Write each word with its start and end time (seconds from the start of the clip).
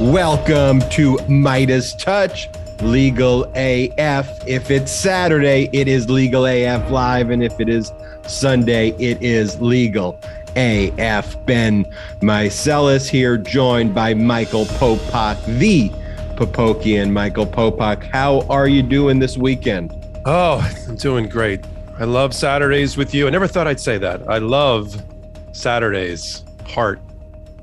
Welcome 0.00 0.80
to 0.92 1.18
Midas 1.28 1.92
Touch, 1.92 2.48
Legal 2.80 3.44
AF. 3.54 4.48
If 4.48 4.70
it's 4.70 4.90
Saturday, 4.90 5.68
it 5.74 5.88
is 5.88 6.08
Legal 6.08 6.46
AF 6.46 6.90
Live. 6.90 7.28
And 7.28 7.44
if 7.44 7.60
it 7.60 7.68
is 7.68 7.92
Sunday, 8.26 8.92
it 8.98 9.22
is 9.22 9.60
Legal 9.60 10.18
AF. 10.56 11.44
Ben 11.44 11.84
Meiselas 12.22 13.10
here, 13.10 13.36
joined 13.36 13.94
by 13.94 14.14
Michael 14.14 14.64
Popok, 14.64 15.44
the 15.58 15.90
Popokian. 16.34 17.12
Michael 17.12 17.46
Popok, 17.46 18.02
how 18.02 18.40
are 18.48 18.68
you 18.68 18.82
doing 18.82 19.18
this 19.18 19.36
weekend? 19.36 19.92
Oh, 20.24 20.66
I'm 20.88 20.96
doing 20.96 21.28
great. 21.28 21.62
I 21.98 22.04
love 22.04 22.32
Saturdays 22.32 22.96
with 22.96 23.12
you. 23.12 23.26
I 23.26 23.30
never 23.30 23.46
thought 23.46 23.66
I'd 23.66 23.78
say 23.78 23.98
that. 23.98 24.26
I 24.30 24.38
love 24.38 24.96
Saturdays. 25.52 26.42
Heart 26.64 27.02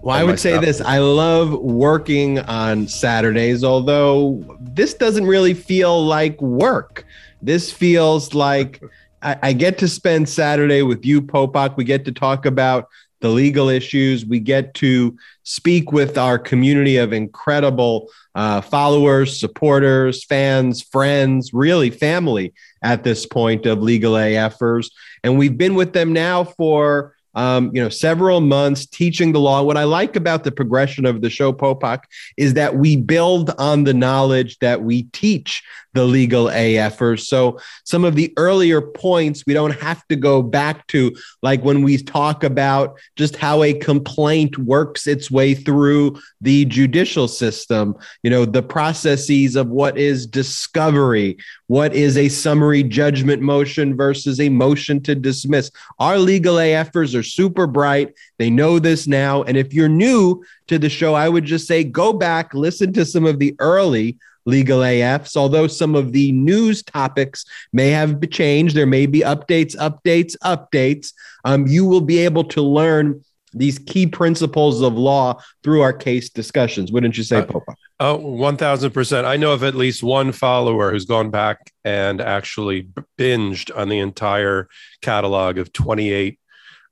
well, 0.08 0.16
I 0.18 0.24
would 0.24 0.40
say 0.40 0.52
stuff. 0.52 0.64
this 0.64 0.80
I 0.80 1.00
love 1.00 1.52
working 1.52 2.40
on 2.40 2.88
Saturdays, 2.88 3.66
although 3.66 4.58
this 4.62 4.94
doesn't 4.94 5.26
really 5.26 5.54
feel 5.54 6.02
like 6.06 6.42
work. 6.42 7.06
This 7.42 7.74
feels 7.74 8.34
like 8.34 8.82
I, 9.22 9.38
I, 9.44 9.52
get 9.52 9.78
to 9.80 9.88
spend 9.90 10.30
Saturday 10.30 10.82
with 10.82 11.06
you, 11.06 11.22
Popok. 11.22 11.76
We 11.76 11.84
get 11.84 12.06
to 12.06 12.14
talk 12.14 12.46
about 12.46 12.88
the 13.20 13.28
legal 13.28 13.68
issues. 13.68 14.26
We 14.26 14.40
get 14.40 14.74
to 14.76 15.18
speak 15.44 15.92
with 15.92 16.18
our 16.18 16.40
community 16.40 16.96
of 16.96 17.12
incredible 17.12 18.10
uh, 18.34 18.62
followers, 18.62 19.38
supporters, 19.38 20.24
fans, 20.24 20.82
friends, 20.82 21.54
really 21.54 21.90
family 21.90 22.54
at 22.82 23.04
this 23.04 23.26
point 23.26 23.66
of 23.66 23.82
Legal 23.82 24.14
AFers. 24.14 24.90
And 25.26 25.38
we've 25.38 25.58
been 25.58 25.76
with 25.76 25.92
them 25.92 26.14
now 26.14 26.46
for 26.46 27.17
um, 27.38 27.70
you 27.74 27.82
know, 27.82 27.88
several 27.88 28.42
months 28.42 28.88
teaching 28.88 29.32
the 29.32 29.40
law. 29.40 29.62
What 29.62 29.78
I 29.78 29.84
like 29.84 30.16
about 30.16 30.44
the 30.44 30.52
progression 30.52 31.06
of 31.06 31.22
the 31.22 31.30
show, 31.30 31.54
Popok, 31.54 32.00
is 32.36 32.56
that 32.56 32.76
we 32.76 32.98
build 32.98 33.52
on 33.60 33.84
the 33.84 33.94
knowledge 33.94 34.58
that 34.60 34.82
we 34.82 35.04
teach 35.04 35.64
the 35.98 36.06
legal 36.06 36.46
AFers. 36.46 37.22
So 37.22 37.60
some 37.84 38.06
of 38.06 38.16
the 38.16 38.32
earlier 38.38 38.82
points 38.82 39.44
we 39.48 39.54
don't 39.56 39.80
have 39.82 40.08
to 40.10 40.16
go 40.16 40.44
back 40.44 40.86
to, 40.88 41.16
like 41.42 41.64
when 41.64 41.82
we 41.82 41.98
talk 41.98 42.44
about 42.44 43.00
just 43.16 43.36
how 43.36 43.64
a 43.64 43.74
complaint 43.74 44.60
works 44.60 45.08
its 45.08 45.32
way 45.32 45.56
through 45.56 46.20
the 46.40 46.66
judicial 46.66 47.28
system, 47.28 47.96
you 48.22 48.30
know, 48.30 48.46
the 48.46 48.62
processes 48.62 49.56
of 49.56 49.70
what 49.70 49.98
is 49.98 50.28
discovery, 50.28 51.38
what 51.66 51.96
is 51.96 52.16
a 52.16 52.30
summary 52.30 52.84
judgment 52.84 53.42
motion 53.42 53.98
versus 53.98 54.40
a 54.40 54.50
motion 54.50 55.02
to 55.02 55.16
dismiss. 55.16 55.72
Our 55.98 56.20
legal 56.20 56.58
AFers 56.58 57.18
are 57.18 57.24
super 57.24 57.66
bright. 57.66 58.14
They 58.38 58.52
know 58.52 58.78
this 58.78 59.08
now. 59.08 59.42
And 59.44 59.58
if 59.58 59.74
you're 59.74 59.90
new 59.90 60.44
to 60.68 60.78
the 60.78 60.90
show, 60.90 61.16
I 61.16 61.28
would 61.28 61.46
just 61.46 61.66
say 61.66 61.84
go 61.84 62.14
back, 62.14 62.54
listen 62.54 62.94
to 62.94 63.04
some 63.04 63.26
of 63.26 63.40
the 63.40 63.56
early 63.58 64.20
legal 64.48 64.80
AFs. 64.80 65.36
Although 65.36 65.68
some 65.68 65.94
of 65.94 66.14
the 66.14 66.32
news 66.32 66.82
topics 66.82 67.46
may 67.74 67.90
have 67.90 68.28
changed, 68.30 68.76
there 68.76 68.88
may 68.88 69.06
be 69.06 69.20
updates, 69.20 69.76
updates, 69.76 70.36
updates. 70.44 71.14
Um, 71.46 71.68
you 71.68 71.86
will 71.86 72.02
be 72.02 72.20
able 72.20 72.46
to 72.46 72.62
learn 72.62 73.24
these 73.54 73.80
key 73.80 74.08
principles 74.08 74.82
of 74.82 74.94
law 74.94 75.42
through 75.64 75.82
our 75.82 75.94
case 75.94 76.30
discussions. 76.30 76.92
Wouldn't 76.92 77.18
you 77.18 77.24
say, 77.24 77.40
uh, 77.40 77.46
Popa? 77.46 77.76
Oh, 78.00 78.18
1000%. 78.20 79.26
I 79.26 79.38
know 79.38 79.54
of 79.54 79.64
at 79.64 79.76
least 79.76 80.04
one 80.04 80.32
follower 80.32 80.92
who's 80.92 81.06
gone 81.06 81.30
back 81.30 81.72
and 81.84 82.22
actually 82.22 82.90
binged 83.18 83.76
on 83.76 83.90
the 83.90 84.00
entire 84.00 84.68
catalog 85.02 85.58
of 85.58 85.74
28 85.74 86.40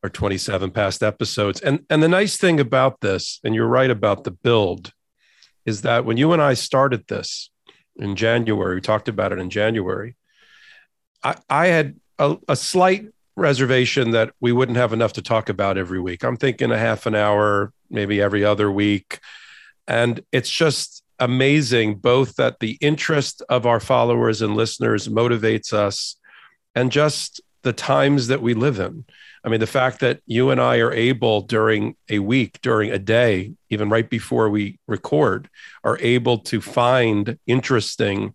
or 0.01 0.09
27 0.09 0.71
past 0.71 1.03
episodes. 1.03 1.61
And 1.61 1.85
and 1.89 2.01
the 2.01 2.07
nice 2.07 2.37
thing 2.37 2.59
about 2.59 3.01
this, 3.01 3.39
and 3.43 3.55
you're 3.55 3.67
right 3.67 3.89
about 3.89 4.23
the 4.23 4.31
build, 4.31 4.91
is 5.65 5.81
that 5.81 6.05
when 6.05 6.17
you 6.17 6.33
and 6.33 6.41
I 6.41 6.53
started 6.53 7.07
this 7.07 7.49
in 7.95 8.15
January, 8.15 8.75
we 8.75 8.81
talked 8.81 9.07
about 9.07 9.31
it 9.31 9.39
in 9.39 9.49
January, 9.49 10.15
I, 11.23 11.35
I 11.49 11.67
had 11.67 11.95
a, 12.19 12.37
a 12.47 12.55
slight 12.55 13.07
reservation 13.35 14.11
that 14.11 14.31
we 14.39 14.51
wouldn't 14.51 14.77
have 14.77 14.93
enough 14.93 15.13
to 15.13 15.21
talk 15.21 15.49
about 15.49 15.77
every 15.77 15.99
week. 15.99 16.23
I'm 16.23 16.37
thinking 16.37 16.71
a 16.71 16.77
half 16.77 17.05
an 17.05 17.15
hour, 17.15 17.73
maybe 17.89 18.21
every 18.21 18.45
other 18.45 18.71
week. 18.71 19.19
And 19.87 20.21
it's 20.31 20.49
just 20.49 21.03
amazing 21.19 21.95
both 21.95 22.35
that 22.35 22.59
the 22.59 22.77
interest 22.81 23.41
of 23.49 23.65
our 23.65 23.79
followers 23.79 24.41
and 24.41 24.55
listeners 24.55 25.07
motivates 25.07 25.73
us 25.73 26.17
and 26.73 26.91
just 26.91 27.41
the 27.63 27.73
times 27.73 28.27
that 28.27 28.41
we 28.41 28.53
live 28.53 28.79
in. 28.79 29.05
I 29.45 29.49
mean, 29.49 29.59
the 29.59 29.67
fact 29.67 29.99
that 29.99 30.21
you 30.25 30.49
and 30.49 30.59
I 30.59 30.77
are 30.77 30.91
able 30.91 31.41
during 31.41 31.95
a 32.09 32.17
week, 32.17 32.59
during 32.63 32.91
a 32.91 32.97
day, 32.97 33.53
even 33.69 33.89
right 33.89 34.09
before 34.09 34.49
we 34.49 34.79
record, 34.87 35.49
are 35.83 35.99
able 36.01 36.39
to 36.39 36.59
find 36.59 37.37
interesting 37.45 38.33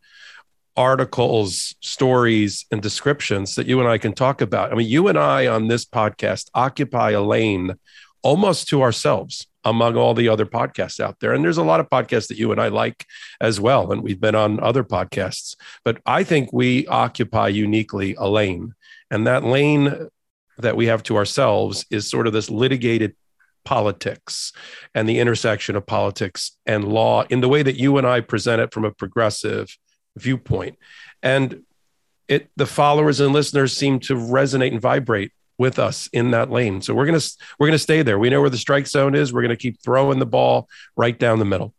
articles, 0.77 1.75
stories, 1.81 2.65
and 2.71 2.81
descriptions 2.81 3.57
that 3.57 3.67
you 3.67 3.81
and 3.81 3.89
I 3.89 3.99
can 3.99 4.13
talk 4.13 4.41
about. 4.41 4.73
I 4.73 4.77
mean, 4.77 4.89
you 4.89 5.09
and 5.09 5.19
I 5.19 5.49
on 5.49 5.67
this 5.67 5.85
podcast 5.85 6.49
occupy 6.55 7.11
a 7.11 7.21
lane 7.21 7.75
almost 8.23 8.69
to 8.69 8.83
ourselves 8.83 9.49
among 9.65 9.97
all 9.97 10.15
the 10.15 10.29
other 10.29 10.47
podcasts 10.47 11.01
out 11.01 11.19
there. 11.21 11.33
And 11.33 11.45
there's 11.45 11.59
a 11.59 11.65
lot 11.65 11.81
of 11.81 11.91
podcasts 11.91 12.29
that 12.29 12.39
you 12.39 12.53
and 12.53 12.61
I 12.61 12.69
like 12.69 13.05
as 13.41 13.61
well. 13.61 13.91
And 13.91 14.03
we've 14.03 14.21
been 14.21 14.37
on 14.37 14.61
other 14.61 14.85
podcasts, 14.85 15.57
but 15.85 16.01
I 16.07 16.23
think 16.23 16.53
we 16.53 16.87
occupy 16.87 17.49
uniquely 17.49 18.15
a 18.15 18.29
lane. 18.29 18.75
And 19.11 19.27
that 19.27 19.45
lane 19.45 20.09
that 20.63 20.77
we 20.77 20.87
have 20.87 21.03
to 21.05 21.17
ourselves 21.17 21.85
is 21.91 22.09
sort 22.09 22.27
of 22.27 22.33
this 22.33 22.51
litigated 22.51 23.15
politics 23.65 24.53
and 24.95 25.09
the 25.09 25.19
intersection 25.19 25.77
of 25.77 25.87
politics 25.87 26.57
and 26.67 26.89
law 26.89 27.25
in 27.29 27.41
the 27.41 27.49
way 27.49 27.63
that 27.63 27.77
you 27.77 27.99
and 27.99 28.07
I 28.07 28.21
present 28.21 28.61
it 28.61 28.73
from 28.73 28.85
a 28.85 28.91
progressive 28.91 29.77
viewpoint. 30.17 30.79
And 31.23 31.63
it 32.29 32.49
the 32.57 32.67
followers 32.67 33.21
and 33.21 33.33
listeners 33.33 33.77
seem 33.77 34.01
to 34.01 34.15
resonate 34.15 34.73
and 34.73 34.81
vibrate 34.81 35.33
with 35.59 35.79
us 35.79 36.09
in 36.13 36.31
that 36.31 36.51
lane. 36.51 36.81
So 36.81 36.95
we're 36.95 37.07
going 37.07 37.21
to 37.21 37.37
we're 37.59 37.67
going 37.67 37.75
to 37.75 37.79
stay 37.79 38.03
there. 38.03 38.19
We 38.19 38.31
know 38.31 38.41
where 38.41 38.51
the 38.51 38.57
strike 38.57 38.87
zone 38.87 39.15
is. 39.15 39.33
We're 39.33 39.43
going 39.43 39.51
to 39.51 39.57
keep 39.57 39.83
throwing 39.83 40.19
the 40.19 40.27
ball 40.27 40.69
right 40.97 41.19
down 41.19 41.39
the 41.39 41.45
middle. 41.45 41.75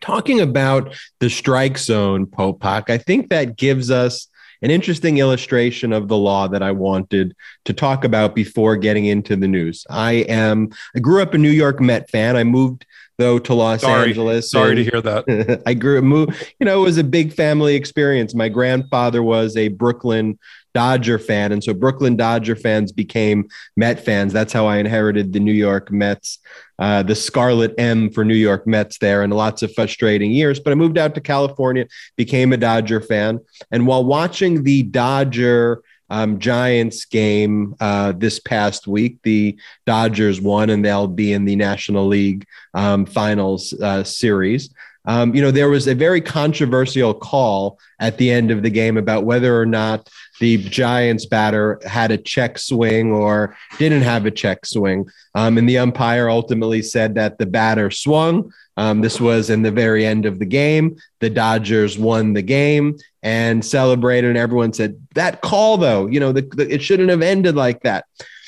Talking 0.00 0.40
about 0.40 0.96
the 1.20 1.28
strike 1.28 1.78
zone, 1.78 2.26
Popok, 2.26 2.90
I 2.90 2.98
think 2.98 3.30
that 3.30 3.56
gives 3.56 3.90
us 3.90 4.28
an 4.66 4.72
interesting 4.72 5.18
illustration 5.18 5.92
of 5.92 6.08
the 6.08 6.16
law 6.16 6.48
that 6.48 6.60
I 6.60 6.72
wanted 6.72 7.36
to 7.66 7.72
talk 7.72 8.02
about 8.02 8.34
before 8.34 8.76
getting 8.76 9.04
into 9.04 9.36
the 9.36 9.46
news. 9.46 9.86
I 9.88 10.24
am 10.28 10.70
I 10.96 10.98
grew 10.98 11.22
up 11.22 11.34
a 11.34 11.38
New 11.38 11.52
York 11.52 11.80
Met 11.80 12.10
fan. 12.10 12.34
I 12.34 12.42
moved 12.42 12.84
though 13.16 13.38
to 13.38 13.54
Los 13.54 13.82
sorry, 13.82 14.08
Angeles. 14.08 14.50
Sorry 14.50 14.74
to 14.74 14.82
hear 14.82 15.00
that. 15.00 15.62
I 15.66 15.74
grew 15.74 16.02
moved, 16.02 16.52
you 16.58 16.64
know, 16.64 16.80
it 16.80 16.84
was 16.84 16.98
a 16.98 17.04
big 17.04 17.32
family 17.32 17.76
experience. 17.76 18.34
My 18.34 18.48
grandfather 18.48 19.22
was 19.22 19.56
a 19.56 19.68
Brooklyn 19.68 20.36
Dodger 20.76 21.18
fan. 21.18 21.52
And 21.52 21.64
so 21.64 21.72
Brooklyn 21.72 22.16
Dodger 22.16 22.54
fans 22.54 22.92
became 22.92 23.48
Met 23.78 24.04
fans. 24.04 24.30
That's 24.30 24.52
how 24.52 24.66
I 24.66 24.76
inherited 24.76 25.32
the 25.32 25.40
New 25.40 25.54
York 25.54 25.90
Mets, 25.90 26.38
uh, 26.78 27.02
the 27.02 27.14
Scarlet 27.14 27.72
M 27.78 28.10
for 28.10 28.26
New 28.26 28.34
York 28.34 28.66
Mets 28.66 28.98
there, 28.98 29.22
and 29.22 29.32
lots 29.32 29.62
of 29.62 29.72
frustrating 29.72 30.32
years. 30.32 30.60
But 30.60 30.72
I 30.72 30.74
moved 30.74 30.98
out 30.98 31.14
to 31.14 31.22
California, 31.22 31.86
became 32.16 32.52
a 32.52 32.58
Dodger 32.58 33.00
fan. 33.00 33.40
And 33.70 33.86
while 33.86 34.04
watching 34.04 34.64
the 34.64 34.82
Dodger 34.82 35.82
um, 36.10 36.38
Giants 36.38 37.04
game 37.06 37.74
uh, 37.80 38.12
this 38.12 38.38
past 38.38 38.86
week. 38.86 39.18
The 39.24 39.58
Dodgers 39.86 40.40
won, 40.40 40.70
and 40.70 40.84
they'll 40.84 41.08
be 41.08 41.32
in 41.32 41.46
the 41.46 41.56
National 41.56 42.06
League 42.06 42.46
um, 42.74 43.06
Finals 43.06 43.72
uh, 43.72 44.04
series. 44.04 44.70
Um, 45.06 45.34
you 45.34 45.40
know, 45.40 45.50
there 45.50 45.68
was 45.68 45.86
a 45.86 45.94
very 45.94 46.20
controversial 46.20 47.14
call 47.14 47.78
at 48.00 48.18
the 48.18 48.30
end 48.30 48.50
of 48.50 48.62
the 48.62 48.70
game 48.70 48.96
about 48.96 49.24
whether 49.24 49.58
or 49.58 49.66
not 49.66 50.08
the 50.40 50.58
Giants 50.58 51.26
batter 51.26 51.80
had 51.86 52.10
a 52.10 52.18
check 52.18 52.58
swing 52.58 53.12
or 53.12 53.56
didn't 53.78 54.02
have 54.02 54.26
a 54.26 54.30
check 54.30 54.66
swing. 54.66 55.08
Um, 55.34 55.58
and 55.58 55.68
the 55.68 55.78
umpire 55.78 56.28
ultimately 56.28 56.82
said 56.82 57.14
that 57.14 57.38
the 57.38 57.46
batter 57.46 57.90
swung. 57.90 58.52
Um, 58.76 59.00
this 59.00 59.20
was 59.20 59.48
in 59.48 59.62
the 59.62 59.70
very 59.70 60.04
end 60.04 60.26
of 60.26 60.38
the 60.38 60.46
game. 60.46 60.96
The 61.20 61.30
Dodgers 61.30 61.98
won 61.98 62.34
the 62.34 62.42
game 62.42 62.98
and 63.22 63.64
celebrated, 63.64 64.28
and 64.28 64.38
everyone 64.38 64.72
said, 64.72 65.00
That 65.14 65.40
call, 65.40 65.78
though, 65.78 66.06
you 66.06 66.20
know, 66.20 66.32
the, 66.32 66.42
the, 66.42 66.72
it 66.72 66.82
shouldn't 66.82 67.08
have 67.08 67.22
ended 67.22 67.56
like 67.56 67.82
that 67.82 68.04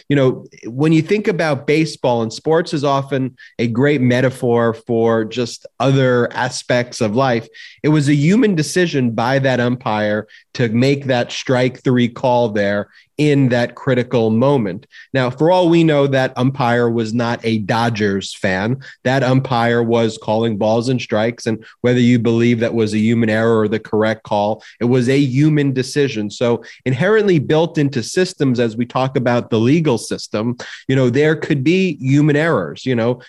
you 0.08 0.16
know, 0.16 0.46
when 0.64 0.93
you 0.93 1.02
think 1.02 1.28
about 1.28 1.66
baseball 1.66 2.22
and 2.22 2.32
sports 2.32 2.72
is 2.72 2.82
often 2.82 3.37
a 3.58 3.66
great 3.66 4.00
metaphor 4.00 4.72
for 4.72 5.25
just 5.25 5.66
other 5.81 6.32
aspects 6.32 7.00
of 7.00 7.14
life. 7.14 7.46
It 7.82 7.88
was 7.88 8.08
a 8.08 8.14
human 8.14 8.55
decision 8.55 9.10
by 9.10 9.38
that 9.40 9.60
umpire 9.60 10.26
to 10.55 10.69
make 10.70 11.05
that 11.05 11.31
strike 11.31 11.82
three 11.82 12.08
call 12.08 12.49
there 12.49 12.88
in 13.19 13.49
that 13.49 13.75
critical 13.75 14.31
moment. 14.31 14.87
Now, 15.12 15.29
for 15.29 15.50
all 15.50 15.69
we 15.69 15.82
know, 15.82 16.06
that 16.06 16.32
umpire 16.37 16.88
was 16.88 17.12
not 17.12 17.44
a 17.44 17.59
Dodgers 17.59 18.32
fan. 18.35 18.81
That 19.03 19.25
umpire 19.25 19.82
was 19.82 20.17
calling 20.17 20.56
balls 20.56 20.88
and 20.88 21.03
strikes. 21.03 21.47
And 21.47 21.65
whether 21.81 21.99
you 21.99 22.20
believe 22.20 22.61
that 22.61 22.75
was 22.75 22.94
a 22.94 22.99
human 22.99 23.29
error 23.29 23.61
or 23.61 23.69
the 23.69 23.81
correct 23.81 24.23
call, 24.23 24.62
it 24.81 24.85
was 24.85 25.09
a 25.09 25.19
human 25.19 25.73
decision. 25.73 26.31
So, 26.31 26.62
inherently 26.85 27.41
built 27.41 27.76
into 27.76 28.05
systems 28.05 28.61
as 28.61 28.76
we 28.76 28.87
talk 28.87 29.17
about 29.17 29.50
the 29.50 29.59
legal 29.59 29.99
system, 29.99 30.56
you 30.87 30.94
know, 30.94 31.11
there 31.11 31.35
could 31.35 31.65
be 31.65 31.97
human 31.97 32.37
errors. 32.37 32.87
You 32.87 32.94
know, 32.94 33.20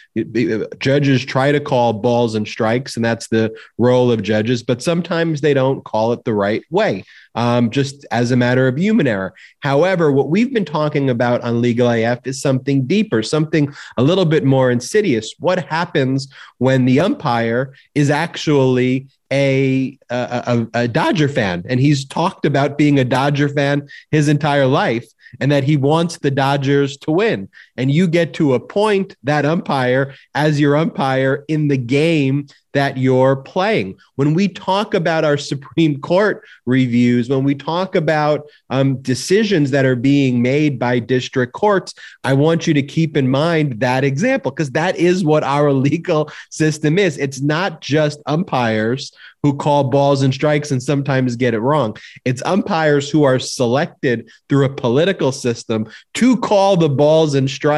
judges 0.77 1.25
try 1.25 1.51
to 1.51 1.59
call 1.59 1.93
balls 1.93 2.35
and 2.35 2.47
strikes, 2.47 2.95
and 2.95 3.03
that's 3.03 3.27
the 3.27 3.55
role 3.79 4.11
of 4.11 4.21
judges, 4.21 4.61
but 4.61 4.83
sometimes 4.83 5.41
they 5.41 5.55
don't 5.55 5.83
call 5.83 6.13
it 6.13 6.23
the 6.25 6.33
right 6.33 6.63
way 6.69 7.03
um, 7.35 7.69
just 7.69 8.05
as 8.11 8.31
a 8.31 8.35
matter 8.35 8.67
of 8.67 8.77
human 8.77 9.07
error. 9.07 9.33
However, 9.61 10.11
what 10.11 10.29
we've 10.29 10.53
been 10.53 10.65
talking 10.65 11.09
about 11.09 11.41
on 11.41 11.61
Legal 11.61 11.89
AF 11.89 12.25
is 12.25 12.41
something 12.41 12.85
deeper, 12.85 13.23
something 13.23 13.73
a 13.97 14.03
little 14.03 14.25
bit 14.25 14.43
more 14.43 14.71
insidious. 14.71 15.33
What 15.39 15.65
happens 15.65 16.31
when 16.57 16.85
the 16.85 16.99
umpire 16.99 17.73
is 17.95 18.09
actually 18.09 19.07
a, 19.31 19.97
a, 20.09 20.67
a, 20.73 20.87
Dodger 20.87 21.29
fan, 21.29 21.63
and 21.69 21.79
he's 21.79 22.03
talked 22.05 22.45
about 22.45 22.77
being 22.77 22.99
a 22.99 23.05
Dodger 23.05 23.47
fan 23.49 23.87
his 24.09 24.27
entire 24.27 24.65
life, 24.65 25.05
and 25.39 25.51
that 25.51 25.63
he 25.63 25.77
wants 25.77 26.17
the 26.17 26.31
Dodgers 26.31 26.97
to 26.97 27.11
win. 27.11 27.47
And 27.79 27.89
you 27.89 28.07
get 28.07 28.33
to 28.35 28.53
appoint 28.53 29.15
that 29.23 29.45
umpire 29.45 30.13
as 30.35 30.59
your 30.59 30.75
umpire 30.75 31.45
in 31.47 31.69
the 31.69 31.77
game 31.77 32.47
that 32.73 32.97
you're 32.97 33.37
playing. 33.37 33.97
When 34.15 34.33
we 34.33 34.47
talk 34.47 34.93
about 34.93 35.25
our 35.25 35.37
Supreme 35.37 35.99
Court 36.01 36.45
reviews, 36.65 37.29
when 37.29 37.43
we 37.43 37.55
talk 37.55 37.95
about 37.95 38.47
um, 38.69 39.01
decisions 39.01 39.71
that 39.71 39.85
are 39.85 39.95
being 39.95 40.41
made 40.41 40.77
by 40.77 40.99
district 40.99 41.53
courts, 41.53 41.93
I 42.23 42.33
want 42.33 42.67
you 42.67 42.73
to 42.75 42.83
keep 42.83 43.17
in 43.17 43.29
mind 43.29 43.79
that 43.79 44.03
example 44.03 44.51
because 44.51 44.71
that 44.71 44.97
is 44.97 45.23
what 45.23 45.43
our 45.43 45.71
legal 45.89 46.29
system 46.51 46.99
is. 46.99 47.17
It's 47.17 47.41
not 47.41 47.81
just 47.81 48.21
umpires 48.25 49.11
who 49.41 49.55
call 49.55 49.85
balls 49.85 50.21
and 50.21 50.33
strikes 50.33 50.71
and 50.71 50.83
sometimes 50.83 51.35
get 51.35 51.53
it 51.53 51.59
wrong. 51.59 51.95
It's 52.25 52.43
umpires 52.43 53.09
who 53.09 53.23
are 53.23 53.39
selected 53.39 54.29
through 54.49 54.65
a 54.65 54.75
political 54.75 55.31
system 55.31 55.87
to 56.15 56.37
call 56.37 56.75
the 56.75 56.89
balls 56.89 57.35
and 57.35 57.49
strikes 57.49 57.68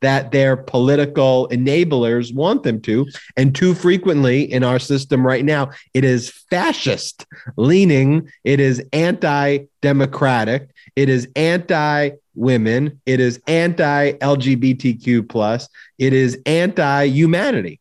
that 0.00 0.30
their 0.32 0.56
political 0.56 1.48
enablers 1.50 2.34
want 2.34 2.62
them 2.62 2.80
to. 2.82 3.06
And 3.36 3.54
too 3.54 3.74
frequently 3.74 4.50
in 4.50 4.64
our 4.64 4.78
system 4.78 5.26
right 5.26 5.44
now, 5.44 5.70
it 5.94 6.04
is 6.04 6.30
fascist 6.50 7.26
leaning, 7.56 8.30
it 8.44 8.60
is 8.60 8.82
anti 8.92 9.60
democratic, 9.82 10.70
it 10.96 11.08
is 11.08 11.28
anti 11.36 12.10
women, 12.34 13.00
it 13.06 13.20
is 13.20 13.40
anti 13.46 14.12
LGBTQ, 14.12 15.28
plus, 15.28 15.68
it 15.98 16.12
is 16.12 16.38
anti 16.46 17.04
humanity. 17.04 17.80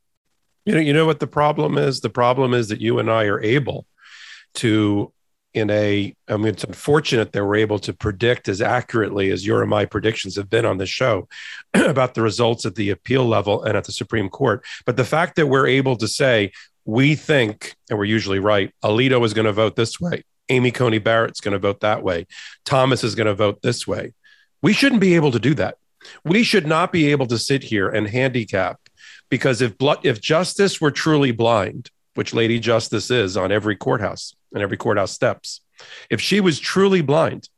You 0.65 0.75
know, 0.75 0.81
you 0.81 0.93
know 0.93 1.05
what 1.05 1.19
the 1.19 1.27
problem 1.27 1.77
is? 1.77 2.01
The 2.01 2.09
problem 2.09 2.53
is 2.53 2.67
that 2.67 2.81
you 2.81 2.99
and 2.99 3.09
I 3.09 3.25
are 3.25 3.41
able 3.41 3.87
to 4.55 5.11
in 5.53 5.69
a 5.71 6.13
i 6.27 6.37
mean 6.37 6.47
it's 6.47 6.63
unfortunate 6.63 7.31
that 7.31 7.43
we're 7.43 7.55
able 7.55 7.79
to 7.79 7.91
predict 7.91 8.47
as 8.47 8.61
accurately 8.61 9.31
as 9.31 9.45
your 9.45 9.61
and 9.61 9.69
my 9.69 9.83
predictions 9.83 10.35
have 10.35 10.49
been 10.49 10.65
on 10.65 10.77
the 10.77 10.85
show 10.85 11.27
about 11.73 12.13
the 12.13 12.21
results 12.21 12.65
at 12.65 12.75
the 12.75 12.89
appeal 12.91 13.25
level 13.25 13.63
and 13.63 13.75
at 13.75 13.83
the 13.83 13.91
supreme 13.91 14.29
court. 14.29 14.63
But 14.85 14.95
the 14.95 15.05
fact 15.05 15.35
that 15.37 15.47
we're 15.47 15.67
able 15.67 15.95
to 15.97 16.07
say 16.07 16.51
we 16.85 17.15
think 17.15 17.75
and 17.89 17.97
we're 17.97 18.05
usually 18.05 18.39
right 18.39 18.71
alito 18.83 19.23
is 19.25 19.33
going 19.33 19.45
to 19.45 19.53
vote 19.53 19.75
this 19.75 19.99
way 19.99 20.23
amy 20.49 20.71
coney 20.71 20.99
barrett's 20.99 21.41
going 21.41 21.51
to 21.51 21.59
vote 21.59 21.81
that 21.81 22.03
way 22.03 22.25
thomas 22.65 23.03
is 23.03 23.15
going 23.15 23.27
to 23.27 23.35
vote 23.35 23.61
this 23.61 23.87
way 23.87 24.13
we 24.61 24.73
shouldn't 24.73 25.01
be 25.01 25.15
able 25.15 25.31
to 25.31 25.39
do 25.39 25.53
that. 25.55 25.77
We 26.23 26.43
should 26.43 26.67
not 26.67 26.91
be 26.91 27.11
able 27.11 27.27
to 27.27 27.37
sit 27.37 27.63
here 27.63 27.89
and 27.89 28.07
handicap 28.07 28.79
because 29.29 29.61
if 29.61 29.77
blood 29.77 29.99
if 30.03 30.21
justice 30.21 30.79
were 30.81 30.91
truly 30.91 31.31
blind 31.31 31.91
which 32.15 32.33
lady 32.33 32.59
justice 32.59 33.11
is 33.11 33.37
on 33.37 33.51
every 33.51 33.75
courthouse 33.75 34.33
and 34.53 34.61
every 34.63 34.77
courthouse 34.77 35.11
steps. 35.11 35.61
If 36.09 36.21
she 36.21 36.41
was 36.41 36.59
truly 36.59 37.01
blind, 37.01 37.49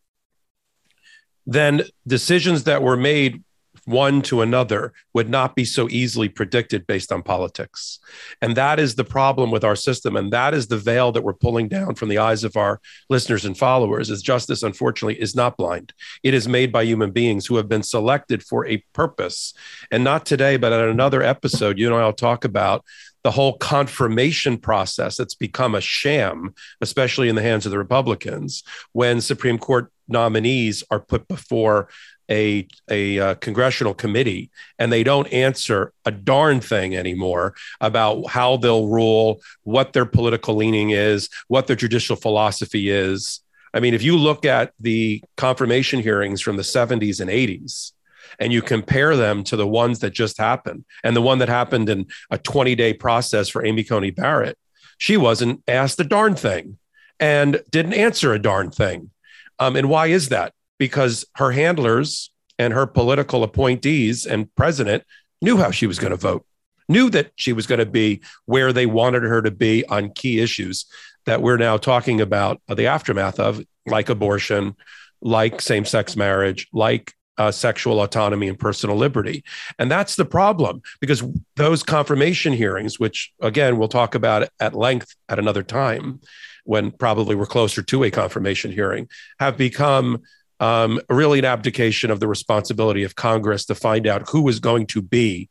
then 1.45 1.83
decisions 2.05 2.65
that 2.65 2.83
were 2.83 2.97
made 2.97 3.43
one 3.85 4.21
to 4.21 4.41
another 4.41 4.93
would 5.13 5.29
not 5.29 5.55
be 5.55 5.65
so 5.65 5.89
easily 5.89 6.29
predicted 6.29 6.85
based 6.85 7.11
on 7.11 7.23
politics. 7.23 7.99
And 8.41 8.55
that 8.55 8.79
is 8.79 8.95
the 8.95 9.03
problem 9.03 9.51
with 9.51 9.63
our 9.63 9.75
system. 9.75 10.15
And 10.15 10.31
that 10.31 10.53
is 10.53 10.67
the 10.67 10.77
veil 10.77 11.11
that 11.11 11.23
we're 11.23 11.33
pulling 11.33 11.67
down 11.67 11.95
from 11.95 12.09
the 12.09 12.19
eyes 12.19 12.43
of 12.43 12.55
our 12.55 12.79
listeners 13.09 13.45
and 13.45 13.57
followers 13.57 14.09
is 14.09 14.21
justice, 14.21 14.63
unfortunately, 14.63 15.19
is 15.19 15.35
not 15.35 15.57
blind. 15.57 15.93
It 16.23 16.33
is 16.33 16.47
made 16.47 16.71
by 16.71 16.83
human 16.83 17.11
beings 17.11 17.47
who 17.47 17.55
have 17.55 17.67
been 17.67 17.83
selected 17.83 18.43
for 18.43 18.65
a 18.67 18.83
purpose. 18.93 19.53
And 19.89 20.03
not 20.03 20.25
today, 20.25 20.57
but 20.57 20.73
at 20.73 20.87
another 20.87 21.23
episode, 21.23 21.79
you 21.79 21.89
know, 21.89 21.97
I'll 21.97 22.13
talk 22.13 22.45
about 22.45 22.85
the 23.23 23.31
whole 23.31 23.57
confirmation 23.57 24.57
process 24.57 25.17
that's 25.17 25.35
become 25.35 25.75
a 25.75 25.81
sham, 25.81 26.53
especially 26.81 27.29
in 27.29 27.35
the 27.35 27.41
hands 27.41 27.65
of 27.65 27.71
the 27.71 27.77
Republicans, 27.77 28.63
when 28.93 29.21
Supreme 29.21 29.57
Court 29.57 29.91
nominees 30.07 30.83
are 30.91 30.99
put 30.99 31.27
before 31.27 31.87
a, 32.29 32.65
a 32.89 33.19
uh, 33.19 33.35
congressional 33.35 33.93
committee 33.93 34.49
and 34.79 34.91
they 34.91 35.03
don't 35.03 35.31
answer 35.33 35.93
a 36.05 36.11
darn 36.11 36.61
thing 36.61 36.95
anymore 36.95 37.53
about 37.81 38.27
how 38.29 38.57
they'll 38.57 38.87
rule, 38.87 39.41
what 39.63 39.93
their 39.93 40.05
political 40.05 40.55
leaning 40.55 40.91
is, 40.91 41.29
what 41.47 41.67
their 41.67 41.75
judicial 41.75 42.15
philosophy 42.15 42.89
is. 42.89 43.41
I 43.73 43.79
mean, 43.79 43.93
if 43.93 44.01
you 44.01 44.17
look 44.17 44.45
at 44.45 44.73
the 44.79 45.21
confirmation 45.37 46.01
hearings 46.01 46.41
from 46.41 46.57
the 46.57 46.63
70s 46.63 47.19
and 47.19 47.29
80s, 47.29 47.91
and 48.39 48.51
you 48.53 48.61
compare 48.61 49.15
them 49.15 49.43
to 49.45 49.55
the 49.55 49.67
ones 49.67 49.99
that 49.99 50.11
just 50.11 50.37
happened 50.37 50.85
and 51.03 51.15
the 51.15 51.21
one 51.21 51.39
that 51.39 51.49
happened 51.49 51.89
in 51.89 52.07
a 52.29 52.37
20 52.37 52.75
day 52.75 52.93
process 52.93 53.49
for 53.49 53.65
Amy 53.65 53.83
Coney 53.83 54.11
Barrett, 54.11 54.57
she 54.97 55.17
wasn't 55.17 55.63
asked 55.67 55.99
a 55.99 56.03
darn 56.03 56.35
thing 56.35 56.77
and 57.19 57.61
didn't 57.69 57.93
answer 57.93 58.33
a 58.33 58.39
darn 58.39 58.71
thing. 58.71 59.11
Um, 59.59 59.75
and 59.75 59.89
why 59.89 60.07
is 60.07 60.29
that? 60.29 60.53
Because 60.77 61.25
her 61.35 61.51
handlers 61.51 62.31
and 62.57 62.73
her 62.73 62.87
political 62.87 63.43
appointees 63.43 64.25
and 64.25 64.53
president 64.55 65.03
knew 65.41 65.57
how 65.57 65.71
she 65.71 65.87
was 65.87 65.99
going 65.99 66.11
to 66.11 66.17
vote, 66.17 66.45
knew 66.89 67.09
that 67.11 67.31
she 67.35 67.53
was 67.53 67.67
going 67.67 67.79
to 67.79 67.85
be 67.85 68.21
where 68.45 68.73
they 68.73 68.85
wanted 68.85 69.23
her 69.23 69.41
to 69.41 69.51
be 69.51 69.85
on 69.87 70.11
key 70.11 70.39
issues 70.39 70.85
that 71.25 71.41
we're 71.41 71.57
now 71.57 71.77
talking 71.77 72.21
about 72.21 72.61
the 72.67 72.87
aftermath 72.87 73.39
of, 73.39 73.63
like 73.85 74.09
abortion, 74.09 74.75
like 75.21 75.61
same 75.61 75.85
sex 75.85 76.15
marriage, 76.15 76.67
like 76.73 77.13
uh, 77.37 77.51
sexual 77.51 78.01
autonomy 78.01 78.47
and 78.47 78.59
personal 78.59 78.95
liberty. 78.95 79.43
And 79.79 79.89
that's 79.89 80.15
the 80.15 80.25
problem 80.25 80.81
because 80.99 81.23
those 81.55 81.83
confirmation 81.83 82.53
hearings, 82.53 82.99
which 82.99 83.31
again, 83.41 83.77
we'll 83.77 83.87
talk 83.87 84.15
about 84.15 84.49
at 84.59 84.75
length 84.75 85.15
at 85.29 85.39
another 85.39 85.63
time 85.63 86.19
when 86.63 86.91
probably 86.91 87.35
we're 87.35 87.45
closer 87.45 87.81
to 87.81 88.03
a 88.03 88.11
confirmation 88.11 88.71
hearing, 88.71 89.07
have 89.39 89.57
become 89.57 90.21
um, 90.59 91.01
really 91.09 91.39
an 91.39 91.45
abdication 91.45 92.11
of 92.11 92.19
the 92.19 92.27
responsibility 92.27 93.03
of 93.03 93.15
Congress 93.15 93.65
to 93.65 93.75
find 93.75 94.05
out 94.05 94.29
who 94.29 94.47
is 94.47 94.59
going 94.59 94.85
to 94.87 95.01
be 95.01 95.49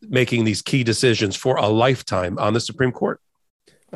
making 0.00 0.44
these 0.44 0.62
key 0.62 0.82
decisions 0.82 1.36
for 1.36 1.56
a 1.56 1.66
lifetime 1.68 2.38
on 2.38 2.54
the 2.54 2.60
Supreme 2.60 2.92
Court. 2.92 3.20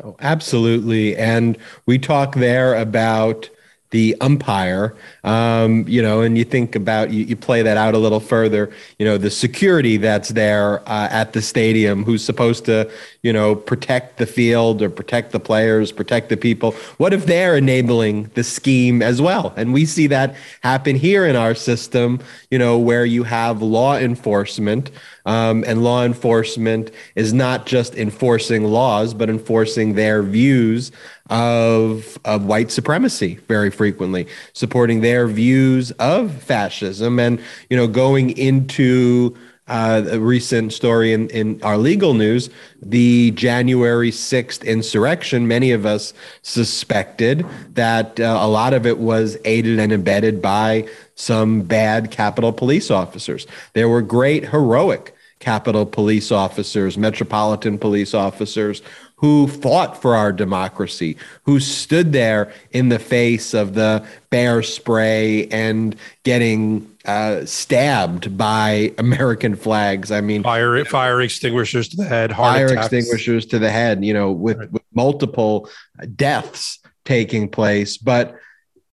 Oh, 0.03 0.15
absolutely. 0.19 1.17
And 1.17 1.57
we 1.85 1.97
talk 1.97 2.35
there 2.35 2.75
about 2.75 3.49
the 3.91 4.15
umpire, 4.21 4.95
um, 5.25 5.85
you 5.87 6.01
know, 6.01 6.21
and 6.21 6.37
you 6.37 6.45
think 6.45 6.75
about 6.75 7.11
you, 7.11 7.25
you 7.25 7.35
play 7.35 7.61
that 7.61 7.75
out 7.75 7.93
a 7.93 7.97
little 7.97 8.21
further, 8.21 8.71
you 8.97 9.05
know, 9.05 9.17
the 9.17 9.29
security 9.29 9.97
that's 9.97 10.29
there 10.29 10.79
uh, 10.89 11.09
at 11.11 11.33
the 11.33 11.41
stadium, 11.41 12.03
who's 12.03 12.23
supposed 12.23 12.63
to, 12.65 12.89
you 13.21 13.33
know, 13.33 13.53
protect 13.53 14.17
the 14.17 14.25
field 14.25 14.81
or 14.81 14.89
protect 14.89 15.33
the 15.33 15.39
players, 15.39 15.91
protect 15.91 16.29
the 16.29 16.37
people. 16.37 16.71
What 16.97 17.13
if 17.13 17.25
they're 17.25 17.57
enabling 17.57 18.31
the 18.33 18.43
scheme 18.43 19.01
as 19.01 19.21
well? 19.21 19.53
And 19.57 19.73
we 19.73 19.85
see 19.85 20.07
that 20.07 20.35
happen 20.63 20.95
here 20.95 21.25
in 21.25 21.35
our 21.35 21.53
system, 21.53 22.21
you 22.49 22.57
know, 22.57 22.79
where 22.79 23.05
you 23.05 23.23
have 23.23 23.61
law 23.61 23.97
enforcement 23.97 24.89
um, 25.25 25.63
and 25.67 25.83
law 25.83 26.03
enforcement 26.03 26.91
is 27.15 27.33
not 27.33 27.65
just 27.65 27.95
enforcing 27.95 28.63
laws, 28.65 29.13
but 29.13 29.29
enforcing 29.29 29.93
their 29.93 30.23
views 30.23 30.91
of, 31.29 32.17
of 32.25 32.45
white 32.45 32.71
supremacy 32.71 33.35
very 33.47 33.69
frequently, 33.69 34.27
supporting 34.53 35.01
their 35.01 35.27
views 35.27 35.91
of 35.91 36.33
fascism, 36.41 37.19
and 37.19 37.41
you 37.69 37.77
know, 37.77 37.87
going 37.87 38.37
into 38.37 39.35
uh, 39.71 40.03
a 40.11 40.19
recent 40.19 40.73
story 40.73 41.13
in, 41.13 41.29
in 41.29 41.61
our 41.63 41.77
legal 41.77 42.13
news, 42.13 42.49
the 42.81 43.31
January 43.31 44.11
6th 44.11 44.65
insurrection, 44.65 45.47
many 45.47 45.71
of 45.71 45.85
us 45.85 46.13
suspected 46.41 47.45
that 47.73 48.19
uh, 48.19 48.37
a 48.41 48.47
lot 48.47 48.73
of 48.73 48.85
it 48.85 48.97
was 48.97 49.37
aided 49.45 49.79
and 49.79 49.93
abetted 49.93 50.41
by 50.41 50.85
some 51.21 51.61
bad 51.61 52.11
Capitol 52.11 52.51
police 52.51 52.89
officers. 52.89 53.45
There 53.73 53.87
were 53.87 54.01
great 54.01 54.49
heroic 54.49 55.15
Capitol 55.39 55.85
police 55.85 56.31
officers, 56.31 56.97
metropolitan 56.97 57.77
police 57.77 58.13
officers 58.13 58.81
who 59.15 59.47
fought 59.47 60.01
for 60.01 60.15
our 60.15 60.31
democracy, 60.31 61.15
who 61.43 61.59
stood 61.59 62.11
there 62.11 62.51
in 62.71 62.89
the 62.89 62.97
face 62.97 63.53
of 63.53 63.75
the 63.75 64.03
bear 64.31 64.63
spray 64.63 65.47
and 65.47 65.95
getting 66.23 66.89
uh, 67.05 67.45
stabbed 67.45 68.35
by 68.35 68.93
American 68.97 69.55
flags. 69.55 70.11
I 70.11 70.21
mean, 70.21 70.41
fire 70.41 70.83
fire 70.85 71.21
extinguishers 71.21 71.87
to 71.89 71.97
the 71.97 72.05
head, 72.05 72.35
fire 72.35 72.65
attacks. 72.65 72.93
extinguishers 72.93 73.45
to 73.47 73.59
the 73.59 73.69
head. 73.69 74.03
You 74.03 74.13
know, 74.13 74.31
with, 74.31 74.57
right. 74.57 74.71
with 74.71 74.83
multiple 74.93 75.69
deaths 76.15 76.79
taking 77.05 77.47
place, 77.47 77.97
but 77.97 78.35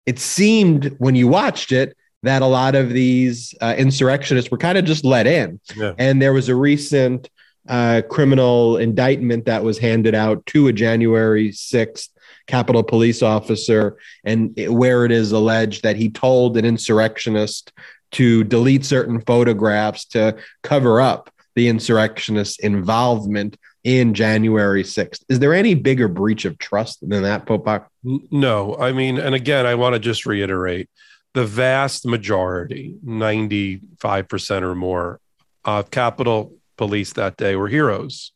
it 0.08 0.18
seemed 0.18 0.96
when 0.98 1.16
you 1.16 1.28
watched 1.28 1.72
it 1.72 1.96
that 2.24 2.42
a 2.42 2.48
lot 2.48 2.76
of 2.76 2.90
these 2.90 3.54
uh, 3.62 3.76
insurrectionists 3.78 4.50
were 4.50 4.58
kind 4.58 4.78
of 4.78 4.86
just 4.86 5.06
let 5.06 5.28
in. 5.28 5.60
Yeah. 5.76 5.94
And 5.98 6.22
there 6.22 6.34
was 6.34 6.50
a 6.50 6.56
recent 6.56 7.30
uh, 7.68 8.02
criminal 8.10 8.78
indictment 8.78 9.46
that 9.46 9.64
was 9.64 9.78
handed 9.78 10.16
out 10.16 10.46
to 10.48 10.68
a 10.68 10.74
January 10.74 11.50
6th 11.50 12.10
Capitol 12.48 12.84
police 12.84 13.24
officer, 13.24 13.98
and 14.24 14.58
it, 14.58 14.72
where 14.72 15.06
it 15.06 15.12
is 15.12 15.32
alleged 15.32 15.84
that 15.84 15.96
he 15.96 16.10
told 16.10 16.58
an 16.58 16.66
insurrectionist 16.66 17.72
to 18.12 18.44
delete 18.44 18.86
certain 18.86 19.20
photographs 19.22 20.06
to 20.06 20.38
cover 20.62 21.02
up 21.02 21.32
the 21.56 21.68
insurrectionist 21.68 22.60
involvement 22.60 23.58
in 23.84 24.14
January 24.14 24.84
6th. 24.84 25.24
Is 25.30 25.40
there 25.40 25.54
any 25.54 25.74
bigger 25.74 26.08
breach 26.08 26.46
of 26.46 26.58
trust 26.58 27.08
than 27.08 27.24
that, 27.24 27.46
Popok? 27.46 27.86
No. 28.04 28.76
I 28.78 28.92
mean, 28.92 29.18
and 29.18 29.36
again, 29.36 29.66
I 29.66 29.76
want 29.76 29.94
to 29.94 30.00
just 30.00 30.26
reiterate 30.26 30.90
the 31.36 31.46
vast 31.46 32.06
majority, 32.06 32.96
95% 33.06 34.62
or 34.62 34.74
more, 34.74 35.20
of 35.66 35.92
Capitol 35.92 36.54
police 36.78 37.12
that 37.14 37.36
day 37.36 37.58
were 37.58 37.68
heroes. 37.68 38.32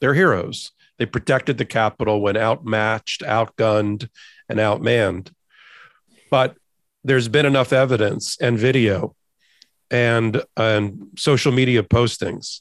They're 0.00 0.14
heroes. 0.14 0.72
They 0.98 1.04
protected 1.04 1.58
the 1.58 1.66
Capitol 1.66 2.22
when 2.22 2.38
outmatched, 2.38 3.20
outgunned, 3.20 4.08
and 4.48 4.58
outmanned. 4.58 5.32
But 6.30 6.56
there's 7.04 7.28
been 7.28 7.44
enough 7.44 7.74
evidence 7.74 8.38
and 8.40 8.58
video 8.58 9.14
and 9.90 10.42
and 10.56 11.08
social 11.18 11.52
media 11.52 11.82
postings 11.82 12.60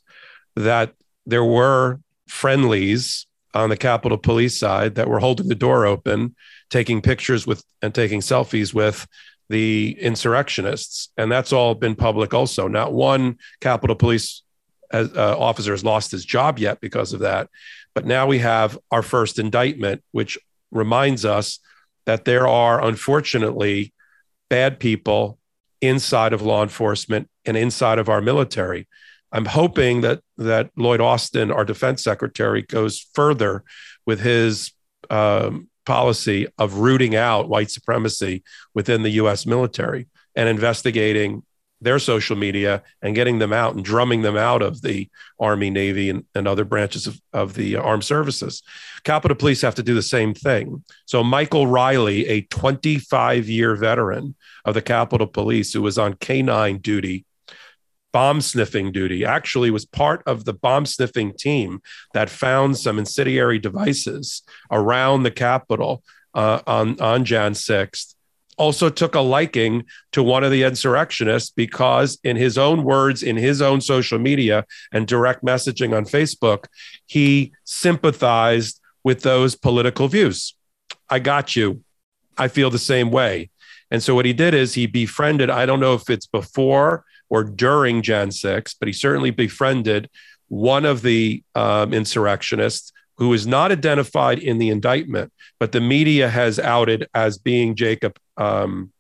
that 0.56 0.94
there 1.26 1.44
were 1.44 2.00
friendlies 2.28 3.28
on 3.54 3.70
the 3.70 3.78
Capitol 3.78 4.18
Police 4.18 4.60
side 4.60 4.96
that 4.96 5.08
were 5.08 5.20
holding 5.20 5.48
the 5.48 5.56
door 5.56 5.86
open, 5.86 6.36
taking 6.70 7.02
pictures 7.02 7.48
with 7.48 7.64
and 7.82 7.96
taking 7.96 8.20
selfies 8.20 8.74
with 8.74 9.08
the 9.50 9.98
insurrectionists, 10.00 11.10
and 11.18 11.32
that's 11.32 11.51
all 11.51 11.75
been 11.75 11.96
public. 11.96 12.34
Also, 12.34 12.68
not 12.68 12.94
one 12.94 13.38
Capitol 13.62 13.96
Police 13.96 14.44
has, 14.91 15.12
uh, 15.15 15.38
officer 15.38 15.72
has 15.72 15.84
lost 15.84 16.12
his 16.12 16.24
job 16.24 16.60
yet 16.60 16.79
because 16.79 17.13
of 17.13 17.22
that, 17.22 17.50
but 17.94 18.06
now 18.06 18.27
we 18.27 18.39
have 18.39 18.77
our 18.91 19.01
first 19.01 19.39
indictment, 19.39 20.03
which 20.12 20.38
reminds 20.72 21.25
us 21.25 21.60
that 22.06 22.25
there 22.25 22.48
are 22.48 22.84
unfortunately 22.84 23.94
bad 24.50 24.79
people 24.79 25.39
inside 25.82 26.34
of 26.34 26.41
law 26.41 26.63
enforcement 26.63 27.29
and 27.46 27.58
inside 27.58 28.00
of 28.00 28.10
our 28.10 28.22
military. 28.22 28.88
I'm 29.32 29.46
hoping 29.46 30.01
that 30.01 30.22
that 30.38 30.72
Lloyd 30.75 31.01
Austin, 31.01 31.51
our 31.51 31.65
defense 31.65 32.03
secretary, 32.03 32.63
goes 32.63 33.00
further 33.13 33.63
with 34.06 34.20
his 34.20 34.72
um, 35.10 35.69
policy 35.89 36.46
of 36.60 36.75
rooting 36.75 37.15
out 37.15 37.50
white 37.50 37.72
supremacy 37.72 38.43
within 38.75 39.01
the 39.01 39.10
U.S. 39.22 39.48
military 39.48 40.08
and 40.36 40.48
investigating 40.48 41.41
their 41.81 41.98
social 41.98 42.36
media 42.36 42.84
and 43.01 43.15
getting 43.15 43.39
them 43.39 43.51
out 43.51 43.74
and 43.74 43.84
drumming 43.84 44.22
them 44.22 44.38
out 44.38 44.62
of 44.62 44.84
the 44.84 45.10
Army, 45.39 45.72
Navy, 45.72 46.12
and, 46.12 46.25
and 46.36 46.48
other 46.48 46.63
branches 46.63 47.08
of, 47.08 47.19
of 47.34 47.55
the 47.55 47.75
uh, 47.75 47.81
armed 47.81 48.03
services. 48.03 48.62
Capitol 49.03 49.36
Police 49.36 49.63
have 49.63 49.74
to 49.75 49.84
do 49.84 49.96
the 49.96 50.03
same 50.03 50.36
thing. 50.36 50.84
So, 51.05 51.24
Michael 51.24 51.65
Riley, 51.65 52.27
a 52.27 52.41
25 52.41 53.50
year 53.50 53.75
veteran 53.75 54.36
of 54.65 54.75
the 54.75 54.84
Capitol 54.84 55.25
Police 55.25 55.74
who 55.74 55.81
was 55.81 55.98
on 55.98 56.13
K9 56.13 56.84
duty 56.84 57.25
bomb 58.12 58.42
sniffing 58.42 58.92
duty, 58.92 59.25
actually 59.25 59.72
was 59.72 59.86
part 59.86 60.24
of 60.25 60.46
the 60.46 60.54
bomb 60.54 60.86
sniffing 60.86 61.34
team 61.34 61.82
that 62.13 62.30
found 62.30 62.78
some 62.78 63.00
incendiary 63.00 63.60
devices 63.60 64.44
around 64.72 65.24
the 65.24 65.32
Capitol 65.32 66.04
uh, 66.34 66.62
on, 66.68 67.00
on 67.00 67.25
Jan 67.25 67.54
6th. 67.54 68.16
Also 68.58 68.89
took 68.89 69.16
a 69.16 69.22
liking 69.22 69.86
to 70.12 70.22
one 70.22 70.44
of 70.44 70.51
the 70.51 70.63
insurrectionists 70.63 71.50
because, 71.50 72.20
in 72.25 72.36
his 72.36 72.58
own 72.58 72.84
words, 72.84 73.24
in 73.24 73.38
his 73.38 73.62
own 73.62 73.80
social 73.80 74.20
media 74.20 74.66
and 74.92 75.08
direct 75.08 75.44
messaging 75.46 75.96
on 75.96 76.04
Facebook, 76.04 76.66
he 77.06 77.54
sympathized 77.63 78.82
with 79.04 79.22
those 79.22 79.56
political 79.56 80.10
views. 80.10 80.56
I 81.10 81.20
got 81.20 81.56
you. 81.56 81.84
I 82.38 82.50
feel 82.50 82.70
the 82.70 82.80
same 82.80 83.12
way. 83.12 83.50
And 83.92 84.04
so 84.04 84.13
what 84.13 84.25
he 84.25 84.34
did 84.34 84.54
is 84.54 84.74
he 84.74 84.88
befriended, 84.88 85.50
I 85.50 85.66
don't 85.66 85.80
know 85.80 85.94
if 85.94 86.10
it's 86.10 86.28
before 86.28 87.06
or 87.30 87.44
during 87.44 88.02
Jan 88.02 88.32
6, 88.32 88.74
but 88.76 88.88
he 88.88 88.94
certainly 88.94 89.32
befriended 89.32 90.10
one 90.48 90.86
of 90.86 91.02
the 91.02 91.44
um, 91.56 91.94
insurrectionists 91.94 92.92
who 93.18 93.34
is 93.34 93.46
not 93.46 93.72
identified 93.72 94.40
in 94.40 94.58
the 94.58 94.70
indictment, 94.70 95.32
but 95.60 95.72
the 95.72 95.82
media 95.82 96.30
has 96.30 96.58
outed 96.58 97.08
as 97.14 97.38
being 97.38 97.76
Jacob 97.76 98.18
um, 98.38 98.92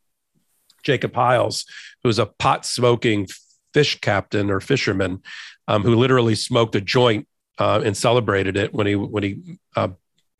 Jacob 0.83 1.13
Hiles, 1.13 1.65
who's 2.03 2.19
a 2.19 2.25
pot 2.25 2.65
smoking 2.65 3.27
fish 3.73 3.99
captain 3.99 4.49
or 4.49 4.59
fisherman 4.59 5.21
um, 5.67 5.83
who 5.83 5.95
literally 5.95 6.35
smoked 6.35 6.75
a 6.75 6.81
joint 6.81 7.27
uh, 7.59 7.81
and 7.83 7.95
celebrated 7.95 8.57
it 8.57 8.73
when 8.73 8.87
he 8.87 8.95
when 8.95 9.23
he 9.23 9.59
uh, 9.75 9.89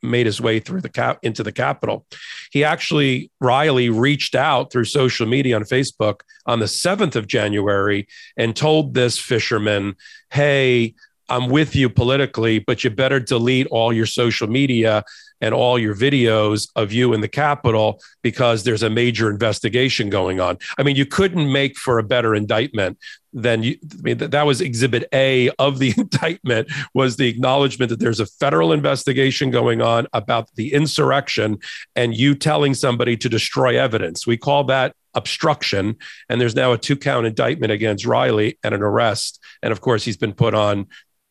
made 0.02 0.26
his 0.26 0.40
way 0.40 0.60
through 0.60 0.82
the 0.82 0.90
cap 0.90 1.20
into 1.24 1.44
the 1.44 1.52
Capitol. 1.52 2.06
He 2.52 2.64
actually, 2.64 3.32
Riley 3.40 3.90
reached 3.90 4.36
out 4.36 4.72
through 4.72 4.86
social 4.86 5.28
media 5.28 5.56
on 5.56 5.64
Facebook 5.64 6.22
on 6.46 6.60
the 6.60 6.66
7th 6.66 7.16
of 7.16 7.28
January 7.28 8.08
and 8.38 8.56
told 8.56 8.94
this 8.94 9.18
fisherman, 9.18 9.96
Hey, 10.32 10.94
I'm 11.30 11.50
with 11.50 11.76
you 11.76 11.90
politically, 11.90 12.60
but 12.60 12.84
you 12.84 12.90
better 12.90 13.20
delete 13.20 13.68
all 13.68 13.94
your 13.94 14.06
social 14.06 14.48
media 14.48 15.04
and 15.42 15.54
all 15.54 15.80
your 15.80 15.96
videos 15.96 16.70
of 16.76 16.92
you 16.92 17.14
in 17.14 17.22
the 17.22 17.28
Capitol 17.28 18.02
because 18.22 18.64
there's 18.64 18.84
a 18.84 18.90
major 18.90 19.30
investigation 19.30 20.10
going 20.10 20.40
on. 20.40 20.58
I 20.78 20.84
mean, 20.84 20.96
you 20.96 21.06
couldn't 21.06 21.52
make 21.52 21.78
for 21.78 21.98
a 21.98 22.04
better 22.04 22.36
indictment 22.36 22.98
than 23.32 23.64
you. 23.64 23.78
I 23.94 24.02
mean, 24.02 24.18
that, 24.18 24.46
was 24.46 24.60
Exhibit 24.60 25.08
A 25.14 25.50
of 25.52 25.80
the 25.80 25.94
indictment 25.98 26.70
was 26.94 27.16
the 27.16 27.28
acknowledgement 27.28 27.90
that 27.90 28.00
there's 28.00 28.20
a 28.20 28.26
federal 28.26 28.74
investigation 28.74 29.52
going 29.52 29.82
on 29.82 30.08
about 30.14 30.50
the 30.56 30.74
insurrection, 30.74 31.60
and 31.96 32.18
you 32.18 32.36
telling 32.36 32.74
somebody 32.74 33.16
to 33.18 33.30
destroy 33.30 33.80
evidence. 33.80 34.28
We 34.28 34.38
call 34.38 34.66
that 34.66 34.96
obstruction. 35.16 35.96
And 36.30 36.40
there's 36.40 36.56
now 36.56 36.72
a 36.72 36.78
two 36.78 36.96
count 36.96 37.26
indictment 37.26 37.72
against 37.72 38.06
Riley 38.06 38.60
and 38.64 38.76
an 38.76 38.82
arrest. 38.82 39.40
And 39.64 39.72
of 39.72 39.82
course, 39.82 40.06
he's 40.06 40.18
been 40.18 40.34
put 40.34 40.54
on 40.54 40.88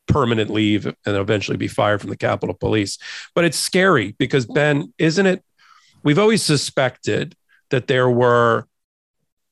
permanent 0.08 0.50
leave 0.50 0.86
and 0.86 0.96
eventually 1.06 1.56
be 1.56 1.68
fired 1.68 2.00
from 2.00 2.10
the 2.10 2.16
Capitol 2.16 2.54
Police. 2.54 2.98
But 3.34 3.44
it's 3.44 3.58
scary 3.58 4.14
because, 4.18 4.46
Ben, 4.46 4.92
isn't 4.98 5.26
it? 5.26 5.44
We've 6.02 6.18
always 6.18 6.42
suspected 6.42 7.36
that 7.70 7.86
there 7.86 8.08
were 8.08 8.66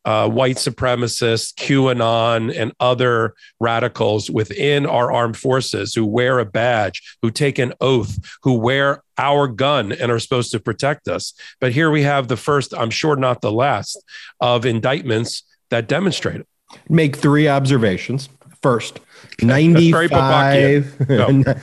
uh, 0.06 0.28
white 0.28 0.56
supremacists, 0.56 1.52
QAnon, 1.54 2.56
and 2.56 2.72
other 2.78 3.34
radicals 3.58 4.30
within 4.30 4.86
our 4.86 5.10
armed 5.10 5.36
forces 5.36 5.94
who 5.94 6.06
wear 6.06 6.38
a 6.38 6.44
badge, 6.44 7.02
who 7.22 7.30
take 7.30 7.58
an 7.58 7.74
oath, 7.80 8.16
who 8.44 8.54
wear 8.54 9.02
our 9.18 9.48
gun 9.48 9.90
and 9.90 10.12
are 10.12 10.20
supposed 10.20 10.52
to 10.52 10.60
protect 10.60 11.08
us. 11.08 11.34
But 11.60 11.72
here 11.72 11.90
we 11.90 12.02
have 12.02 12.28
the 12.28 12.36
first, 12.36 12.72
I'm 12.72 12.90
sure 12.90 13.16
not 13.16 13.40
the 13.40 13.50
last, 13.50 14.00
of 14.40 14.64
indictments 14.64 15.42
that 15.70 15.88
demonstrate 15.88 16.40
it. 16.40 16.46
Make 16.88 17.16
three 17.16 17.48
observations. 17.48 18.28
First, 18.62 19.00
95 19.42 21.08
no. 21.08 21.54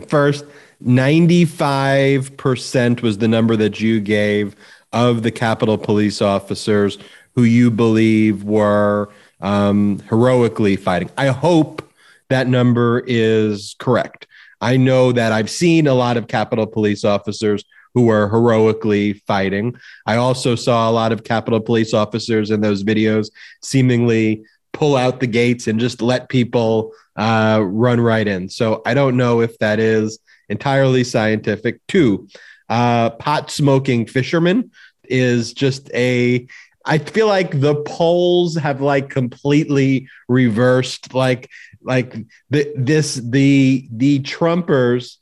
first 0.08 0.44
95% 0.84 3.02
was 3.02 3.18
the 3.18 3.28
number 3.28 3.56
that 3.56 3.80
you 3.80 4.00
gave 4.00 4.56
of 4.92 5.22
the 5.22 5.30
Capitol 5.30 5.78
police 5.78 6.20
officers 6.20 6.98
who 7.34 7.44
you 7.44 7.70
believe 7.70 8.44
were 8.44 9.08
um, 9.40 10.00
heroically 10.08 10.76
fighting. 10.76 11.10
I 11.16 11.28
hope 11.28 11.82
that 12.28 12.46
number 12.46 13.02
is 13.06 13.74
correct. 13.78 14.26
I 14.60 14.76
know 14.76 15.12
that 15.12 15.32
I've 15.32 15.50
seen 15.50 15.86
a 15.86 15.94
lot 15.94 16.16
of 16.16 16.28
Capitol 16.28 16.66
police 16.66 17.04
officers 17.04 17.64
who 17.94 18.04
were 18.04 18.28
heroically 18.28 19.14
fighting. 19.26 19.76
I 20.06 20.16
also 20.16 20.54
saw 20.54 20.90
a 20.90 20.92
lot 20.92 21.12
of 21.12 21.24
Capitol 21.24 21.60
police 21.60 21.94
officers 21.94 22.50
in 22.50 22.60
those 22.60 22.84
videos 22.84 23.30
seemingly 23.62 24.44
pull 24.72 24.96
out 24.96 25.20
the 25.20 25.26
gates 25.26 25.66
and 25.66 25.80
just 25.80 26.02
let 26.02 26.28
people 26.28 26.92
uh, 27.16 27.62
run 27.64 28.00
right 28.00 28.26
in. 28.26 28.48
So 28.48 28.82
I 28.86 28.94
don't 28.94 29.16
know 29.16 29.40
if 29.40 29.58
that 29.58 29.78
is 29.78 30.18
entirely 30.48 31.04
scientific. 31.04 31.80
Two, 31.88 32.28
uh, 32.68 33.10
pot 33.10 33.50
smoking 33.50 34.06
fisherman 34.06 34.70
is 35.04 35.52
just 35.52 35.90
a. 35.94 36.46
I 36.88 36.98
feel 36.98 37.26
like 37.26 37.58
the 37.58 37.74
polls 37.82 38.54
have 38.56 38.80
like 38.80 39.10
completely 39.10 40.08
reversed. 40.28 41.14
Like 41.14 41.50
like 41.82 42.14
the, 42.50 42.72
this 42.76 43.14
the 43.14 43.88
the 43.90 44.20
Trumpers 44.20 45.16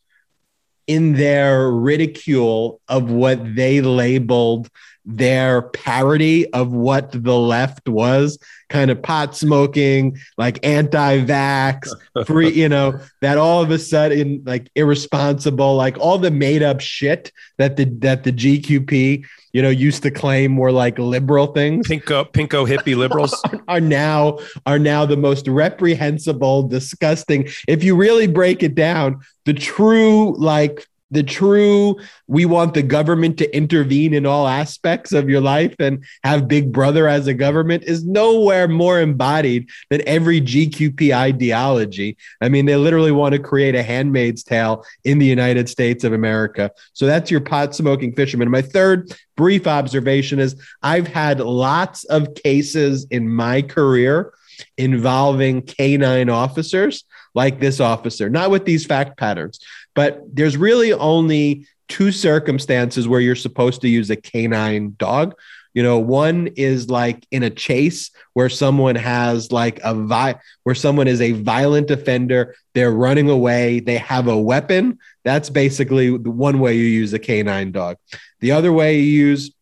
in 0.87 1.15
their 1.15 1.71
ridicule 1.71 2.81
of 2.89 3.11
what 3.11 3.55
they 3.55 3.81
labeled 3.81 4.69
their 5.05 5.63
parody 5.63 6.51
of 6.53 6.73
what 6.73 7.13
the 7.13 7.37
left 7.37 7.89
was 7.89 8.39
kind 8.71 8.91
of 8.91 9.01
pot 9.03 9.37
smoking, 9.37 10.19
like 10.39 10.65
anti 10.67 11.21
vax, 11.25 11.89
free, 12.27 12.53
you 12.53 12.69
know, 12.69 12.99
that 13.21 13.39
all 13.39 13.63
of 13.63 13.71
a 13.71 13.79
sudden, 13.79 14.43
like 14.45 14.71
irresponsible, 14.75 15.77
like 15.77 15.97
all 15.99 16.19
the 16.19 16.31
made 16.31 16.63
up 16.63 16.81
shit 16.81 17.31
that 17.59 17.77
the, 17.77 17.85
that 17.85 18.25
the 18.25 18.33
GQP, 18.33 19.25
you 19.53 19.63
know, 19.63 19.69
used 19.69 20.03
to 20.03 20.11
claim 20.11 20.57
were 20.57 20.73
like 20.73 20.99
liberal 20.99 21.49
things. 21.49 21.87
Pinko, 21.87 22.31
pinko 22.33 22.67
hippie 22.67 22.97
liberals 22.97 23.41
are 23.69 23.81
now, 23.81 24.39
are 24.67 24.79
now 24.79 25.07
the 25.07 25.17
most 25.17 25.47
reprehensible, 25.47 26.65
disgusting. 26.65 27.49
If 27.69 27.85
you 27.85 27.95
really 27.95 28.27
break 28.27 28.63
it 28.63 28.75
down, 28.75 29.21
the 29.45 29.55
true, 29.55 30.35
like, 30.37 30.87
the 31.11 31.23
true 31.23 31.97
we 32.27 32.45
want 32.45 32.75
the 32.75 32.83
government 32.83 33.39
to 33.39 33.57
intervene 33.57 34.15
in 34.15 34.27
all 34.27 34.49
aspects 34.49 35.13
of 35.13 35.29
your 35.29 35.41
life 35.41 35.75
and 35.79 36.05
have 36.25 36.49
big 36.49 36.73
brother 36.73 37.07
as 37.07 37.27
a 37.27 37.35
government 37.35 37.85
is 37.85 38.05
nowhere 38.05 38.67
more 38.67 39.01
embodied 39.01 39.69
than 39.91 40.03
every 40.07 40.41
gqp 40.41 41.15
ideology. 41.15 42.17
I 42.41 42.49
mean 42.49 42.67
they 42.67 42.77
literally 42.77 43.13
want 43.13 43.35
to 43.35 43.39
create 43.39 43.75
a 43.75 43.83
handmaid's 43.83 44.43
tale 44.43 44.85
in 45.05 45.19
the 45.19 45.27
united 45.27 45.69
states 45.69 46.05
of 46.05 46.13
america. 46.13 46.71
So 46.93 47.07
that's 47.07 47.31
your 47.31 47.41
pot 47.41 47.75
smoking 47.75 48.15
fisherman. 48.15 48.51
My 48.51 48.63
third 48.63 49.15
brief 49.37 49.67
observation 49.67 50.39
is 50.39 50.61
i've 50.83 51.09
had 51.09 51.41
lots 51.41 52.05
of 52.05 52.35
cases 52.35 53.07
in 53.11 53.29
my 53.29 53.63
career 53.63 54.33
involving 54.79 55.63
canine 55.63 56.31
officers 56.31 57.05
like 57.35 57.61
this 57.61 57.81
officer, 57.81 58.31
not 58.31 58.51
with 58.51 58.65
these 58.65 58.87
fact 58.87 59.19
patterns, 59.19 59.59
but 59.95 60.23
there's 60.35 60.57
really 60.57 60.93
only 60.93 61.67
two 61.89 62.13
circumstances 62.13 63.07
where 63.07 63.21
you're 63.21 63.37
supposed 63.37 63.81
to 63.83 63.89
use 63.89 64.11
a 64.11 64.17
canine 64.17 64.95
dog. 64.99 65.35
You 65.75 65.83
know, 65.83 65.99
one 65.99 66.49
is 66.57 66.89
like 66.89 67.27
in 67.33 67.43
a 67.43 67.51
chase 67.51 68.11
where 68.33 68.49
someone 68.49 68.95
has 68.95 69.51
like 69.51 69.81
a 69.83 69.93
vi- 69.93 70.39
where 70.63 70.75
someone 70.75 71.09
is 71.09 71.21
a 71.21 71.33
violent 71.33 71.91
offender, 71.91 72.55
they're 72.75 72.93
running 72.93 73.29
away, 73.29 73.81
they 73.81 73.99
have 73.99 74.29
a 74.29 74.39
weapon. 74.39 74.99
That's 75.25 75.51
basically 75.51 76.17
the 76.17 76.31
one 76.31 76.61
way 76.61 76.77
you 76.77 76.85
use 76.85 77.13
a 77.13 77.19
canine 77.19 77.73
dog. 77.73 77.97
The 78.41 78.53
other 78.53 78.73
way 78.73 79.01
you 79.01 79.27
use 79.27 79.53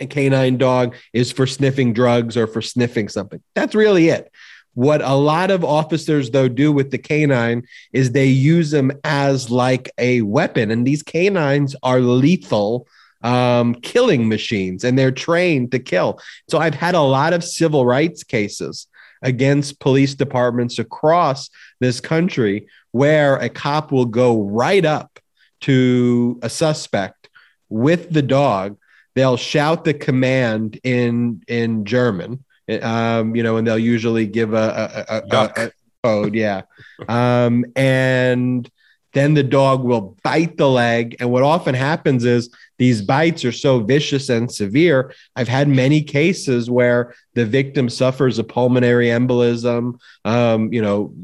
a 0.00 0.06
canine 0.06 0.58
dog 0.58 0.94
is 1.12 1.32
for 1.32 1.46
sniffing 1.46 1.92
drugs 1.92 2.36
or 2.36 2.46
for 2.46 2.60
sniffing 2.60 3.08
something. 3.08 3.40
That's 3.54 3.74
really 3.74 4.08
it. 4.08 4.30
What 4.76 5.00
a 5.00 5.14
lot 5.14 5.50
of 5.50 5.64
officers, 5.64 6.28
though, 6.28 6.48
do 6.48 6.70
with 6.70 6.90
the 6.90 6.98
canine 6.98 7.66
is 7.94 8.12
they 8.12 8.26
use 8.26 8.70
them 8.70 8.92
as 9.04 9.48
like 9.48 9.90
a 9.96 10.20
weapon. 10.20 10.70
And 10.70 10.86
these 10.86 11.02
canines 11.02 11.74
are 11.82 11.98
lethal 11.98 12.86
um, 13.22 13.76
killing 13.76 14.28
machines 14.28 14.84
and 14.84 14.98
they're 14.98 15.10
trained 15.10 15.72
to 15.72 15.78
kill. 15.78 16.20
So 16.50 16.58
I've 16.58 16.74
had 16.74 16.94
a 16.94 17.00
lot 17.00 17.32
of 17.32 17.42
civil 17.42 17.86
rights 17.86 18.22
cases 18.22 18.86
against 19.22 19.80
police 19.80 20.14
departments 20.14 20.78
across 20.78 21.48
this 21.80 21.98
country 21.98 22.66
where 22.90 23.36
a 23.36 23.48
cop 23.48 23.92
will 23.92 24.04
go 24.04 24.42
right 24.42 24.84
up 24.84 25.18
to 25.62 26.38
a 26.42 26.50
suspect 26.50 27.30
with 27.70 28.12
the 28.12 28.20
dog. 28.20 28.76
They'll 29.14 29.38
shout 29.38 29.86
the 29.86 29.94
command 29.94 30.78
in 30.84 31.42
in 31.48 31.86
German 31.86 32.44
um, 32.82 33.36
you 33.36 33.42
know, 33.42 33.56
and 33.56 33.66
they'll 33.66 33.78
usually 33.78 34.26
give 34.26 34.52
a, 34.54 35.04
a, 35.08 35.14
a, 35.16 35.66
a 35.66 35.70
code, 36.02 36.34
yeah. 36.34 36.62
Um, 37.08 37.66
and 37.76 38.70
then 39.12 39.34
the 39.34 39.42
dog 39.42 39.82
will 39.82 40.16
bite 40.22 40.56
the 40.56 40.68
leg. 40.68 41.16
And 41.20 41.30
what 41.30 41.42
often 41.42 41.74
happens 41.74 42.24
is 42.24 42.50
these 42.78 43.00
bites 43.00 43.44
are 43.46 43.52
so 43.52 43.80
vicious 43.80 44.28
and 44.28 44.52
severe. 44.52 45.14
I've 45.34 45.48
had 45.48 45.68
many 45.68 46.02
cases 46.02 46.70
where 46.70 47.14
the 47.34 47.46
victim 47.46 47.88
suffers 47.88 48.38
a 48.38 48.44
pulmonary 48.44 49.06
embolism, 49.06 49.98
um, 50.24 50.72
you 50.72 50.82
know, 50.82 51.14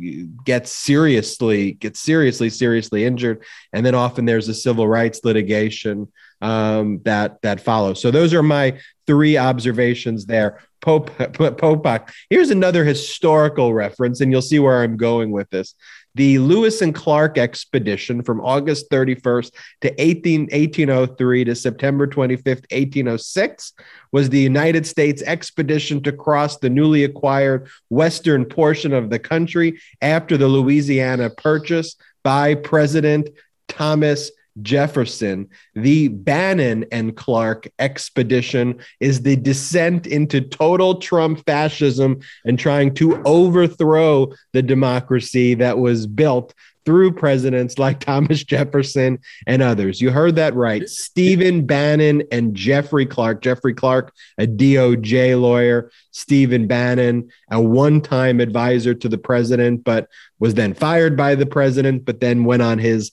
gets 0.45 0.73
seriously, 0.73 1.73
gets 1.73 2.01
seriously, 2.01 2.49
seriously 2.49 3.05
injured. 3.05 3.45
And 3.75 3.85
then 3.85 3.95
often 3.95 4.25
there's 4.25 4.49
a 4.49 4.55
civil 4.55 4.89
rights 4.89 5.21
litigation 5.23 6.11
um, 6.43 7.01
that 7.05 7.41
that 7.43 7.61
follows. 7.61 8.03
So 8.03 8.11
those 8.11 8.35
are 8.35 8.43
my 8.43 8.79
three 9.07 9.39
observations 9.39 10.27
there. 10.27 10.61
Pope, 10.83 11.11
Popok. 11.17 12.11
Here's 12.29 12.51
another 12.51 12.85
historical 12.85 13.73
reference, 13.73 14.21
and 14.21 14.31
you'll 14.31 14.43
see 14.43 14.59
where 14.59 14.83
I'm 14.83 14.97
going 14.97 15.31
with 15.31 15.49
this. 15.51 15.75
The 16.15 16.39
Lewis 16.41 16.83
and 16.83 16.95
Clark 16.95 17.39
expedition 17.39 18.23
from 18.23 18.41
August 18.41 18.91
31st 18.91 19.53
to 19.81 20.03
18, 20.03 20.41
1803 20.43 21.45
to 21.45 21.55
September 21.55 22.07
25th, 22.07 22.67
1806 22.71 23.73
was 24.11 24.29
the 24.29 24.41
United 24.41 24.87
States 24.87 25.23
expedition 25.23 26.03
to 26.03 26.13
cross 26.13 26.59
the 26.59 26.69
newly 26.69 27.05
acquired 27.05 27.69
western 27.89 28.45
portion 28.45 28.93
of 28.93 29.09
the 29.09 29.19
country 29.19 29.81
after 30.03 30.37
the 30.37 30.49
Louisiana 30.49 31.31
Purchase 31.31 31.97
by 32.23 32.57
President 32.57 33.31
Thomas 33.69 34.31
Jefferson. 34.61 35.49
The 35.75 36.09
Bannon 36.09 36.85
and 36.93 37.17
Clark 37.17 37.69
expedition 37.79 38.81
is 39.01 39.23
the 39.23 39.37
descent 39.37 40.07
into 40.07 40.41
total 40.41 40.97
Trump 40.97 41.45
fascism 41.47 42.21
and 42.45 42.59
trying 42.59 42.95
to 42.95 43.23
overthrow 43.25 44.33
the 44.53 44.63
democracy 44.63 45.55
that 45.55 45.79
was 45.79 46.07
built 46.07 46.55
through 46.85 47.13
presidents 47.13 47.79
like 47.79 48.01
Thomas 48.05 48.45
Jefferson 48.45 49.19
and 49.47 49.63
others. 49.63 50.01
You 50.01 50.11
heard 50.11 50.37
that 50.37 50.55
right. 50.55 50.89
Stephen 50.89 51.67
Bannon 51.67 52.23
and 52.33 52.55
Jeffrey 52.55 53.07
Clark. 53.07 53.43
Jeffrey 53.43 53.75
Clark, 53.75 54.13
a 54.39 54.47
DOJ 54.47 55.41
lawyer. 55.41 55.91
Stephen 56.11 56.67
Bannon, 56.67 57.31
a 57.51 57.61
one 57.61 58.01
time 58.01 58.41
advisor 58.41 58.95
to 58.95 59.09
the 59.09 59.19
president, 59.19 59.85
but 59.85 60.09
was 60.39 60.55
then 60.55 60.75
fired 60.75 61.17
by 61.17 61.35
the 61.35 61.47
president, 61.47 62.05
but 62.05 62.21
then 62.21 62.45
went 62.45 62.63
on 62.63 62.79
his 62.79 63.13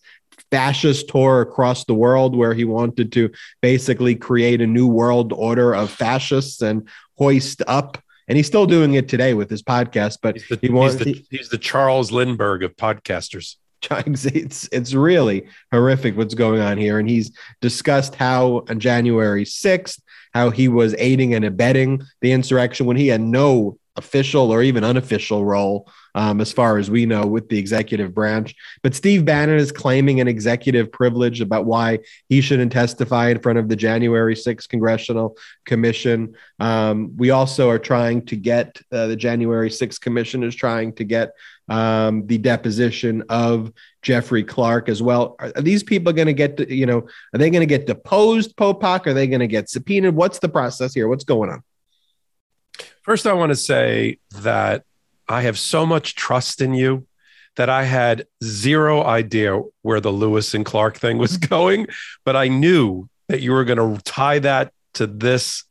fascist 0.52 1.10
tour 1.10 1.42
across 1.42 1.86
the 1.86 1.94
world 1.94 2.36
where 2.36 2.54
he 2.54 2.66
wanted 2.66 3.12
to 3.14 3.32
basically 3.62 4.16
create 4.16 4.62
a 4.62 4.68
new 4.68 4.88
world 4.88 5.34
order 5.34 5.74
of 5.74 5.90
fascists 5.90 6.62
and 6.62 6.88
hoist 7.18 7.62
up. 7.68 8.02
And 8.28 8.38
he's 8.38 8.48
still 8.48 8.66
doing 8.66 8.94
it 8.94 9.08
today 9.08 9.34
with 9.34 9.50
his 9.50 9.64
podcast 9.64 10.20
but 10.22 10.38
the, 10.50 10.60
he 10.62 10.70
wants 10.70 10.96
he's 11.02 11.06
the, 11.06 11.26
he's 11.38 11.50
the 11.50 11.58
charles 11.58 12.12
lindbergh 12.12 12.64
of 12.64 12.76
podcasters. 12.76 13.56
It's 13.90 14.68
it's 14.74 14.94
really 14.94 15.48
horrific 15.72 16.18
what's 16.18 16.36
going 16.36 16.60
on 16.60 16.78
here. 16.78 17.00
And 17.00 17.10
he's 17.10 17.32
discussed 17.62 18.14
how 18.16 18.66
on 18.70 18.80
january 18.80 19.46
6th 19.46 20.02
how 20.34 20.50
he 20.50 20.68
was 20.68 20.94
aiding 20.98 21.34
and 21.34 21.46
abetting 21.46 22.04
the 22.22 22.34
insurrection 22.34 22.86
when 22.86 22.98
he 22.98 23.08
had 23.08 23.22
no 23.22 23.80
official 23.96 24.52
or 24.52 24.62
even 24.62 24.84
unofficial 24.84 25.46
role 25.46 25.90
um, 26.16 26.42
as 26.42 26.52
far 26.52 26.78
as 26.78 26.90
we 26.90 27.06
know, 27.06 27.26
with 27.26 27.50
the 27.50 27.58
executive 27.58 28.14
branch. 28.14 28.56
But 28.84 28.96
Steve 28.96 29.26
Bannon 29.26 29.58
is 29.58 29.72
claiming 29.72 30.20
an 30.20 30.28
executive 30.28 30.92
privilege 30.92 31.42
about 31.42 31.66
why 31.66 32.00
he 32.28 32.42
shouldn't 32.42 32.72
testify 32.72 33.30
in 33.30 33.40
front 33.40 33.60
of 33.60 33.70
the 33.70 33.76
January 33.76 34.36
6th 34.36 34.68
Congressional 34.70 35.38
Commission. 35.66 36.36
Um, 36.60 37.16
we 37.18 37.30
also 37.30 37.70
are 37.70 37.80
trying 37.80 38.26
to 38.28 38.36
get 38.36 38.82
uh, 38.92 39.08
the 39.08 39.16
January 39.16 39.70
6th 39.70 40.00
Commission 40.00 40.44
is 40.44 40.56
trying 40.56 40.94
to 40.94 41.04
get 41.04 41.32
um, 41.70 42.26
the 42.26 42.38
deposition 42.38 43.24
of 43.30 43.72
Jeffrey 44.02 44.44
Clark 44.44 44.90
as 44.90 45.02
well. 45.02 45.36
Are, 45.40 45.52
are 45.56 45.62
these 45.62 45.84
people 45.84 46.12
going 46.14 46.28
to 46.28 46.34
get, 46.34 46.70
you 46.70 46.86
know, 46.86 47.08
are 47.34 47.38
they 47.38 47.50
going 47.50 47.62
to 47.62 47.68
get 47.68 47.86
deposed, 47.86 48.56
Popok? 48.56 49.08
Are 49.08 49.14
they 49.14 49.28
going 49.28 49.40
to 49.40 49.48
get 49.48 49.70
subpoenaed? 49.70 50.16
What's 50.16 50.40
the 50.40 50.50
process 50.50 50.94
here? 50.94 51.08
What's 51.08 51.24
going 51.24 51.50
on? 51.50 51.64
First, 53.04 53.28
I 53.28 53.34
want 53.34 53.52
to 53.52 53.56
say 53.56 54.20
that 54.42 54.84
I 55.30 55.44
have 55.44 55.58
so 55.60 55.86
much 55.86 56.16
trust 56.16 56.60
in 56.60 56.74
you 56.74 57.06
that 57.56 57.70
I 57.70 57.84
had 57.84 58.26
zero 58.44 59.04
idea 59.04 59.62
where 59.84 60.02
the 60.02 60.12
Lewis 60.12 60.54
and 60.54 60.66
Clark 60.66 60.98
thing 60.98 61.18
was 61.18 61.38
going, 61.56 61.88
but 62.26 62.36
I 62.36 62.48
knew 62.48 63.08
that 63.28 63.42
you 63.42 63.52
were 63.52 63.64
going 63.64 63.96
to 63.96 64.02
tie 64.04 64.40
that 64.40 64.74
to 64.96 65.06
this 65.06 65.64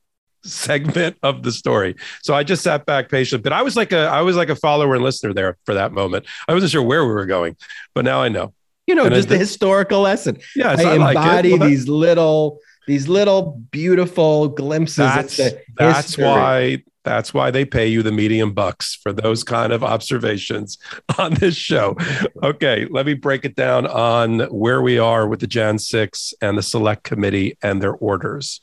segment 0.45 1.17
of 1.23 1.43
the 1.43 1.51
story. 1.51 1.97
So 2.23 2.35
I 2.35 2.45
just 2.45 2.63
sat 2.63 2.87
back 2.87 3.11
patient, 3.11 3.43
but 3.43 3.53
I 3.53 3.63
was 3.63 3.77
like 3.77 3.93
a 3.93 4.07
I 4.07 4.23
was 4.23 4.37
like 4.37 4.49
a 4.49 4.57
follower 4.57 4.95
and 4.95 5.03
listener 5.03 5.35
there 5.35 5.59
for 5.65 5.75
that 5.75 5.93
moment. 5.93 6.27
I 6.47 6.55
wasn't 6.55 6.71
sure 6.73 6.83
where 6.83 7.05
we 7.05 7.13
were 7.13 7.27
going, 7.27 7.57
but 7.95 8.05
now 8.05 8.23
I 8.23 8.29
know. 8.29 8.55
You 8.87 8.95
know, 8.95 9.05
and 9.05 9.15
just 9.15 9.31
a 9.31 9.37
historical 9.37 10.01
lesson. 10.01 10.39
Yeah, 10.57 10.77
I, 10.79 10.83
I 10.83 10.95
embody 10.95 11.51
like 11.51 11.61
well, 11.61 11.69
these 11.69 11.89
little 11.89 12.61
these 12.87 13.07
little 13.09 13.61
beautiful 13.71 14.49
glimpses. 14.49 14.97
That's, 14.97 15.41
that's 15.77 16.17
why 16.17 16.85
that's 17.09 17.33
why 17.33 17.51
they 17.51 17.65
pay 17.65 17.87
you 17.87 18.03
the 18.03 18.13
medium 18.13 18.53
bucks 18.53 18.95
for 18.95 19.15
those 19.15 19.43
kind 19.43 19.73
of 19.73 19.83
observations 19.83 20.77
on 21.19 21.33
this 21.35 21.57
show. 21.57 21.97
Okay, 22.43 22.87
let 22.91 23.07
me 23.07 23.15
break 23.15 23.47
it 23.47 23.57
down 23.57 23.87
on 23.87 24.41
where 24.51 24.83
we 24.83 24.99
are 24.99 25.27
with 25.27 25.41
the 25.41 25.47
Jan 25.47 25.79
6 25.79 26.35
and 26.43 26.59
the 26.59 26.63
select 26.63 27.05
committee 27.05 27.57
and 27.63 27.83
their 27.83 27.95
orders. 27.95 28.61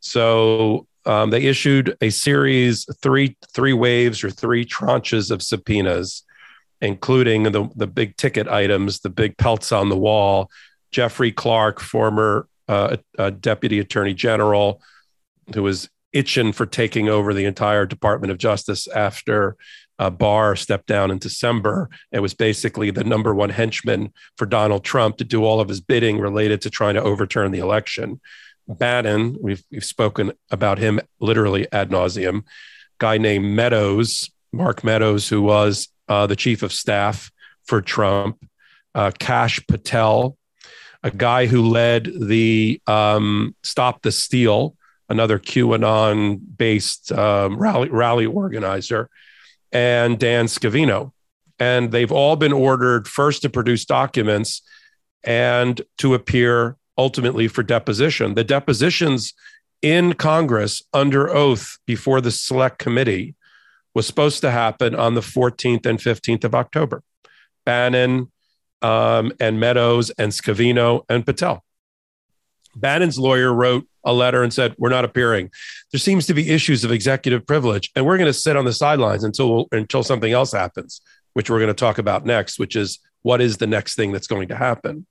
So 0.00 0.88
um, 1.04 1.30
they 1.30 1.42
issued 1.42 1.96
a 2.00 2.10
series, 2.10 2.86
three 3.00 3.36
three 3.54 3.72
waves 3.72 4.24
or 4.24 4.30
three 4.30 4.64
tranches 4.64 5.30
of 5.30 5.40
subpoenas, 5.40 6.24
including 6.80 7.44
the, 7.44 7.68
the 7.76 7.86
big 7.86 8.16
ticket 8.16 8.48
items, 8.48 8.98
the 8.98 9.10
big 9.10 9.36
pelts 9.36 9.70
on 9.70 9.90
the 9.90 9.96
wall, 9.96 10.50
Jeffrey 10.90 11.30
Clark, 11.30 11.78
former 11.78 12.48
uh, 12.68 12.96
uh, 13.16 13.30
deputy 13.30 13.78
attorney 13.78 14.14
general, 14.14 14.82
who 15.54 15.62
was 15.62 15.88
itching 16.12 16.52
for 16.52 16.66
taking 16.66 17.08
over 17.08 17.34
the 17.34 17.44
entire 17.44 17.86
Department 17.86 18.30
of 18.30 18.38
Justice 18.38 18.88
after 18.88 19.56
uh, 19.98 20.10
Barr 20.10 20.56
stepped 20.56 20.86
down 20.86 21.10
in 21.10 21.18
December. 21.18 21.88
It 22.12 22.20
was 22.20 22.34
basically 22.34 22.90
the 22.90 23.04
number 23.04 23.34
one 23.34 23.50
henchman 23.50 24.12
for 24.36 24.46
Donald 24.46 24.84
Trump 24.84 25.16
to 25.18 25.24
do 25.24 25.44
all 25.44 25.60
of 25.60 25.68
his 25.68 25.80
bidding 25.80 26.18
related 26.18 26.60
to 26.62 26.70
trying 26.70 26.94
to 26.94 27.02
overturn 27.02 27.52
the 27.52 27.58
election. 27.58 28.20
Bannon, 28.68 29.36
we've, 29.40 29.62
we've 29.70 29.84
spoken 29.84 30.32
about 30.50 30.78
him 30.78 31.00
literally 31.20 31.70
ad 31.72 31.90
nauseum. 31.90 32.42
Guy 32.98 33.18
named 33.18 33.44
Meadows, 33.44 34.30
Mark 34.52 34.82
Meadows, 34.82 35.28
who 35.28 35.42
was 35.42 35.88
uh, 36.08 36.26
the 36.26 36.36
chief 36.36 36.62
of 36.62 36.72
staff 36.72 37.30
for 37.64 37.80
Trump, 37.80 38.44
uh, 38.94 39.12
Kash 39.18 39.64
Patel, 39.66 40.36
a 41.02 41.10
guy 41.10 41.46
who 41.46 41.62
led 41.62 42.10
the 42.20 42.80
um, 42.86 43.54
Stop 43.62 44.02
the 44.02 44.10
Steal, 44.10 44.75
another 45.08 45.38
QAnon 45.38 46.40
based 46.56 47.12
um, 47.12 47.56
rally, 47.56 47.88
rally 47.88 48.26
organizer, 48.26 49.08
and 49.72 50.18
Dan 50.18 50.46
Scavino. 50.46 51.12
And 51.58 51.90
they've 51.90 52.12
all 52.12 52.36
been 52.36 52.52
ordered 52.52 53.08
first 53.08 53.42
to 53.42 53.50
produce 53.50 53.84
documents 53.84 54.62
and 55.24 55.80
to 55.98 56.14
appear 56.14 56.76
ultimately 56.98 57.48
for 57.48 57.62
deposition. 57.62 58.34
The 58.34 58.44
depositions 58.44 59.32
in 59.82 60.14
Congress 60.14 60.82
under 60.92 61.28
oath 61.28 61.78
before 61.86 62.20
the 62.20 62.30
select 62.30 62.78
committee 62.78 63.34
was 63.94 64.06
supposed 64.06 64.40
to 64.42 64.50
happen 64.50 64.94
on 64.94 65.14
the 65.14 65.20
14th 65.20 65.86
and 65.86 65.98
15th 65.98 66.44
of 66.44 66.54
October. 66.54 67.02
Bannon 67.64 68.30
um, 68.82 69.32
and 69.40 69.58
Meadows 69.58 70.10
and 70.10 70.32
Scavino 70.32 71.04
and 71.08 71.24
Patel. 71.24 71.64
Bannon's 72.76 73.18
lawyer 73.18 73.52
wrote 73.52 73.86
a 74.04 74.12
letter 74.12 74.42
and 74.42 74.52
said, 74.52 74.74
We're 74.78 74.90
not 74.90 75.04
appearing. 75.04 75.50
There 75.92 75.98
seems 75.98 76.26
to 76.26 76.34
be 76.34 76.50
issues 76.50 76.84
of 76.84 76.92
executive 76.92 77.46
privilege, 77.46 77.90
and 77.96 78.06
we're 78.06 78.18
going 78.18 78.26
to 78.26 78.32
sit 78.32 78.56
on 78.56 78.64
the 78.64 78.72
sidelines 78.72 79.24
until, 79.24 79.66
until 79.72 80.02
something 80.02 80.32
else 80.32 80.52
happens, 80.52 81.00
which 81.32 81.50
we're 81.50 81.58
going 81.58 81.68
to 81.68 81.74
talk 81.74 81.98
about 81.98 82.24
next, 82.24 82.58
which 82.58 82.76
is 82.76 83.00
what 83.22 83.40
is 83.40 83.56
the 83.56 83.66
next 83.66 83.96
thing 83.96 84.12
that's 84.12 84.28
going 84.28 84.48
to 84.48 84.56
happen. 84.56 85.06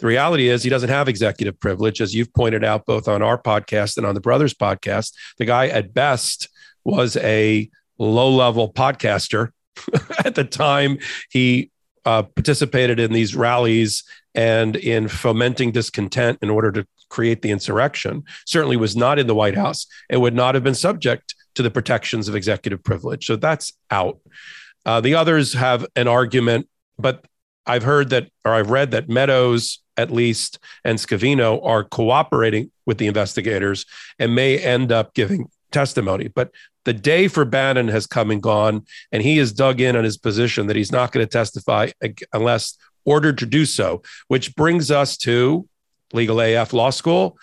The 0.00 0.06
reality 0.06 0.48
is, 0.48 0.62
he 0.62 0.70
doesn't 0.70 0.90
have 0.90 1.08
executive 1.08 1.58
privilege, 1.60 2.00
as 2.00 2.14
you've 2.14 2.34
pointed 2.34 2.64
out 2.64 2.84
both 2.84 3.08
on 3.08 3.22
our 3.22 3.40
podcast 3.40 3.96
and 3.96 4.04
on 4.04 4.14
the 4.14 4.20
Brothers 4.20 4.52
podcast. 4.52 5.14
The 5.38 5.44
guy, 5.44 5.68
at 5.68 5.94
best, 5.94 6.48
was 6.84 7.16
a 7.18 7.70
low 7.98 8.30
level 8.30 8.72
podcaster. 8.72 9.50
at 10.24 10.34
the 10.34 10.44
time, 10.44 10.98
he 11.30 11.70
uh, 12.04 12.22
participated 12.22 13.00
in 13.00 13.12
these 13.12 13.34
rallies 13.34 14.04
and 14.34 14.76
in 14.76 15.08
fomenting 15.08 15.70
discontent 15.70 16.38
in 16.42 16.50
order 16.50 16.72
to 16.72 16.86
create 17.14 17.42
the 17.42 17.52
insurrection, 17.56 18.24
certainly 18.44 18.76
was 18.76 18.96
not 18.96 19.18
in 19.20 19.26
the 19.28 19.34
White 19.42 19.56
House 19.56 19.86
and 20.10 20.20
would 20.20 20.34
not 20.34 20.54
have 20.56 20.64
been 20.64 20.74
subject 20.88 21.34
to 21.54 21.62
the 21.62 21.70
protections 21.70 22.28
of 22.28 22.34
executive 22.34 22.82
privilege. 22.82 23.26
So 23.26 23.36
that's 23.36 23.72
out. 23.90 24.18
Uh, 24.84 25.00
the 25.00 25.14
others 25.14 25.54
have 25.54 25.86
an 25.94 26.08
argument, 26.08 26.68
but 26.98 27.24
I've 27.66 27.84
heard 27.84 28.10
that, 28.10 28.30
or 28.44 28.52
I've 28.52 28.70
read 28.70 28.90
that 28.90 29.08
Meadows, 29.08 29.78
at 29.96 30.10
least, 30.10 30.58
and 30.84 30.98
Scavino 30.98 31.64
are 31.64 31.84
cooperating 31.84 32.72
with 32.84 32.98
the 32.98 33.06
investigators 33.06 33.86
and 34.18 34.34
may 34.34 34.58
end 34.58 34.90
up 34.90 35.14
giving 35.14 35.48
testimony. 35.70 36.28
But 36.28 36.50
the 36.84 36.92
day 36.92 37.28
for 37.28 37.44
Bannon 37.44 37.88
has 37.88 38.06
come 38.06 38.32
and 38.32 38.42
gone, 38.42 38.84
and 39.12 39.22
he 39.22 39.38
is 39.38 39.52
dug 39.52 39.80
in 39.80 39.96
on 39.96 40.04
his 40.04 40.18
position 40.18 40.66
that 40.66 40.76
he's 40.76 40.92
not 40.92 41.12
going 41.12 41.24
to 41.24 41.30
testify 41.30 41.90
unless 42.32 42.76
ordered 43.04 43.38
to 43.38 43.46
do 43.46 43.64
so, 43.64 44.02
which 44.28 44.54
brings 44.56 44.90
us 44.90 45.16
to 45.18 45.68
Legal 46.14 46.40
AF 46.40 46.72
Law 46.72 46.90
School, 46.90 47.36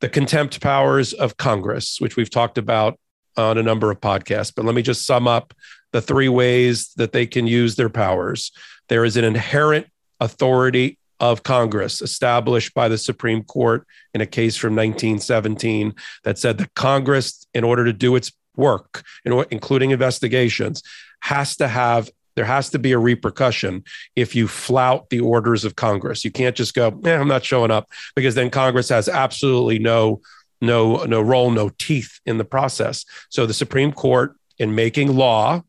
the 0.00 0.08
contempt 0.08 0.60
powers 0.60 1.12
of 1.12 1.36
Congress, 1.36 2.00
which 2.00 2.16
we've 2.16 2.30
talked 2.30 2.58
about 2.58 2.98
on 3.36 3.58
a 3.58 3.62
number 3.62 3.90
of 3.90 4.00
podcasts. 4.00 4.52
But 4.54 4.64
let 4.64 4.74
me 4.74 4.82
just 4.82 5.06
sum 5.06 5.28
up 5.28 5.54
the 5.92 6.00
three 6.00 6.28
ways 6.28 6.92
that 6.96 7.12
they 7.12 7.26
can 7.26 7.46
use 7.46 7.76
their 7.76 7.88
powers. 7.88 8.50
There 8.88 9.04
is 9.04 9.16
an 9.16 9.24
inherent 9.24 9.86
authority 10.20 10.98
of 11.20 11.42
Congress 11.42 12.02
established 12.02 12.74
by 12.74 12.88
the 12.88 12.98
Supreme 12.98 13.44
Court 13.44 13.86
in 14.12 14.20
a 14.20 14.26
case 14.26 14.56
from 14.56 14.74
1917 14.74 15.94
that 16.24 16.38
said 16.38 16.58
that 16.58 16.74
Congress, 16.74 17.46
in 17.54 17.62
order 17.62 17.84
to 17.84 17.92
do 17.92 18.16
its 18.16 18.32
work, 18.56 19.04
including 19.24 19.90
investigations, 19.90 20.82
has 21.20 21.56
to 21.56 21.68
have 21.68 22.10
there 22.36 22.44
has 22.44 22.70
to 22.70 22.78
be 22.78 22.92
a 22.92 22.98
repercussion 22.98 23.84
if 24.16 24.34
you 24.34 24.48
flout 24.48 25.10
the 25.10 25.20
orders 25.20 25.64
of 25.64 25.76
Congress. 25.76 26.24
You 26.24 26.30
can't 26.30 26.56
just 26.56 26.74
go, 26.74 27.00
eh, 27.04 27.16
I'm 27.16 27.28
not 27.28 27.44
showing 27.44 27.70
up 27.70 27.88
because 28.16 28.34
then 28.34 28.50
Congress 28.50 28.88
has 28.88 29.08
absolutely 29.08 29.78
no 29.78 30.20
no 30.60 31.04
no 31.04 31.20
role, 31.20 31.50
no 31.50 31.70
teeth 31.78 32.20
in 32.26 32.38
the 32.38 32.44
process. 32.44 33.04
So 33.28 33.46
the 33.46 33.54
Supreme 33.54 33.92
Court 33.92 34.36
in 34.58 34.74
making 34.74 35.14
law 35.14 35.62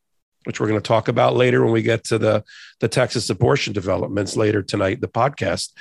which 0.46 0.60
we're 0.60 0.68
going 0.68 0.80
to 0.80 0.88
talk 0.88 1.08
about 1.08 1.36
later 1.36 1.64
when 1.64 1.74
we 1.74 1.82
get 1.82 2.04
to 2.06 2.18
the, 2.18 2.44
the 2.80 2.88
Texas 2.88 3.30
abortion 3.30 3.74
developments 3.74 4.36
later 4.36 4.64
tonight, 4.64 5.02
the 5.02 5.08
podcast. 5.08 5.72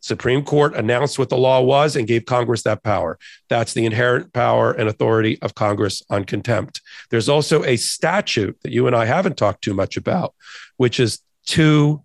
Supreme 0.00 0.42
Court 0.44 0.74
announced 0.74 1.18
what 1.18 1.28
the 1.28 1.36
law 1.36 1.60
was 1.60 1.94
and 1.94 2.08
gave 2.08 2.24
Congress 2.24 2.62
that 2.64 2.82
power. 2.82 3.18
That's 3.48 3.72
the 3.72 3.86
inherent 3.86 4.32
power 4.32 4.72
and 4.72 4.88
authority 4.88 5.40
of 5.42 5.54
Congress 5.54 6.02
on 6.10 6.24
contempt. 6.24 6.80
There's 7.10 7.28
also 7.28 7.64
a 7.64 7.76
statute 7.76 8.58
that 8.62 8.72
you 8.72 8.86
and 8.86 8.96
I 8.96 9.04
haven't 9.04 9.36
talked 9.36 9.62
too 9.62 9.74
much 9.74 9.96
about, 9.96 10.34
which 10.76 10.98
is 10.98 11.20
2 11.46 12.02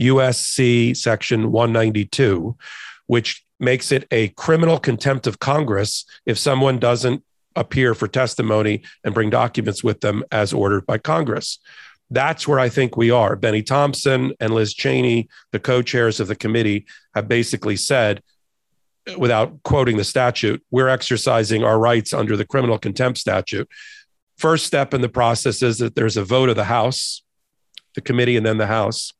USC 0.00 0.96
section 0.96 1.50
192, 1.50 2.56
which 3.06 3.44
makes 3.58 3.92
it 3.92 4.06
a 4.10 4.28
criminal 4.28 4.78
contempt 4.78 5.26
of 5.26 5.38
Congress 5.38 6.04
if 6.24 6.38
someone 6.38 6.78
doesn't 6.78 7.22
appear 7.56 7.94
for 7.94 8.08
testimony 8.08 8.82
and 9.04 9.14
bring 9.14 9.30
documents 9.30 9.82
with 9.82 10.00
them 10.00 10.24
as 10.30 10.52
ordered 10.52 10.86
by 10.86 10.98
Congress. 10.98 11.58
That's 12.10 12.48
where 12.48 12.58
I 12.58 12.68
think 12.68 12.96
we 12.96 13.10
are. 13.10 13.36
Bennie 13.36 13.62
Thompson 13.62 14.32
and 14.40 14.52
Liz 14.52 14.74
Cheney, 14.74 15.28
the 15.52 15.60
co 15.60 15.82
chairs 15.82 16.18
of 16.18 16.28
the 16.28 16.36
committee, 16.36 16.86
have 17.14 17.28
basically 17.28 17.76
said, 17.76 18.22
without 19.16 19.62
quoting 19.62 19.96
the 19.96 20.04
statute, 20.04 20.62
we're 20.70 20.88
exercising 20.88 21.64
our 21.64 21.78
rights 21.78 22.12
under 22.12 22.36
the 22.36 22.46
criminal 22.46 22.78
contempt 22.78 23.18
statute. 23.18 23.68
First 24.36 24.66
step 24.66 24.92
in 24.92 25.00
the 25.00 25.08
process 25.08 25.62
is 25.62 25.78
that 25.78 25.94
there's 25.94 26.16
a 26.16 26.24
vote 26.24 26.48
of 26.48 26.56
the 26.56 26.64
House, 26.64 27.22
the 27.94 28.00
committee, 28.00 28.36
and 28.36 28.44
then 28.44 28.58
the 28.58 28.66
House 28.66 29.12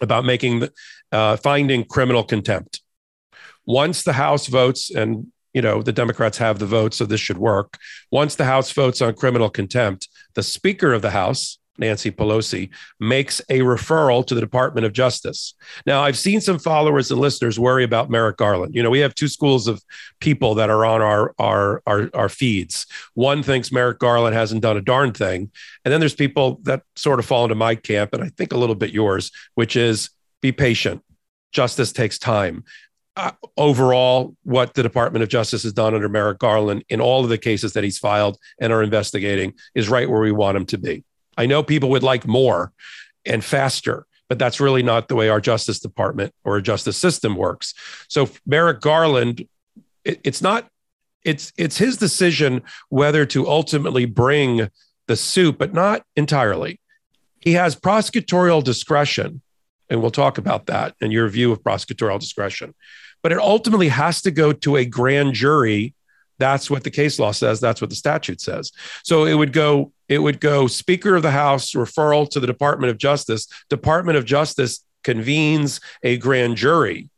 about 0.00 0.24
making 0.24 0.60
the, 0.60 0.72
uh, 1.10 1.36
finding 1.36 1.84
criminal 1.84 2.22
contempt. 2.22 2.82
Once 3.64 4.02
the 4.02 4.12
House 4.12 4.46
votes, 4.46 4.90
and 4.90 5.32
you 5.56 5.62
know, 5.62 5.80
the 5.80 5.90
Democrats 5.90 6.36
have 6.36 6.58
the 6.58 6.66
vote, 6.66 6.92
so 6.92 7.06
this 7.06 7.18
should 7.18 7.38
work. 7.38 7.78
Once 8.10 8.34
the 8.34 8.44
House 8.44 8.70
votes 8.70 9.00
on 9.00 9.14
criminal 9.14 9.48
contempt, 9.48 10.06
the 10.34 10.42
Speaker 10.42 10.92
of 10.92 11.00
the 11.00 11.12
House, 11.12 11.58
Nancy 11.78 12.10
Pelosi, 12.10 12.68
makes 13.00 13.40
a 13.48 13.60
referral 13.60 14.26
to 14.26 14.34
the 14.34 14.40
Department 14.42 14.84
of 14.84 14.92
Justice. 14.92 15.54
Now, 15.86 16.02
I've 16.02 16.18
seen 16.18 16.42
some 16.42 16.58
followers 16.58 17.10
and 17.10 17.18
listeners 17.18 17.58
worry 17.58 17.84
about 17.84 18.10
Merrick 18.10 18.36
Garland. 18.36 18.74
You 18.74 18.82
know, 18.82 18.90
we 18.90 18.98
have 18.98 19.14
two 19.14 19.28
schools 19.28 19.66
of 19.66 19.82
people 20.20 20.54
that 20.56 20.68
are 20.68 20.84
on 20.84 21.00
our 21.00 21.34
our 21.38 21.82
our, 21.86 22.10
our 22.12 22.28
feeds. 22.28 22.86
One 23.14 23.42
thinks 23.42 23.72
Merrick 23.72 23.98
Garland 23.98 24.36
hasn't 24.36 24.60
done 24.60 24.76
a 24.76 24.82
darn 24.82 25.14
thing, 25.14 25.50
and 25.86 25.92
then 25.92 26.00
there's 26.00 26.14
people 26.14 26.60
that 26.64 26.82
sort 26.96 27.18
of 27.18 27.24
fall 27.24 27.44
into 27.44 27.54
my 27.54 27.76
camp, 27.76 28.12
and 28.12 28.22
I 28.22 28.28
think 28.28 28.52
a 28.52 28.58
little 28.58 28.74
bit 28.74 28.90
yours, 28.90 29.32
which 29.54 29.74
is 29.74 30.10
be 30.42 30.52
patient. 30.52 31.02
Justice 31.52 31.92
takes 31.92 32.18
time 32.18 32.64
uh, 33.16 33.32
overall, 33.56 34.36
what 34.42 34.74
the 34.74 34.82
Department 34.82 35.22
of 35.22 35.28
Justice 35.28 35.62
has 35.62 35.72
done 35.72 35.94
under 35.94 36.08
Merrick 36.08 36.38
Garland 36.38 36.84
in 36.88 37.00
all 37.00 37.24
of 37.24 37.30
the 37.30 37.38
cases 37.38 37.72
that 37.72 37.82
he's 37.82 37.98
filed 37.98 38.38
and 38.60 38.72
are 38.72 38.82
investigating 38.82 39.54
is 39.74 39.88
right 39.88 40.08
where 40.08 40.20
we 40.20 40.32
want 40.32 40.56
him 40.56 40.66
to 40.66 40.78
be. 40.78 41.02
I 41.38 41.46
know 41.46 41.62
people 41.62 41.88
would 41.90 42.02
like 42.02 42.26
more 42.26 42.72
and 43.24 43.42
faster, 43.42 44.06
but 44.28 44.38
that's 44.38 44.60
really 44.60 44.82
not 44.82 45.08
the 45.08 45.14
way 45.14 45.30
our 45.30 45.40
Justice 45.40 45.80
Department 45.80 46.34
or 46.44 46.54
our 46.54 46.60
justice 46.60 46.98
system 46.98 47.36
works. 47.36 47.74
So 48.08 48.28
Merrick 48.44 48.80
Garland, 48.80 49.46
it, 50.04 50.20
it's 50.22 50.42
not 50.42 50.68
it's 51.24 51.52
it's 51.56 51.78
his 51.78 51.96
decision 51.96 52.62
whether 52.88 53.26
to 53.26 53.48
ultimately 53.48 54.04
bring 54.04 54.68
the 55.06 55.16
suit, 55.16 55.58
but 55.58 55.72
not 55.72 56.02
entirely. 56.16 56.80
He 57.40 57.54
has 57.54 57.76
prosecutorial 57.76 58.62
discretion, 58.62 59.40
and 59.88 60.00
we'll 60.02 60.10
talk 60.10 60.38
about 60.38 60.66
that 60.66 60.94
and 61.00 61.12
your 61.12 61.28
view 61.28 61.50
of 61.50 61.62
prosecutorial 61.62 62.20
discretion 62.20 62.74
but 63.26 63.32
it 63.32 63.38
ultimately 63.38 63.88
has 63.88 64.22
to 64.22 64.30
go 64.30 64.52
to 64.52 64.76
a 64.76 64.84
grand 64.84 65.34
jury. 65.34 65.92
That's 66.38 66.70
what 66.70 66.84
the 66.84 66.92
case 66.92 67.18
law 67.18 67.32
says. 67.32 67.58
That's 67.58 67.80
what 67.80 67.90
the 67.90 67.96
statute 67.96 68.40
says. 68.40 68.70
So 69.02 69.24
it 69.24 69.34
would 69.34 69.52
go, 69.52 69.90
it 70.08 70.20
would 70.20 70.38
go 70.38 70.68
Speaker 70.68 71.16
of 71.16 71.24
the 71.24 71.32
House 71.32 71.72
referral 71.72 72.30
to 72.30 72.38
the 72.38 72.46
Department 72.46 72.92
of 72.92 72.98
Justice. 72.98 73.48
Department 73.68 74.16
of 74.16 74.26
Justice 74.26 74.84
convenes 75.02 75.80
a 76.04 76.18
grand 76.18 76.56
jury 76.56 77.08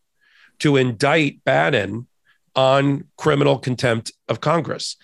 to 0.61 0.79
indict 0.79 1.45
Bannon 1.45 2.07
on 2.57 3.05
criminal 3.19 3.59
contempt 3.59 4.11
of 4.31 4.41
Congress. 4.41 4.97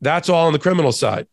That's 0.00 0.30
all 0.30 0.46
on 0.46 0.54
the 0.54 0.58
criminal 0.58 0.92
side. 0.92 1.26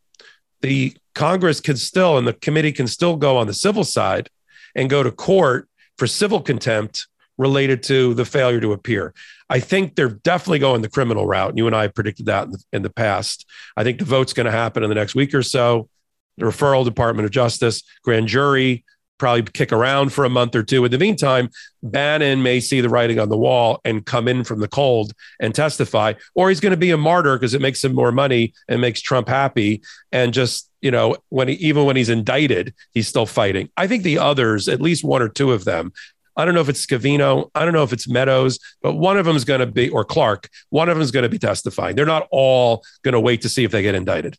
The 0.59 0.93
Congress 1.15 1.61
can 1.61 1.77
still, 1.77 2.17
and 2.17 2.27
the 2.27 2.33
committee 2.33 2.73
can 2.73 2.87
still 2.87 3.15
go 3.15 3.37
on 3.37 3.47
the 3.47 3.53
civil 3.53 3.85
side 3.85 4.29
and 4.75 4.89
go 4.89 5.03
to 5.03 5.09
court 5.09 5.69
for 5.97 6.05
civil 6.05 6.41
contempt 6.41 7.07
related 7.39 7.81
to 7.81 8.13
the 8.13 8.25
failure 8.25 8.59
to 8.59 8.73
appear. 8.73 9.13
I 9.49 9.59
think 9.59 9.95
they're 9.95 10.09
definitely 10.09 10.59
going 10.59 10.83
the 10.83 10.89
criminal 10.89 11.25
route. 11.25 11.57
You 11.57 11.65
and 11.65 11.75
I 11.75 11.87
predicted 11.87 12.27
that 12.27 12.45
in 12.45 12.51
the, 12.51 12.63
in 12.73 12.81
the 12.83 12.89
past. 12.91 13.49
I 13.75 13.83
think 13.83 13.97
the 13.97 14.05
vote's 14.05 14.33
going 14.33 14.45
to 14.45 14.51
happen 14.51 14.83
in 14.83 14.89
the 14.89 14.95
next 14.95 15.15
week 15.15 15.33
or 15.33 15.41
so. 15.41 15.89
The 16.37 16.45
referral 16.45 16.85
Department 16.85 17.25
of 17.25 17.31
Justice, 17.31 17.81
grand 18.03 18.27
jury, 18.27 18.83
probably 19.17 19.43
kick 19.43 19.71
around 19.71 20.11
for 20.13 20.25
a 20.25 20.29
month 20.29 20.55
or 20.55 20.63
two. 20.63 20.83
In 20.85 20.91
the 20.91 20.97
meantime, 20.97 21.49
Bannon 21.83 22.41
may 22.41 22.59
see 22.59 22.81
the 22.81 22.89
writing 22.89 23.19
on 23.19 23.29
the 23.29 23.37
wall 23.37 23.79
and 23.85 24.05
come 24.05 24.27
in 24.27 24.43
from 24.43 24.59
the 24.59 24.67
cold 24.67 25.13
and 25.39 25.53
testify, 25.53 26.13
or 26.35 26.49
he's 26.49 26.59
going 26.59 26.71
to 26.71 26.77
be 26.77 26.91
a 26.91 26.97
martyr 26.97 27.37
because 27.37 27.53
it 27.53 27.61
makes 27.61 27.83
him 27.83 27.93
more 27.93 28.11
money 28.11 28.53
and 28.67 28.81
makes 28.81 29.01
Trump 29.01 29.27
happy. 29.27 29.81
And 30.11 30.33
just, 30.33 30.69
you 30.81 30.91
know, 30.91 31.17
when 31.29 31.49
he, 31.49 31.55
even 31.55 31.85
when 31.85 31.95
he's 31.95 32.09
indicted, 32.09 32.73
he's 32.93 33.07
still 33.07 33.25
fighting. 33.25 33.69
I 33.77 33.87
think 33.87 34.03
the 34.03 34.19
others, 34.19 34.67
at 34.67 34.81
least 34.81 35.03
one 35.03 35.21
or 35.21 35.29
two 35.29 35.51
of 35.51 35.65
them, 35.65 35.91
I 36.39 36.45
don't 36.45 36.53
know 36.53 36.61
if 36.61 36.69
it's 36.69 36.85
Scavino, 36.85 37.51
I 37.53 37.65
don't 37.65 37.73
know 37.73 37.83
if 37.83 37.91
it's 37.91 38.07
Meadows, 38.07 38.59
but 38.81 38.93
one 38.95 39.17
of 39.17 39.25
them 39.25 39.35
is 39.35 39.43
going 39.43 39.59
to 39.59 39.65
be, 39.65 39.89
or 39.89 40.05
Clark, 40.05 40.49
one 40.69 40.87
of 40.87 40.95
them 40.95 41.01
is 41.01 41.11
going 41.11 41.23
to 41.23 41.29
be 41.29 41.37
testifying. 41.37 41.97
They're 41.97 42.05
not 42.05 42.29
all 42.31 42.83
going 43.03 43.13
to 43.13 43.19
wait 43.19 43.41
to 43.41 43.49
see 43.49 43.65
if 43.65 43.71
they 43.71 43.81
get 43.81 43.93
indicted. 43.93 44.37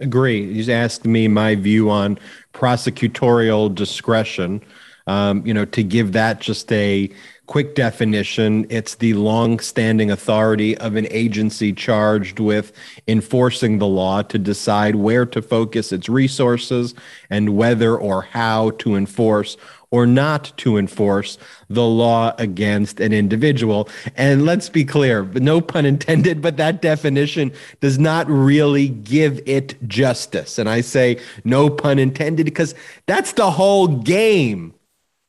Agree. 0.00 0.42
You 0.42 0.72
asked 0.72 1.04
me 1.04 1.28
my 1.28 1.54
view 1.54 1.88
on 1.88 2.18
prosecutorial 2.52 3.72
discretion. 3.72 4.60
Um, 5.06 5.46
you 5.46 5.54
know, 5.54 5.66
to 5.66 5.84
give 5.84 6.12
that 6.12 6.40
just 6.40 6.72
a 6.72 7.10
quick 7.46 7.74
definition, 7.74 8.66
it's 8.70 8.96
the 8.96 9.14
long-standing 9.14 10.10
authority 10.10 10.76
of 10.78 10.96
an 10.96 11.06
agency 11.10 11.72
charged 11.72 12.40
with 12.40 12.72
enforcing 13.06 13.78
the 13.78 13.86
law 13.86 14.22
to 14.22 14.38
decide 14.38 14.96
where 14.96 15.26
to 15.26 15.42
focus 15.42 15.92
its 15.92 16.08
resources 16.08 16.94
and 17.30 17.56
whether 17.56 17.96
or 17.96 18.22
how 18.22 18.70
to 18.70 18.96
enforce 18.96 19.56
or 19.94 20.08
not 20.08 20.52
to 20.56 20.76
enforce 20.76 21.38
the 21.70 21.86
law 21.86 22.34
against 22.38 22.98
an 22.98 23.12
individual. 23.12 23.88
And 24.16 24.44
let's 24.44 24.68
be 24.68 24.84
clear, 24.84 25.22
no 25.22 25.60
pun 25.60 25.86
intended, 25.86 26.42
but 26.42 26.56
that 26.56 26.82
definition 26.82 27.52
does 27.80 27.96
not 27.96 28.26
really 28.28 28.88
give 28.88 29.40
it 29.46 29.76
justice. 29.86 30.58
And 30.58 30.68
I 30.68 30.80
say 30.80 31.20
no 31.44 31.70
pun 31.70 32.00
intended 32.00 32.44
because 32.44 32.74
that's 33.06 33.34
the 33.34 33.52
whole 33.52 33.86
game 33.86 34.74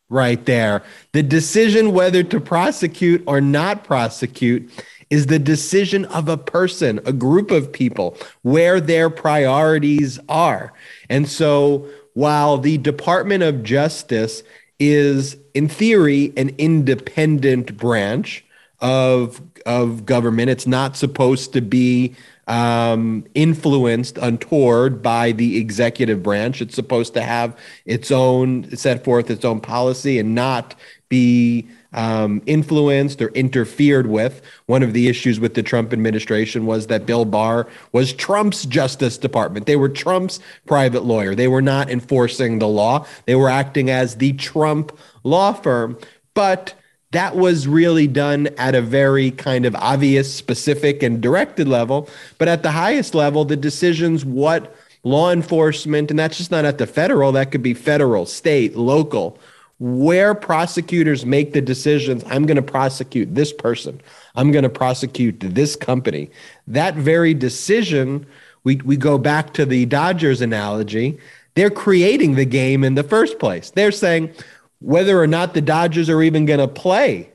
right 0.09 0.43
there. 0.47 0.81
The 1.11 1.21
decision 1.21 1.91
whether 1.91 2.23
to 2.23 2.39
prosecute 2.41 3.23
or 3.27 3.41
not 3.41 3.83
prosecute 3.83 4.67
is 5.11 5.27
the 5.27 5.37
decision 5.37 6.05
of 6.05 6.27
a 6.27 6.37
person, 6.37 6.99
a 7.05 7.13
group 7.13 7.51
of 7.51 7.71
people, 7.71 8.17
where 8.41 8.81
their 8.81 9.11
priorities 9.11 10.17
are. 10.27 10.73
And 11.07 11.29
so 11.29 11.87
while 12.15 12.57
the 12.57 12.77
Department 12.79 13.43
of 13.43 13.61
Justice 13.61 14.41
is, 14.79 15.37
in 15.53 15.67
theory, 15.67 16.33
an 16.35 16.49
independent 16.57 17.77
branch 17.77 18.43
of 18.79 19.41
of 19.65 20.05
government. 20.05 20.49
It's 20.49 20.67
not 20.67 20.95
supposed 20.95 21.53
to 21.53 21.61
be 21.61 22.15
um, 22.47 23.25
influenced 23.33 24.17
untoward 24.17 25.01
by 25.01 25.31
the 25.31 25.57
executive 25.57 26.21
branch. 26.21 26.61
It's 26.61 26.75
supposed 26.75 27.13
to 27.15 27.21
have 27.21 27.57
its 27.85 28.11
own 28.11 28.75
set 28.75 29.03
forth 29.03 29.29
its 29.29 29.43
own 29.43 29.59
policy 29.59 30.19
and 30.19 30.35
not 30.35 30.75
be 31.09 31.67
um, 31.95 32.41
influenced 32.45 33.21
or 33.21 33.29
interfered 33.29 34.07
with. 34.07 34.41
One 34.67 34.83
of 34.83 34.93
the 34.93 35.07
issues 35.07 35.39
with 35.39 35.55
the 35.55 35.63
Trump 35.63 35.91
administration 35.93 36.65
was 36.65 36.87
that 36.87 37.05
Bill 37.05 37.25
Barr 37.25 37.67
was 37.91 38.13
Trump's 38.13 38.65
Justice 38.65 39.17
Department. 39.17 39.65
They 39.65 39.77
were 39.77 39.89
Trump's 39.89 40.39
private 40.67 41.05
lawyer. 41.05 41.33
They 41.33 41.47
were 41.47 41.61
not 41.61 41.89
enforcing 41.89 42.59
the 42.59 42.67
law, 42.67 43.07
they 43.25 43.35
were 43.35 43.49
acting 43.49 43.89
as 43.89 44.17
the 44.17 44.33
Trump 44.33 44.97
law 45.23 45.53
firm. 45.53 45.97
But 46.33 46.75
that 47.11 47.37
was 47.37 47.65
really 47.65 48.07
done 48.07 48.47
at 48.57 48.75
a 48.75 48.81
very 48.81 49.31
kind 49.31 49.65
of 49.65 49.73
obvious, 49.75 50.33
specific, 50.33 51.01
and 51.01 51.21
directed 51.21 51.65
level. 51.65 52.09
But 52.37 52.49
at 52.49 52.61
the 52.61 52.71
highest 52.71 53.15
level, 53.15 53.45
the 53.45 53.55
decisions, 53.55 54.25
what 54.25 54.75
law 55.03 55.31
enforcement, 55.31 56.09
and 56.09 56.19
that's 56.19 56.37
just 56.37 56.51
not 56.51 56.65
at 56.65 56.77
the 56.77 56.87
federal, 56.87 57.31
that 57.31 57.51
could 57.51 57.63
be 57.63 57.73
federal, 57.73 58.25
state, 58.25 58.75
local, 58.75 59.39
where 59.79 60.33
prosecutors 60.33 61.25
make 61.25 61.51
the 61.53 61.61
decisions 61.61 62.23
i'm 62.27 62.45
going 62.45 62.55
to 62.55 62.61
prosecute 62.61 63.33
this 63.35 63.51
person. 63.51 63.99
I'm 64.35 64.51
going 64.51 64.63
to 64.63 64.69
prosecute 64.69 65.39
this 65.39 65.75
company. 65.75 66.29
That 66.67 66.95
very 66.95 67.33
decision 67.33 68.25
we, 68.65 68.77
we 68.77 68.97
go 68.97 69.17
back 69.17 69.53
to 69.53 69.65
the 69.65 69.85
dodgers 69.85 70.41
analogy. 70.41 71.17
They're 71.53 71.69
creating 71.69 72.35
the 72.35 72.45
game 72.45 72.83
in 72.83 72.95
the 72.95 73.03
first 73.03 73.39
place. 73.39 73.69
They're 73.69 73.91
saying 73.91 74.33
whether 74.79 75.21
or 75.21 75.27
not 75.27 75.53
the 75.53 75.61
dodgers 75.61 76.09
are 76.09 76.21
even 76.21 76.45
going 76.45 76.59
to 76.59 76.67
play 76.67 77.29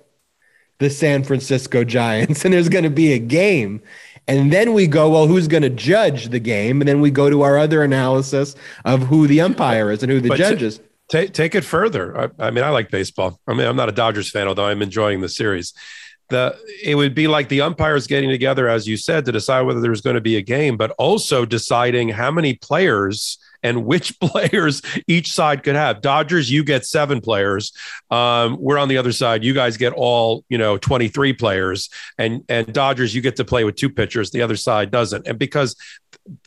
the 0.79 0.91
san 0.91 1.23
francisco 1.23 1.85
giants 1.85 2.45
and 2.45 2.53
there's 2.53 2.69
going 2.69 2.85
to 2.85 2.91
be 2.91 3.13
a 3.13 3.19
game. 3.19 3.81
And 4.29 4.53
then 4.53 4.75
we 4.75 4.87
go, 4.87 5.11
well, 5.11 5.27
who's 5.27 5.49
going 5.49 5.63
to 5.63 5.71
judge 5.71 6.29
the 6.29 6.39
game? 6.39 6.81
And 6.81 6.89
then 6.89 7.01
we 7.01 7.11
go 7.11 7.31
to 7.31 7.43
our 7.43 7.59
other 7.59 7.83
analysis 7.83 8.55
of 8.85 9.03
who 9.03 9.27
the 9.27 9.41
umpire 9.41 9.91
is 9.91 10.03
and 10.03 10.13
who 10.13 10.21
the 10.21 10.29
but 10.29 10.39
judge 10.39 10.63
is. 10.63 10.81
Take 11.11 11.33
take 11.33 11.55
it 11.57 11.65
further. 11.65 12.17
I, 12.17 12.47
I, 12.47 12.51
mean, 12.53 12.63
I 12.63 12.71
like 12.71 12.91
baseball. 12.91 13.41
I 13.47 13.55
mean, 13.55 13.67
I'm 13.67 13.77
not 13.77 13.89
a 13.89 13.93
Dodgers 13.93 14.31
fan, 14.31 14.47
although 14.47 14.67
I'm 14.67 14.81
enjoying 14.81 15.21
the 15.21 15.29
series. 15.29 15.75
The 16.29 16.57
it 16.85 16.95
would 16.95 17.17
be 17.17 17.27
like 17.27 17.49
the 17.49 17.63
umpires 17.63 18.07
getting 18.07 18.31
together, 18.31 18.69
as 18.69 18.87
you 18.87 18.97
said, 18.97 19.25
to 19.25 19.33
decide 19.33 19.63
whether 19.63 19.81
there's 19.81 20.01
going 20.01 20.15
to 20.15 20.21
be 20.21 20.37
a 20.37 20.43
game, 20.43 20.77
but 20.77 20.93
also 20.93 21.45
deciding 21.45 22.11
how 22.11 22.31
many 22.31 22.55
players 22.55 23.39
and 23.65 23.85
which 23.85 24.19
players 24.21 24.83
each 25.09 25.33
side 25.33 25.65
could 25.65 25.75
have. 25.75 26.01
Dodgers, 26.01 26.49
you 26.49 26.63
get 26.63 26.87
seven 26.87 27.21
players. 27.21 27.73
Um, 28.13 28.57
we're 28.61 28.79
on 28.79 28.87
the 28.87 28.97
other 28.97 29.13
side. 29.13 29.43
You 29.43 29.53
guys 29.53 29.77
get 29.77 29.93
all 29.93 30.45
you 30.49 30.59
know, 30.59 30.79
twenty 30.79 31.09
three 31.09 31.33
players, 31.33 31.91
and 32.19 32.45
and 32.49 32.73
Dodgers, 32.73 33.17
you 33.17 33.21
get 33.21 33.35
to 33.37 33.45
play 33.45 33.65
with 33.65 33.75
two 33.75 33.91
pitchers. 33.91 34.31
The 34.31 34.43
other 34.43 34.57
side 34.57 34.93
doesn't, 34.93 35.27
and 35.27 35.41
because 35.41 35.75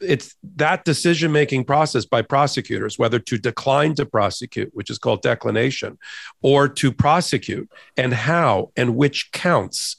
it's 0.01 0.35
that 0.55 0.85
decision 0.85 1.31
making 1.31 1.63
process 1.63 2.05
by 2.05 2.21
prosecutors 2.21 2.97
whether 2.97 3.19
to 3.19 3.37
decline 3.37 3.93
to 3.95 4.05
prosecute 4.05 4.69
which 4.73 4.89
is 4.89 4.97
called 4.97 5.21
declination 5.21 5.97
or 6.41 6.67
to 6.67 6.91
prosecute 6.91 7.69
and 7.97 8.13
how 8.13 8.71
and 8.75 8.95
which 8.95 9.31
counts 9.31 9.95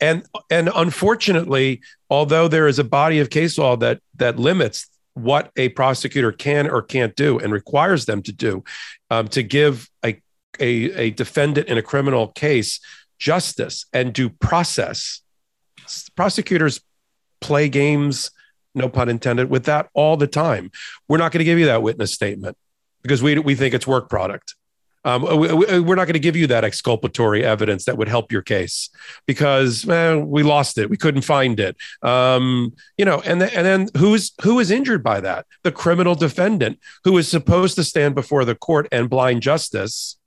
and 0.00 0.24
and 0.50 0.70
unfortunately 0.74 1.80
although 2.10 2.48
there 2.48 2.68
is 2.68 2.78
a 2.78 2.84
body 2.84 3.18
of 3.20 3.30
case 3.30 3.58
law 3.58 3.76
that 3.76 4.00
that 4.16 4.38
limits 4.38 4.86
what 5.14 5.50
a 5.56 5.68
prosecutor 5.70 6.32
can 6.32 6.68
or 6.70 6.80
can't 6.80 7.16
do 7.16 7.38
and 7.38 7.52
requires 7.52 8.06
them 8.06 8.22
to 8.22 8.32
do 8.32 8.62
um, 9.10 9.26
to 9.28 9.42
give 9.42 9.90
a, 10.04 10.20
a, 10.60 10.92
a 10.92 11.10
defendant 11.10 11.68
in 11.68 11.76
a 11.76 11.82
criminal 11.82 12.28
case 12.28 12.80
justice 13.18 13.86
and 13.92 14.12
due 14.12 14.30
process. 14.30 15.22
Prosecutors 16.14 16.80
play 17.40 17.68
games, 17.68 18.30
no 18.78 18.88
pun 18.88 19.08
intended, 19.08 19.50
with 19.50 19.64
that 19.64 19.88
all 19.94 20.16
the 20.16 20.26
time. 20.26 20.70
We're 21.08 21.18
not 21.18 21.32
going 21.32 21.40
to 21.40 21.44
give 21.44 21.58
you 21.58 21.66
that 21.66 21.82
witness 21.82 22.12
statement 22.12 22.56
because 23.02 23.22
we, 23.22 23.38
we 23.38 23.54
think 23.54 23.74
it's 23.74 23.86
work 23.86 24.08
product. 24.08 24.54
Um, 25.04 25.22
we, 25.38 25.48
are 25.48 25.96
not 25.96 26.04
going 26.04 26.14
to 26.14 26.18
give 26.18 26.36
you 26.36 26.48
that 26.48 26.64
exculpatory 26.64 27.44
evidence 27.44 27.84
that 27.84 27.96
would 27.96 28.08
help 28.08 28.32
your 28.32 28.42
case 28.42 28.90
because 29.26 29.88
eh, 29.88 30.16
we 30.16 30.42
lost 30.42 30.76
it, 30.76 30.90
we 30.90 30.96
couldn't 30.96 31.22
find 31.22 31.60
it. 31.60 31.76
Um, 32.02 32.74
you 32.98 33.04
know, 33.04 33.20
and 33.24 33.42
and 33.42 33.64
then 33.64 33.88
who's 33.96 34.32
who 34.42 34.58
is 34.58 34.70
injured 34.70 35.02
by 35.04 35.20
that? 35.20 35.46
The 35.62 35.72
criminal 35.72 36.14
defendant 36.14 36.80
who 37.04 37.16
is 37.16 37.28
supposed 37.28 37.76
to 37.76 37.84
stand 37.84 38.16
before 38.16 38.44
the 38.44 38.56
court 38.56 38.88
and 38.90 39.08
blind 39.08 39.40
justice 39.40 40.18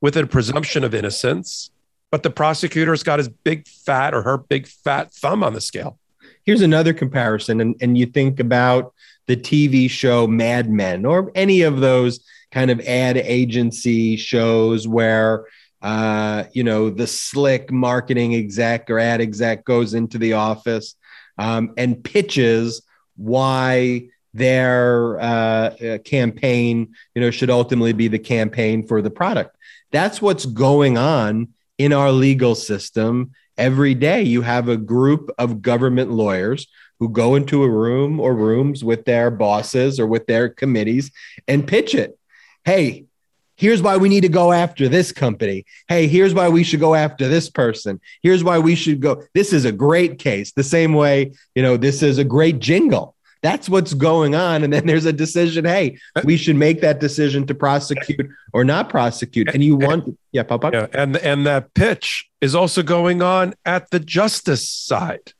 with 0.00 0.16
a 0.16 0.26
presumption 0.26 0.82
of 0.82 0.94
innocence, 0.94 1.70
but 2.10 2.22
the 2.22 2.30
prosecutor's 2.30 3.02
got 3.02 3.18
his 3.18 3.28
big 3.28 3.68
fat 3.68 4.14
or 4.14 4.22
her 4.22 4.38
big 4.38 4.66
fat 4.66 5.12
thumb 5.12 5.44
on 5.44 5.52
the 5.52 5.60
scale. 5.60 5.98
Here's 6.46 6.62
another 6.62 6.94
comparison, 6.94 7.60
and, 7.60 7.74
and 7.80 7.98
you 7.98 8.06
think 8.06 8.38
about 8.38 8.94
the 9.26 9.36
TV 9.36 9.90
show 9.90 10.28
Mad 10.28 10.70
Men 10.70 11.04
or 11.04 11.32
any 11.34 11.62
of 11.62 11.80
those 11.80 12.20
kind 12.52 12.70
of 12.70 12.78
ad 12.80 13.16
agency 13.16 14.16
shows 14.16 14.86
where 14.86 15.46
uh, 15.82 16.44
you 16.52 16.62
know 16.62 16.88
the 16.88 17.06
slick 17.06 17.72
marketing 17.72 18.36
exec 18.36 18.88
or 18.88 19.00
ad 19.00 19.20
exec 19.20 19.64
goes 19.64 19.92
into 19.92 20.18
the 20.18 20.34
office 20.34 20.94
um, 21.36 21.74
and 21.76 22.04
pitches 22.04 22.82
why 23.16 24.08
their 24.32 25.18
uh, 25.18 25.24
uh, 25.24 25.98
campaign 25.98 26.94
you 27.16 27.22
know 27.22 27.32
should 27.32 27.50
ultimately 27.50 27.92
be 27.92 28.06
the 28.06 28.20
campaign 28.20 28.86
for 28.86 29.02
the 29.02 29.10
product. 29.10 29.56
That's 29.90 30.22
what's 30.22 30.46
going 30.46 30.96
on 30.96 31.48
in 31.76 31.92
our 31.92 32.12
legal 32.12 32.54
system 32.54 33.32
every 33.58 33.94
day 33.94 34.22
you 34.22 34.42
have 34.42 34.68
a 34.68 34.76
group 34.76 35.30
of 35.38 35.62
government 35.62 36.10
lawyers 36.10 36.66
who 36.98 37.08
go 37.08 37.34
into 37.34 37.62
a 37.62 37.70
room 37.70 38.20
or 38.20 38.34
rooms 38.34 38.82
with 38.82 39.04
their 39.04 39.30
bosses 39.30 40.00
or 40.00 40.06
with 40.06 40.26
their 40.26 40.48
committees 40.48 41.10
and 41.46 41.66
pitch 41.66 41.94
it 41.94 42.18
hey, 42.66 43.06
here's 43.56 43.80
why 43.80 43.96
we 43.96 44.08
need 44.08 44.22
to 44.22 44.28
go 44.28 44.52
after 44.52 44.88
this 44.88 45.12
company. 45.12 45.64
Hey, 45.88 46.08
here's 46.08 46.34
why 46.34 46.48
we 46.48 46.64
should 46.64 46.80
go 46.80 46.94
after 46.94 47.28
this 47.28 47.48
person. 47.48 48.00
Here's 48.22 48.44
why 48.44 48.58
we 48.58 48.74
should 48.74 49.00
go. 49.00 49.22
This 49.34 49.52
is 49.52 49.64
a 49.64 49.72
great 49.72 50.18
case. 50.18 50.52
The 50.52 50.64
same 50.64 50.92
way, 50.92 51.32
you 51.54 51.62
know, 51.62 51.76
this 51.76 52.02
is 52.02 52.18
a 52.18 52.24
great 52.24 52.58
jingle. 52.58 53.15
That's 53.46 53.68
what's 53.68 53.94
going 53.94 54.34
on. 54.34 54.64
And 54.64 54.72
then 54.72 54.86
there's 54.86 55.04
a 55.04 55.12
decision. 55.12 55.64
Hey, 55.64 56.00
uh, 56.16 56.22
we 56.24 56.36
should 56.36 56.56
make 56.56 56.80
that 56.80 56.98
decision 56.98 57.46
to 57.46 57.54
prosecute 57.54 58.28
or 58.52 58.64
not 58.64 58.88
prosecute. 58.88 59.54
And 59.54 59.62
you 59.62 59.76
want, 59.76 60.18
yeah, 60.32 60.42
Papa. 60.42 60.70
Yeah, 60.72 60.86
and 60.92 61.16
and 61.18 61.46
that 61.46 61.72
pitch 61.74 62.28
is 62.40 62.56
also 62.56 62.82
going 62.82 63.22
on 63.22 63.54
at 63.64 63.90
the 63.90 64.00
justice 64.00 64.68
side 64.68 65.32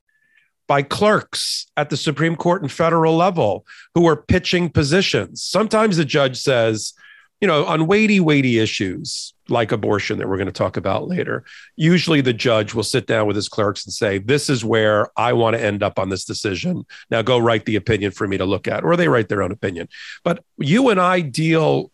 by 0.69 0.83
clerks 0.83 1.67
at 1.77 1.91
the 1.91 1.97
Supreme 1.97 2.37
Court 2.37 2.63
and 2.63 2.71
federal 2.71 3.17
level 3.17 3.67
who 3.97 4.07
are 4.07 4.17
pitching 4.17 4.71
positions. 4.71 5.43
Sometimes 5.43 5.97
the 5.97 6.05
judge 6.05 6.37
says, 6.39 6.93
you 7.41 7.47
know, 7.47 7.65
on 7.67 7.87
weighty, 7.87 8.21
weighty 8.21 8.59
issues 8.59 9.35
like 9.49 9.71
abortion 9.71 10.19
that 10.19 10.29
we're 10.29 10.39
going 10.39 10.47
to 10.47 10.53
talk 10.53 10.77
about 10.77 11.07
later, 11.07 11.45
usually 11.77 12.21
the 12.21 12.33
judge 12.33 12.75
will 12.75 12.83
sit 12.83 13.07
down 13.07 13.27
with 13.27 13.37
his 13.37 13.49
clerks 13.49 13.85
and 13.85 13.93
say, 13.93 14.19
This 14.19 14.49
is 14.49 14.65
where 14.65 15.09
I 15.17 15.33
want 15.35 15.55
to 15.55 15.63
end 15.63 15.83
up 15.83 15.99
on 15.99 16.09
this 16.09 16.25
decision. 16.25 16.85
Now 17.11 17.23
go 17.23 17.39
write 17.39 17.67
the 17.67 17.77
opinion 17.77 18.13
for 18.13 18.27
me 18.27 18.39
to 18.39 18.45
look 18.45 18.67
at, 18.67 18.85
or 18.85 18.97
they 18.97 19.09
write 19.09 19.29
their 19.29 19.43
own 19.43 19.53
opinion. 19.53 19.89
But 20.25 20.45
you 20.59 20.89
and 20.89 21.01
I 21.01 21.21
deal 21.21 21.91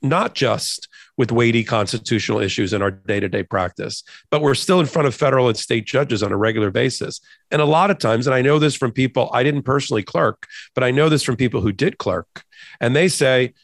not 0.00 0.36
just 0.36 0.88
with 1.16 1.32
weighty 1.32 1.64
constitutional 1.64 2.38
issues 2.38 2.72
in 2.72 2.80
our 2.80 2.92
day 2.92 3.18
to 3.18 3.28
day 3.28 3.42
practice, 3.42 4.04
but 4.30 4.42
we're 4.42 4.54
still 4.54 4.78
in 4.78 4.86
front 4.86 5.08
of 5.08 5.14
federal 5.14 5.48
and 5.48 5.56
state 5.56 5.86
judges 5.86 6.22
on 6.22 6.30
a 6.30 6.36
regular 6.36 6.70
basis. 6.70 7.20
And 7.50 7.60
a 7.60 7.66
lot 7.66 7.90
of 7.90 7.98
times, 7.98 8.28
and 8.28 8.34
I 8.34 8.42
know 8.42 8.60
this 8.60 8.76
from 8.76 8.92
people, 8.92 9.28
I 9.32 9.42
didn't 9.42 9.62
personally 9.62 10.04
clerk, 10.04 10.46
but 10.76 10.84
I 10.84 10.92
know 10.92 11.08
this 11.08 11.24
from 11.24 11.34
people 11.34 11.60
who 11.60 11.72
did 11.72 11.98
clerk, 11.98 12.44
and 12.80 12.94
they 12.94 13.08
say, 13.08 13.54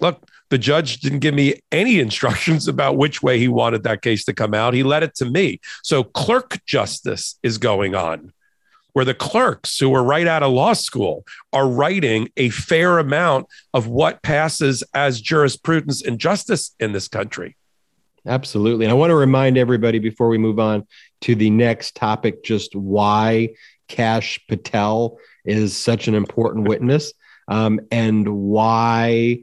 look, 0.00 0.26
the 0.50 0.58
judge 0.58 1.00
didn't 1.00 1.20
give 1.20 1.34
me 1.34 1.60
any 1.72 2.00
instructions 2.06 2.68
about 2.68 2.96
which 2.96 3.22
way 3.22 3.38
he 3.38 3.48
wanted 3.48 3.82
that 3.84 4.02
case 4.02 4.24
to 4.24 4.32
come 4.32 4.54
out. 4.54 4.74
He 4.74 4.82
let 4.82 5.02
it 5.02 5.14
to 5.16 5.24
me. 5.24 5.60
So 5.82 6.04
clerk 6.04 6.60
justice 6.66 7.38
is 7.42 7.58
going 7.58 7.94
on 7.94 8.32
where 8.94 9.04
the 9.04 9.14
clerks 9.14 9.78
who 9.78 9.94
are 9.94 10.02
right 10.02 10.26
out 10.26 10.42
of 10.42 10.52
law 10.52 10.72
school 10.72 11.24
are 11.52 11.68
writing 11.68 12.30
a 12.36 12.48
fair 12.48 12.98
amount 12.98 13.46
of 13.74 13.88
what 13.88 14.22
passes 14.22 14.82
as 14.94 15.20
jurisprudence 15.20 16.02
and 16.02 16.18
justice 16.18 16.74
in 16.80 16.92
this 16.92 17.08
country. 17.08 17.56
Absolutely. 18.26 18.86
And 18.86 18.92
I 18.92 18.94
want 18.94 19.10
to 19.10 19.16
remind 19.16 19.58
everybody 19.58 19.98
before 19.98 20.28
we 20.28 20.38
move 20.38 20.58
on 20.58 20.86
to 21.22 21.34
the 21.34 21.50
next 21.50 21.96
topic 21.96 22.42
just 22.42 22.74
why 22.74 23.50
Kash 23.88 24.40
Patel 24.48 25.18
is 25.44 25.76
such 25.76 26.08
an 26.08 26.14
important 26.14 26.68
witness 26.68 27.12
um, 27.48 27.80
and 27.90 28.26
why 28.28 29.40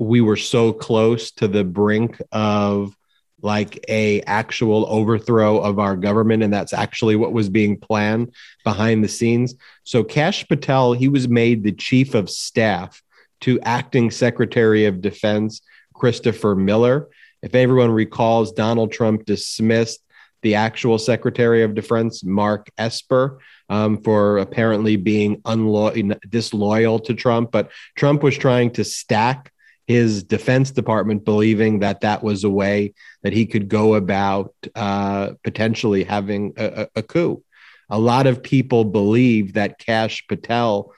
we 0.00 0.22
were 0.22 0.36
so 0.36 0.72
close 0.72 1.30
to 1.30 1.46
the 1.46 1.62
brink 1.62 2.20
of 2.32 2.96
like 3.42 3.84
a 3.88 4.22
actual 4.22 4.86
overthrow 4.88 5.58
of 5.58 5.78
our 5.78 5.94
government 5.94 6.42
and 6.42 6.52
that's 6.52 6.72
actually 6.72 7.16
what 7.16 7.32
was 7.32 7.50
being 7.50 7.76
planned 7.78 8.34
behind 8.64 9.04
the 9.04 9.08
scenes. 9.08 9.54
So 9.84 10.02
kash 10.02 10.48
patel 10.48 10.94
he 10.94 11.08
was 11.08 11.28
made 11.28 11.62
the 11.62 11.72
chief 11.72 12.14
of 12.14 12.30
staff 12.30 13.02
to 13.42 13.60
acting 13.60 14.10
secretary 14.10 14.86
of 14.86 15.02
defense 15.02 15.60
christopher 15.92 16.54
miller. 16.54 17.08
If 17.42 17.54
everyone 17.54 17.90
recalls 17.90 18.52
donald 18.52 18.92
trump 18.92 19.26
dismissed 19.26 20.02
the 20.42 20.54
actual 20.54 20.96
secretary 20.98 21.62
of 21.62 21.74
defense 21.74 22.24
mark 22.24 22.70
esper 22.78 23.40
um, 23.68 24.02
for 24.02 24.38
apparently 24.38 24.96
being 24.96 25.42
unloyal 25.44 26.14
disloyal 26.26 26.98
to 27.00 27.12
trump. 27.12 27.50
But 27.52 27.70
trump 27.96 28.22
was 28.22 28.38
trying 28.38 28.70
to 28.72 28.84
stack 28.84 29.52
his 29.90 30.22
defense 30.22 30.70
department 30.70 31.24
believing 31.24 31.80
that 31.80 32.02
that 32.02 32.22
was 32.22 32.44
a 32.44 32.50
way 32.50 32.94
that 33.22 33.32
he 33.32 33.44
could 33.44 33.68
go 33.68 33.94
about 33.94 34.54
uh, 34.76 35.32
potentially 35.42 36.04
having 36.04 36.52
a, 36.56 36.86
a, 36.94 37.02
coup. 37.02 37.42
A 37.88 37.98
lot 37.98 38.28
of 38.28 38.40
people 38.40 38.84
believe 38.84 39.54
that 39.54 39.80
Kash 39.80 40.24
Patel, 40.28 40.92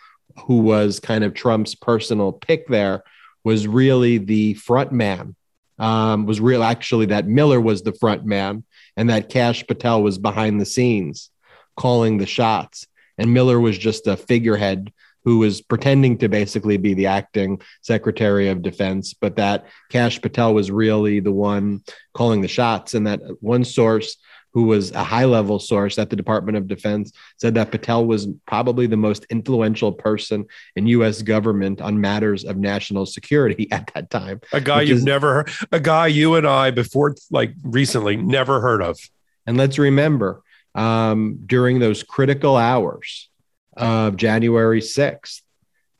who 0.44 0.58
was 0.58 1.00
kind 1.00 1.24
of 1.24 1.32
Trump's 1.32 1.74
personal 1.74 2.32
pick 2.32 2.68
there, 2.68 3.02
was 3.44 3.66
really 3.66 4.18
the 4.18 4.52
front 4.54 4.92
man. 4.92 5.36
Um, 5.78 6.26
was 6.26 6.38
real 6.38 6.62
actually 6.62 7.06
that 7.06 7.26
Miller 7.26 7.62
was 7.62 7.82
the 7.82 7.94
front 7.94 8.26
man 8.26 8.62
and 8.98 9.08
that 9.08 9.30
Kash 9.30 9.66
Patel 9.66 10.02
was 10.02 10.18
behind 10.18 10.60
the 10.60 10.66
scenes 10.66 11.30
calling 11.78 12.18
the 12.18 12.26
shots. 12.26 12.86
And 13.16 13.32
Miller 13.32 13.58
was 13.58 13.78
just 13.78 14.06
a 14.06 14.18
figurehead 14.18 14.92
who 15.24 15.38
was 15.38 15.60
pretending 15.60 16.18
to 16.18 16.28
basically 16.28 16.76
be 16.76 16.94
the 16.94 17.06
acting 17.06 17.60
Secretary 17.80 18.48
of 18.48 18.62
Defense, 18.62 19.14
but 19.14 19.36
that 19.36 19.66
Kash 19.90 20.20
Patel 20.20 20.54
was 20.54 20.70
really 20.70 21.20
the 21.20 21.32
one 21.32 21.82
calling 22.14 22.40
the 22.40 22.48
shots, 22.48 22.94
and 22.94 23.06
that 23.06 23.20
one 23.40 23.64
source 23.64 24.16
who 24.52 24.64
was 24.64 24.92
a 24.92 25.02
high 25.02 25.24
level 25.24 25.58
source 25.58 25.98
at 25.98 26.10
the 26.10 26.16
Department 26.16 26.58
of 26.58 26.66
Defense, 26.68 27.12
said 27.38 27.54
that 27.54 27.70
Patel 27.70 28.04
was 28.04 28.28
probably 28.46 28.86
the 28.86 28.96
most 28.96 29.24
influential 29.30 29.92
person 29.92 30.44
in 30.76 30.86
U.S. 30.88 31.22
government 31.22 31.80
on 31.80 32.00
matters 32.00 32.44
of 32.44 32.56
national 32.56 33.06
security 33.06 33.68
at 33.72 33.90
that 33.94 34.10
time. 34.10 34.40
A 34.52 34.60
guy 34.60 34.82
you've 34.82 34.98
is, 34.98 35.04
never 35.04 35.34
heard, 35.34 35.50
a 35.72 35.80
guy 35.80 36.06
you 36.08 36.34
and 36.34 36.46
I 36.46 36.70
before, 36.70 37.14
like 37.30 37.54
recently, 37.62 38.16
never 38.16 38.60
heard 38.60 38.82
of. 38.82 38.98
And 39.46 39.56
let's 39.56 39.78
remember, 39.78 40.42
um, 40.74 41.40
during 41.46 41.78
those 41.78 42.02
critical 42.02 42.56
hours, 42.56 43.28
of 43.76 44.16
January 44.16 44.80
6th. 44.80 45.42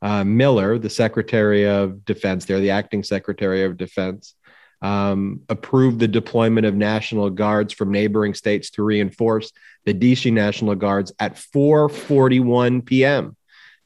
Uh, 0.00 0.24
Miller, 0.24 0.78
the 0.78 0.90
Secretary 0.90 1.68
of 1.68 2.04
Defense, 2.04 2.44
there, 2.44 2.58
the 2.58 2.70
acting 2.70 3.04
Secretary 3.04 3.62
of 3.62 3.76
Defense, 3.76 4.34
um, 4.82 5.42
approved 5.48 6.00
the 6.00 6.08
deployment 6.08 6.66
of 6.66 6.74
National 6.74 7.30
Guards 7.30 7.72
from 7.72 7.92
neighboring 7.92 8.34
states 8.34 8.70
to 8.70 8.82
reinforce 8.82 9.52
the 9.84 9.94
DC 9.94 10.32
National 10.32 10.74
Guards 10.74 11.12
at 11.20 11.36
4:41 11.36 12.84
p.m. 12.84 13.36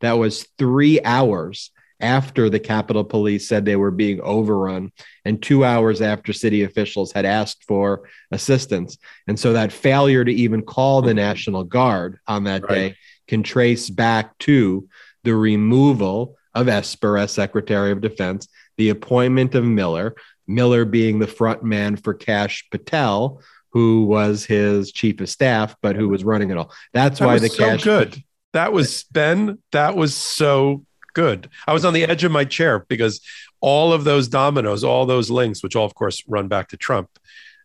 That 0.01 0.14
was 0.14 0.46
three 0.59 1.03
hours 1.03 1.70
after 2.01 2.51
the 2.51 2.61
Capitol 2.61 3.05
Police 3.05 3.49
said 3.49 3.64
they 3.64 3.77
were 3.77 3.90
being 3.90 4.20
overrun, 4.20 4.92
and 5.25 5.42
two 5.42 5.64
hours 5.64 6.01
after 6.01 6.33
city 6.33 6.62
officials 6.62 7.12
had 7.12 7.25
asked 7.25 7.64
for 7.64 8.09
assistance. 8.31 8.99
And 9.27 9.38
so 9.38 9.55
that 9.55 9.72
failure 9.72 10.25
to 10.25 10.33
even 10.33 10.62
call 10.62 11.03
the 11.03 11.14
National 11.14 11.64
Guard 11.64 12.18
on 12.27 12.44
that 12.44 12.62
right. 12.62 12.75
day 12.75 12.96
can 13.26 13.42
trace 13.42 13.90
back 13.90 14.36
to 14.38 14.88
the 15.24 15.34
removal 15.34 16.36
of 16.54 16.68
Esper 16.68 17.18
as 17.18 17.32
Secretary 17.32 17.92
of 17.92 18.00
Defense, 18.00 18.48
the 18.76 18.90
appointment 18.90 19.54
of 19.54 19.64
Miller, 19.64 20.14
Miller 20.46 20.84
being 20.84 21.18
the 21.18 21.26
front 21.26 21.62
man 21.62 21.96
for 21.96 22.14
Kash 22.14 22.68
Patel, 22.70 23.40
who 23.70 24.04
was 24.04 24.44
his 24.44 24.92
chief 24.92 25.20
of 25.20 25.28
staff, 25.28 25.76
but 25.82 25.96
who 25.96 26.08
was 26.08 26.24
running 26.24 26.50
it 26.50 26.56
all. 26.56 26.72
That's 26.92 27.18
that 27.18 27.26
why 27.26 27.38
the 27.38 27.48
so 27.48 27.56
Cash 27.56 27.84
good. 27.84 28.22
That 28.52 28.72
was 28.72 29.04
Ben. 29.04 29.58
That 29.72 29.96
was 29.96 30.14
so 30.14 30.84
good. 31.12 31.50
I 31.66 31.72
was 31.72 31.84
on 31.84 31.92
the 31.92 32.04
edge 32.04 32.24
of 32.24 32.32
my 32.32 32.44
chair 32.44 32.86
because 32.88 33.20
all 33.60 33.92
of 33.92 34.04
those 34.04 34.28
dominoes, 34.28 34.84
all 34.84 35.04
those 35.04 35.30
links, 35.30 35.62
which 35.62 35.76
all 35.76 35.84
of 35.84 35.94
course 35.94 36.22
run 36.26 36.48
back 36.48 36.68
to 36.68 36.76
Trump, 36.76 37.10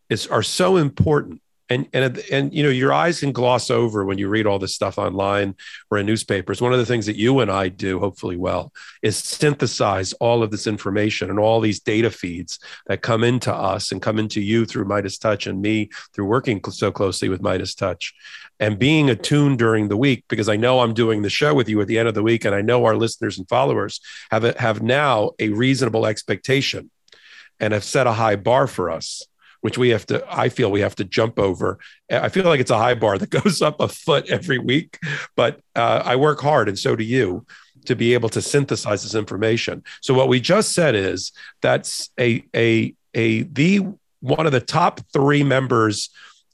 is 0.10 0.28
are 0.28 0.44
so 0.44 0.78
important 0.78 1.42
and 1.72 1.88
and 1.94 2.18
and 2.32 2.54
you 2.54 2.64
know 2.64 2.70
your 2.70 2.92
eyes 2.92 3.22
can 3.22 3.32
gloss 3.32 3.72
over 3.72 4.04
when 4.04 4.18
you 4.18 4.28
read 4.28 4.46
all 4.46 4.60
this 4.60 4.76
stuff 4.76 4.98
online 4.98 5.56
or 5.90 5.98
in 5.98 6.06
newspapers. 6.06 6.62
One 6.62 6.74
of 6.74 6.80
the 6.80 6.86
things 6.86 7.06
that 7.06 7.16
you 7.16 7.40
and 7.40 7.50
i 7.50 7.70
do 7.70 8.00
hopefully 8.00 8.36
well 8.36 8.74
is 9.02 9.16
synthesize 9.18 10.14
all 10.14 10.44
of 10.44 10.52
this 10.52 10.68
information 10.68 11.30
and 11.30 11.40
all 11.40 11.62
these 11.62 11.80
data 11.80 12.12
feeds 12.12 12.60
that 12.88 13.02
come 13.02 13.24
into 13.24 13.54
us 13.54 13.92
and 13.92 14.02
come 14.02 14.20
into 14.20 14.42
you 14.42 14.66
through 14.66 14.86
midas 14.86 15.18
touch 15.18 15.48
and 15.48 15.62
me 15.62 15.90
through 16.14 16.26
working 16.26 16.62
so 16.70 16.92
closely 16.92 17.30
with 17.30 17.42
midas 17.42 17.74
touch 17.74 18.14
and 18.60 18.78
being 18.78 19.10
attuned 19.10 19.58
during 19.58 19.88
the 19.88 19.98
week 19.98 20.26
because 20.28 20.50
i 20.50 20.56
know 20.56 20.82
i'm 20.82 20.94
doing 20.94 21.22
the 21.22 21.30
show 21.30 21.54
with 21.54 21.70
you 21.70 21.80
at 21.82 21.88
the 21.88 21.98
end 21.98 22.08
of 22.08 22.14
the 22.14 22.24
week 22.24 22.46
and 22.46 22.54
i 22.54 22.62
know 22.62 22.84
our 22.86 22.96
listeners 22.96 23.38
and 23.38 23.48
followers 23.48 24.02
have 24.30 24.44
a, 24.44 24.60
have 24.60 24.82
now 24.82 25.32
a 25.40 25.50
reasonable 25.50 26.06
expectation 26.06 26.90
and 27.60 27.74
have 27.74 27.84
set 27.84 28.08
a 28.08 28.14
high 28.14 28.36
bar 28.36 28.68
for 28.68 28.90
us 28.90 29.24
which 29.62 29.78
we 29.78 29.90
have 29.90 30.06
to, 30.08 30.24
I 30.30 30.50
feel 30.50 30.72
we 30.72 30.82
have 30.82 30.96
to 30.96 31.04
jump 31.04 31.40
over. 31.40 31.80
I 32.12 32.30
feel 32.30 32.46
like 32.46 32.60
it's 32.60 32.72
a 32.72 32.78
high 32.78 32.96
bar 32.96 33.18
that 33.18 33.30
goes 33.42 33.62
up 33.62 33.80
a 33.80 33.88
foot 33.88 34.30
every 34.30 34.60
week, 34.60 35.00
but 35.36 35.62
uh, 35.76 36.02
I 36.04 36.16
work 36.16 36.42
hard 36.42 36.68
and 36.68 36.78
so 36.78 36.96
do 36.96 37.04
you 37.04 37.46
to 37.86 37.96
be 37.96 38.14
able 38.14 38.30
to 38.30 38.42
synthesize 38.42 39.04
this 39.04 39.16
information. 39.16 39.84
So 40.02 40.14
what 40.14 40.28
we 40.28 40.40
just 40.40 40.74
said 40.74 40.96
is 40.96 41.32
that's 41.62 42.10
a, 42.20 42.44
a, 42.56 42.94
a, 43.14 43.44
the 43.44 43.88
one 44.20 44.46
of 44.46 44.52
the 44.52 44.62
top 44.62 45.02
three 45.12 45.44
members 45.44 46.10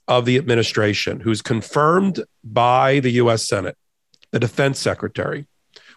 of 0.07 0.25
the 0.25 0.37
administration 0.37 1.19
who's 1.19 1.41
confirmed 1.41 2.23
by 2.43 2.99
the 3.01 3.11
US 3.11 3.45
Senate, 3.45 3.77
the 4.31 4.39
defense 4.39 4.79
secretary, 4.79 5.47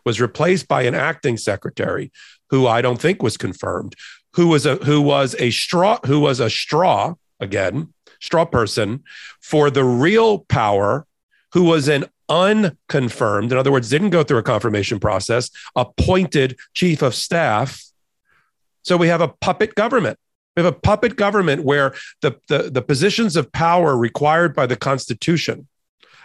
was 0.04 0.20
replaced 0.20 0.66
by 0.66 0.82
an 0.82 0.94
acting 0.94 1.36
secretary 1.36 2.10
who 2.48 2.66
I 2.66 2.82
don't 2.82 3.00
think 3.00 3.22
was 3.22 3.36
confirmed, 3.36 3.94
who 4.34 4.48
was 4.48 4.66
a 4.66 4.76
who 4.76 5.00
was 5.00 5.34
a 5.38 5.50
straw 5.50 5.98
who 6.06 6.20
was 6.20 6.40
a 6.40 6.50
straw 6.50 7.14
again 7.40 7.92
straw 8.20 8.44
person 8.44 9.02
for 9.40 9.70
the 9.70 9.84
real 9.84 10.40
power 10.40 11.06
who 11.52 11.64
was 11.64 11.88
an 11.88 12.04
unconfirmed 12.28 13.50
in 13.50 13.58
other 13.58 13.72
words 13.72 13.90
didn't 13.90 14.10
go 14.10 14.22
through 14.22 14.38
a 14.38 14.42
confirmation 14.42 15.00
process 15.00 15.50
appointed 15.74 16.58
chief 16.74 17.02
of 17.02 17.14
staff. 17.14 17.84
So 18.82 18.96
we 18.96 19.08
have 19.08 19.20
a 19.20 19.28
puppet 19.28 19.74
government. 19.74 20.18
We 20.56 20.62
have 20.62 20.72
a 20.72 20.78
puppet 20.78 21.16
government 21.16 21.64
where 21.64 21.94
the, 22.22 22.38
the, 22.48 22.70
the 22.70 22.82
positions 22.82 23.36
of 23.36 23.52
power 23.52 23.96
required 23.96 24.54
by 24.54 24.66
the 24.66 24.76
constitution 24.76 25.68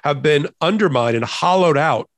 have 0.03 0.21
been 0.21 0.47
undermined 0.61 1.15
and 1.15 1.25
hollowed 1.25 1.77
out 1.77 2.09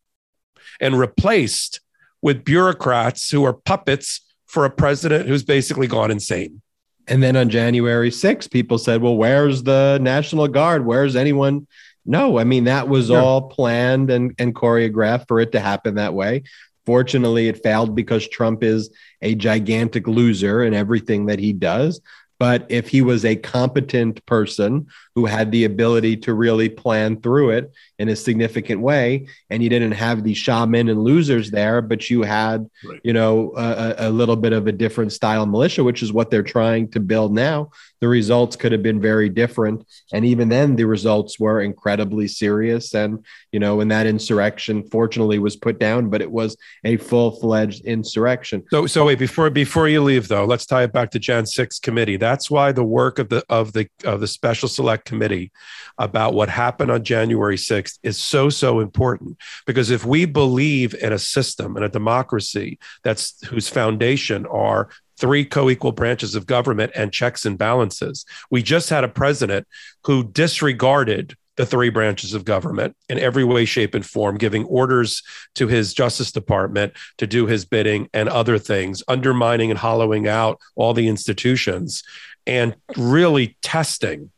and 0.79 0.99
replaced 0.99 1.79
with 2.21 2.43
bureaucrats 2.43 3.29
who 3.31 3.43
are 3.45 3.53
puppets 3.53 4.21
for 4.47 4.65
a 4.65 4.69
president 4.69 5.27
who's 5.27 5.43
basically 5.43 5.87
gone 5.87 6.11
insane. 6.11 6.61
And 7.07 7.23
then 7.23 7.37
on 7.37 7.49
January 7.49 8.09
6th, 8.09 8.51
people 8.51 8.77
said, 8.77 9.01
well, 9.01 9.15
where's 9.15 9.63
the 9.63 9.97
National 10.01 10.47
Guard? 10.47 10.85
Where's 10.85 11.15
anyone? 11.15 11.67
No, 12.05 12.37
I 12.37 12.43
mean, 12.43 12.65
that 12.65 12.87
was 12.87 13.09
yeah. 13.09 13.21
all 13.21 13.49
planned 13.49 14.09
and, 14.09 14.33
and 14.39 14.55
choreographed 14.55 15.27
for 15.27 15.39
it 15.39 15.51
to 15.53 15.59
happen 15.59 15.95
that 15.95 16.13
way. 16.13 16.43
Fortunately, 16.85 17.47
it 17.47 17.63
failed 17.63 17.95
because 17.95 18.27
Trump 18.27 18.63
is 18.63 18.89
a 19.21 19.35
gigantic 19.35 20.07
loser 20.07 20.63
in 20.63 20.73
everything 20.73 21.25
that 21.25 21.39
he 21.39 21.51
does. 21.51 21.99
But 22.39 22.65
if 22.69 22.87
he 22.87 23.01
was 23.01 23.25
a 23.25 23.35
competent 23.35 24.25
person 24.25 24.87
who 25.17 25.25
had 25.25 25.51
the 25.51 25.63
ability 25.63 26.15
to 26.15 26.31
really 26.35 26.69
plan 26.69 27.19
through 27.19 27.49
it 27.49 27.71
in 27.97 28.07
a 28.07 28.15
significant 28.15 28.79
way, 28.79 29.25
and 29.49 29.63
you 29.63 29.67
didn't 29.67 29.93
have 29.93 30.23
the 30.23 30.35
shaman 30.35 30.89
and 30.89 31.03
losers 31.03 31.49
there, 31.49 31.81
but 31.81 32.07
you 32.07 32.21
had, 32.21 32.69
right. 32.85 33.01
you 33.03 33.13
know, 33.13 33.51
a, 33.57 33.95
a, 33.97 34.09
little 34.11 34.35
bit 34.35 34.53
of 34.53 34.67
a 34.67 34.71
different 34.71 35.11
style 35.11 35.47
militia, 35.47 35.83
which 35.83 36.03
is 36.03 36.13
what 36.13 36.29
they're 36.29 36.43
trying 36.43 36.87
to 36.91 36.99
build 36.99 37.33
now, 37.33 37.71
the 37.99 38.07
results 38.07 38.55
could 38.55 38.71
have 38.71 38.83
been 38.83 39.01
very 39.01 39.27
different. 39.27 39.83
And 40.13 40.23
even 40.23 40.49
then, 40.49 40.75
the 40.75 40.83
results 40.83 41.39
were 41.39 41.61
incredibly 41.61 42.27
serious. 42.27 42.93
And, 42.93 43.25
you 43.51 43.59
know, 43.59 43.77
when 43.77 43.87
that 43.87 44.05
insurrection 44.05 44.87
fortunately 44.89 45.39
was 45.39 45.55
put 45.55 45.79
down, 45.79 46.11
but 46.11 46.21
it 46.21 46.29
was 46.29 46.55
a 46.83 46.97
full 46.97 47.31
fledged 47.31 47.85
insurrection. 47.85 48.63
So, 48.69 48.85
so 48.85 49.05
wait, 49.05 49.17
before 49.17 49.49
before 49.49 49.87
you 49.87 50.03
leave 50.03 50.27
though, 50.27 50.45
let's 50.45 50.67
tie 50.67 50.83
it 50.83 50.93
back 50.93 51.09
to 51.11 51.19
Jan 51.19 51.47
6 51.47 51.79
committee. 51.79 52.17
That's 52.17 52.51
why 52.51 52.71
the 52.71 52.83
work 52.83 53.17
of 53.17 53.29
the 53.29 53.43
of 53.49 53.73
the 53.73 53.87
of 54.03 54.19
the 54.19 54.27
special 54.27 54.69
select 54.69 55.06
committee 55.07 55.51
about 55.97 56.33
what 56.33 56.49
happened 56.49 56.91
on 56.91 57.03
January 57.03 57.57
6th 57.57 57.97
is 58.03 58.17
so, 58.17 58.49
so 58.49 58.79
important. 58.79 59.37
Because 59.65 59.89
if 59.89 60.05
we 60.05 60.25
believe 60.25 60.93
in 60.93 61.13
a 61.13 61.19
system 61.19 61.75
and 61.75 61.85
a 61.85 61.89
democracy 61.89 62.77
that's 63.03 63.43
whose 63.47 63.69
foundation 63.69 64.45
are 64.47 64.89
three 65.19 65.43
co-equal 65.43 65.91
branches 65.91 66.35
of 66.35 66.45
government 66.45 66.91
and 66.95 67.11
checks 67.11 67.43
and 67.45 67.57
balances. 67.57 68.23
We 68.51 68.61
just 68.61 68.89
had 68.91 69.03
a 69.03 69.09
president 69.09 69.67
who 70.03 70.23
disregarded 70.23 71.35
the 71.57 71.65
three 71.65 71.89
branches 71.89 72.33
of 72.33 72.45
government 72.45 72.95
in 73.09 73.19
every 73.19 73.43
way, 73.43 73.65
shape, 73.65 73.95
and 73.95 74.05
form, 74.05 74.37
giving 74.37 74.63
orders 74.65 75.23
to 75.55 75.67
his 75.67 75.93
Justice 75.93 76.31
Department 76.31 76.93
to 77.17 77.27
do 77.27 77.47
his 77.47 77.65
bidding 77.65 78.07
and 78.13 78.29
other 78.29 78.57
things, 78.57 79.03
undermining 79.07 79.71
and 79.71 79.79
hollowing 79.79 80.27
out 80.27 80.59
all 80.75 80.93
the 80.93 81.07
institutions, 81.07 82.03
and 82.45 82.75
really 82.95 83.57
testing, 83.61 84.31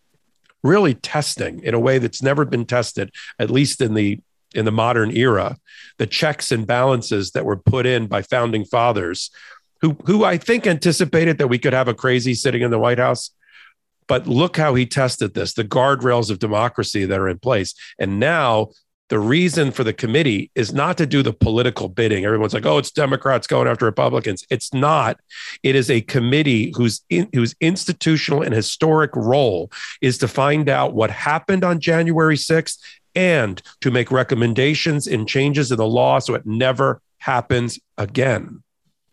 really 0.63 0.93
testing 0.93 1.63
in 1.63 1.73
a 1.73 1.79
way 1.79 1.99
that's 1.99 2.21
never 2.21 2.45
been 2.45 2.65
tested, 2.65 3.11
at 3.37 3.49
least 3.49 3.81
in 3.81 3.93
the 3.93 4.19
in 4.55 4.65
the 4.65 4.71
modern 4.71 5.15
era, 5.15 5.57
the 5.99 6.07
checks 6.07 6.51
and 6.51 6.65
balances 6.65 7.31
that 7.31 7.45
were 7.45 7.55
put 7.55 7.85
in 7.85 8.07
by 8.07 8.21
founding 8.21 8.65
fathers 8.65 9.29
who 9.81 9.95
who 10.05 10.23
I 10.23 10.37
think 10.37 10.67
anticipated 10.67 11.37
that 11.37 11.47
we 11.47 11.59
could 11.59 11.73
have 11.73 11.87
a 11.87 11.93
crazy 11.93 12.33
sitting 12.33 12.61
in 12.61 12.71
the 12.71 12.79
White 12.79 12.99
House. 12.99 13.31
But 14.07 14.25
look 14.25 14.57
how 14.57 14.73
he 14.73 14.87
tested 14.87 15.35
this, 15.35 15.53
the 15.53 15.63
guardrails 15.63 16.31
of 16.31 16.39
democracy 16.39 17.05
that 17.05 17.19
are 17.19 17.29
in 17.29 17.37
place. 17.37 17.75
And 17.99 18.19
now 18.19 18.69
the 19.09 19.19
reason 19.19 19.71
for 19.71 19.83
the 19.83 19.93
committee 19.93 20.51
is 20.55 20.73
not 20.73 20.97
to 20.97 21.05
do 21.05 21.21
the 21.21 21.33
political 21.33 21.89
bidding. 21.89 22.25
Everyone's 22.25 22.53
like, 22.53 22.65
"Oh, 22.65 22.77
it's 22.77 22.91
Democrats 22.91 23.47
going 23.47 23.67
after 23.67 23.85
Republicans." 23.85 24.45
It's 24.49 24.73
not. 24.73 25.19
It 25.63 25.75
is 25.75 25.89
a 25.89 26.01
committee 26.01 26.73
whose 26.75 27.01
in, 27.09 27.27
whose 27.33 27.55
institutional 27.59 28.41
and 28.41 28.53
historic 28.53 29.15
role 29.15 29.71
is 30.01 30.17
to 30.19 30.27
find 30.27 30.69
out 30.69 30.93
what 30.93 31.11
happened 31.11 31.63
on 31.63 31.79
January 31.79 32.37
6th 32.37 32.77
and 33.15 33.61
to 33.81 33.91
make 33.91 34.11
recommendations 34.11 35.07
and 35.07 35.27
changes 35.27 35.71
in 35.71 35.77
the 35.77 35.87
law 35.87 36.19
so 36.19 36.35
it 36.35 36.45
never 36.45 37.01
happens 37.17 37.79
again. 37.97 38.63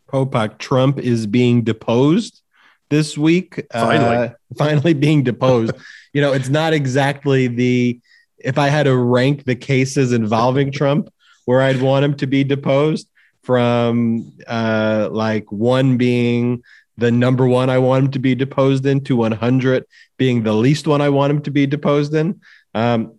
Popok, 0.09 0.59
Trump 0.59 0.99
is 0.99 1.27
being 1.27 1.63
deposed 1.63 2.43
this 2.91 3.19
week. 3.19 3.65
Finally, 3.73 4.17
uh, 4.17 4.29
finally 4.57 4.95
being 4.95 5.23
deposed. 5.23 5.73
you 6.13 6.21
know, 6.21 6.33
it's 6.33 6.49
not 6.49 6.73
exactly 6.73 7.49
the. 7.49 8.01
If 8.47 8.59
I 8.59 8.69
had 8.69 8.85
to 8.85 8.97
rank 8.97 9.45
the 9.45 9.57
cases 9.57 10.13
involving 10.13 10.73
Trump, 10.73 11.11
where 11.45 11.61
I'd 11.61 11.83
want 11.83 12.05
him 12.05 12.15
to 12.17 12.27
be 12.27 12.45
deposed, 12.45 13.09
from 13.47 14.33
uh, 14.49 15.09
like 15.13 15.51
one 15.53 15.97
being 15.97 16.65
the 16.99 17.13
number 17.13 17.47
one 17.47 17.71
I 17.71 17.79
want 17.79 18.07
him 18.07 18.11
to 18.11 18.19
be 18.19 18.35
deposed 18.35 18.85
in 18.87 19.05
to 19.05 19.15
100 19.15 19.85
being 20.17 20.43
the 20.43 20.53
least 20.53 20.89
one 20.89 21.01
I 21.01 21.11
want 21.11 21.31
him 21.31 21.43
to 21.43 21.53
be 21.53 21.65
deposed 21.65 22.13
in. 22.15 22.41
Um, 22.75 23.13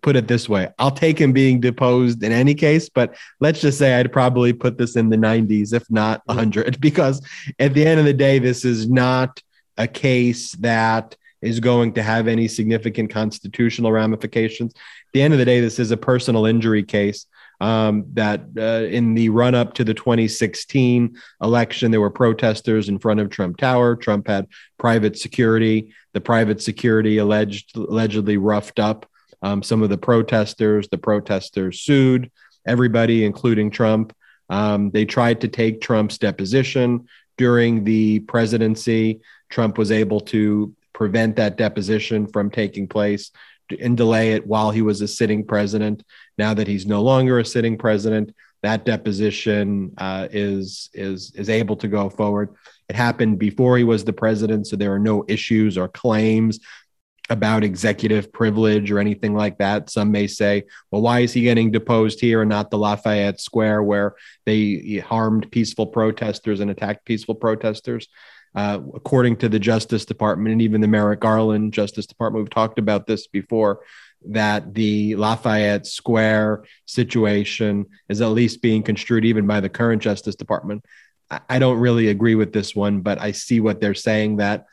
put 0.00 0.16
it 0.16 0.26
this 0.26 0.48
way 0.48 0.68
I'll 0.78 0.92
take 0.92 1.20
him 1.20 1.32
being 1.32 1.60
deposed 1.60 2.22
in 2.22 2.32
any 2.32 2.54
case, 2.54 2.88
but 2.88 3.14
let's 3.40 3.60
just 3.60 3.76
say 3.76 3.94
I'd 3.94 4.10
probably 4.10 4.54
put 4.54 4.78
this 4.78 4.96
in 4.96 5.10
the 5.10 5.18
90s, 5.18 5.74
if 5.74 5.88
not 5.90 6.22
100, 6.24 6.80
because 6.80 7.20
at 7.58 7.74
the 7.74 7.86
end 7.86 8.00
of 8.00 8.06
the 8.06 8.14
day, 8.14 8.38
this 8.38 8.64
is 8.64 8.88
not 8.88 9.42
a 9.76 9.86
case 9.86 10.52
that 10.52 11.14
is 11.40 11.60
going 11.60 11.92
to 11.94 12.02
have 12.02 12.28
any 12.28 12.48
significant 12.48 13.10
constitutional 13.10 13.92
ramifications. 13.92 14.72
At 14.74 15.12
the 15.12 15.22
end 15.22 15.34
of 15.34 15.38
the 15.38 15.44
day, 15.44 15.60
this 15.60 15.78
is 15.78 15.90
a 15.90 15.96
personal 15.96 16.46
injury 16.46 16.82
case. 16.82 17.26
Um, 17.60 18.04
that 18.12 18.42
uh, 18.56 18.86
in 18.86 19.14
the 19.14 19.30
run 19.30 19.56
up 19.56 19.74
to 19.74 19.84
the 19.84 19.92
2016 19.92 21.16
election, 21.42 21.90
there 21.90 22.00
were 22.00 22.08
protesters 22.08 22.88
in 22.88 23.00
front 23.00 23.18
of 23.18 23.30
Trump 23.30 23.56
Tower. 23.56 23.96
Trump 23.96 24.28
had 24.28 24.46
private 24.78 25.18
security. 25.18 25.92
The 26.12 26.20
private 26.20 26.62
security 26.62 27.18
alleged 27.18 27.76
allegedly 27.76 28.36
roughed 28.36 28.78
up 28.78 29.06
um, 29.42 29.62
some 29.62 29.82
of 29.82 29.88
the 29.88 29.98
protesters. 29.98 30.88
The 30.88 30.98
protesters 30.98 31.80
sued 31.80 32.30
everybody, 32.66 33.24
including 33.24 33.70
Trump. 33.70 34.14
Um, 34.50 34.90
they 34.90 35.04
tried 35.04 35.40
to 35.42 35.48
take 35.48 35.80
Trump's 35.80 36.18
deposition 36.18 37.06
during 37.36 37.84
the 37.84 38.20
presidency. 38.20 39.20
Trump 39.48 39.78
was 39.78 39.90
able 39.90 40.20
to 40.20 40.74
prevent 40.98 41.36
that 41.36 41.56
deposition 41.56 42.26
from 42.26 42.50
taking 42.50 42.88
place 42.88 43.30
and 43.80 43.96
delay 43.96 44.32
it 44.32 44.44
while 44.44 44.72
he 44.72 44.82
was 44.82 45.00
a 45.00 45.06
sitting 45.06 45.46
president. 45.46 46.02
Now 46.36 46.54
that 46.54 46.66
he's 46.66 46.86
no 46.86 47.02
longer 47.02 47.38
a 47.38 47.44
sitting 47.44 47.78
president, 47.78 48.34
that 48.64 48.84
deposition 48.84 49.92
uh, 49.98 50.26
is 50.32 50.90
is 50.92 51.32
is 51.36 51.48
able 51.48 51.76
to 51.76 51.86
go 51.86 52.10
forward. 52.10 52.48
It 52.88 52.96
happened 52.96 53.38
before 53.38 53.78
he 53.78 53.84
was 53.84 54.02
the 54.02 54.12
president, 54.12 54.66
so 54.66 54.74
there 54.74 54.92
are 54.92 54.98
no 54.98 55.24
issues 55.28 55.78
or 55.78 55.86
claims 55.86 56.58
about 57.30 57.62
executive 57.62 58.32
privilege 58.32 58.90
or 58.90 58.98
anything 58.98 59.34
like 59.34 59.58
that. 59.58 59.90
Some 59.90 60.10
may 60.10 60.26
say, 60.26 60.64
well, 60.90 61.02
why 61.02 61.20
is 61.20 61.32
he 61.32 61.42
getting 61.42 61.70
deposed 61.70 62.20
here 62.20 62.40
and 62.40 62.48
not 62.48 62.70
the 62.70 62.78
Lafayette 62.78 63.40
Square 63.40 63.84
where 63.84 64.16
they 64.46 65.00
harmed 65.06 65.52
peaceful 65.52 65.86
protesters 65.86 66.58
and 66.58 66.70
attacked 66.70 67.04
peaceful 67.04 67.36
protesters? 67.36 68.08
Uh, 68.54 68.80
according 68.94 69.36
to 69.36 69.48
the 69.48 69.58
Justice 69.58 70.04
Department 70.04 70.52
and 70.52 70.62
even 70.62 70.80
the 70.80 70.88
Merrick 70.88 71.20
Garland 71.20 71.72
Justice 71.72 72.06
Department, 72.06 72.44
we've 72.44 72.50
talked 72.50 72.78
about 72.78 73.06
this 73.06 73.26
before, 73.26 73.80
that 74.26 74.74
the 74.74 75.14
Lafayette 75.16 75.86
Square 75.86 76.64
situation 76.86 77.86
is 78.08 78.20
at 78.20 78.28
least 78.28 78.62
being 78.62 78.82
construed 78.82 79.24
even 79.24 79.46
by 79.46 79.60
the 79.60 79.68
current 79.68 80.02
Justice 80.02 80.34
Department. 80.34 80.84
I 81.48 81.58
don't 81.58 81.78
really 81.78 82.08
agree 82.08 82.34
with 82.34 82.52
this 82.52 82.74
one, 82.74 83.00
but 83.00 83.20
I 83.20 83.32
see 83.32 83.60
what 83.60 83.80
they're 83.80 83.94
saying 83.94 84.36
that 84.36 84.64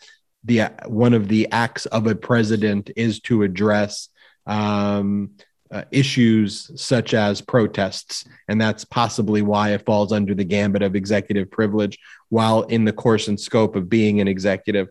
the 0.45 0.71
one 0.85 1.13
of 1.13 1.27
the 1.27 1.51
acts 1.51 1.85
of 1.87 2.07
a 2.07 2.15
president 2.15 2.91
is 2.95 3.19
to 3.21 3.43
address 3.43 4.09
um, 4.45 5.31
uh, 5.75 5.83
issues 5.91 6.71
such 6.81 7.13
as 7.13 7.41
protests, 7.41 8.23
and 8.47 8.61
that's 8.61 8.85
possibly 8.85 9.41
why 9.41 9.71
it 9.71 9.85
falls 9.85 10.13
under 10.13 10.33
the 10.33 10.45
gambit 10.45 10.81
of 10.81 10.95
executive 10.95 11.51
privilege. 11.51 11.99
While 12.29 12.61
in 12.63 12.85
the 12.85 12.93
course 12.93 13.27
and 13.27 13.37
scope 13.37 13.75
of 13.75 13.89
being 13.89 14.21
an 14.21 14.27
executive, 14.29 14.87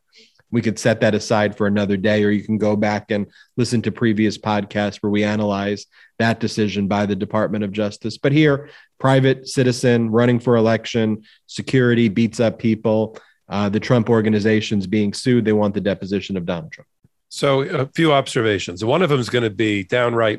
we 0.50 0.60
could 0.60 0.78
set 0.78 1.00
that 1.00 1.14
aside 1.14 1.56
for 1.56 1.66
another 1.66 1.96
day, 1.96 2.22
or 2.22 2.30
you 2.30 2.44
can 2.44 2.58
go 2.58 2.76
back 2.76 3.10
and 3.10 3.26
listen 3.56 3.80
to 3.82 3.90
previous 3.90 4.36
podcasts 4.36 4.96
where 4.96 5.10
we 5.10 5.24
analyze 5.24 5.86
that 6.18 6.38
decision 6.38 6.86
by 6.86 7.06
the 7.06 7.16
Department 7.16 7.64
of 7.64 7.72
Justice. 7.72 8.18
But 8.18 8.32
here, 8.32 8.68
private 9.00 9.48
citizen 9.48 10.10
running 10.10 10.38
for 10.38 10.56
election, 10.56 11.22
security 11.46 12.10
beats 12.10 12.40
up 12.40 12.58
people 12.58 13.16
uh, 13.48 13.70
the 13.70 13.80
Trump 13.80 14.10
organization's 14.10 14.86
being 14.86 15.14
sued. 15.14 15.46
They 15.46 15.52
want 15.54 15.72
the 15.72 15.80
deposition 15.80 16.36
of 16.36 16.44
Donald 16.44 16.72
Trump. 16.72 16.88
So, 17.34 17.62
a 17.62 17.86
few 17.86 18.12
observations. 18.12 18.84
One 18.84 19.02
of 19.02 19.08
them 19.08 19.18
is 19.18 19.28
going 19.28 19.42
to 19.42 19.50
be 19.50 19.82
downright? 19.82 20.38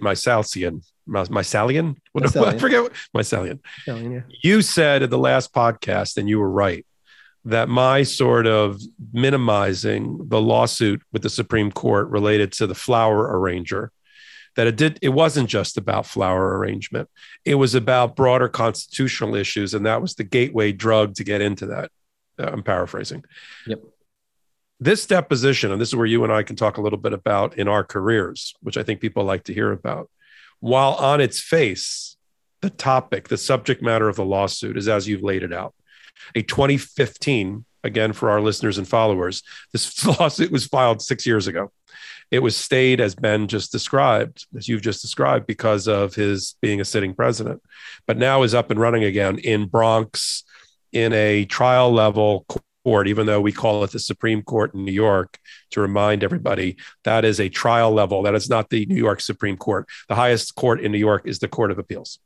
What, 2.14 2.24
Mysalian. 2.24 2.54
I 2.56 2.58
forget. 2.58 2.90
Mysalian 3.14 3.60
yeah. 4.14 4.22
You 4.42 4.62
said 4.62 5.04
at 5.04 5.10
the 5.10 5.18
last 5.18 5.54
podcast, 5.54 6.16
and 6.16 6.30
you 6.30 6.40
were 6.40 6.50
right, 6.50 6.86
that 7.44 7.68
my 7.68 8.04
sort 8.04 8.48
of 8.48 8.80
minimizing 9.12 10.30
the 10.30 10.40
lawsuit 10.40 11.02
with 11.12 11.22
the 11.22 11.30
Supreme 11.30 11.70
Court 11.70 12.08
related 12.08 12.54
to 12.54 12.66
the 12.66 12.76
flower 12.76 13.24
arranger, 13.40 13.92
that 14.56 14.66
it 14.66 14.78
did 14.78 14.98
it 15.02 15.10
wasn't 15.10 15.50
just 15.50 15.76
about 15.76 16.06
flower 16.06 16.58
arrangement. 16.58 17.10
It 17.44 17.56
was 17.56 17.76
about 17.76 18.16
broader 18.16 18.48
constitutional 18.48 19.36
issues, 19.36 19.74
and 19.74 19.86
that 19.86 20.02
was 20.02 20.16
the 20.16 20.24
gateway 20.24 20.72
drug 20.72 21.16
to 21.16 21.26
get 21.26 21.42
into 21.42 21.66
that. 21.66 21.92
Uh, 22.40 22.52
I'm 22.54 22.64
paraphrasing. 22.64 23.26
Yep. 23.68 23.82
This 24.80 25.06
deposition, 25.06 25.72
and 25.72 25.80
this 25.80 25.90
is 25.90 25.96
where 25.96 26.06
you 26.06 26.24
and 26.24 26.34
I 26.34 26.44
can 26.44 26.56
talk 26.56 26.78
a 26.78 26.82
little 26.82 27.00
bit 27.00 27.14
about 27.14 27.58
in 27.58 27.68
our 27.68 27.84
careers, 27.84 28.54
which 28.62 28.78
I 28.78 28.84
think 28.84 29.00
people 29.00 29.24
like 29.24 29.46
to 29.46 29.54
hear 29.54 29.72
about. 29.72 30.10
While 30.60 30.96
on 30.96 31.22
its 31.22 31.40
face, 31.40 32.18
the 32.62 32.70
topic, 32.70 33.30
the 33.30 33.38
subject 33.38 33.82
matter 33.82 34.10
of 34.10 34.18
the 34.18 34.26
lawsuit 34.26 34.78
is 34.78 34.88
as 34.88 35.08
you've 35.08 35.24
laid 35.24 35.44
it 35.44 35.54
out. 35.54 35.74
A 36.34 36.42
2015, 36.42 37.64
again, 37.84 38.12
for 38.12 38.30
our 38.30 38.42
listeners 38.42 38.78
and 38.78 38.88
followers, 38.88 39.44
this 39.72 40.06
lawsuit 40.20 40.52
was 40.52 40.66
filed 40.66 41.02
six 41.02 41.26
years 41.26 41.48
ago. 41.48 41.72
It 42.32 42.40
was 42.40 42.58
stayed, 42.58 43.00
as 43.00 43.16
Ben 43.16 43.48
just 43.48 43.72
described, 43.72 44.46
as 44.58 44.68
you've 44.68 44.82
just 44.82 45.02
described, 45.02 45.46
because 45.46 45.88
of 45.88 46.16
his 46.16 46.56
being 46.62 46.82
a 46.82 46.86
sitting 46.86 47.14
president, 47.14 47.62
but 48.08 48.18
now 48.18 48.44
is 48.44 48.54
up 48.54 48.72
and 48.72 48.80
running 48.80 49.04
again 49.04 49.38
in 49.38 49.68
Bronx 49.68 50.44
in 50.92 51.14
a 51.14 51.46
trial 51.46 51.92
level 51.92 52.46
court, 52.86 53.08
even 53.08 53.26
though 53.26 53.42
we 53.42 53.52
call 53.52 53.84
it 53.84 53.92
the 53.92 54.00
Supreme 54.00 54.44
Court 54.44 54.76
in 54.76 54.86
New 54.86 54.94
York, 54.94 55.40
to 55.72 55.82
remind 55.82 56.24
everybody 56.24 56.78
that 57.04 57.26
is 57.26 57.40
a 57.40 57.50
trial 57.50 57.92
level. 57.92 58.22
That 58.22 58.36
is 58.36 58.48
not 58.48 58.70
the 58.70 58.86
New 58.86 58.96
York 58.96 59.20
Supreme 59.20 59.58
Court. 59.58 59.90
The 60.08 60.16
highest 60.16 60.54
court 60.56 60.80
in 60.80 60.92
New 60.92 61.00
York 61.00 61.24
is 61.26 61.40
the 61.40 61.48
Court 61.48 61.72
of 61.72 61.80
Appeals. 61.80 62.20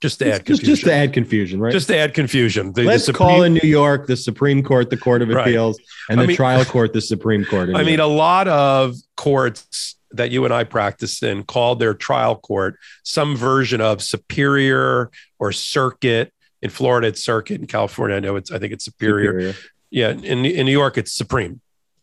Just 0.00 0.18
to 0.18 0.32
add 0.32 0.46
just, 0.46 0.62
just 0.62 0.84
to 0.84 0.92
add 0.92 1.12
confusion, 1.12 1.60
right? 1.60 1.72
Just 1.72 1.88
to 1.88 1.96
add 1.96 2.14
confusion. 2.14 2.72
The, 2.72 2.82
Let's 2.82 3.06
the 3.06 3.12
Supreme, 3.12 3.28
call 3.28 3.42
in 3.42 3.54
New 3.54 3.68
York 3.68 4.06
the 4.06 4.16
Supreme 4.16 4.62
Court 4.62 4.90
the 4.90 4.96
Court 4.96 5.22
of 5.22 5.30
Appeals, 5.30 5.78
right. 5.78 5.86
and 6.10 6.20
the 6.20 6.24
I 6.24 6.26
mean, 6.26 6.36
trial 6.36 6.64
court 6.64 6.92
the 6.92 7.00
Supreme 7.00 7.44
Court. 7.44 7.70
I 7.74 7.82
mean, 7.82 7.98
a 7.98 8.06
lot 8.06 8.46
of 8.46 8.94
courts 9.16 9.96
that 10.12 10.30
you 10.30 10.44
and 10.44 10.54
I 10.54 10.64
practiced 10.64 11.22
in 11.22 11.42
called 11.42 11.80
their 11.80 11.94
trial 11.94 12.36
court 12.36 12.78
some 13.02 13.36
version 13.36 13.80
of 13.80 14.02
superior 14.02 15.10
or 15.38 15.52
circuit. 15.52 16.32
In 16.62 16.70
Florida, 16.70 17.08
it's 17.08 17.24
circuit. 17.24 17.60
In 17.60 17.66
California, 17.66 18.16
I 18.16 18.20
know 18.20 18.36
it's. 18.36 18.50
I 18.50 18.58
think 18.58 18.72
it's 18.72 18.84
superior. 18.84 19.32
superior. 19.32 19.54
Yeah, 19.90 20.10
in 20.10 20.44
in 20.44 20.66
New 20.66 20.72
York, 20.72 20.98
it's 20.98 21.12
supreme. 21.12 21.60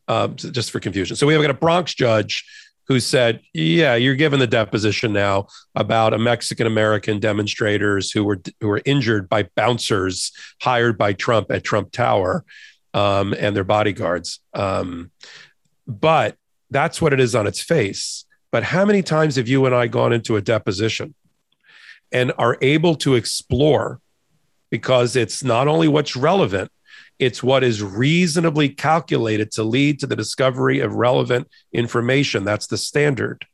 Uh, 0.08 0.28
just 0.28 0.70
for 0.70 0.80
confusion. 0.80 1.16
So 1.16 1.26
we 1.26 1.34
have 1.34 1.42
got 1.42 1.50
a 1.50 1.56
Bronx 1.56 1.94
judge 1.94 2.46
who 2.88 3.00
said, 3.00 3.42
"Yeah, 3.54 3.96
you're 3.96 4.16
given 4.16 4.40
the 4.40 4.48
deposition 4.48 5.12
now 5.12 5.48
about 5.74 6.14
a 6.14 6.20
Mexican 6.20 6.68
American 6.68 7.20
demonstrators 7.20 8.12
who 8.12 8.24
were 8.24 8.40
who 8.62 8.68
were 8.68 8.82
injured 8.86 9.28
by 9.28 9.44
bouncers 9.56 10.32
hired 10.62 10.98
by 10.98 11.14
Trump 11.14 11.52
at 11.52 11.64
Trump 11.64 11.92
Tower 11.92 12.46
um, 12.94 13.34
and 13.38 13.56
their 13.56 13.64
bodyguards." 13.64 14.40
Um, 14.54 15.12
but 15.88 16.38
that's 16.72 17.02
what 17.02 17.14
it 17.14 17.20
is 17.20 17.36
on 17.36 17.48
its 17.48 17.62
face. 17.62 18.26
But 18.52 18.64
how 18.64 18.86
many 18.86 19.02
times 19.02 19.36
have 19.36 19.48
you 19.48 19.66
and 19.66 19.76
I 19.76 19.88
gone 19.88 20.14
into 20.14 20.36
a 20.38 20.42
deposition 20.42 21.14
and 22.12 22.32
are 22.38 22.58
able 22.62 22.96
to 22.96 23.16
explore 23.16 24.00
because 24.70 25.16
it's 25.16 25.44
not 25.44 25.68
only 25.68 25.88
what's 25.88 26.16
relevant, 26.16 26.72
it's 27.20 27.42
what 27.42 27.64
is 27.64 27.82
reasonably 27.82 28.70
calculated 28.70 29.52
to 29.52 29.64
lead 29.64 30.00
to 30.00 30.08
the 30.08 30.16
discovery 30.16 30.80
of 30.80 30.96
relevant 30.96 31.48
information. 31.72 32.44
That's 32.44 32.68
the 32.68 32.78
standard. 32.78 33.46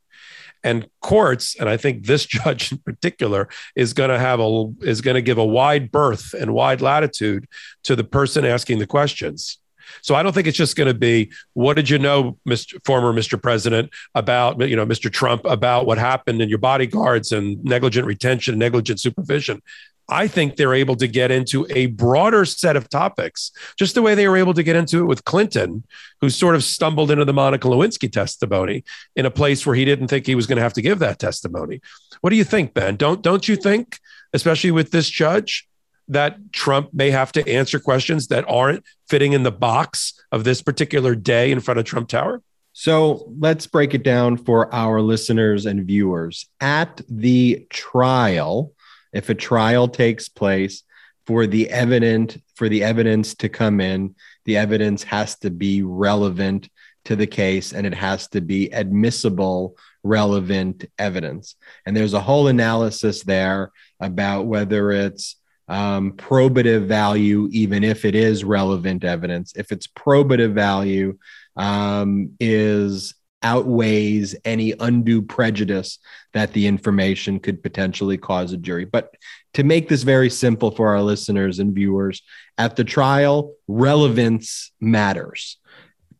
And 0.63 0.87
courts, 1.01 1.55
and 1.59 1.67
I 1.67 1.77
think 1.77 2.05
this 2.05 2.25
judge 2.27 2.71
in 2.71 2.77
particular 2.79 3.49
is 3.75 3.93
going 3.93 4.09
to 4.09 4.19
have 4.19 4.39
a 4.39 4.71
is 4.81 5.01
going 5.01 5.15
to 5.15 5.21
give 5.21 5.37
a 5.37 5.45
wide 5.45 5.91
berth 5.91 6.33
and 6.33 6.53
wide 6.53 6.81
latitude 6.81 7.47
to 7.83 7.95
the 7.95 8.03
person 8.03 8.45
asking 8.45 8.79
the 8.79 8.87
questions. 8.87 9.57
So 10.01 10.15
I 10.15 10.23
don't 10.23 10.33
think 10.33 10.47
it's 10.47 10.57
just 10.57 10.75
going 10.75 10.87
to 10.87 10.93
be 10.93 11.31
what 11.53 11.75
did 11.75 11.89
you 11.89 11.99
know, 11.99 12.37
Mr. 12.47 12.83
former 12.85 13.13
Mr. 13.13 13.41
President, 13.41 13.89
about 14.15 14.59
you 14.61 14.75
know 14.75 14.85
Mr. 14.85 15.11
Trump 15.11 15.41
about 15.45 15.85
what 15.85 15.97
happened 15.97 16.41
in 16.41 16.49
your 16.49 16.59
bodyguards 16.59 17.31
and 17.31 17.63
negligent 17.63 18.05
retention, 18.05 18.57
negligent 18.57 18.99
supervision. 18.99 19.61
I 20.09 20.27
think 20.27 20.55
they're 20.55 20.73
able 20.73 20.95
to 20.97 21.07
get 21.07 21.31
into 21.31 21.65
a 21.69 21.87
broader 21.87 22.43
set 22.45 22.75
of 22.75 22.89
topics, 22.89 23.51
just 23.77 23.95
the 23.95 24.01
way 24.01 24.15
they 24.15 24.27
were 24.27 24.37
able 24.37 24.53
to 24.53 24.63
get 24.63 24.75
into 24.75 24.99
it 24.99 25.05
with 25.05 25.23
Clinton, 25.23 25.83
who 26.19 26.29
sort 26.29 26.55
of 26.55 26.63
stumbled 26.63 27.11
into 27.11 27.25
the 27.25 27.33
Monica 27.33 27.67
Lewinsky 27.67 28.11
testimony 28.11 28.83
in 29.15 29.25
a 29.25 29.31
place 29.31 29.65
where 29.65 29.75
he 29.75 29.85
didn't 29.85 30.07
think 30.07 30.25
he 30.25 30.35
was 30.35 30.47
going 30.47 30.57
to 30.57 30.63
have 30.63 30.73
to 30.73 30.81
give 30.81 30.99
that 30.99 31.19
testimony. 31.19 31.81
What 32.21 32.31
do 32.31 32.35
you 32.35 32.43
think, 32.43 32.73
Ben? 32.73 32.95
Don't 32.95 33.21
don't 33.21 33.47
you 33.47 33.55
think, 33.55 33.99
especially 34.33 34.71
with 34.71 34.91
this 34.91 35.09
judge, 35.09 35.67
that 36.07 36.51
Trump 36.51 36.93
may 36.93 37.09
have 37.11 37.31
to 37.31 37.47
answer 37.49 37.79
questions 37.79 38.27
that 38.27 38.45
aren't 38.49 38.83
fitting 39.07 39.33
in 39.33 39.43
the 39.43 39.51
box 39.51 40.13
of 40.31 40.43
this 40.43 40.61
particular 40.61 41.15
day 41.15 41.51
in 41.51 41.61
front 41.61 41.79
of 41.79 41.85
Trump 41.85 42.09
Tower? 42.09 42.41
So 42.73 43.31
let's 43.39 43.67
break 43.67 43.93
it 43.93 44.03
down 44.03 44.37
for 44.37 44.73
our 44.73 45.01
listeners 45.01 45.65
and 45.65 45.85
viewers. 45.85 46.47
At 46.59 47.01
the 47.09 47.65
trial, 47.69 48.73
if 49.13 49.29
a 49.29 49.35
trial 49.35 49.87
takes 49.87 50.29
place 50.29 50.83
for 51.25 51.47
the 51.47 51.69
evident 51.69 52.41
for 52.55 52.69
the 52.69 52.83
evidence 52.83 53.35
to 53.35 53.49
come 53.49 53.79
in 53.79 54.15
the 54.45 54.57
evidence 54.57 55.03
has 55.03 55.37
to 55.37 55.49
be 55.49 55.83
relevant 55.83 56.69
to 57.05 57.15
the 57.15 57.27
case 57.27 57.73
and 57.73 57.87
it 57.87 57.93
has 57.93 58.27
to 58.27 58.41
be 58.41 58.69
admissible 58.69 59.75
relevant 60.03 60.85
evidence. 60.97 61.55
And 61.85 61.95
there's 61.95 62.13
a 62.13 62.21
whole 62.21 62.47
analysis 62.47 63.23
there 63.23 63.71
about 63.99 64.45
whether 64.45 64.91
it's 64.91 65.35
um, 65.67 66.13
probative 66.13 66.85
value 66.85 67.47
even 67.51 67.83
if 67.83 68.03
it 68.03 68.15
is 68.15 68.43
relevant 68.43 69.03
evidence. 69.03 69.53
If 69.55 69.71
it's 69.71 69.87
probative 69.87 70.53
value 70.53 71.17
um, 71.55 72.31
is 72.39 73.13
outweighs 73.43 74.35
any 74.45 74.73
undue 74.79 75.21
prejudice 75.21 75.99
that 76.33 76.53
the 76.53 76.67
information 76.67 77.39
could 77.39 77.61
potentially 77.63 78.17
cause 78.17 78.53
a 78.53 78.57
jury. 78.57 78.85
But 78.85 79.15
to 79.53 79.63
make 79.63 79.89
this 79.89 80.03
very 80.03 80.29
simple 80.29 80.71
for 80.71 80.89
our 80.89 81.01
listeners 81.01 81.59
and 81.59 81.73
viewers, 81.73 82.21
at 82.57 82.75
the 82.75 82.83
trial, 82.83 83.55
relevance 83.67 84.71
matters. 84.79 85.57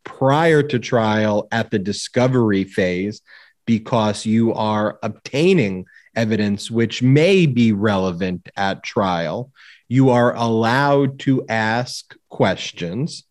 Prior 0.03 0.63
to 0.63 0.80
trial, 0.80 1.47
at 1.51 1.72
the 1.72 1.80
discovery 1.80 2.63
phase, 2.63 3.22
because 3.65 4.26
you 4.26 4.53
are 4.53 4.97
obtaining 5.03 5.86
evidence 6.15 6.69
which 6.69 7.01
may 7.01 7.45
be 7.45 7.72
relevant 7.72 8.49
at 8.57 8.84
trial, 8.84 9.51
you 9.88 10.09
are 10.09 10.36
allowed 10.36 11.19
to 11.19 11.45
ask 11.47 12.15
questions 12.30 13.24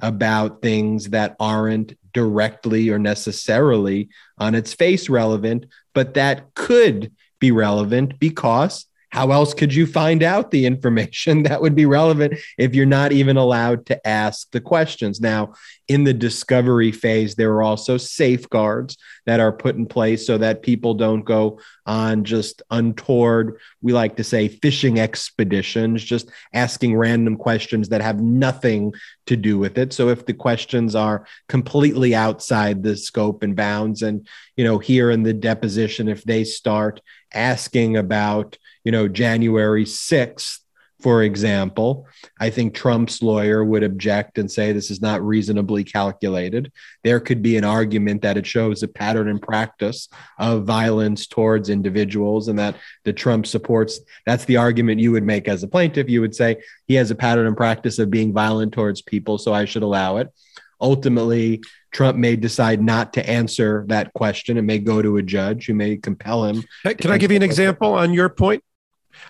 about 0.00 0.62
things 0.62 1.10
that 1.10 1.36
aren't 1.38 1.96
directly 2.14 2.88
or 2.88 2.98
necessarily 2.98 4.08
on 4.38 4.54
its 4.54 4.72
face 4.72 5.10
relevant, 5.10 5.66
but 5.92 6.14
that 6.14 6.54
could 6.54 7.12
be 7.38 7.50
relevant 7.50 8.18
because 8.18 8.86
how 9.14 9.30
else 9.30 9.54
could 9.54 9.72
you 9.72 9.86
find 9.86 10.24
out 10.24 10.50
the 10.50 10.66
information 10.66 11.42
that 11.44 11.62
would 11.62 11.76
be 11.76 11.86
relevant 11.86 12.34
if 12.58 12.74
you're 12.74 12.84
not 12.84 13.12
even 13.12 13.36
allowed 13.36 13.86
to 13.86 14.04
ask 14.04 14.50
the 14.50 14.60
questions? 14.60 15.20
Now, 15.20 15.54
in 15.86 16.02
the 16.02 16.12
discovery 16.12 16.90
phase, 16.90 17.36
there 17.36 17.52
are 17.52 17.62
also 17.62 17.96
safeguards 17.96 18.98
that 19.26 19.38
are 19.38 19.52
put 19.52 19.76
in 19.76 19.86
place 19.86 20.26
so 20.26 20.36
that 20.38 20.62
people 20.62 20.94
don't 20.94 21.24
go 21.24 21.60
on 21.86 22.24
just 22.24 22.60
untoward, 22.72 23.60
we 23.82 23.92
like 23.92 24.16
to 24.16 24.24
say 24.24 24.48
fishing 24.48 24.98
expeditions, 24.98 26.02
just 26.02 26.28
asking 26.52 26.96
random 26.96 27.36
questions 27.36 27.90
that 27.90 28.02
have 28.02 28.20
nothing 28.20 28.92
to 29.26 29.36
do 29.36 29.58
with 29.58 29.78
it. 29.78 29.92
So 29.92 30.08
if 30.08 30.26
the 30.26 30.34
questions 30.34 30.96
are 30.96 31.24
completely 31.48 32.16
outside 32.16 32.82
the 32.82 32.96
scope 32.96 33.44
and 33.44 33.54
bounds, 33.54 34.02
and, 34.02 34.26
you 34.56 34.64
know, 34.64 34.78
here 34.78 35.12
in 35.12 35.22
the 35.22 35.34
deposition, 35.34 36.08
if 36.08 36.24
they 36.24 36.42
start 36.42 37.00
asking 37.32 37.96
about, 37.96 38.58
you 38.84 38.92
know, 38.92 39.08
January 39.08 39.84
6th, 39.84 40.60
for 41.00 41.22
example, 41.22 42.06
I 42.40 42.48
think 42.48 42.74
Trump's 42.74 43.20
lawyer 43.20 43.62
would 43.62 43.82
object 43.82 44.38
and 44.38 44.50
say 44.50 44.72
this 44.72 44.90
is 44.90 45.02
not 45.02 45.22
reasonably 45.22 45.84
calculated. 45.84 46.72
There 47.02 47.20
could 47.20 47.42
be 47.42 47.58
an 47.58 47.64
argument 47.64 48.22
that 48.22 48.38
it 48.38 48.46
shows 48.46 48.82
a 48.82 48.88
pattern 48.88 49.28
and 49.28 49.42
practice 49.42 50.08
of 50.38 50.64
violence 50.64 51.26
towards 51.26 51.68
individuals 51.68 52.48
and 52.48 52.58
that 52.58 52.76
the 53.04 53.12
Trump 53.12 53.46
supports. 53.46 54.00
That's 54.24 54.46
the 54.46 54.56
argument 54.56 55.00
you 55.00 55.12
would 55.12 55.24
make 55.24 55.46
as 55.46 55.62
a 55.62 55.68
plaintiff. 55.68 56.08
You 56.08 56.22
would 56.22 56.34
say 56.34 56.56
he 56.86 56.94
has 56.94 57.10
a 57.10 57.16
pattern 57.16 57.46
and 57.46 57.56
practice 57.56 57.98
of 57.98 58.10
being 58.10 58.32
violent 58.32 58.72
towards 58.72 59.02
people, 59.02 59.36
so 59.36 59.52
I 59.52 59.66
should 59.66 59.82
allow 59.82 60.18
it. 60.18 60.32
Ultimately, 60.80 61.60
Trump 61.92 62.16
may 62.16 62.34
decide 62.34 62.82
not 62.82 63.12
to 63.14 63.28
answer 63.28 63.84
that 63.88 64.12
question 64.14 64.56
and 64.56 64.66
may 64.66 64.78
go 64.78 65.02
to 65.02 65.18
a 65.18 65.22
judge 65.22 65.66
who 65.66 65.74
may 65.74 65.96
compel 65.96 66.46
him. 66.46 66.64
Hey, 66.82 66.94
can 66.94 67.10
I 67.10 67.18
give 67.18 67.30
you 67.30 67.36
an 67.36 67.42
example 67.42 67.92
on 67.92 68.14
your 68.14 68.28
point? 68.28 68.64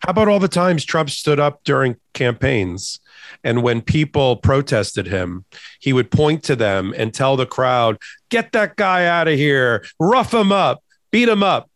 How 0.03 0.11
about 0.11 0.29
all 0.29 0.41
the 0.41 0.49
times 0.49 0.85
Trump 0.85 1.11
stood 1.11 1.41
up 1.41 1.63
during 1.65 1.97
campaigns 2.13 3.01
and 3.43 3.63
when 3.63 3.83
people 3.83 4.37
protested 4.37 5.07
him, 5.07 5.45
he 5.81 5.93
would 5.93 6.11
point 6.11 6.43
to 6.45 6.57
them 6.57 6.95
and 6.97 7.13
tell 7.13 7.37
the 7.37 7.47
crowd, 7.47 7.99
get 8.31 8.53
that 8.53 8.77
guy 8.77 9.07
out 9.07 9.29
of 9.29 9.35
here, 9.35 9.85
rough 10.01 10.33
him 10.33 10.53
up, 10.53 10.83
beat 11.11 11.29
him 11.29 11.43
up. 11.43 11.71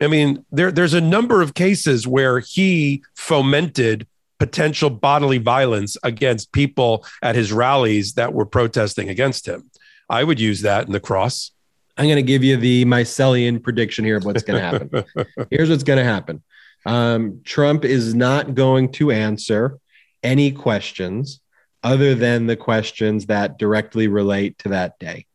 I 0.00 0.08
mean, 0.08 0.44
there, 0.50 0.70
there's 0.70 0.94
a 0.94 1.00
number 1.00 1.40
of 1.40 1.54
cases 1.54 2.06
where 2.06 2.40
he 2.40 3.02
fomented 3.14 4.06
potential 4.38 4.90
bodily 4.90 5.38
violence 5.38 5.96
against 6.02 6.52
people 6.52 7.06
at 7.22 7.34
his 7.34 7.52
rallies 7.52 8.14
that 8.14 8.34
were 8.34 8.44
protesting 8.44 9.08
against 9.08 9.46
him. 9.46 9.70
I 10.10 10.22
would 10.22 10.38
use 10.38 10.60
that 10.62 10.86
in 10.86 10.92
the 10.92 11.00
cross. 11.00 11.52
I'm 11.96 12.04
going 12.04 12.16
to 12.16 12.22
give 12.22 12.44
you 12.44 12.58
the 12.58 12.84
Mycelian 12.84 13.62
prediction 13.62 14.04
here 14.04 14.18
of 14.18 14.24
what's 14.24 14.42
going 14.42 14.60
to 14.60 15.04
happen. 15.06 15.26
Here's 15.50 15.70
what's 15.70 15.82
going 15.82 15.98
to 15.98 16.04
happen 16.04 16.42
um, 16.86 17.40
Trump 17.44 17.84
is 17.84 18.14
not 18.14 18.54
going 18.54 18.92
to 18.92 19.10
answer 19.10 19.78
any 20.22 20.52
questions 20.52 21.40
other 21.82 22.14
than 22.14 22.46
the 22.46 22.56
questions 22.56 23.26
that 23.26 23.58
directly 23.58 24.08
relate 24.08 24.58
to 24.58 24.70
that 24.70 24.98
day. 24.98 25.26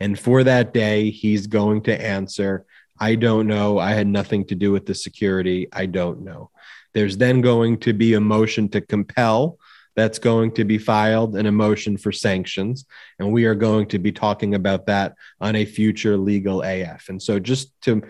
And 0.00 0.18
for 0.18 0.44
that 0.44 0.72
day, 0.72 1.10
he's 1.10 1.46
going 1.46 1.82
to 1.82 2.00
answer 2.00 2.64
I 3.00 3.14
don't 3.14 3.46
know. 3.46 3.78
I 3.78 3.92
had 3.92 4.08
nothing 4.08 4.44
to 4.46 4.56
do 4.56 4.72
with 4.72 4.84
the 4.84 4.94
security. 4.94 5.68
I 5.72 5.86
don't 5.86 6.22
know. 6.22 6.50
There's 6.94 7.16
then 7.16 7.40
going 7.42 7.78
to 7.80 7.92
be 7.92 8.14
a 8.14 8.20
motion 8.20 8.68
to 8.70 8.80
compel 8.80 9.58
that's 9.94 10.20
going 10.20 10.52
to 10.52 10.64
be 10.64 10.78
filed, 10.78 11.34
and 11.34 11.48
a 11.48 11.52
motion 11.52 11.96
for 11.96 12.12
sanctions. 12.12 12.84
And 13.18 13.32
we 13.32 13.46
are 13.46 13.56
going 13.56 13.88
to 13.88 13.98
be 13.98 14.12
talking 14.12 14.54
about 14.54 14.86
that 14.86 15.16
on 15.40 15.56
a 15.56 15.64
future 15.64 16.16
legal 16.16 16.62
AF. 16.62 17.08
And 17.08 17.20
so, 17.20 17.40
just 17.40 17.72
to 17.82 18.02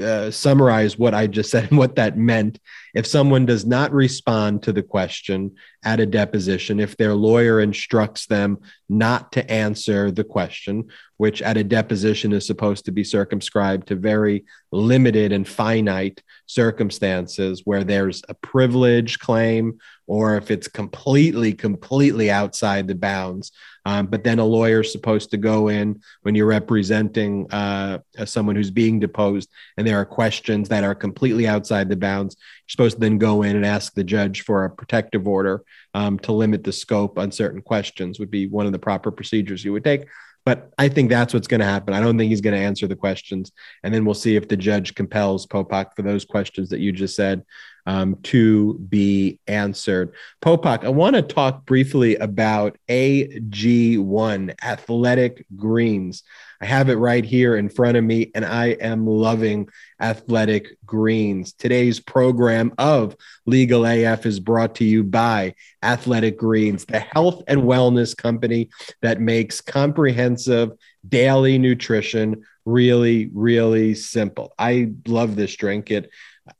uh, 0.00 0.30
summarize 0.30 0.98
what 0.98 1.14
I 1.14 1.26
just 1.26 1.50
said 1.50 1.68
and 1.70 1.78
what 1.78 1.96
that 1.96 2.16
meant. 2.16 2.58
If 2.94 3.06
someone 3.06 3.46
does 3.46 3.64
not 3.64 3.92
respond 3.92 4.62
to 4.64 4.72
the 4.72 4.82
question 4.82 5.52
at 5.84 6.00
a 6.00 6.06
deposition, 6.06 6.78
if 6.78 6.96
their 6.96 7.14
lawyer 7.14 7.60
instructs 7.60 8.26
them 8.26 8.58
not 8.88 9.32
to 9.32 9.50
answer 9.50 10.10
the 10.10 10.24
question, 10.24 10.88
which 11.16 11.40
at 11.40 11.56
a 11.56 11.64
deposition 11.64 12.32
is 12.32 12.46
supposed 12.46 12.84
to 12.84 12.92
be 12.92 13.04
circumscribed 13.04 13.88
to 13.88 13.94
very 13.94 14.44
limited 14.72 15.32
and 15.32 15.48
finite 15.48 16.22
circumstances 16.46 17.62
where 17.64 17.84
there's 17.84 18.22
a 18.28 18.34
privilege 18.34 19.18
claim 19.18 19.78
or 20.06 20.36
if 20.36 20.50
it's 20.50 20.68
completely, 20.68 21.52
completely 21.52 22.30
outside 22.30 22.88
the 22.88 22.94
bounds. 22.94 23.52
Um, 23.84 24.06
but 24.06 24.24
then 24.24 24.38
a 24.38 24.44
lawyer 24.44 24.80
is 24.80 24.92
supposed 24.92 25.30
to 25.30 25.36
go 25.36 25.68
in 25.68 26.00
when 26.22 26.34
you're 26.34 26.46
representing 26.46 27.50
uh, 27.52 27.98
someone 28.24 28.56
who's 28.56 28.70
being 28.70 29.00
deposed 29.00 29.48
and 29.76 29.86
there 29.86 29.98
are 29.98 30.04
questions 30.04 30.68
that 30.68 30.84
are 30.84 30.94
completely 30.94 31.46
outside 31.46 31.88
the 31.88 31.96
bounds. 31.96 32.36
Supposed 32.72 32.96
to 32.96 33.00
then 33.00 33.18
go 33.18 33.42
in 33.42 33.54
and 33.54 33.66
ask 33.66 33.92
the 33.92 34.02
judge 34.02 34.44
for 34.44 34.64
a 34.64 34.70
protective 34.70 35.28
order 35.28 35.62
um, 35.92 36.18
to 36.20 36.32
limit 36.32 36.64
the 36.64 36.72
scope 36.72 37.18
on 37.18 37.30
certain 37.30 37.60
questions, 37.60 38.18
would 38.18 38.30
be 38.30 38.46
one 38.46 38.64
of 38.64 38.72
the 38.72 38.78
proper 38.78 39.10
procedures 39.10 39.62
you 39.62 39.74
would 39.74 39.84
take. 39.84 40.06
But 40.46 40.72
I 40.78 40.88
think 40.88 41.10
that's 41.10 41.34
what's 41.34 41.46
going 41.46 41.60
to 41.60 41.66
happen. 41.66 41.92
I 41.92 42.00
don't 42.00 42.16
think 42.16 42.30
he's 42.30 42.40
going 42.40 42.56
to 42.56 42.66
answer 42.66 42.86
the 42.86 42.96
questions. 42.96 43.52
And 43.82 43.92
then 43.92 44.06
we'll 44.06 44.14
see 44.14 44.36
if 44.36 44.48
the 44.48 44.56
judge 44.56 44.94
compels 44.94 45.46
Popok 45.46 45.94
for 45.94 46.00
those 46.00 46.24
questions 46.24 46.70
that 46.70 46.80
you 46.80 46.92
just 46.92 47.14
said 47.14 47.44
um, 47.86 48.16
to 48.22 48.78
be 48.88 49.40
answered. 49.46 50.14
Popok, 50.40 50.84
I 50.84 50.88
want 50.88 51.16
to 51.16 51.22
talk 51.22 51.66
briefly 51.66 52.16
about 52.16 52.78
AG1 52.88 54.54
Athletic 54.62 55.46
Greens. 55.56 56.22
I 56.60 56.66
have 56.66 56.88
it 56.88 56.94
right 56.94 57.24
here 57.24 57.56
in 57.56 57.68
front 57.68 57.96
of 57.96 58.04
me, 58.04 58.30
and 58.36 58.44
I 58.44 58.66
am 58.66 59.04
loving 59.04 59.68
Athletic 60.00 60.76
Greens. 60.86 61.52
Today's 61.54 61.98
program 61.98 62.72
of 62.78 63.16
Legal 63.46 63.84
AF 63.84 64.26
is 64.26 64.38
brought 64.38 64.76
to 64.76 64.84
you 64.84 65.02
by 65.02 65.54
Athletic 65.82 66.38
Greens, 66.38 66.84
the 66.84 67.00
health 67.00 67.42
and 67.48 67.62
wellness 67.62 68.16
company 68.16 68.70
that 69.00 69.20
makes 69.20 69.60
comprehensive 69.60 70.70
daily 71.08 71.58
nutrition 71.58 72.44
really, 72.64 73.28
really 73.32 73.94
simple. 73.94 74.54
I 74.58 74.92
love 75.06 75.34
this 75.34 75.56
drink. 75.56 75.90
It 75.90 76.10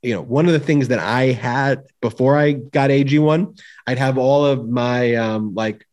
you 0.03 0.15
know, 0.15 0.23
one 0.23 0.47
of 0.47 0.53
the 0.53 0.61
things 0.61 0.89
that 0.89 0.99
I 0.99 1.33
had 1.33 1.85
before 2.01 2.37
I 2.37 2.53
got 2.53 2.91
AG1, 2.91 3.61
I'd 3.87 3.99
have 3.99 4.19
all 4.19 4.45
of 4.45 4.69
my 4.69 5.15
um, 5.17 5.55
like 5.55 5.87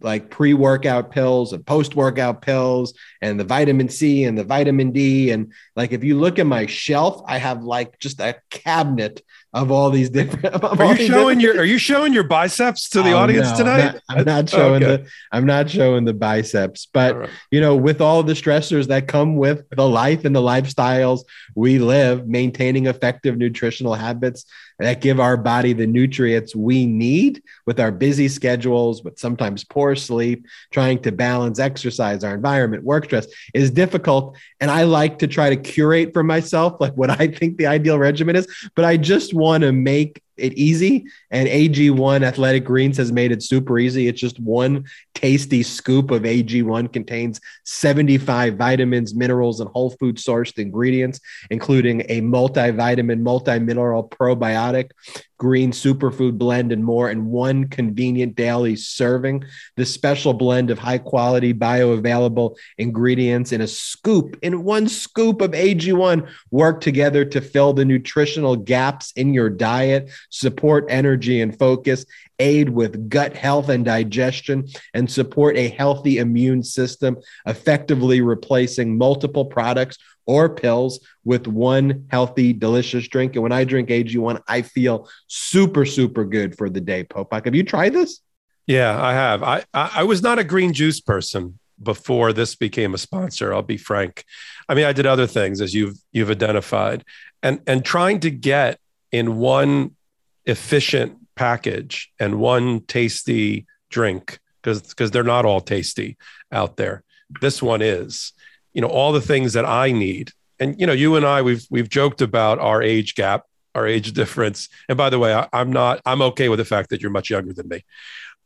like 0.00 0.30
pre-workout 0.30 1.10
pills 1.10 1.52
and 1.52 1.66
post-workout 1.66 2.40
pills 2.40 2.94
and 3.20 3.38
the 3.38 3.44
vitamin 3.44 3.88
C 3.88 4.24
and 4.24 4.38
the 4.38 4.44
vitamin 4.44 4.92
D. 4.92 5.30
And 5.30 5.52
like 5.74 5.92
if 5.92 6.04
you 6.04 6.18
look 6.18 6.38
at 6.38 6.46
my 6.46 6.66
shelf 6.66 7.22
I 7.26 7.38
have 7.38 7.64
like 7.64 7.98
just 7.98 8.20
a 8.20 8.36
cabinet 8.50 9.22
of 9.52 9.70
all 9.70 9.90
these 9.90 10.10
different. 10.10 10.62
Are 10.62 10.94
you 10.94 11.06
showing 11.06 11.40
your 11.40 11.58
Are 11.58 11.64
you 11.64 11.78
showing 11.78 12.12
your 12.12 12.24
biceps 12.24 12.88
to 12.90 13.02
the 13.02 13.12
oh, 13.12 13.18
audience 13.18 13.50
no, 13.52 13.56
tonight? 13.56 13.80
I'm 13.80 13.84
not, 13.84 14.02
I'm 14.08 14.24
not 14.24 14.48
showing 14.50 14.84
okay. 14.84 15.02
the 15.02 15.10
I'm 15.32 15.46
not 15.46 15.70
showing 15.70 16.04
the 16.04 16.14
biceps, 16.14 16.86
but 16.92 17.16
right. 17.16 17.30
you 17.50 17.60
know, 17.60 17.74
with 17.74 18.00
all 18.00 18.22
the 18.22 18.34
stressors 18.34 18.88
that 18.88 19.08
come 19.08 19.36
with 19.36 19.68
the 19.70 19.88
life 19.88 20.24
and 20.24 20.34
the 20.34 20.42
lifestyles 20.42 21.20
we 21.54 21.78
live, 21.78 22.26
maintaining 22.26 22.86
effective 22.86 23.36
nutritional 23.36 23.94
habits 23.94 24.44
that 24.86 25.00
give 25.00 25.18
our 25.18 25.36
body 25.36 25.72
the 25.72 25.86
nutrients 25.86 26.54
we 26.54 26.86
need 26.86 27.42
with 27.66 27.80
our 27.80 27.90
busy 27.90 28.28
schedules, 28.28 29.02
with 29.02 29.18
sometimes 29.18 29.64
poor 29.64 29.96
sleep, 29.96 30.46
trying 30.70 31.00
to 31.02 31.12
balance 31.12 31.58
exercise, 31.58 32.22
our 32.22 32.34
environment, 32.34 32.84
work 32.84 33.04
stress 33.04 33.26
is 33.54 33.70
difficult. 33.70 34.36
And 34.60 34.70
I 34.70 34.84
like 34.84 35.18
to 35.18 35.26
try 35.26 35.50
to 35.50 35.56
curate 35.56 36.12
for 36.12 36.22
myself 36.22 36.80
like 36.80 36.94
what 36.94 37.10
I 37.10 37.28
think 37.28 37.56
the 37.56 37.66
ideal 37.66 37.98
regimen 37.98 38.36
is, 38.36 38.46
but 38.74 38.84
I 38.84 38.96
just 38.96 39.34
want 39.34 39.62
to 39.62 39.72
make 39.72 40.22
it 40.38 40.54
easy. 40.54 41.06
And 41.30 41.48
AG1 41.48 42.22
Athletic 42.22 42.64
Greens 42.64 42.96
has 42.96 43.12
made 43.12 43.32
it 43.32 43.42
super 43.42 43.78
easy. 43.78 44.08
It's 44.08 44.20
just 44.20 44.38
one 44.40 44.84
tasty 45.14 45.62
scoop 45.62 46.10
of 46.10 46.22
AG1 46.22 46.92
contains 46.92 47.40
75 47.64 48.56
vitamins, 48.56 49.14
minerals, 49.14 49.60
and 49.60 49.68
whole 49.70 49.90
food 49.90 50.16
sourced 50.16 50.58
ingredients, 50.58 51.20
including 51.50 52.02
a 52.08 52.20
multivitamin, 52.20 53.20
multi-mineral 53.20 54.08
probiotic, 54.08 54.90
green 55.38 55.70
superfood 55.70 56.36
blend, 56.36 56.72
and 56.72 56.84
more 56.84 57.10
in 57.10 57.26
one 57.26 57.68
convenient 57.68 58.34
daily 58.34 58.76
serving. 58.76 59.44
This 59.76 59.94
special 59.94 60.34
blend 60.34 60.70
of 60.70 60.78
high 60.78 60.98
quality, 60.98 61.54
bioavailable 61.54 62.56
ingredients 62.76 63.52
in 63.52 63.60
a 63.60 63.66
scoop, 63.66 64.36
in 64.42 64.64
one 64.64 64.88
scoop 64.88 65.40
of 65.40 65.52
AG1, 65.52 66.28
work 66.50 66.80
together 66.80 67.24
to 67.24 67.40
fill 67.40 67.72
the 67.72 67.84
nutritional 67.84 68.56
gaps 68.56 69.12
in 69.12 69.32
your 69.32 69.48
diet 69.48 70.10
support 70.30 70.84
energy 70.88 71.40
and 71.40 71.58
focus, 71.58 72.04
aid 72.40 72.68
with 72.68 73.08
gut 73.08 73.34
health 73.34 73.68
and 73.68 73.84
digestion, 73.84 74.68
and 74.94 75.10
support 75.10 75.56
a 75.56 75.68
healthy 75.68 76.18
immune 76.18 76.62
system, 76.62 77.16
effectively 77.46 78.20
replacing 78.20 78.98
multiple 78.98 79.44
products 79.44 79.98
or 80.28 80.48
pills 80.50 81.00
with 81.24 81.48
one 81.48 82.04
healthy, 82.10 82.52
delicious 82.52 83.08
drink. 83.08 83.34
And 83.34 83.42
when 83.42 83.50
I 83.50 83.64
drink 83.64 83.88
AG1, 83.88 84.42
I 84.46 84.62
feel 84.62 85.08
super, 85.26 85.86
super 85.86 86.24
good 86.24 86.56
for 86.56 86.68
the 86.68 86.82
day. 86.82 87.02
Popok, 87.02 87.46
have 87.46 87.54
you 87.54 87.64
tried 87.64 87.94
this? 87.94 88.20
Yeah, 88.66 89.02
I 89.02 89.14
have. 89.14 89.42
I, 89.42 89.64
I 89.72 90.04
was 90.04 90.22
not 90.22 90.38
a 90.38 90.44
green 90.44 90.74
juice 90.74 91.00
person 91.00 91.58
before 91.82 92.34
this 92.34 92.54
became 92.54 92.92
a 92.92 92.98
sponsor. 92.98 93.54
I'll 93.54 93.62
be 93.62 93.78
frank. 93.78 94.24
I 94.68 94.74
mean, 94.74 94.84
I 94.84 94.92
did 94.92 95.06
other 95.06 95.26
things 95.26 95.62
as 95.62 95.74
you've 95.74 95.96
you've 96.12 96.30
identified, 96.30 97.04
and 97.42 97.60
and 97.66 97.82
trying 97.82 98.20
to 98.20 98.30
get 98.30 98.78
in 99.10 99.38
one 99.38 99.96
efficient 100.44 101.16
package 101.34 102.12
and 102.20 102.38
one 102.38 102.80
tasty 102.80 103.66
drink 103.88 104.38
because 104.60 104.82
because 104.82 105.10
they're 105.10 105.22
not 105.22 105.46
all 105.46 105.62
tasty 105.62 106.18
out 106.52 106.76
there. 106.76 107.04
This 107.40 107.62
one 107.62 107.80
is. 107.80 108.32
You 108.78 108.82
know, 108.82 108.88
all 108.90 109.10
the 109.10 109.20
things 109.20 109.54
that 109.54 109.64
I 109.64 109.90
need. 109.90 110.30
And 110.60 110.80
you 110.80 110.86
know, 110.86 110.92
you 110.92 111.16
and 111.16 111.26
I 111.26 111.42
we've 111.42 111.66
we've 111.68 111.88
joked 111.88 112.22
about 112.22 112.60
our 112.60 112.80
age 112.80 113.16
gap, 113.16 113.42
our 113.74 113.88
age 113.88 114.12
difference. 114.20 114.68
And 114.88 114.96
by 114.96 115.10
the 115.10 115.18
way, 115.18 115.34
I, 115.34 115.48
am 115.52 115.72
not 115.72 116.00
I'm 116.06 116.22
okay 116.22 116.48
with 116.48 116.60
the 116.60 116.64
fact 116.64 116.90
that 116.90 117.02
you're 117.02 117.10
much 117.10 117.28
younger 117.28 117.52
than 117.52 117.66
me. 117.66 117.84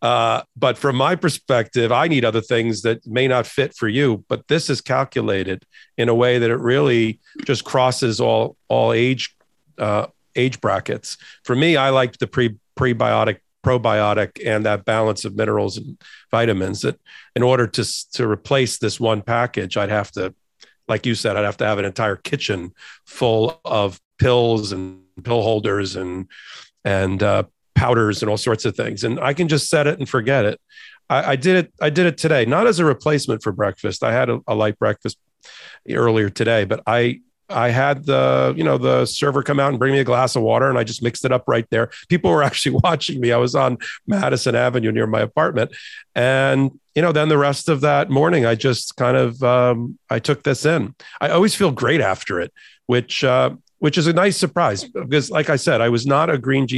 Uh, 0.00 0.40
but 0.56 0.78
from 0.78 0.96
my 0.96 1.16
perspective, 1.16 1.92
I 1.92 2.08
need 2.08 2.24
other 2.24 2.40
things 2.40 2.80
that 2.80 3.06
may 3.06 3.28
not 3.28 3.46
fit 3.46 3.74
for 3.76 3.88
you. 3.88 4.24
But 4.26 4.48
this 4.48 4.70
is 4.70 4.80
calculated 4.80 5.66
in 5.98 6.08
a 6.08 6.14
way 6.14 6.38
that 6.38 6.50
it 6.50 6.58
really 6.58 7.20
just 7.44 7.64
crosses 7.64 8.18
all 8.18 8.56
all 8.68 8.94
age 8.94 9.36
uh, 9.76 10.06
age 10.34 10.62
brackets. 10.62 11.18
For 11.44 11.54
me, 11.54 11.76
I 11.76 11.90
liked 11.90 12.20
the 12.20 12.26
pre 12.26 12.56
prebiotic 12.74 13.40
probiotic 13.64 14.40
and 14.44 14.66
that 14.66 14.84
balance 14.84 15.24
of 15.24 15.36
minerals 15.36 15.76
and 15.76 16.00
vitamins 16.30 16.82
that 16.82 16.98
in 17.36 17.42
order 17.42 17.66
to 17.66 17.84
to 18.12 18.28
replace 18.28 18.78
this 18.78 18.98
one 18.98 19.22
package 19.22 19.76
i'd 19.76 19.88
have 19.90 20.10
to 20.10 20.34
like 20.88 21.06
you 21.06 21.14
said 21.14 21.36
i'd 21.36 21.44
have 21.44 21.56
to 21.56 21.66
have 21.66 21.78
an 21.78 21.84
entire 21.84 22.16
kitchen 22.16 22.72
full 23.06 23.60
of 23.64 24.00
pills 24.18 24.72
and 24.72 25.02
pill 25.24 25.42
holders 25.42 25.96
and 25.96 26.28
and 26.84 27.22
uh, 27.22 27.42
powders 27.74 28.22
and 28.22 28.30
all 28.30 28.36
sorts 28.36 28.64
of 28.64 28.76
things. 28.76 29.04
And 29.04 29.18
i 29.20 29.34
can 29.34 29.48
just 29.48 29.68
set 29.68 29.86
it 29.86 29.98
and 29.98 30.08
forget 30.08 30.44
it. 30.44 30.60
I, 31.10 31.32
I 31.32 31.36
did 31.36 31.56
it 31.56 31.72
i 31.80 31.90
did 31.90 32.06
it 32.06 32.18
today 32.18 32.44
not 32.44 32.66
as 32.66 32.78
a 32.78 32.84
replacement 32.84 33.42
for 33.42 33.52
breakfast. 33.52 34.02
I 34.02 34.12
had 34.12 34.30
a, 34.30 34.40
a 34.46 34.54
light 34.54 34.78
breakfast 34.78 35.18
earlier 35.90 36.30
today 36.30 36.64
but 36.64 36.80
i 36.86 37.20
I 37.52 37.70
had 37.70 38.06
the, 38.06 38.54
you 38.56 38.64
know, 38.64 38.78
the 38.78 39.06
server 39.06 39.42
come 39.42 39.60
out 39.60 39.70
and 39.70 39.78
bring 39.78 39.92
me 39.92 40.00
a 40.00 40.04
glass 40.04 40.36
of 40.36 40.42
water 40.42 40.68
and 40.68 40.78
I 40.78 40.84
just 40.84 41.02
mixed 41.02 41.24
it 41.24 41.32
up 41.32 41.44
right 41.46 41.66
there. 41.70 41.90
People 42.08 42.30
were 42.30 42.42
actually 42.48 42.80
watching 42.82 43.20
me. 43.20 43.32
I 43.32 43.36
was 43.36 43.54
on 43.54 43.78
Madison 44.06 44.54
Avenue 44.54 44.92
near 44.92 45.06
my 45.06 45.20
apartment. 45.20 45.72
And, 46.14 46.78
you 46.94 47.02
know, 47.02 47.12
then 47.12 47.28
the 47.28 47.38
rest 47.38 47.68
of 47.68 47.80
that 47.82 48.10
morning, 48.10 48.44
I 48.44 48.54
just 48.54 48.96
kind 48.96 49.16
of, 49.16 49.42
um, 49.42 49.98
I 50.10 50.18
took 50.18 50.42
this 50.42 50.66
in. 50.66 50.94
I 51.20 51.30
always 51.30 51.54
feel 51.54 51.70
great 51.70 52.00
after 52.00 52.40
it, 52.40 52.52
which, 52.86 53.24
uh, 53.24 53.50
which 53.82 53.98
is 53.98 54.06
a 54.06 54.12
nice 54.12 54.36
surprise 54.36 54.84
because, 54.84 55.28
like 55.28 55.50
I 55.50 55.56
said, 55.56 55.80
I 55.80 55.88
was 55.88 56.06
not 56.06 56.30
a 56.30 56.38
green 56.38 56.68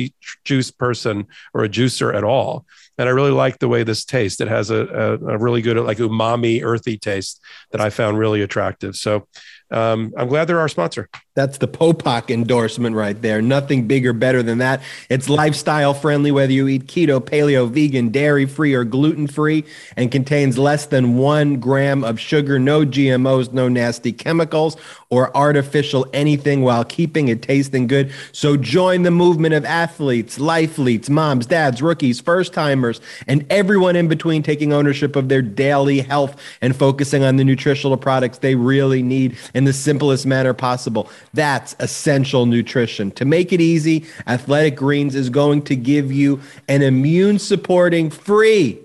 juice 0.45 0.71
person 0.71 1.27
or 1.53 1.63
a 1.63 1.69
juicer 1.69 2.15
at 2.15 2.25
all, 2.25 2.65
and 2.97 3.07
I 3.07 3.13
really 3.13 3.31
like 3.31 3.59
the 3.59 3.69
way 3.69 3.83
this 3.83 4.07
tastes. 4.07 4.41
It 4.41 4.49
has 4.49 4.71
a, 4.71 4.87
a, 4.87 5.13
a 5.35 5.39
really 5.39 5.61
good, 5.61 5.77
like 5.77 5.99
umami, 5.99 6.63
earthy 6.65 6.97
taste 6.97 7.43
that 7.73 7.83
I 7.83 7.91
found 7.91 8.19
really 8.19 8.41
attractive. 8.41 8.97
So, 8.97 9.29
um, 9.75 10.13
I'm 10.17 10.29
glad 10.29 10.47
they're 10.47 10.61
our 10.61 10.69
sponsor. 10.69 11.09
That's 11.35 11.59
the 11.59 11.69
Popok 11.69 12.31
endorsement 12.31 12.95
right 12.95 13.21
there. 13.21 13.43
Nothing 13.43 13.87
bigger, 13.87 14.13
better 14.13 14.43
than 14.43 14.59
that. 14.59 14.83
It's 15.09 15.29
lifestyle 15.29 15.95
friendly, 15.95 16.31
whether 16.31 16.53
you 16.53 16.69
eat 16.69 16.87
keto, 16.87 17.21
paleo, 17.21 17.69
vegan, 17.69 18.11
dairy 18.11 18.47
free, 18.47 18.75
or 18.75 18.85
gluten 18.85 19.27
free, 19.27 19.65
and 19.97 20.13
contains 20.13 20.59
less 20.59 20.87
than 20.87 21.17
one 21.17 21.61
gram 21.61 22.05
of 22.05 22.21
sugar, 22.21 22.59
no 22.59 22.85
GMOs, 22.85 23.53
no 23.53 23.69
nasty 23.69 24.13
chemicals 24.13 24.77
or 25.11 25.37
artificial 25.37 26.07
anything 26.13 26.63
while 26.63 26.85
keeping 26.85 27.29
it 27.29 27.43
tasting 27.43 27.87
good. 27.87 28.13
So 28.33 28.57
join 28.57 29.03
the 29.03 29.11
movement 29.11 29.55
of 29.55 29.65
athletes, 29.65 30.39
life 30.41 30.65
lifeletes, 30.65 31.11
moms, 31.11 31.47
dads, 31.47 31.83
rookies, 31.83 32.21
first 32.21 32.53
timers, 32.53 33.01
and 33.27 33.47
everyone 33.51 33.97
in 33.97 34.09
between 34.09 34.43
taking 34.43 34.73
ownership 34.73 35.17
of 35.17 35.29
their 35.29 35.43
daily 35.43 36.01
health 36.01 36.41
and 36.61 36.75
focusing 36.75 37.23
on 37.23 37.37
the 37.37 37.45
nutritional 37.45 37.97
products 37.97 38.39
they 38.39 38.55
really 38.55 39.03
need 39.03 39.37
in 39.65 39.67
the 39.67 39.73
simplest 39.73 40.27
manner 40.27 40.53
possible. 40.53 41.09
That's 41.33 41.75
essential 41.79 42.45
nutrition. 42.45 43.11
To 43.13 43.25
make 43.25 43.51
it 43.51 43.63
easy, 43.63 44.05
Athletic 44.27 44.77
Greens 44.77 45.15
is 45.15 45.31
going 45.31 45.63
to 45.63 45.75
give 45.75 46.13
you 46.13 46.43
an 46.69 46.83
immune 46.83 47.39
supporting 47.39 48.11
free 48.11 48.79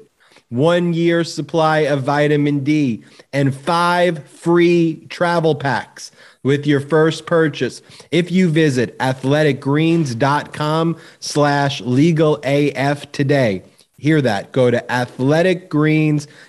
one 0.47 0.93
year 0.93 1.25
supply 1.25 1.79
of 1.79 2.03
vitamin 2.03 2.63
D, 2.63 3.03
and 3.33 3.53
five 3.53 4.25
free 4.27 5.05
travel 5.09 5.53
packs 5.53 6.11
with 6.43 6.65
your 6.65 6.79
first 6.79 7.25
purchase 7.25 7.81
if 8.09 8.31
you 8.31 8.49
visit 8.49 8.97
athleticgreens.com 8.99 10.97
slash 11.19 11.81
legal 11.81 12.39
af 12.45 13.11
today 13.11 13.61
hear 13.99 14.21
that 14.21 14.51
go 14.51 14.71
to 14.71 14.79
athleticgreens.com 14.89 16.48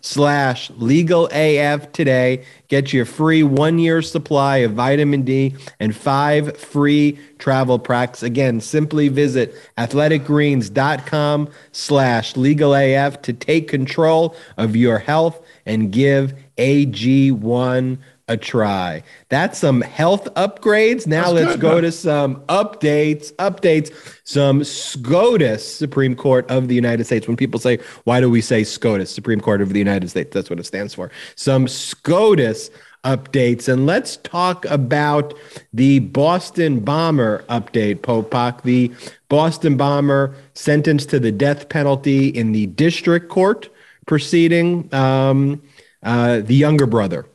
slash 0.00 0.70
legal 0.76 1.28
af 1.32 1.92
today. 1.92 2.44
Get 2.68 2.92
your 2.92 3.04
free 3.04 3.42
one 3.42 3.78
year 3.78 4.02
supply 4.02 4.58
of 4.58 4.72
vitamin 4.72 5.22
d 5.22 5.54
and 5.80 5.94
five 5.94 6.56
free 6.56 7.18
travel 7.38 7.78
packs. 7.78 8.22
Again 8.22 8.60
simply 8.60 9.08
visit 9.08 9.54
athleticgreens.com 9.76 11.48
slash 11.72 12.36
legal 12.36 12.74
af 12.74 13.20
to 13.22 13.32
take 13.32 13.68
control 13.68 14.36
of 14.56 14.76
your 14.76 14.98
health 14.98 15.40
and 15.66 15.92
give 15.92 16.34
ag1 16.56 17.98
a 18.28 18.36
try. 18.36 19.02
That's 19.28 19.58
some 19.58 19.80
health 19.82 20.32
upgrades. 20.34 21.06
Now 21.06 21.32
That's 21.32 21.34
let's 21.34 21.52
good, 21.52 21.60
go 21.60 21.80
to 21.80 21.92
some 21.92 22.36
updates. 22.42 23.32
Updates. 23.34 23.92
Some 24.24 24.64
SCOTUS, 24.64 25.76
Supreme 25.76 26.16
Court 26.16 26.50
of 26.50 26.68
the 26.68 26.74
United 26.74 27.04
States. 27.04 27.28
When 27.28 27.36
people 27.36 27.60
say, 27.60 27.78
why 28.04 28.20
do 28.20 28.30
we 28.30 28.40
say 28.40 28.64
SCOTUS, 28.64 29.10
Supreme 29.10 29.40
Court 29.40 29.60
of 29.60 29.72
the 29.72 29.78
United 29.78 30.08
States? 30.08 30.32
That's 30.32 30.48
what 30.48 30.58
it 30.58 30.64
stands 30.64 30.94
for. 30.94 31.10
Some 31.36 31.68
SCOTUS 31.68 32.70
updates. 33.04 33.70
And 33.70 33.84
let's 33.84 34.16
talk 34.18 34.64
about 34.66 35.34
the 35.74 35.98
Boston 35.98 36.80
bomber 36.80 37.44
update, 37.50 37.96
Popok. 37.96 38.62
The 38.62 38.90
Boston 39.28 39.76
bomber 39.76 40.34
sentenced 40.54 41.10
to 41.10 41.20
the 41.20 41.30
death 41.30 41.68
penalty 41.68 42.28
in 42.28 42.52
the 42.52 42.66
district 42.68 43.28
court 43.28 43.68
proceeding. 44.06 44.92
Um, 44.94 45.62
uh, 46.02 46.40
the 46.40 46.54
younger 46.54 46.86
brother 46.86 47.26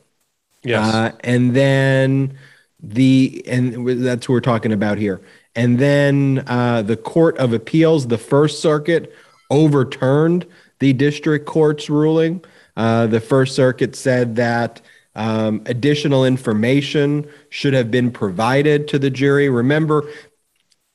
Yes. 0.62 0.94
Uh, 0.94 1.12
and 1.20 1.54
then 1.54 2.36
the 2.82 3.42
and 3.46 4.04
that's 4.04 4.28
what 4.28 4.34
we're 4.34 4.40
talking 4.40 4.72
about 4.72 4.98
here. 4.98 5.20
And 5.54 5.78
then 5.78 6.44
uh, 6.46 6.82
the 6.82 6.96
Court 6.96 7.36
of 7.38 7.52
Appeals, 7.52 8.06
the 8.06 8.18
First 8.18 8.60
Circuit, 8.60 9.14
overturned 9.50 10.46
the 10.78 10.92
district 10.92 11.46
court's 11.46 11.90
ruling. 11.90 12.44
Uh, 12.76 13.06
the 13.06 13.20
First 13.20 13.54
Circuit 13.54 13.96
said 13.96 14.36
that 14.36 14.80
um, 15.14 15.62
additional 15.66 16.24
information 16.24 17.28
should 17.48 17.74
have 17.74 17.90
been 17.90 18.10
provided 18.10 18.86
to 18.88 18.98
the 18.98 19.10
jury. 19.10 19.48
Remember, 19.48 20.08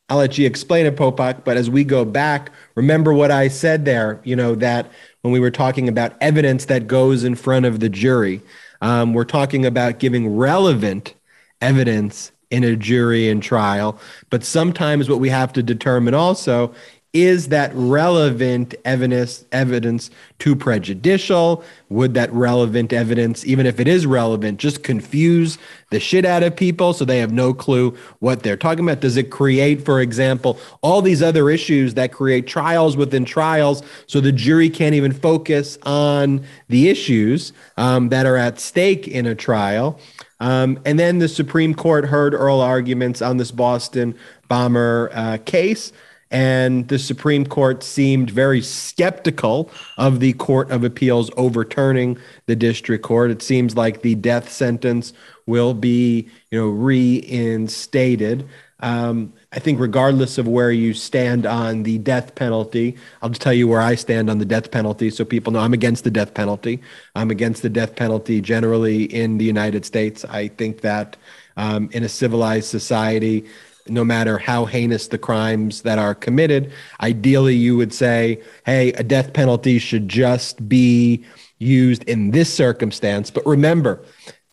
I'll 0.07 0.17
let 0.17 0.37
you 0.37 0.47
explain 0.47 0.85
it, 0.85 0.95
Popok, 0.95 1.43
but 1.43 1.57
as 1.57 1.69
we 1.69 1.83
go 1.83 2.05
back, 2.05 2.51
remember 2.75 3.13
what 3.13 3.31
I 3.31 3.49
said 3.49 3.85
there, 3.85 4.21
you 4.23 4.35
know, 4.35 4.55
that 4.55 4.89
when 5.21 5.33
we 5.33 5.39
were 5.39 5.51
talking 5.51 5.89
about 5.89 6.13
evidence 6.21 6.65
that 6.65 6.87
goes 6.87 7.23
in 7.23 7.35
front 7.35 7.65
of 7.65 7.79
the 7.79 7.89
jury. 7.89 8.41
Um, 8.81 9.13
we're 9.13 9.25
talking 9.25 9.65
about 9.65 9.99
giving 9.99 10.35
relevant 10.35 11.15
evidence 11.61 12.31
in 12.51 12.63
a 12.63 12.75
jury 12.75 13.29
and 13.29 13.41
trial. 13.41 13.99
But 14.29 14.43
sometimes 14.43 15.09
what 15.09 15.19
we 15.19 15.29
have 15.29 15.51
to 15.53 15.63
determine 15.63 16.13
also 16.13 16.73
is 17.15 17.47
that 17.47 17.71
relevant 17.73 18.75
evidence 18.83 19.45
evidence 19.53 20.11
too 20.37 20.53
prejudicial? 20.53 21.63
Would 21.87 22.13
that 22.15 22.31
relevant 22.33 22.91
evidence 22.91 23.45
even 23.45 23.65
if 23.65 23.79
it 23.79 23.87
is 23.87 24.05
relevant 24.05 24.59
just 24.59 24.83
confuse 24.83 25.57
the 25.91 25.99
shit 26.01 26.25
out 26.25 26.43
of 26.43 26.57
people 26.57 26.91
so 26.91 27.05
they 27.05 27.19
have 27.19 27.31
no 27.31 27.53
clue 27.53 27.97
what 28.19 28.43
they're 28.43 28.57
talking 28.57 28.83
about? 28.83 28.99
Does 28.99 29.15
it 29.15 29.31
create 29.31 29.85
for 29.85 30.01
example 30.01 30.59
all 30.81 31.01
these 31.01 31.23
other 31.23 31.49
issues 31.49 31.93
that 31.93 32.11
create 32.11 32.47
trials 32.47 32.97
within 32.97 33.23
trials 33.23 33.81
so 34.07 34.19
the 34.19 34.33
jury 34.33 34.69
can't 34.69 34.93
even 34.93 35.13
focus 35.13 35.77
on 35.83 36.43
the 36.67 36.89
issues 36.89 37.53
um, 37.77 38.09
that 38.09 38.25
are 38.25 38.35
at 38.35 38.59
stake 38.59 39.07
in 39.07 39.25
a 39.25 39.35
trial? 39.35 39.97
Um, 40.41 40.77
and 40.83 40.99
then 40.99 41.19
the 41.19 41.29
supreme 41.29 41.73
court 41.73 42.03
heard 42.03 42.35
oral 42.35 42.59
arguments 42.59 43.21
on 43.21 43.37
this 43.37 43.51
boston 43.51 44.17
bomber 44.49 45.09
uh, 45.13 45.37
case 45.45 45.93
and 46.35 46.89
the 46.89 46.99
Supreme 46.99 47.45
Court 47.45 47.81
seemed 47.81 48.29
very 48.29 48.61
skeptical 48.61 49.71
of 49.97 50.19
the 50.19 50.33
Court 50.33 50.69
of 50.69 50.83
Appeals 50.83 51.31
overturning 51.37 52.17
the 52.45 52.57
district 52.57 53.05
court. 53.05 53.31
It 53.31 53.41
seems 53.41 53.77
like 53.77 54.01
the 54.01 54.15
death 54.15 54.51
sentence 54.51 55.13
will 55.45 55.73
be, 55.73 56.27
you 56.51 56.59
know, 56.59 56.67
reinstated. 56.67 58.49
Um, 58.81 59.31
I 59.53 59.59
think, 59.59 59.79
regardless 59.79 60.37
of 60.37 60.45
where 60.45 60.71
you 60.71 60.93
stand 60.93 61.45
on 61.45 61.83
the 61.83 61.99
death 61.99 62.35
penalty, 62.35 62.97
I'll 63.21 63.29
just 63.29 63.41
tell 63.41 63.53
you 63.53 63.69
where 63.69 63.79
I 63.79 63.95
stand 63.95 64.29
on 64.29 64.39
the 64.39 64.45
death 64.45 64.71
penalty 64.71 65.09
so 65.11 65.23
people 65.23 65.53
know 65.53 65.59
I'm 65.59 65.73
against 65.73 66.03
the 66.03 66.11
death 66.11 66.33
penalty. 66.33 66.81
I'm 67.15 67.31
against 67.31 67.61
the 67.61 67.69
death 67.69 67.95
penalty 67.95 68.41
generally 68.41 69.05
in 69.05 69.37
the 69.37 69.45
United 69.45 69.85
States. 69.85 70.25
I 70.25 70.49
think 70.49 70.81
that 70.81 71.15
um, 71.55 71.89
in 71.93 72.03
a 72.03 72.09
civilized 72.09 72.67
society, 72.67 73.45
no 73.87 74.03
matter 74.03 74.37
how 74.37 74.65
heinous 74.65 75.07
the 75.07 75.17
crimes 75.17 75.83
that 75.83 75.99
are 75.99 76.15
committed. 76.15 76.71
Ideally, 77.01 77.55
you 77.55 77.77
would 77.77 77.93
say, 77.93 78.41
hey, 78.65 78.93
a 78.93 79.03
death 79.03 79.33
penalty 79.33 79.79
should 79.79 80.07
just 80.07 80.67
be 80.67 81.23
used 81.59 82.03
in 82.05 82.31
this 82.31 82.53
circumstance. 82.53 83.29
But 83.29 83.45
remember, 83.45 84.03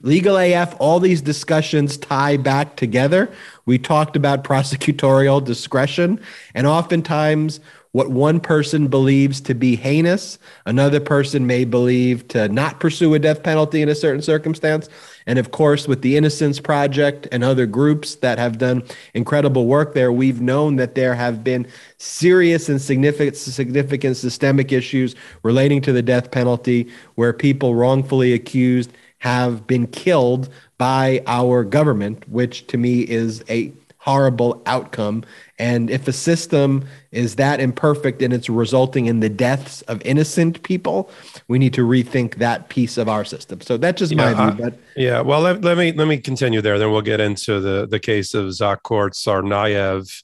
Legal 0.02 0.36
AF, 0.36 0.74
all 0.80 0.98
these 0.98 1.22
discussions 1.22 1.96
tie 1.96 2.36
back 2.36 2.76
together. 2.76 3.32
We 3.66 3.78
talked 3.78 4.16
about 4.16 4.42
prosecutorial 4.44 5.44
discretion, 5.44 6.20
and 6.54 6.66
oftentimes 6.66 7.60
what 7.92 8.08
one 8.10 8.40
person 8.40 8.88
believes 8.88 9.40
to 9.42 9.54
be 9.54 9.76
heinous, 9.76 10.38
another 10.64 10.98
person 10.98 11.46
may 11.46 11.64
believe 11.64 12.26
to 12.28 12.48
not 12.48 12.80
pursue 12.80 13.12
a 13.12 13.18
death 13.18 13.42
penalty 13.42 13.82
in 13.82 13.88
a 13.88 13.94
certain 13.94 14.22
circumstance. 14.22 14.88
And 15.26 15.38
of 15.38 15.50
course, 15.50 15.86
with 15.86 16.00
the 16.00 16.16
Innocence 16.16 16.58
Project 16.58 17.28
and 17.30 17.44
other 17.44 17.66
groups 17.66 18.16
that 18.16 18.38
have 18.38 18.56
done 18.56 18.82
incredible 19.12 19.66
work 19.66 19.92
there, 19.92 20.10
we've 20.10 20.40
known 20.40 20.76
that 20.76 20.94
there 20.94 21.14
have 21.14 21.44
been 21.44 21.66
serious 21.98 22.70
and 22.70 22.80
significant, 22.80 23.36
significant 23.36 24.16
systemic 24.16 24.72
issues 24.72 25.14
relating 25.42 25.82
to 25.82 25.92
the 25.92 26.02
death 26.02 26.30
penalty 26.30 26.90
where 27.16 27.34
people 27.34 27.74
wrongfully 27.74 28.32
accused 28.32 28.90
have 29.18 29.66
been 29.66 29.86
killed 29.86 30.48
by 30.78 31.22
our 31.28 31.62
government, 31.62 32.28
which 32.28 32.66
to 32.66 32.76
me 32.76 33.02
is 33.02 33.44
a 33.48 33.68
horrible 34.02 34.60
outcome. 34.66 35.22
And 35.60 35.88
if 35.88 36.08
a 36.08 36.12
system 36.12 36.84
is 37.12 37.36
that 37.36 37.60
imperfect 37.60 38.20
and 38.20 38.34
it's 38.34 38.48
resulting 38.48 39.06
in 39.06 39.20
the 39.20 39.28
deaths 39.28 39.82
of 39.82 40.02
innocent 40.04 40.60
people, 40.64 41.08
we 41.46 41.60
need 41.60 41.72
to 41.74 41.86
rethink 41.86 42.34
that 42.36 42.68
piece 42.68 42.98
of 42.98 43.08
our 43.08 43.24
system. 43.24 43.60
So 43.60 43.76
that's 43.76 44.00
just 44.00 44.12
my 44.12 44.34
view. 44.34 44.64
But 44.64 44.74
yeah, 44.96 45.20
well, 45.20 45.40
let, 45.40 45.62
let, 45.62 45.78
me 45.78 45.92
let 45.92 46.08
me 46.08 46.18
continue 46.18 46.60
there. 46.60 46.80
Then 46.80 46.90
we'll 46.90 47.00
get 47.00 47.20
into 47.20 47.60
the 47.60 47.86
the 47.86 48.00
case 48.00 48.34
of 48.34 48.46
Dzhokhar 48.46 49.10
Tsarnaev, 49.12 50.22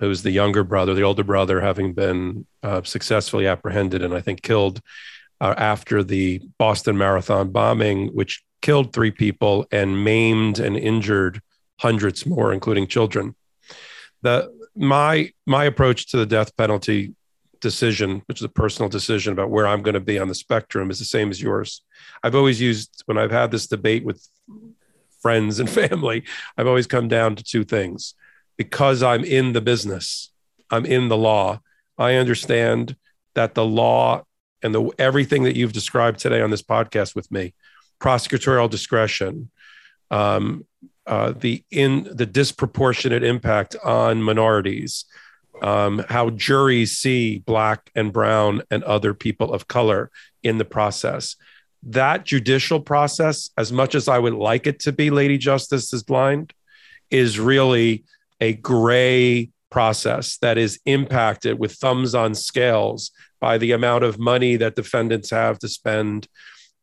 who's 0.00 0.22
the 0.22 0.30
younger 0.30 0.64
brother, 0.64 0.94
the 0.94 1.02
older 1.02 1.24
brother, 1.24 1.60
having 1.60 1.92
been 1.92 2.46
uh, 2.62 2.82
successfully 2.82 3.46
apprehended 3.46 4.02
and 4.02 4.14
I 4.14 4.22
think 4.22 4.40
killed 4.40 4.80
uh, 5.38 5.52
after 5.58 6.02
the 6.02 6.40
Boston 6.58 6.96
Marathon 6.96 7.50
bombing, 7.50 8.08
which 8.08 8.42
killed 8.62 8.94
three 8.94 9.10
people 9.10 9.66
and 9.70 10.02
maimed 10.02 10.58
and 10.58 10.78
injured 10.78 11.42
hundreds 11.78 12.26
more, 12.26 12.52
including 12.52 12.86
children. 12.86 13.34
The 14.22 14.52
my 14.74 15.32
my 15.46 15.64
approach 15.64 16.10
to 16.10 16.16
the 16.16 16.26
death 16.26 16.56
penalty 16.56 17.14
decision, 17.60 18.22
which 18.26 18.38
is 18.38 18.44
a 18.44 18.48
personal 18.48 18.88
decision 18.88 19.32
about 19.32 19.50
where 19.50 19.66
I'm 19.66 19.82
going 19.82 19.94
to 19.94 20.00
be 20.00 20.18
on 20.18 20.28
the 20.28 20.34
spectrum, 20.34 20.90
is 20.90 20.98
the 20.98 21.04
same 21.04 21.30
as 21.30 21.40
yours. 21.40 21.82
I've 22.22 22.34
always 22.34 22.60
used 22.60 23.02
when 23.06 23.18
I've 23.18 23.30
had 23.30 23.50
this 23.50 23.66
debate 23.66 24.04
with 24.04 24.26
friends 25.20 25.60
and 25.60 25.68
family, 25.82 26.24
I've 26.56 26.66
always 26.66 26.86
come 26.86 27.08
down 27.08 27.36
to 27.36 27.44
two 27.44 27.64
things. 27.64 28.14
Because 28.56 29.04
I'm 29.04 29.22
in 29.22 29.52
the 29.52 29.60
business, 29.60 30.32
I'm 30.70 30.84
in 30.84 31.08
the 31.08 31.16
law. 31.16 31.60
I 31.96 32.14
understand 32.14 32.96
that 33.34 33.54
the 33.54 33.64
law 33.64 34.24
and 34.62 34.74
the 34.74 34.90
everything 34.98 35.44
that 35.44 35.54
you've 35.54 35.72
described 35.72 36.18
today 36.18 36.40
on 36.40 36.50
this 36.50 36.62
podcast 36.62 37.14
with 37.14 37.30
me, 37.30 37.54
prosecutorial 38.00 38.68
discretion, 38.68 39.50
um, 40.10 40.66
uh, 41.08 41.32
the 41.32 41.64
in 41.70 42.06
the 42.12 42.26
disproportionate 42.26 43.24
impact 43.24 43.74
on 43.82 44.22
minorities, 44.22 45.06
um, 45.62 46.04
how 46.08 46.30
juries 46.30 46.98
see 46.98 47.38
black 47.38 47.90
and 47.94 48.12
brown 48.12 48.62
and 48.70 48.84
other 48.84 49.14
people 49.14 49.52
of 49.52 49.66
color 49.66 50.10
in 50.42 50.58
the 50.58 50.64
process. 50.64 51.34
That 51.82 52.24
judicial 52.24 52.80
process, 52.80 53.50
as 53.56 53.72
much 53.72 53.94
as 53.94 54.06
I 54.06 54.18
would 54.18 54.34
like 54.34 54.66
it 54.66 54.80
to 54.80 54.92
be, 54.92 55.10
Lady 55.10 55.38
Justice 55.38 55.92
is 55.92 56.02
blind, 56.02 56.52
is 57.10 57.40
really 57.40 58.04
a 58.40 58.52
gray 58.52 59.50
process 59.70 60.36
that 60.38 60.58
is 60.58 60.78
impacted 60.84 61.58
with 61.58 61.72
thumbs 61.72 62.14
on 62.14 62.34
scales 62.34 63.12
by 63.40 63.56
the 63.56 63.72
amount 63.72 64.04
of 64.04 64.18
money 64.18 64.56
that 64.56 64.76
defendants 64.76 65.30
have 65.30 65.58
to 65.60 65.68
spend 65.68 66.28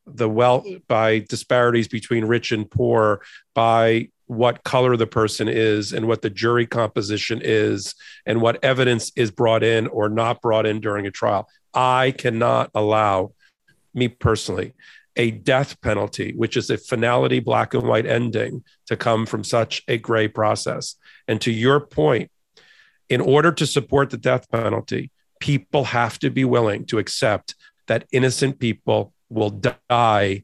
the 0.07 0.29
wealth 0.29 0.65
by 0.87 1.19
disparities 1.19 1.87
between 1.87 2.25
rich 2.25 2.51
and 2.51 2.69
poor 2.69 3.21
by 3.53 4.07
what 4.27 4.63
color 4.63 4.97
the 4.97 5.07
person 5.07 5.47
is 5.47 5.93
and 5.93 6.07
what 6.07 6.21
the 6.21 6.29
jury 6.29 6.65
composition 6.65 7.41
is 7.43 7.93
and 8.25 8.41
what 8.41 8.63
evidence 8.63 9.11
is 9.15 9.31
brought 9.31 9.63
in 9.63 9.87
or 9.87 10.09
not 10.09 10.41
brought 10.41 10.65
in 10.65 10.79
during 10.79 11.05
a 11.05 11.11
trial 11.11 11.47
i 11.73 12.11
cannot 12.17 12.69
allow 12.73 13.31
me 13.93 14.07
personally 14.07 14.73
a 15.15 15.31
death 15.31 15.79
penalty 15.81 16.33
which 16.35 16.57
is 16.57 16.69
a 16.69 16.77
finality 16.77 17.39
black 17.39 17.73
and 17.73 17.83
white 17.83 18.05
ending 18.05 18.63
to 18.87 18.97
come 18.97 19.25
from 19.25 19.43
such 19.43 19.83
a 19.87 19.97
gray 19.97 20.27
process 20.27 20.95
and 21.27 21.39
to 21.39 21.51
your 21.51 21.79
point 21.79 22.31
in 23.09 23.21
order 23.21 23.51
to 23.51 23.67
support 23.67 24.09
the 24.09 24.17
death 24.17 24.49
penalty 24.49 25.11
people 25.39 25.83
have 25.83 26.17
to 26.17 26.29
be 26.29 26.43
willing 26.43 26.85
to 26.85 26.97
accept 26.97 27.55
that 27.87 28.07
innocent 28.11 28.59
people 28.59 29.13
will 29.29 29.61
die 29.89 30.43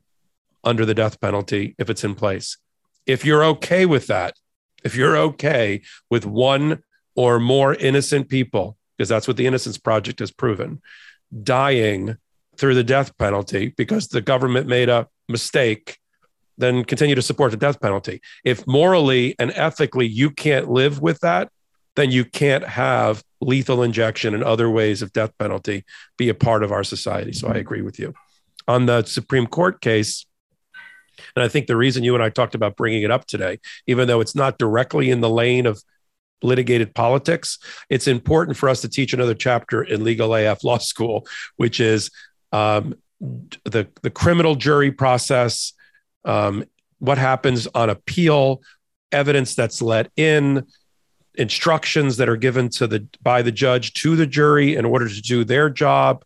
under 0.63 0.85
the 0.85 0.93
death 0.93 1.19
penalty 1.19 1.75
if 1.77 1.89
it's 1.89 2.03
in 2.03 2.15
place. 2.15 2.57
If 3.05 3.25
you're 3.25 3.43
okay 3.45 3.85
with 3.85 4.07
that, 4.07 4.35
if 4.83 4.95
you're 4.95 5.17
okay 5.17 5.81
with 6.09 6.25
one 6.25 6.83
or 7.15 7.39
more 7.39 7.73
innocent 7.73 8.29
people, 8.29 8.77
because 8.97 9.09
that's 9.09 9.27
what 9.27 9.37
the 9.37 9.47
Innocence 9.47 9.77
Project 9.77 10.19
has 10.19 10.31
proven, 10.31 10.81
dying 11.43 12.17
through 12.57 12.75
the 12.75 12.83
death 12.83 13.17
penalty 13.17 13.73
because 13.77 14.07
the 14.07 14.21
government 14.21 14.67
made 14.67 14.89
a 14.89 15.07
mistake, 15.27 15.97
then 16.57 16.83
continue 16.83 17.15
to 17.15 17.21
support 17.21 17.51
the 17.51 17.57
death 17.57 17.79
penalty. 17.79 18.21
If 18.43 18.67
morally 18.67 19.35
and 19.39 19.51
ethically 19.55 20.07
you 20.07 20.29
can't 20.29 20.69
live 20.69 21.01
with 21.01 21.19
that, 21.21 21.49
then 21.95 22.11
you 22.11 22.23
can't 22.23 22.65
have 22.65 23.23
lethal 23.41 23.83
injection 23.83 24.33
and 24.33 24.43
other 24.43 24.69
ways 24.69 25.01
of 25.01 25.11
death 25.13 25.35
penalty 25.37 25.83
be 26.17 26.29
a 26.29 26.35
part 26.35 26.63
of 26.63 26.71
our 26.71 26.83
society. 26.83 27.33
So 27.33 27.47
I 27.47 27.51
mm-hmm. 27.51 27.59
agree 27.59 27.81
with 27.81 27.99
you. 27.99 28.13
On 28.67 28.85
the 28.85 29.03
Supreme 29.03 29.47
Court 29.47 29.81
case, 29.81 30.25
and 31.35 31.43
I 31.43 31.47
think 31.47 31.67
the 31.67 31.75
reason 31.75 32.03
you 32.03 32.13
and 32.13 32.23
I 32.23 32.29
talked 32.29 32.55
about 32.55 32.75
bringing 32.75 33.03
it 33.03 33.11
up 33.11 33.25
today, 33.25 33.59
even 33.87 34.07
though 34.07 34.21
it's 34.21 34.35
not 34.35 34.57
directly 34.57 35.09
in 35.09 35.21
the 35.21 35.29
lane 35.29 35.65
of 35.65 35.81
litigated 36.43 36.93
politics, 36.95 37.59
it's 37.89 38.07
important 38.07 38.57
for 38.57 38.69
us 38.69 38.81
to 38.81 38.89
teach 38.89 39.13
another 39.13 39.35
chapter 39.35 39.83
in 39.83 40.03
legal 40.03 40.33
AF 40.35 40.63
law 40.63 40.77
school, 40.77 41.27
which 41.57 41.79
is 41.79 42.09
um, 42.51 42.95
the 43.19 43.87
the 44.01 44.09
criminal 44.09 44.55
jury 44.55 44.91
process, 44.91 45.73
um, 46.25 46.63
what 46.99 47.17
happens 47.17 47.67
on 47.73 47.89
appeal, 47.89 48.61
evidence 49.11 49.55
that's 49.55 49.81
let 49.81 50.11
in, 50.15 50.65
instructions 51.35 52.17
that 52.17 52.29
are 52.29 52.37
given 52.37 52.69
to 52.69 52.87
the 52.87 53.07
by 53.21 53.41
the 53.41 53.51
judge 53.51 53.93
to 53.93 54.15
the 54.15 54.27
jury 54.27 54.75
in 54.75 54.85
order 54.85 55.07
to 55.07 55.21
do 55.21 55.43
their 55.43 55.69
job 55.69 56.23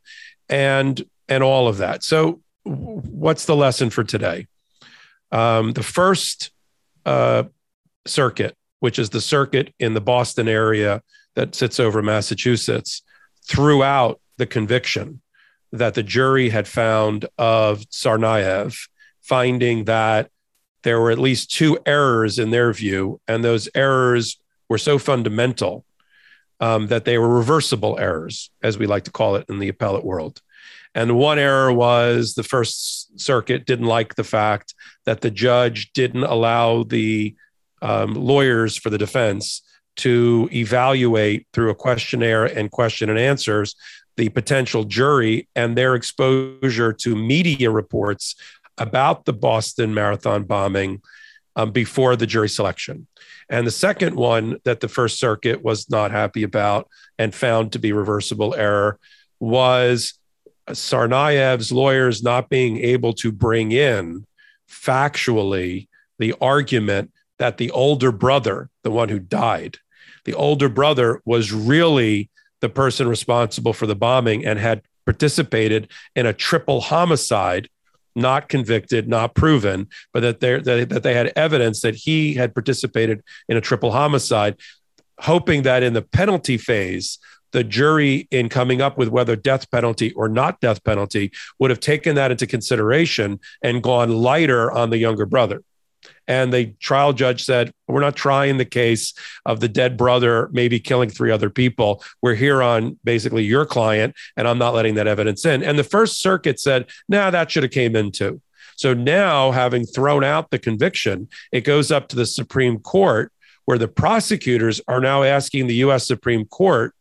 and 0.50 1.04
and 1.28 1.44
all 1.44 1.68
of 1.68 1.78
that. 1.78 2.04
So 2.04 2.42
what's 2.64 3.46
the 3.46 3.56
lesson 3.56 3.90
for 3.90 4.04
today 4.04 4.48
um, 5.36 5.74
the 5.74 5.84
first 5.84 6.52
uh, 7.06 7.44
circuit 8.06 8.56
which 8.80 9.00
is 9.00 9.10
the 9.10 9.22
circuit 9.22 9.74
in 9.80 9.94
the 9.94 10.02
boston 10.02 10.48
area 10.48 11.02
that 11.36 11.56
sits 11.56 11.80
over 11.80 12.02
massachusetts 12.02 13.02
throughout 13.48 14.20
the 14.38 14.46
conviction 14.46 15.22
that 15.72 15.94
the 15.94 16.04
jury 16.04 16.50
had 16.50 16.68
found 16.68 17.26
of 17.38 17.82
Tsarnaev, 17.90 18.78
finding 19.22 19.86
that 19.86 20.30
there 20.84 21.00
were 21.00 21.12
at 21.12 21.20
least 21.20 21.52
two 21.52 21.78
errors 21.86 22.40
in 22.40 22.52
their 22.52 22.72
view, 22.72 23.20
and 23.28 23.44
those 23.44 23.68
errors 23.76 24.38
were 24.70 24.78
so 24.78 24.98
fundamental 24.98 25.86
um, 26.60 26.88
that 26.88 27.06
they 27.06 27.18
were 27.18 27.28
reversible 27.28 27.98
errors, 28.00 28.52
as 28.64 28.78
we 28.78 28.88
like 28.88 29.04
to 29.04 29.12
call 29.12 29.36
it 29.36 29.46
in 29.50 29.60
the 29.60 29.70
appellate 29.70 30.06
world. 30.06 30.42
And 30.96 31.18
one 31.18 31.38
error 31.38 31.74
was 31.74 32.34
the 32.34 32.44
First 32.44 33.20
Circuit 33.20 33.66
didn't 33.66 33.86
like 33.86 34.16
the 34.16 34.24
fact 34.24 34.74
that 35.06 35.22
the 35.22 35.30
judge 35.30 35.92
didn't 35.94 36.24
allow 36.24 36.84
the 36.84 37.36
um, 37.82 38.14
lawyers 38.14 38.78
for 38.78 38.90
the 38.90 38.98
defense 38.98 39.62
to 39.98 40.50
evaluate 40.54 41.48
through 41.54 41.70
a 41.70 41.76
questionnaire 41.76 42.46
and 42.46 42.72
question 42.72 43.10
and 43.10 43.20
answers 43.20 43.76
the 44.18 44.30
potential 44.30 44.86
jury 44.86 45.48
and 45.56 45.78
their 45.78 45.96
exposure 45.96 46.94
to 46.94 47.16
media 47.16 47.70
reports 47.70 48.36
about 48.78 49.26
the 49.26 49.34
Boston 49.34 49.94
Marathon 49.94 50.44
bombing 50.44 51.02
um, 51.58 51.72
before 51.72 52.16
the 52.16 52.28
jury 52.28 52.50
selection. 52.50 53.08
And 53.50 53.68
the 53.68 53.72
second 53.72 54.16
one 54.16 54.58
that 54.64 54.80
the 54.80 54.88
First 54.88 55.20
Circuit 55.20 55.64
was 55.64 55.90
not 55.90 56.12
happy 56.12 56.44
about 56.44 56.88
and 57.20 57.36
found 57.36 57.74
to 57.74 57.80
be 57.80 57.92
reversible 57.92 58.56
error 58.56 58.98
was 59.40 60.14
Tsarnaev's 60.70 61.72
lawyers 61.72 62.24
not 62.24 62.50
being 62.50 62.78
able 62.78 63.14
to 63.14 63.32
bring 63.32 63.72
in 63.72 64.26
factually 64.70 65.88
the 66.20 66.34
argument 66.42 67.12
that 67.38 67.58
the 67.58 67.72
older 67.72 68.12
brother, 68.12 68.70
the 68.84 68.92
one 68.92 69.10
who 69.10 69.20
died, 69.20 69.78
the 70.24 70.34
older 70.34 70.70
brother 70.70 71.22
was 71.26 71.52
really 71.52 72.30
the 72.62 72.70
person 72.70 73.08
responsible 73.08 73.74
for 73.74 73.86
the 73.86 73.96
bombing 73.96 74.46
and 74.46 74.58
had 74.58 74.82
participated 75.06 75.92
in 76.16 76.26
a 76.26 76.34
triple 76.34 76.82
homicide 76.82 77.70
not 78.16 78.48
convicted, 78.48 79.08
not 79.08 79.36
proven, 79.36 79.88
but 80.14 80.22
that, 80.22 80.40
that, 80.40 80.90
that 80.90 81.04
they 81.04 81.14
had 81.14 81.34
evidence 81.36 81.82
that 81.82 81.96
he 81.96 82.34
had 82.34 82.54
participated 82.54 83.22
in 83.50 83.58
a 83.58 83.62
triple 83.62 83.92
homicide, 83.92 84.56
hoping 85.20 85.64
that 85.64 85.84
in 85.84 85.94
the 85.94 86.02
penalty 86.02 86.58
phase, 86.58 87.20
the 87.56 87.64
jury, 87.64 88.28
in 88.32 88.50
coming 88.50 88.82
up 88.82 88.98
with 88.98 89.08
whether 89.08 89.38
death 89.38 89.72
penalty 89.72 90.12
or 90.12 90.28
not 90.28 90.60
death 90.60 90.84
penalty, 90.84 91.32
would 91.58 91.70
have 91.70 91.80
taken 91.80 92.16
that 92.16 92.30
into 92.30 92.46
consideration 92.46 93.40
and 93.64 93.82
gone 93.82 94.10
lighter 94.10 94.70
on 94.74 94.90
the 94.90 94.98
younger 94.98 95.26
brother. 95.26 95.64
And 96.28 96.52
the 96.52 96.74
trial 96.82 97.14
judge 97.14 97.46
said, 97.46 97.72
We're 97.88 98.02
not 98.02 98.18
trying 98.18 98.58
the 98.58 98.66
case 98.66 99.14
of 99.46 99.62
the 99.62 99.70
dead 99.70 99.96
brother 99.96 100.50
maybe 100.52 100.82
killing 100.82 101.10
three 101.10 101.32
other 101.32 101.50
people. 101.50 102.04
We're 102.22 102.36
here 102.36 102.62
on 102.62 103.00
basically 103.06 103.46
your 103.46 103.66
client, 103.66 104.16
and 104.36 104.50
I'm 104.50 104.58
not 104.58 104.74
letting 104.74 104.96
that 104.96 105.08
evidence 105.08 105.46
in. 105.46 105.64
And 105.64 105.80
the 105.80 105.84
First 105.86 106.20
Circuit 106.20 106.60
said, 106.60 106.90
Nah, 107.08 107.30
that 107.30 107.50
should 107.52 107.64
have 107.64 107.72
came 107.72 107.96
in 107.96 108.12
too. 108.12 108.42
So 108.76 108.94
now, 108.94 109.52
having 109.52 109.86
thrown 109.86 110.26
out 110.26 110.52
the 110.52 110.60
conviction, 110.60 111.30
it 111.54 111.62
goes 111.62 111.90
up 111.90 112.10
to 112.10 112.18
the 112.18 112.26
Supreme 112.26 112.80
Court, 112.80 113.32
where 113.64 113.78
the 113.78 113.88
prosecutors 113.88 114.82
are 114.90 115.00
now 115.00 115.24
asking 115.24 115.68
the 115.68 115.76
US 115.76 116.06
Supreme 116.06 116.44
Court 116.46 116.94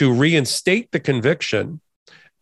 to 0.00 0.12
reinstate 0.12 0.90
the 0.92 0.98
conviction 1.00 1.80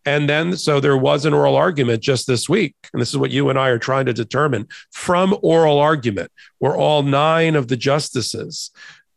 and 0.09 0.26
then, 0.26 0.56
so 0.56 0.80
there 0.80 0.96
was 0.96 1.26
an 1.26 1.34
oral 1.34 1.54
argument 1.54 2.02
just 2.02 2.26
this 2.26 2.48
week. 2.48 2.74
And 2.94 3.02
this 3.02 3.11
is 3.11 3.18
what 3.18 3.30
you 3.30 3.50
and 3.50 3.59
I 3.59 3.68
are 3.68 3.78
trying 3.78 4.06
to 4.06 4.14
determine 4.14 4.66
from 4.90 5.36
oral 5.42 5.78
argument, 5.78 6.32
where 6.61 6.74
all 6.74 7.02
nine 7.02 7.54
of 7.54 7.68
the 7.68 7.76
justices 7.76 8.70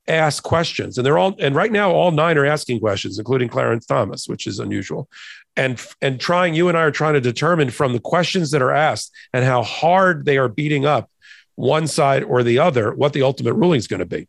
ask 0.10 0.44
questions. 0.44 0.98
And 0.98 1.06
they're 1.06 1.18
all, 1.18 1.34
and 1.40 1.56
right 1.56 1.72
now, 1.72 1.92
all 1.92 2.12
nine 2.12 2.38
are 2.38 2.46
asking 2.46 2.82
questions, 2.82 3.18
including 3.18 3.48
Clarence 3.48 3.86
Thomas, 3.86 4.28
which 4.28 4.46
is 4.46 4.60
unusual. 4.60 5.08
And, 5.56 5.82
and 6.02 6.20
trying, 6.20 6.56
you 6.56 6.68
and 6.68 6.78
I 6.78 6.82
are 6.82 6.92
trying 6.92 7.14
to 7.14 7.22
determine 7.22 7.70
from 7.70 7.94
the 7.94 8.02
questions 8.02 8.52
that 8.52 8.62
are 8.62 8.74
asked 8.74 9.14
and 9.32 9.46
how 9.46 9.64
hard 9.64 10.26
they 10.26 10.38
are 10.38 10.50
beating 10.50 10.86
up 10.86 11.10
one 11.56 11.88
side 11.88 12.22
or 12.22 12.44
the 12.44 12.60
other, 12.60 12.94
what 12.94 13.14
the 13.14 13.22
ultimate 13.22 13.54
ruling 13.54 13.78
is 13.78 13.88
going 13.88 14.02
to 14.02 14.06
be. 14.06 14.28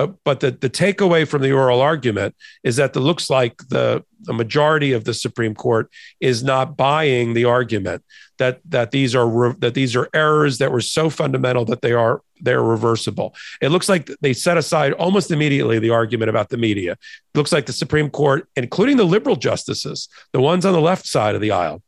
But 0.00 0.14
but 0.24 0.40
the, 0.40 0.50
the 0.50 0.70
takeaway 0.70 1.28
from 1.28 1.42
the 1.42 1.52
oral 1.52 1.82
argument 1.82 2.34
is 2.64 2.76
that 2.76 2.96
it 2.96 3.00
looks 3.00 3.28
like 3.28 3.58
the, 3.68 4.02
the 4.22 4.32
majority 4.32 4.92
of 4.92 5.04
the 5.04 5.12
Supreme 5.12 5.54
Court 5.54 5.90
is 6.20 6.42
not 6.42 6.74
buying 6.74 7.34
the 7.34 7.44
argument 7.44 8.02
that 8.38 8.60
that 8.70 8.92
these 8.92 9.14
are 9.14 9.28
re, 9.28 9.54
that 9.58 9.74
these 9.74 9.94
are 9.94 10.08
errors 10.14 10.56
that 10.56 10.72
were 10.72 10.80
so 10.80 11.10
fundamental 11.10 11.66
that 11.66 11.82
they 11.82 11.92
are 11.92 12.22
they're 12.40 12.62
reversible. 12.62 13.34
It 13.60 13.68
looks 13.68 13.90
like 13.90 14.10
they 14.22 14.32
set 14.32 14.56
aside 14.56 14.94
almost 14.94 15.30
immediately 15.30 15.78
the 15.78 15.90
argument 15.90 16.30
about 16.30 16.48
the 16.48 16.56
media. 16.56 16.92
It 16.92 16.98
looks 17.34 17.52
like 17.52 17.66
the 17.66 17.74
Supreme 17.74 18.08
Court, 18.08 18.48
including 18.56 18.96
the 18.96 19.04
liberal 19.04 19.36
justices, 19.36 20.08
the 20.32 20.40
ones 20.40 20.64
on 20.64 20.72
the 20.72 20.80
left 20.80 21.06
side 21.06 21.34
of 21.34 21.42
the 21.42 21.50
aisle, 21.50 21.82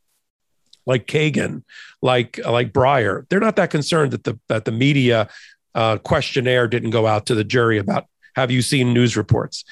like 0.84 1.06
Kagan, 1.06 1.62
like 2.02 2.38
like 2.44 2.72
Breyer, 2.72 3.26
they're 3.28 3.40
not 3.40 3.56
that 3.56 3.70
concerned 3.70 4.10
that 4.12 4.24
the 4.24 4.38
that 4.48 4.66
the 4.66 4.72
media 4.72 5.30
uh, 5.74 5.98
questionnaire 5.98 6.68
didn't 6.68 6.90
go 6.90 7.06
out 7.06 7.26
to 7.26 7.34
the 7.34 7.44
jury 7.44 7.78
about 7.78 8.06
have 8.34 8.50
you 8.50 8.62
seen 8.62 8.92
news 8.92 9.16
reports. 9.16 9.64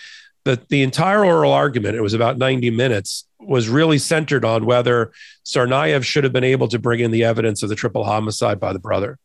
The, 0.45 0.61
the 0.69 0.83
entire 0.83 1.25
oral 1.25 1.53
argument, 1.53 1.97
it 1.97 2.03
was 2.03 2.15
about 2.15 2.39
90 2.39 2.71
minutes, 2.71 3.27
was 3.39 3.69
really 3.69 3.99
centered 3.99 4.45
on 4.45 4.65
whether 4.65 5.13
Tsarnaev 5.45 6.03
should 6.05 6.25
have 6.25 6.33
been 6.33 6.45
able 6.45 6.69
to 6.69 6.79
bring 6.79 7.01
in 7.01 7.11
the 7.11 7.25
evidence 7.25 7.63
of 7.63 7.69
the 7.69 7.75
triple 7.75 8.05
homicide 8.05 8.61
by 8.61 8.73
the 8.73 8.79
brother. 8.79 9.19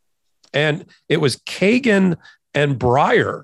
And 0.53 0.85
it 1.09 1.17
was 1.17 1.37
Kagan 1.37 2.17
and 2.53 2.79
Breyer, 2.79 3.43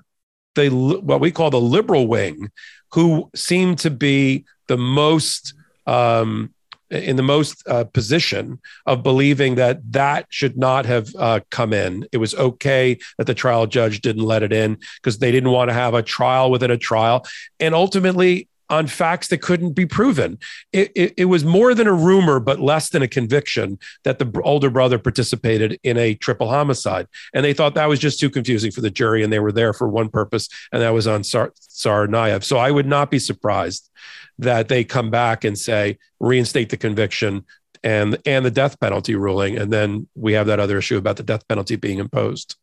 the 0.54 0.68
what 0.68 1.20
we 1.20 1.30
call 1.30 1.50
the 1.50 1.60
liberal 1.60 2.06
wing, 2.06 2.50
who 2.92 3.30
seemed 3.34 3.78
to 3.80 3.90
be 3.90 4.44
the 4.68 4.78
most 4.78 5.54
um, 5.86 6.54
in 6.92 7.16
the 7.16 7.22
most 7.22 7.66
uh, 7.66 7.84
position 7.84 8.60
of 8.86 9.02
believing 9.02 9.54
that 9.54 9.80
that 9.92 10.26
should 10.28 10.56
not 10.56 10.84
have 10.86 11.08
uh, 11.18 11.40
come 11.50 11.72
in. 11.72 12.06
It 12.12 12.18
was 12.18 12.34
okay 12.34 12.98
that 13.16 13.26
the 13.26 13.34
trial 13.34 13.66
judge 13.66 14.00
didn't 14.00 14.24
let 14.24 14.42
it 14.42 14.52
in 14.52 14.78
because 14.96 15.18
they 15.18 15.32
didn't 15.32 15.50
want 15.50 15.70
to 15.70 15.74
have 15.74 15.94
a 15.94 16.02
trial 16.02 16.50
within 16.50 16.70
a 16.70 16.76
trial. 16.76 17.26
And 17.58 17.74
ultimately, 17.74 18.48
on 18.72 18.86
facts 18.86 19.28
that 19.28 19.42
couldn't 19.42 19.74
be 19.74 19.84
proven. 19.84 20.38
It, 20.72 20.90
it, 20.96 21.14
it, 21.18 21.24
was 21.26 21.44
more 21.44 21.74
than 21.74 21.86
a 21.86 21.92
rumor, 21.92 22.40
but 22.40 22.58
less 22.58 22.88
than 22.88 23.02
a 23.02 23.06
conviction 23.06 23.78
that 24.04 24.18
the 24.18 24.40
older 24.42 24.70
brother 24.70 24.98
participated 24.98 25.78
in 25.82 25.98
a 25.98 26.14
triple 26.14 26.48
homicide. 26.48 27.06
And 27.34 27.44
they 27.44 27.52
thought 27.52 27.74
that 27.74 27.88
was 27.88 28.00
just 28.00 28.18
too 28.18 28.30
confusing 28.30 28.72
for 28.72 28.80
the 28.80 28.90
jury. 28.90 29.22
And 29.22 29.30
they 29.30 29.40
were 29.40 29.52
there 29.52 29.74
for 29.74 29.88
one 29.88 30.08
purpose, 30.08 30.48
and 30.72 30.80
that 30.80 30.94
was 30.94 31.06
on 31.06 31.20
Tsarnaev. 31.20 32.42
So 32.42 32.56
I 32.56 32.70
would 32.70 32.86
not 32.86 33.10
be 33.10 33.18
surprised 33.18 33.90
that 34.38 34.68
they 34.68 34.84
come 34.84 35.10
back 35.10 35.44
and 35.44 35.56
say, 35.58 35.98
reinstate 36.18 36.70
the 36.70 36.78
conviction 36.78 37.44
and, 37.84 38.16
and 38.24 38.44
the 38.44 38.50
death 38.50 38.80
penalty 38.80 39.14
ruling. 39.16 39.58
And 39.58 39.70
then 39.70 40.08
we 40.14 40.32
have 40.32 40.46
that 40.46 40.60
other 40.60 40.78
issue 40.78 40.96
about 40.96 41.18
the 41.18 41.22
death 41.22 41.46
penalty 41.46 41.76
being 41.76 41.98
imposed. 41.98 42.56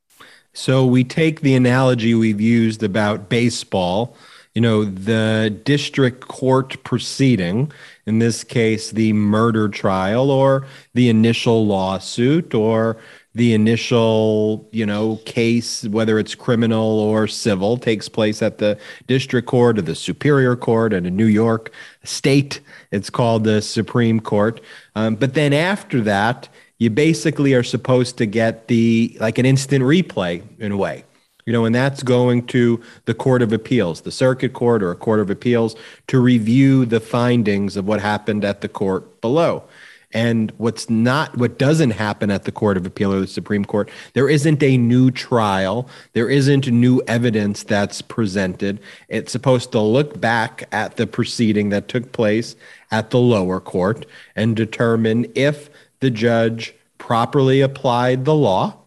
So 0.54 0.88
we 0.88 1.04
take 1.04 1.42
the 1.42 1.54
analogy 1.54 2.16
we've 2.16 2.42
used 2.42 2.82
about 2.82 3.30
baseball 3.30 4.18
you 4.56 4.62
know, 4.62 4.84
the 4.84 5.56
district 5.64 6.28
court 6.28 6.84
proceeding, 6.84 7.72
in 8.06 8.20
this 8.20 8.44
case, 8.44 8.92
the 8.92 9.14
murder 9.14 9.70
trial 9.70 10.32
or 10.32 10.66
the 10.96 11.10
initial 11.10 11.66
lawsuit 11.66 12.54
or 12.56 12.98
the 13.36 13.54
initial, 13.54 14.68
you 14.72 14.86
know, 14.86 15.18
case, 15.26 15.84
whether 15.86 16.18
it's 16.18 16.34
criminal 16.34 17.00
or 17.00 17.28
civil, 17.28 17.78
takes 17.78 18.10
place 18.10 18.42
at 18.42 18.58
the 18.58 18.78
district 19.06 19.48
court 19.48 19.78
or 19.78 19.84
the 19.84 19.96
superior 19.96 20.56
court 20.56 20.94
and 20.94 21.06
in 21.06 21.16
New 21.16 21.28
York 21.28 21.72
state. 22.04 22.60
It's 22.92 23.12
called 23.12 23.44
the 23.44 23.62
Supreme 23.62 24.20
Court. 24.20 24.60
Um, 24.96 25.16
but 25.16 25.36
then 25.36 25.54
after 25.54 26.02
that, 26.02 26.50
you 26.80 26.90
basically 26.90 27.54
are 27.54 27.64
supposed 27.64 28.18
to 28.18 28.26
get 28.26 28.68
the 28.68 29.16
like 29.20 29.38
an 29.38 29.46
instant 29.46 29.84
replay 29.84 30.42
in 30.58 30.72
a 30.72 30.78
way 30.78 31.04
you 31.46 31.54
know, 31.54 31.66
and 31.66 31.74
that's 31.74 32.04
going 32.04 32.46
to 32.48 32.82
the 33.06 33.14
Court 33.14 33.42
of 33.42 33.52
Appeals, 33.52 34.02
the 34.02 34.12
Circuit 34.12 34.54
Court 34.54 34.84
or 34.84 34.92
a 34.92 34.96
Court 34.96 35.20
of 35.20 35.30
Appeals 35.30 35.76
to 36.08 36.20
review 36.20 36.86
the 36.86 37.00
findings 37.00 37.76
of 37.76 37.88
what 37.88 38.02
happened 38.02 38.46
at 38.46 38.62
the 38.62 38.70
court 38.70 39.22
below. 39.22 39.64
And 40.12 40.52
what's 40.58 40.90
not, 40.90 41.38
what 41.38 41.60
doesn't 41.60 41.92
happen 41.92 42.32
at 42.32 42.44
the 42.44 42.52
Court 42.52 42.78
of 42.78 42.86
Appeal 42.88 43.14
or 43.14 43.20
the 43.20 43.28
Supreme 43.28 43.64
Court, 43.64 43.92
there 44.14 44.28
isn't 44.28 44.64
a 44.64 44.76
new 44.76 45.12
trial. 45.12 45.88
There 46.14 46.30
isn't 46.30 46.68
new 46.68 47.02
evidence 47.08 47.64
that's 47.64 48.02
presented. 48.02 48.80
It's 49.08 49.32
supposed 49.32 49.72
to 49.74 49.80
look 49.80 50.20
back 50.20 50.68
at 50.72 50.98
the 50.98 51.06
proceeding 51.06 51.70
that 51.70 51.88
took 51.88 52.12
place 52.12 52.56
at 52.90 53.12
the 53.12 53.20
lower 53.20 53.60
court 53.60 54.08
and 54.36 54.56
determine 54.56 55.32
if 55.36 55.70
the 56.00 56.10
judge 56.10 56.74
properly 56.98 57.62
applied 57.62 58.26
the 58.26 58.36
law 58.36 58.79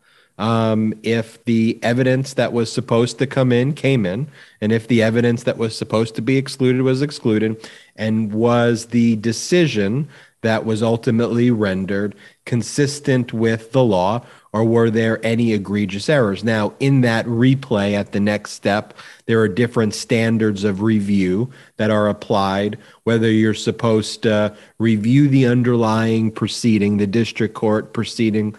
um, 0.42 0.92
if 1.04 1.42
the 1.44 1.78
evidence 1.84 2.34
that 2.34 2.52
was 2.52 2.70
supposed 2.70 3.16
to 3.20 3.28
come 3.28 3.52
in 3.52 3.74
came 3.74 4.04
in, 4.04 4.26
and 4.60 4.72
if 4.72 4.88
the 4.88 5.00
evidence 5.00 5.44
that 5.44 5.56
was 5.56 5.78
supposed 5.78 6.16
to 6.16 6.22
be 6.22 6.36
excluded 6.36 6.82
was 6.82 7.00
excluded, 7.00 7.70
and 7.94 8.32
was 8.32 8.86
the 8.86 9.14
decision 9.16 10.08
that 10.40 10.66
was 10.66 10.82
ultimately 10.82 11.52
rendered 11.52 12.16
consistent 12.44 13.32
with 13.32 13.70
the 13.70 13.84
law, 13.84 14.20
or 14.52 14.64
were 14.64 14.90
there 14.90 15.24
any 15.24 15.52
egregious 15.52 16.08
errors? 16.08 16.42
Now, 16.42 16.74
in 16.80 17.02
that 17.02 17.24
replay 17.26 17.92
at 17.92 18.10
the 18.10 18.18
next 18.18 18.50
step, 18.50 18.94
there 19.26 19.40
are 19.40 19.48
different 19.48 19.94
standards 19.94 20.64
of 20.64 20.82
review 20.82 21.52
that 21.76 21.92
are 21.92 22.08
applied, 22.08 22.78
whether 23.04 23.30
you're 23.30 23.54
supposed 23.54 24.24
to 24.24 24.56
review 24.80 25.28
the 25.28 25.46
underlying 25.46 26.32
proceeding, 26.32 26.96
the 26.96 27.06
district 27.06 27.54
court 27.54 27.94
proceeding 27.94 28.56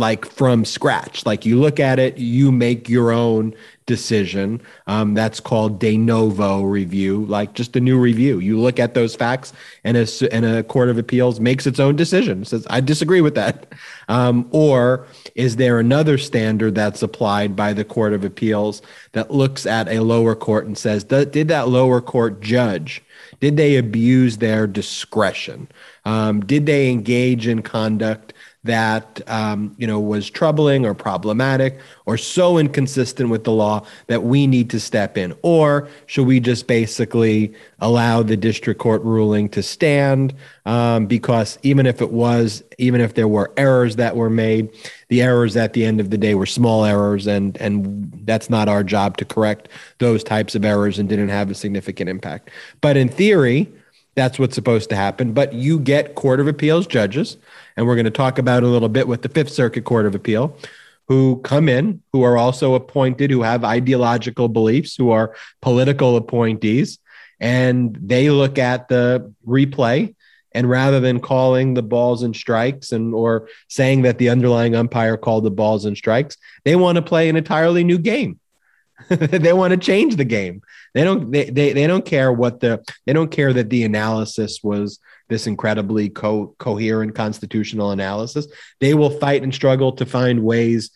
like 0.00 0.24
from 0.26 0.64
scratch. 0.64 1.24
Like 1.24 1.46
you 1.46 1.60
look 1.60 1.78
at 1.78 2.00
it, 2.00 2.18
you 2.18 2.50
make 2.50 2.88
your 2.88 3.12
own 3.12 3.54
decision. 3.86 4.60
Um, 4.86 5.14
that's 5.14 5.40
called 5.40 5.78
de 5.78 5.96
novo 5.96 6.62
review, 6.62 7.24
like 7.26 7.54
just 7.54 7.76
a 7.76 7.80
new 7.80 7.98
review. 7.98 8.38
You 8.38 8.58
look 8.58 8.78
at 8.78 8.94
those 8.94 9.14
facts, 9.14 9.52
and 9.84 9.96
a, 9.96 10.06
and 10.32 10.44
a 10.44 10.62
court 10.62 10.88
of 10.88 10.98
appeals 10.98 11.40
makes 11.40 11.66
its 11.66 11.78
own 11.78 11.96
decision. 11.96 12.44
Says, 12.44 12.66
I 12.70 12.80
disagree 12.80 13.20
with 13.20 13.34
that. 13.34 13.72
Um, 14.08 14.48
or 14.50 15.06
is 15.34 15.56
there 15.56 15.78
another 15.78 16.18
standard 16.18 16.74
that's 16.74 17.02
applied 17.02 17.54
by 17.54 17.72
the 17.72 17.84
court 17.84 18.12
of 18.12 18.24
appeals 18.24 18.82
that 19.12 19.30
looks 19.30 19.66
at 19.66 19.88
a 19.88 20.00
lower 20.00 20.34
court 20.34 20.66
and 20.66 20.78
says, 20.78 21.04
did 21.04 21.48
that 21.48 21.68
lower 21.68 22.00
court 22.00 22.40
judge? 22.40 23.02
Did 23.40 23.56
they 23.56 23.76
abuse 23.76 24.38
their 24.38 24.66
discretion? 24.66 25.68
Um, 26.04 26.40
did 26.40 26.66
they 26.66 26.90
engage 26.90 27.46
in 27.46 27.62
conduct 27.62 28.34
that 28.64 29.22
um, 29.26 29.74
you 29.78 29.86
know 29.86 29.98
was 29.98 30.28
troubling 30.28 30.84
or 30.84 30.94
problematic 30.94 31.78
or 32.06 32.16
so 32.16 32.58
inconsistent 32.58 33.30
with 33.30 33.44
the 33.44 33.52
law 33.52 33.84
that 34.08 34.22
we 34.22 34.46
need 34.46 34.68
to 34.70 34.80
step 34.80 35.16
in? 35.16 35.34
Or 35.42 35.88
should 36.06 36.26
we 36.26 36.40
just 36.40 36.66
basically 36.66 37.54
allow 37.80 38.22
the 38.22 38.36
district 38.36 38.80
court 38.80 39.02
ruling 39.02 39.48
to 39.50 39.62
stand 39.62 40.34
um, 40.66 41.06
because 41.06 41.58
even 41.62 41.86
if 41.86 42.02
it 42.02 42.12
was 42.12 42.62
even 42.78 43.00
if 43.00 43.14
there 43.14 43.28
were 43.28 43.52
errors 43.56 43.96
that 43.96 44.16
were 44.16 44.30
made 44.30 44.70
the 45.08 45.22
errors 45.22 45.56
at 45.56 45.72
the 45.72 45.84
end 45.84 46.00
of 46.00 46.10
the 46.10 46.18
day 46.18 46.34
were 46.34 46.46
small 46.46 46.84
errors 46.84 47.26
and 47.26 47.56
and 47.58 48.10
that's 48.24 48.50
not 48.50 48.68
our 48.68 48.84
job 48.84 49.16
to 49.16 49.24
correct 49.24 49.68
those 49.98 50.22
types 50.22 50.54
of 50.54 50.64
errors 50.64 50.98
and 50.98 51.08
didn't 51.08 51.28
have 51.28 51.50
a 51.50 51.54
significant 51.54 52.10
impact. 52.10 52.50
But 52.80 52.96
in 52.96 53.08
theory 53.08 53.68
that's 54.20 54.38
what's 54.38 54.54
supposed 54.54 54.90
to 54.90 54.96
happen. 54.96 55.32
But 55.32 55.54
you 55.54 55.80
get 55.80 56.14
court 56.14 56.40
of 56.40 56.46
appeals 56.46 56.86
judges 56.86 57.38
and 57.76 57.86
we're 57.86 57.94
going 57.94 58.04
to 58.04 58.10
talk 58.10 58.38
about 58.38 58.62
a 58.62 58.66
little 58.66 58.90
bit 58.90 59.08
with 59.08 59.22
the 59.22 59.30
Fifth 59.30 59.50
Circuit 59.50 59.84
Court 59.84 60.04
of 60.04 60.14
Appeal, 60.14 60.58
who 61.08 61.40
come 61.40 61.70
in, 61.70 62.02
who 62.12 62.22
are 62.22 62.36
also 62.36 62.74
appointed, 62.74 63.30
who 63.30 63.42
have 63.42 63.64
ideological 63.64 64.48
beliefs, 64.48 64.94
who 64.94 65.10
are 65.10 65.34
political 65.62 66.16
appointees, 66.16 66.98
and 67.40 67.96
they 67.98 68.28
look 68.28 68.58
at 68.58 68.88
the 68.88 69.32
replay 69.46 70.14
and 70.52 70.68
rather 70.68 71.00
than 71.00 71.20
calling 71.20 71.74
the 71.74 71.82
balls 71.82 72.22
and 72.22 72.36
strikes 72.36 72.92
and 72.92 73.14
or 73.14 73.48
saying 73.68 74.02
that 74.02 74.18
the 74.18 74.28
underlying 74.28 74.74
umpire 74.74 75.16
called 75.16 75.44
the 75.44 75.50
balls 75.50 75.84
and 75.84 75.96
strikes 75.96 76.36
they 76.64 76.74
want 76.74 76.96
to 76.96 77.02
play 77.02 77.28
an 77.28 77.36
entirely 77.36 77.84
new 77.84 77.98
game 77.98 78.39
they 79.38 79.52
want 79.52 79.72
to 79.72 79.76
change 79.76 80.16
the 80.16 80.24
game 80.24 80.62
they 80.94 81.04
don't 81.04 81.30
they, 81.30 81.50
they, 81.50 81.72
they 81.72 81.86
don't 81.86 82.04
care 82.04 82.32
what 82.32 82.60
the 82.60 82.82
they 83.06 83.12
don't 83.12 83.30
care 83.30 83.52
that 83.52 83.70
the 83.70 83.84
analysis 83.84 84.60
was 84.62 85.00
this 85.30 85.46
incredibly 85.46 86.10
co- 86.10 86.54
coherent 86.58 87.14
constitutional 87.14 87.92
analysis. 87.92 88.46
They 88.80 88.92
will 88.92 89.10
fight 89.18 89.42
and 89.42 89.54
struggle 89.54 89.92
to 89.92 90.04
find 90.04 90.42
ways 90.42 90.90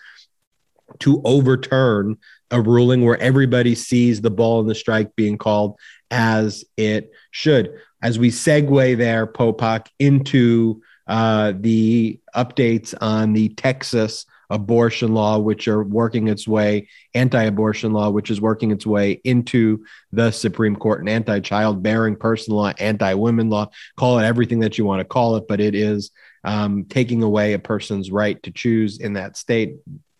to 0.98 1.22
overturn 1.24 2.18
a 2.50 2.60
ruling 2.60 3.04
where 3.04 3.18
everybody 3.20 3.74
sees 3.74 4.20
the 4.20 4.30
ball 4.30 4.60
and 4.60 4.68
the 4.68 4.74
strike 4.74 5.16
being 5.16 5.38
called 5.38 5.78
as 6.10 6.64
it 6.76 7.10
should. 7.30 7.80
As 8.02 8.18
we 8.18 8.30
segue 8.30 8.98
there, 8.98 9.26
Popok, 9.26 9.86
into 9.98 10.82
uh, 11.06 11.54
the 11.58 12.20
updates 12.36 12.94
on 13.00 13.32
the 13.32 13.48
Texas 13.50 14.26
abortion 14.54 15.14
law, 15.14 15.38
which 15.38 15.66
are 15.66 15.82
working 15.82 16.28
its 16.28 16.46
way, 16.46 16.88
anti 17.12 17.42
abortion 17.42 17.92
law, 17.92 18.08
which 18.08 18.30
is 18.30 18.40
working 18.40 18.70
its 18.70 18.86
way 18.86 19.20
into 19.24 19.84
the 20.12 20.30
Supreme 20.30 20.76
Court, 20.76 21.00
and 21.00 21.08
anti 21.08 21.40
childbearing 21.40 22.16
person 22.16 22.54
law, 22.54 22.72
anti 22.78 23.14
women 23.14 23.50
law. 23.50 23.68
Call 23.96 24.18
it 24.20 24.24
everything 24.24 24.60
that 24.60 24.78
you 24.78 24.84
want 24.84 25.00
to 25.00 25.04
call 25.04 25.36
it, 25.36 25.48
but 25.48 25.60
it 25.60 25.74
is 25.74 26.12
um, 26.44 26.84
taking 26.84 27.22
away 27.22 27.52
a 27.52 27.58
person's 27.58 28.12
right 28.12 28.40
to 28.44 28.52
choose 28.52 29.00
in 29.00 29.14
that 29.14 29.36
state. 29.36 29.76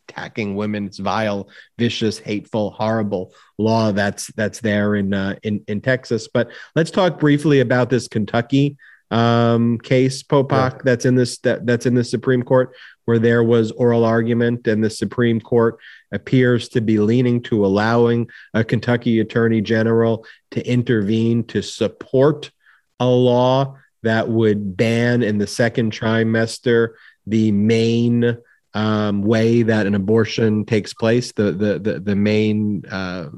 Attacking 0.09 0.55
women, 0.55 0.87
it's 0.87 0.99
vile, 0.99 1.49
vicious, 1.79 2.19
hateful, 2.19 2.73
horrible 2.73 3.35
law 3.57 3.91
that's 3.91 4.27
that's 4.35 4.61
there 4.61 4.97
in 4.97 5.15
uh, 5.15 5.37
in 5.43 5.65
in 5.67 5.81
Texas. 5.81 6.29
But 6.29 6.51
let's 6.77 6.91
talk 6.91 7.19
briefly 7.19 7.61
about 7.61 7.89
this 7.89 8.07
Kentucky 8.07 8.77
um, 9.15 9.79
case, 9.79 10.23
Popok, 10.25 10.73
yeah. 10.73 10.81
that's 10.85 11.05
in 11.05 11.15
this 11.15 11.39
that, 11.39 11.65
that's 11.65 11.87
in 11.87 11.95
the 11.95 12.03
Supreme 12.03 12.43
Court 12.43 12.75
where 13.05 13.19
there 13.19 13.45
was 13.45 13.71
oral 13.73 14.05
argument, 14.05 14.67
and 14.67 14.83
the 14.83 14.91
Supreme 14.91 15.41
Court 15.41 15.79
appears 16.11 16.69
to 16.71 16.81
be 16.81 16.99
leaning 16.99 17.43
to 17.43 17.65
allowing 17.65 18.29
a 18.55 18.65
Kentucky 18.65 19.21
Attorney 19.21 19.61
General 19.61 20.27
to 20.51 20.67
intervene 20.67 21.45
to 21.45 21.63
support 21.63 22.51
a 22.99 23.07
law 23.07 23.77
that 24.03 24.29
would 24.29 24.77
ban 24.77 25.23
in 25.23 25.39
the 25.39 25.47
second 25.47 25.93
trimester 25.93 26.95
the 27.27 27.53
main 27.53 28.37
um, 28.75 29.23
way 29.23 29.63
that 29.63 29.87
an 29.87 29.95
abortion 29.95 30.65
takes 30.65 30.93
place, 30.93 31.33
the 31.33 31.53
the 31.53 31.79
the, 31.79 32.01
the 32.01 32.17
main 32.17 32.85
uh, 32.91 33.29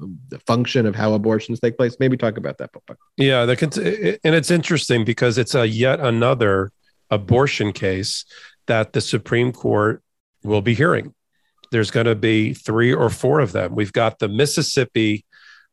function 0.46 0.86
of 0.86 0.96
how 0.96 1.12
abortions 1.12 1.60
take 1.60 1.76
place. 1.76 1.96
Maybe 2.00 2.16
talk 2.16 2.38
about 2.38 2.56
that. 2.58 2.72
Popok. 2.72 2.96
Yeah, 3.18 3.44
the, 3.44 4.18
and 4.24 4.34
it's 4.34 4.50
interesting 4.50 5.04
because 5.04 5.36
it's 5.36 5.54
a 5.54 5.68
yet 5.68 6.00
another 6.00 6.72
abortion 7.10 7.72
case 7.72 8.24
that 8.66 8.94
the 8.94 9.00
Supreme 9.00 9.52
Court 9.52 10.02
will 10.42 10.62
be 10.62 10.74
hearing. 10.74 11.12
there's 11.70 11.90
going 11.90 12.06
to 12.06 12.14
be 12.14 12.54
three 12.54 12.94
or 12.94 13.10
four 13.10 13.40
of 13.40 13.52
them. 13.52 13.74
We've 13.74 13.92
got 13.92 14.18
the 14.18 14.28
Mississippi 14.28 15.25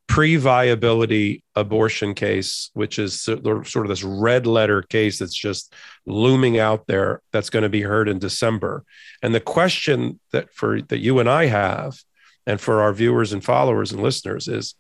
pre 0.08 0.36
viability 0.36 1.44
abortion 1.56 2.14
case, 2.14 2.70
which 2.74 3.00
is 3.00 3.22
sort 3.22 3.46
of 3.46 3.88
this 3.88 4.04
red 4.04 4.46
letter 4.46 4.82
case 4.82 5.20
that's 5.20 5.36
just 5.36 5.74
looming 6.06 6.60
out 6.60 6.88
there 6.88 7.22
that's 7.32 7.50
going 7.50 7.64
to 7.64 7.70
be 7.70 7.82
heard 7.82 8.10
in 8.10 8.20
December. 8.20 8.84
And 9.22 9.34
the 9.34 9.40
question 9.40 10.20
that 10.32 10.54
for 10.54 10.82
that 10.82 11.00
you 11.00 11.20
and 11.20 11.30
I 11.30 11.46
have, 11.46 11.98
and 12.46 12.60
for 12.60 12.82
our 12.82 12.94
viewers 12.94 13.32
and 13.32 13.44
followers 13.44 13.92
and 13.92 14.04
listeners, 14.04 14.48
is 14.48 14.76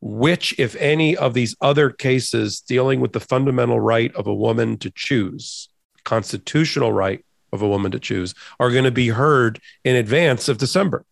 which, 0.00 0.58
if 0.58 0.74
any, 0.76 1.16
of 1.16 1.32
these 1.32 1.54
other 1.60 1.88
cases 1.88 2.60
dealing 2.60 3.00
with 3.00 3.12
the 3.12 3.20
fundamental 3.20 3.78
right 3.78 4.12
of 4.16 4.26
a 4.26 4.34
woman 4.34 4.76
to 4.78 4.90
choose, 4.94 5.68
constitutional 6.04 6.92
right 6.92 7.24
of 7.52 7.62
a 7.62 7.68
woman 7.68 7.92
to 7.92 8.00
choose, 8.00 8.34
are 8.58 8.72
going 8.72 8.84
to 8.84 8.90
be 8.90 9.08
heard 9.08 9.60
in 9.84 9.94
advance 9.94 10.48
of 10.48 10.58
December? 10.58 11.04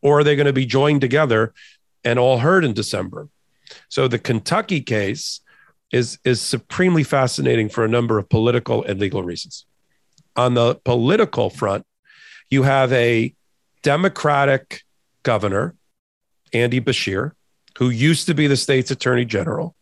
Or 0.00 0.20
are 0.20 0.24
they 0.24 0.36
going 0.36 0.46
to 0.46 0.54
be 0.54 0.64
joined 0.64 1.02
together 1.02 1.52
and 2.04 2.18
all 2.18 2.38
heard 2.38 2.64
in 2.64 2.72
December. 2.72 3.28
So 3.88 4.08
the 4.08 4.18
Kentucky 4.18 4.80
case 4.80 5.40
is 5.92 6.18
is 6.24 6.40
supremely 6.40 7.02
fascinating 7.02 7.68
for 7.68 7.84
a 7.84 7.88
number 7.88 8.18
of 8.18 8.28
political 8.28 8.84
and 8.84 9.00
legal 9.00 9.22
reasons. 9.22 9.66
On 10.36 10.54
the 10.54 10.76
political 10.76 11.50
front, 11.50 11.84
you 12.48 12.62
have 12.62 12.92
a 12.92 13.34
Democratic 13.82 14.82
governor, 15.22 15.74
Andy 16.52 16.80
Beshear, 16.80 17.32
who 17.78 17.90
used 17.90 18.26
to 18.26 18.34
be 18.34 18.46
the 18.46 18.56
state's 18.56 18.90
attorney 18.90 19.24
general, 19.24 19.74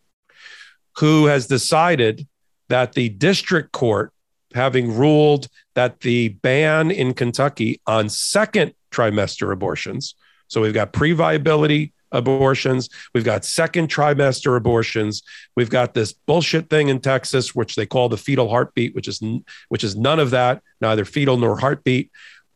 who 0.99 1.27
has 1.27 1.47
decided 1.47 2.27
that 2.69 2.93
the 2.93 3.09
district 3.09 3.73
court, 3.73 4.13
having 4.55 4.95
ruled 4.95 5.49
that 5.75 6.01
the 6.01 6.29
ban 6.29 6.91
in 6.91 7.15
Kentucky 7.15 7.81
on 7.87 8.09
second 8.09 8.73
trimester 8.91 9.53
abortions, 9.53 10.15
so 10.49 10.63
we've 10.63 10.75
got 10.75 10.93
pre 10.93 11.13
viability, 11.13 11.93
abortions. 12.13 12.89
We've 13.15 13.25
got 13.25 13.45
second 13.45 13.89
trimester 13.89 14.57
abortions. 14.57 15.23
We've 15.57 15.71
got 15.71 15.95
this 15.95 16.13
bullshit 16.13 16.71
thing 16.71 16.89
in 16.89 17.01
Texas, 17.01 17.55
which 17.55 17.77
they 17.77 17.87
call 17.87 18.09
the 18.09 18.17
fetal 18.17 18.49
heartbeat, 18.49 18.95
which 18.95 19.09
is 19.09 19.23
which 19.69 19.85
is 19.85 19.97
none 19.97 20.19
of 20.19 20.31
that, 20.31 20.63
neither 20.81 21.05
fetal 21.05 21.37
nor 21.37 21.59
heartbeat, 21.59 22.11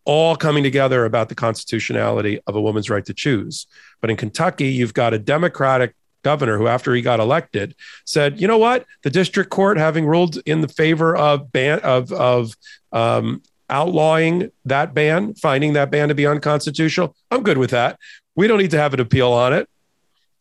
all 0.04 0.36
coming 0.36 0.62
together 0.62 1.04
about 1.04 1.28
the 1.28 1.34
constitutionality 1.34 2.40
of 2.46 2.56
a 2.56 2.60
woman's 2.60 2.90
right 2.90 3.04
to 3.04 3.14
choose. 3.14 3.66
But 4.00 4.10
in 4.10 4.16
Kentucky, 4.16 4.68
you've 4.68 4.94
got 4.94 5.14
a 5.14 5.18
Democratic 5.18 5.94
governor 6.22 6.56
who, 6.56 6.68
after 6.68 6.94
he 6.94 7.02
got 7.02 7.20
elected, 7.20 7.74
said, 8.04 8.40
"You 8.40 8.48
know 8.48 8.58
what? 8.58 8.86
The 9.02 9.10
district 9.10 9.50
court, 9.50 9.76
having 9.76 10.06
ruled 10.06 10.38
in 10.46 10.60
the 10.60 10.68
favor 10.68 11.16
of 11.16 11.52
ban 11.52 11.80
of 11.80 12.12
of 12.12 12.56
um, 12.92 13.42
outlawing 13.72 14.50
that 14.66 14.94
ban, 14.94 15.34
finding 15.34 15.72
that 15.72 15.90
ban 15.90 16.08
to 16.08 16.14
be 16.14 16.26
unconstitutional, 16.26 17.16
I'm 17.30 17.42
good 17.42 17.58
with 17.58 17.70
that. 17.70 17.98
We 18.34 18.46
don't 18.46 18.58
need 18.58 18.70
to 18.70 18.78
have 18.78 18.94
an 18.94 19.00
appeal 19.00 19.32
on 19.32 19.52
it. 19.52 19.68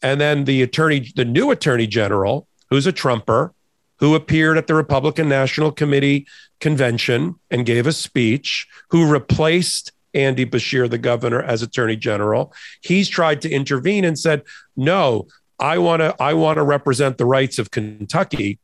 And 0.01 0.19
then 0.19 0.45
the 0.45 0.61
attorney, 0.61 1.11
the 1.15 1.25
new 1.25 1.51
attorney 1.51 1.87
general, 1.87 2.47
who's 2.69 2.87
a 2.87 2.91
Trumper, 2.91 3.53
who 3.99 4.15
appeared 4.15 4.57
at 4.57 4.67
the 4.67 4.73
Republican 4.73 5.29
National 5.29 5.71
Committee 5.71 6.25
convention 6.59 7.35
and 7.51 7.65
gave 7.65 7.85
a 7.85 7.91
speech, 7.91 8.67
who 8.89 9.09
replaced 9.09 9.91
Andy 10.13 10.45
Beshear, 10.45 10.89
the 10.89 10.97
governor, 10.97 11.41
as 11.41 11.61
attorney 11.61 11.95
general. 11.95 12.53
He's 12.81 13.07
tried 13.07 13.41
to 13.41 13.49
intervene 13.49 14.03
and 14.03 14.17
said, 14.17 14.41
no, 14.75 15.27
I 15.59 15.77
want 15.77 16.01
to 16.01 16.15
I 16.19 16.33
want 16.33 16.57
to 16.57 16.63
represent 16.63 17.17
the 17.17 17.25
rights 17.25 17.59
of 17.59 17.69
Kentucky 17.69 18.57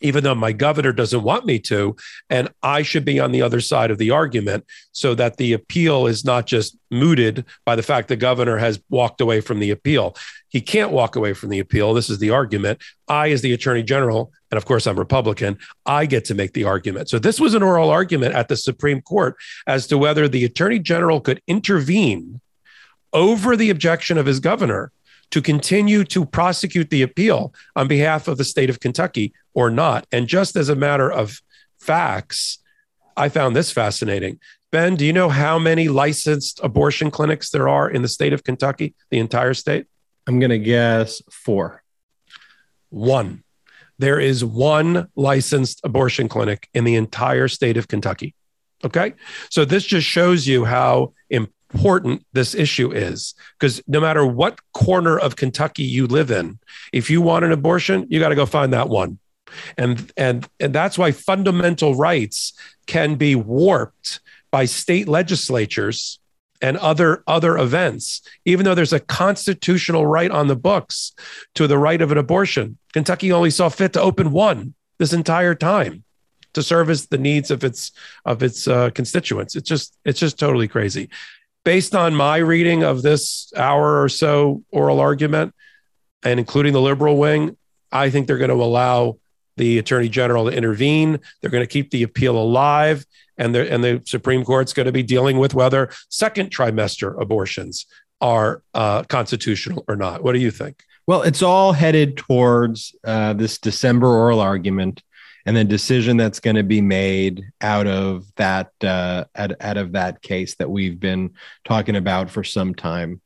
even 0.00 0.24
though 0.24 0.34
my 0.34 0.52
governor 0.52 0.92
doesn't 0.92 1.22
want 1.22 1.46
me 1.46 1.58
to. 1.58 1.96
And 2.28 2.48
I 2.62 2.82
should 2.82 3.04
be 3.04 3.20
on 3.20 3.32
the 3.32 3.42
other 3.42 3.60
side 3.60 3.90
of 3.90 3.98
the 3.98 4.10
argument 4.10 4.64
so 4.92 5.14
that 5.14 5.36
the 5.36 5.52
appeal 5.52 6.06
is 6.06 6.24
not 6.24 6.46
just 6.46 6.76
mooted 6.90 7.44
by 7.64 7.76
the 7.76 7.82
fact 7.82 8.08
the 8.08 8.16
governor 8.16 8.58
has 8.58 8.80
walked 8.90 9.20
away 9.20 9.40
from 9.40 9.60
the 9.60 9.70
appeal. 9.70 10.16
He 10.48 10.60
can't 10.60 10.92
walk 10.92 11.16
away 11.16 11.32
from 11.32 11.48
the 11.48 11.58
appeal. 11.58 11.94
This 11.94 12.10
is 12.10 12.18
the 12.18 12.30
argument. 12.30 12.80
I, 13.08 13.30
as 13.30 13.42
the 13.42 13.52
attorney 13.52 13.82
general, 13.82 14.32
and 14.50 14.56
of 14.58 14.66
course 14.66 14.86
I'm 14.86 14.98
Republican, 14.98 15.58
I 15.84 16.06
get 16.06 16.24
to 16.26 16.34
make 16.34 16.52
the 16.52 16.64
argument. 16.64 17.08
So 17.08 17.18
this 17.18 17.40
was 17.40 17.54
an 17.54 17.62
oral 17.62 17.90
argument 17.90 18.34
at 18.34 18.48
the 18.48 18.56
Supreme 18.56 19.00
Court 19.00 19.36
as 19.66 19.86
to 19.88 19.98
whether 19.98 20.28
the 20.28 20.44
attorney 20.44 20.78
general 20.78 21.20
could 21.20 21.42
intervene 21.48 22.40
over 23.12 23.56
the 23.56 23.70
objection 23.70 24.18
of 24.18 24.26
his 24.26 24.40
governor 24.40 24.92
to 25.34 25.42
continue 25.42 26.04
to 26.04 26.24
prosecute 26.24 26.90
the 26.90 27.02
appeal 27.02 27.52
on 27.74 27.88
behalf 27.88 28.28
of 28.28 28.38
the 28.38 28.44
state 28.44 28.70
of 28.70 28.78
Kentucky 28.78 29.34
or 29.52 29.68
not. 29.68 30.06
And 30.12 30.28
just 30.28 30.54
as 30.54 30.68
a 30.68 30.76
matter 30.76 31.10
of 31.10 31.42
facts, 31.80 32.60
I 33.16 33.28
found 33.28 33.56
this 33.56 33.72
fascinating. 33.72 34.38
Ben, 34.70 34.94
do 34.94 35.04
you 35.04 35.12
know 35.12 35.28
how 35.28 35.58
many 35.58 35.88
licensed 35.88 36.60
abortion 36.62 37.10
clinics 37.10 37.50
there 37.50 37.68
are 37.68 37.90
in 37.90 38.02
the 38.02 38.06
state 38.06 38.32
of 38.32 38.44
Kentucky, 38.44 38.94
the 39.10 39.18
entire 39.18 39.54
state? 39.54 39.86
I'm 40.28 40.38
going 40.38 40.50
to 40.50 40.58
guess 40.60 41.20
four. 41.32 41.82
One. 42.90 43.42
There 43.98 44.20
is 44.20 44.44
one 44.44 45.08
licensed 45.16 45.80
abortion 45.82 46.28
clinic 46.28 46.68
in 46.74 46.84
the 46.84 46.94
entire 46.94 47.48
state 47.48 47.76
of 47.76 47.88
Kentucky. 47.88 48.36
Okay. 48.84 49.14
So 49.50 49.64
this 49.64 49.84
just 49.84 50.06
shows 50.06 50.46
you 50.46 50.64
how 50.64 51.12
important 51.74 52.24
this 52.32 52.54
issue 52.54 52.92
is 52.92 53.34
because 53.58 53.82
no 53.86 54.00
matter 54.00 54.24
what 54.24 54.60
corner 54.72 55.18
of 55.18 55.36
Kentucky 55.36 55.82
you 55.82 56.06
live 56.06 56.30
in, 56.30 56.58
if 56.92 57.10
you 57.10 57.20
want 57.20 57.44
an 57.44 57.52
abortion, 57.52 58.06
you 58.08 58.20
got 58.20 58.28
to 58.28 58.36
go 58.36 58.46
find 58.46 58.72
that 58.72 58.88
one. 58.88 59.18
And 59.76 60.10
and 60.16 60.48
and 60.58 60.74
that's 60.74 60.96
why 60.96 61.12
fundamental 61.12 61.94
rights 61.94 62.52
can 62.86 63.16
be 63.16 63.34
warped 63.34 64.20
by 64.50 64.64
state 64.64 65.08
legislatures 65.08 66.18
and 66.60 66.76
other 66.78 67.22
other 67.26 67.58
events 67.58 68.22
even 68.44 68.64
though 68.64 68.74
there's 68.74 68.92
a 68.92 69.00
constitutional 69.00 70.06
right 70.06 70.30
on 70.30 70.46
the 70.46 70.56
books 70.56 71.12
to 71.54 71.66
the 71.66 71.78
right 71.78 72.00
of 72.00 72.10
an 72.10 72.18
abortion. 72.18 72.78
Kentucky 72.92 73.30
only 73.30 73.50
saw 73.50 73.68
fit 73.68 73.92
to 73.92 74.00
open 74.00 74.32
one 74.32 74.74
this 74.98 75.12
entire 75.12 75.54
time 75.54 76.04
to 76.54 76.62
service 76.62 77.06
the 77.06 77.18
needs 77.18 77.50
of 77.50 77.62
its 77.62 77.92
of 78.24 78.42
its 78.42 78.66
uh, 78.66 78.90
constituents. 78.90 79.54
It's 79.54 79.68
just 79.68 79.96
it's 80.04 80.20
just 80.20 80.38
totally 80.38 80.68
crazy 80.68 81.10
based 81.64 81.94
on 81.94 82.14
my 82.14 82.36
reading 82.36 82.82
of 82.82 83.02
this 83.02 83.52
hour 83.56 84.02
or 84.02 84.08
so 84.08 84.62
oral 84.70 85.00
argument, 85.00 85.54
and 86.22 86.38
including 86.38 86.72
the 86.72 86.80
liberal 86.80 87.16
wing, 87.16 87.56
I 87.90 88.10
think 88.10 88.26
they're 88.26 88.38
going 88.38 88.50
to 88.50 88.62
allow 88.62 89.18
the 89.56 89.78
attorney 89.78 90.08
general 90.08 90.50
to 90.50 90.56
intervene. 90.56 91.20
They're 91.40 91.50
going 91.50 91.62
to 91.62 91.68
keep 91.68 91.90
the 91.90 92.02
appeal 92.02 92.36
alive, 92.36 93.04
and 93.38 93.54
the 93.54 93.70
and 93.72 93.82
the 93.82 94.02
Supreme 94.04 94.44
Court's 94.44 94.72
going 94.72 94.86
to 94.86 94.92
be 94.92 95.02
dealing 95.02 95.38
with 95.38 95.54
whether 95.54 95.90
second 96.08 96.50
trimester 96.50 97.20
abortions 97.20 97.86
are 98.20 98.62
uh, 98.74 99.02
constitutional 99.04 99.84
or 99.88 99.96
not. 99.96 100.22
What 100.22 100.32
do 100.32 100.38
you 100.40 100.50
think? 100.50 100.82
Well, 101.06 101.22
it's 101.22 101.42
all 101.42 101.72
headed 101.72 102.16
towards 102.16 102.94
uh, 103.04 103.34
this 103.34 103.58
December 103.58 104.06
oral 104.06 104.40
argument 104.40 105.02
and 105.46 105.56
the 105.56 105.64
decision 105.64 106.16
that's 106.16 106.40
going 106.40 106.56
to 106.56 106.62
be 106.62 106.80
made 106.80 107.44
out 107.60 107.86
of 107.86 108.26
that 108.36 108.72
uh, 108.82 109.24
out, 109.36 109.52
out 109.60 109.76
of 109.76 109.92
that 109.92 110.22
case 110.22 110.54
that 110.56 110.70
we've 110.70 110.98
been 110.98 111.34
talking 111.64 111.96
about 111.96 112.30
for 112.30 112.42
some 112.44 112.74
time. 112.74 113.20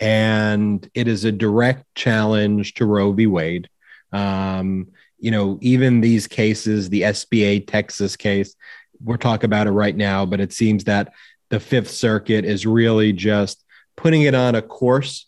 And 0.00 0.88
it 0.94 1.08
is 1.08 1.24
a 1.24 1.32
direct 1.32 1.84
challenge 1.94 2.74
to 2.74 2.86
roe 2.86 3.12
v. 3.12 3.26
Wade. 3.26 3.68
Um, 4.12 4.88
you 5.22 5.30
know 5.30 5.56
even 5.62 6.02
these 6.02 6.26
cases 6.26 6.90
the 6.90 7.02
SB 7.02 7.44
8 7.44 7.66
texas 7.66 8.16
case 8.16 8.54
we're 9.02 9.16
talking 9.16 9.46
about 9.46 9.68
it 9.68 9.70
right 9.70 9.96
now 9.96 10.26
but 10.26 10.40
it 10.40 10.52
seems 10.52 10.84
that 10.84 11.14
the 11.48 11.60
fifth 11.60 11.90
circuit 11.90 12.44
is 12.44 12.66
really 12.66 13.12
just 13.12 13.64
putting 13.96 14.22
it 14.22 14.34
on 14.34 14.54
a 14.54 14.60
course 14.60 15.26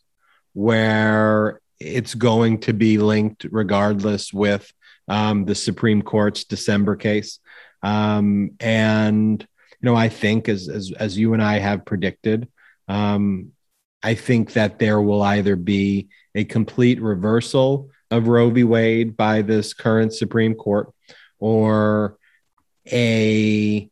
where 0.53 1.61
it's 1.81 2.15
going 2.15 2.59
to 2.59 2.73
be 2.75 2.99
linked 2.99 3.47
regardless 3.51 4.33
with 4.33 4.71
um, 5.09 5.45
the 5.45 5.55
Supreme 5.55 6.03
Court's 6.03 6.45
December 6.45 6.97
case. 6.97 7.39
Um, 7.83 8.53
and 8.61 9.41
you 9.41 9.87
know, 9.87 9.97
I 9.97 10.09
think 10.09 10.49
as 10.49 10.69
as 10.69 10.93
as 10.99 11.19
you 11.19 11.35
and 11.35 11.43
I 11.43 11.59
have 11.59 11.85
predicted, 11.85 12.49
um, 12.89 13.53
I 14.03 14.15
think 14.15 14.55
that 14.55 14.79
there 14.79 15.01
will 15.01 15.23
either 15.23 15.57
be 15.57 16.09
a 16.35 16.45
complete 16.45 17.01
reversal 17.01 17.91
of 18.11 18.29
Roe 18.29 18.51
v. 18.51 18.65
Wade 18.65 19.17
by 19.17 19.43
this 19.43 19.75
current 19.75 20.13
Supreme 20.13 20.55
Court, 20.55 20.93
or 21.39 22.17
a 22.91 23.91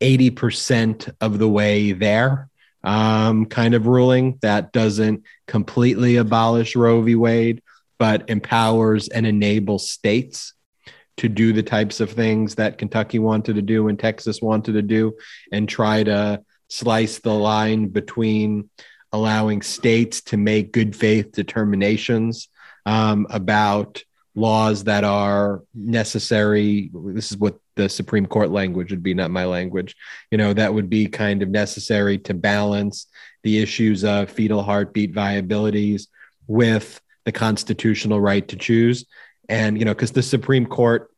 80% 0.00 1.14
of 1.20 1.38
the 1.38 1.48
way 1.48 1.92
there 1.92 2.50
um, 2.84 3.46
kind 3.46 3.74
of 3.74 3.86
ruling 3.86 4.38
that 4.42 4.72
doesn't 4.72 5.22
completely 5.46 6.16
abolish 6.16 6.74
Roe 6.74 7.00
v. 7.00 7.14
Wade, 7.14 7.61
but 8.02 8.28
empowers 8.28 9.06
and 9.06 9.24
enables 9.24 9.88
states 9.88 10.54
to 11.18 11.28
do 11.28 11.52
the 11.52 11.62
types 11.62 12.00
of 12.00 12.10
things 12.10 12.56
that 12.56 12.76
Kentucky 12.76 13.20
wanted 13.20 13.54
to 13.54 13.62
do 13.62 13.86
and 13.86 13.96
Texas 13.96 14.42
wanted 14.42 14.72
to 14.72 14.82
do 14.82 15.14
and 15.52 15.68
try 15.68 16.02
to 16.02 16.42
slice 16.66 17.20
the 17.20 17.32
line 17.32 17.86
between 17.86 18.68
allowing 19.12 19.62
states 19.62 20.20
to 20.20 20.36
make 20.36 20.72
good 20.72 20.96
faith 20.96 21.30
determinations 21.30 22.48
um, 22.84 23.24
about 23.30 24.02
laws 24.34 24.82
that 24.82 25.04
are 25.04 25.62
necessary. 25.72 26.90
This 26.92 27.30
is 27.30 27.36
what 27.36 27.60
the 27.76 27.88
Supreme 27.88 28.26
Court 28.26 28.50
language 28.50 28.90
would 28.90 29.04
be, 29.04 29.14
not 29.14 29.30
my 29.30 29.44
language. 29.44 29.94
You 30.32 30.38
know, 30.38 30.52
that 30.54 30.74
would 30.74 30.90
be 30.90 31.06
kind 31.06 31.40
of 31.40 31.50
necessary 31.50 32.18
to 32.18 32.34
balance 32.34 33.06
the 33.44 33.60
issues 33.60 34.02
of 34.02 34.28
fetal 34.28 34.64
heartbeat 34.64 35.14
viabilities 35.14 36.08
with 36.48 37.00
the 37.24 37.32
constitutional 37.32 38.20
right 38.20 38.46
to 38.48 38.56
choose. 38.56 39.04
And, 39.48 39.78
you 39.78 39.84
know, 39.84 39.94
because 39.94 40.12
the 40.12 40.22
Supreme 40.22 40.66
Court, 40.66 41.10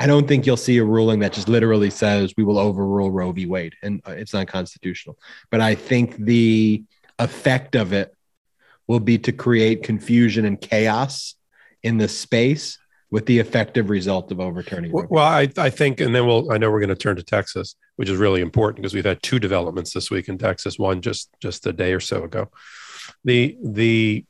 I 0.00 0.06
don't 0.06 0.28
think 0.28 0.46
you'll 0.46 0.56
see 0.56 0.78
a 0.78 0.84
ruling 0.84 1.20
that 1.20 1.32
just 1.32 1.48
literally 1.48 1.90
says 1.90 2.34
we 2.36 2.44
will 2.44 2.58
overrule 2.58 3.10
Roe 3.10 3.32
v. 3.32 3.46
Wade 3.46 3.74
and 3.82 4.00
uh, 4.06 4.12
it's 4.12 4.32
not 4.32 4.46
constitutional. 4.46 5.18
But 5.50 5.60
I 5.60 5.74
think 5.74 6.16
the 6.16 6.84
effect 7.18 7.74
of 7.74 7.92
it 7.92 8.14
will 8.86 9.00
be 9.00 9.18
to 9.18 9.32
create 9.32 9.82
confusion 9.82 10.44
and 10.44 10.60
chaos 10.60 11.34
in 11.82 11.98
the 11.98 12.08
space 12.08 12.78
with 13.10 13.26
the 13.26 13.38
effective 13.38 13.90
result 13.90 14.30
of 14.30 14.38
overturning. 14.38 14.92
Well, 14.92 15.06
well 15.10 15.24
I, 15.24 15.48
I 15.56 15.70
think, 15.70 16.00
and 16.00 16.14
then 16.14 16.26
we'll, 16.26 16.52
I 16.52 16.58
know 16.58 16.70
we're 16.70 16.80
going 16.80 16.88
to 16.90 16.94
turn 16.94 17.16
to 17.16 17.22
Texas, 17.22 17.74
which 17.96 18.08
is 18.08 18.18
really 18.18 18.40
important 18.40 18.76
because 18.76 18.94
we've 18.94 19.04
had 19.04 19.22
two 19.22 19.38
developments 19.38 19.92
this 19.92 20.10
week 20.10 20.28
in 20.28 20.38
Texas, 20.38 20.78
one 20.78 21.00
just, 21.00 21.30
just 21.40 21.66
a 21.66 21.72
day 21.72 21.92
or 21.92 22.00
so 22.00 22.22
ago. 22.22 22.50
The, 23.24 23.56
the, 23.64 24.24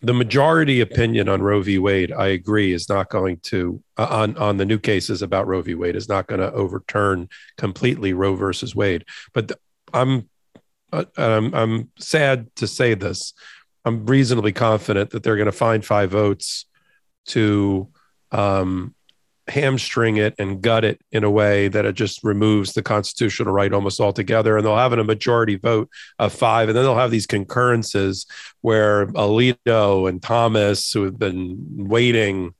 the 0.00 0.14
majority 0.14 0.80
opinion 0.80 1.28
on 1.28 1.42
Roe 1.42 1.60
v. 1.60 1.78
Wade, 1.78 2.12
I 2.12 2.28
agree, 2.28 2.72
is 2.72 2.88
not 2.88 3.10
going 3.10 3.38
to 3.44 3.82
uh, 3.96 4.06
on 4.08 4.36
on 4.36 4.56
the 4.56 4.64
new 4.64 4.78
cases 4.78 5.22
about 5.22 5.46
Roe 5.46 5.62
v. 5.62 5.74
Wade 5.74 5.96
is 5.96 6.08
not 6.08 6.28
going 6.28 6.40
to 6.40 6.52
overturn 6.52 7.28
completely 7.56 8.12
Roe 8.12 8.36
versus 8.36 8.76
Wade. 8.76 9.04
But 9.32 9.48
the, 9.48 9.58
I'm 9.92 10.28
uh, 10.92 11.04
I'm 11.16 11.54
I'm 11.54 11.90
sad 11.98 12.54
to 12.56 12.66
say 12.66 12.94
this. 12.94 13.34
I'm 13.84 14.06
reasonably 14.06 14.52
confident 14.52 15.10
that 15.10 15.22
they're 15.22 15.36
going 15.36 15.46
to 15.46 15.52
find 15.52 15.84
five 15.84 16.10
votes 16.10 16.66
to 17.26 17.88
um, 18.30 18.94
hamstring 19.48 20.16
it 20.16 20.34
and 20.38 20.62
gut 20.62 20.84
it 20.84 21.00
in 21.12 21.24
a 21.24 21.30
way 21.30 21.68
that 21.68 21.84
it 21.84 21.94
just 21.94 22.22
removes 22.22 22.72
the 22.72 22.82
constitutional 22.82 23.52
right 23.52 23.72
almost 23.72 24.00
altogether. 24.00 24.56
And 24.56 24.66
they'll 24.66 24.76
have 24.76 24.92
a 24.92 25.04
majority 25.04 25.56
vote 25.56 25.88
of 26.18 26.32
five. 26.32 26.68
And 26.68 26.76
then 26.76 26.84
they'll 26.84 26.96
have 26.96 27.10
these 27.10 27.26
concurrences 27.26 28.26
where 28.60 29.06
Alito 29.08 30.08
and 30.08 30.22
Thomas, 30.22 30.92
who 30.92 31.04
have 31.04 31.18
been 31.18 31.56
waiting 31.76 32.54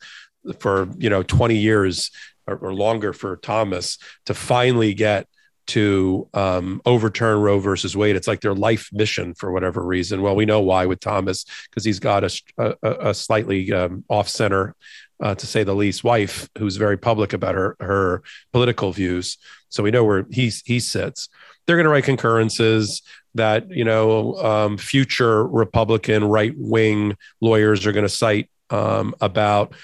for, 0.61 0.89
you 0.99 1.11
know, 1.11 1.23
20 1.23 1.57
years 1.57 2.11
or, 2.47 2.57
or 2.57 2.75
longer 2.75 3.13
for 3.13 3.37
Thomas 3.37 3.99
to 4.27 4.35
finally 4.35 4.95
get 4.95 5.27
to 5.69 6.27
um, 6.33 6.81
overturn 6.87 7.41
Roe 7.41 7.59
versus 7.59 7.95
Wade. 7.95 8.17
It's 8.17 8.27
like 8.27 8.41
their 8.41 8.55
life 8.55 8.89
mission 8.91 9.35
for 9.35 9.53
whatever 9.53 9.85
reason. 9.85 10.23
Well, 10.23 10.35
we 10.35 10.47
know 10.47 10.61
why 10.61 10.87
with 10.87 11.01
Thomas 11.01 11.45
because 11.69 11.85
he's 11.85 12.01
got 12.01 12.25
a, 12.25 12.43
a, 12.57 13.11
a 13.11 13.15
slightly 13.15 13.71
um, 13.73 14.03
off 14.09 14.29
center 14.29 14.75
uh, 15.21 15.35
to 15.35 15.47
say 15.47 15.65
the 15.65 15.75
least, 15.75 16.05
wife 16.05 16.49
who's 16.59 16.77
very 16.77 16.97
public 16.97 17.33
about 17.33 17.55
her 17.55 17.77
her 17.81 18.23
political 18.53 18.93
views. 18.93 19.39
So 19.69 19.83
we 19.83 19.91
know 19.91 20.05
where 20.05 20.27
he 20.31 20.53
he 20.65 20.81
sits. 20.81 21.29
They're 21.67 21.77
going 21.77 21.85
to 21.85 21.91
write 21.91 22.05
concurrences 22.05 23.03
that 23.35 23.71
you 23.71 23.85
know 23.85 24.35
um, 24.37 24.79
future 24.79 25.47
Republican 25.47 26.25
right 26.25 26.55
wing 26.57 27.17
lawyers 27.41 27.87
are 27.87 27.93
going 27.93 28.07
to 28.07 28.09
cite 28.09 28.51
um, 28.71 29.15
about 29.21 29.75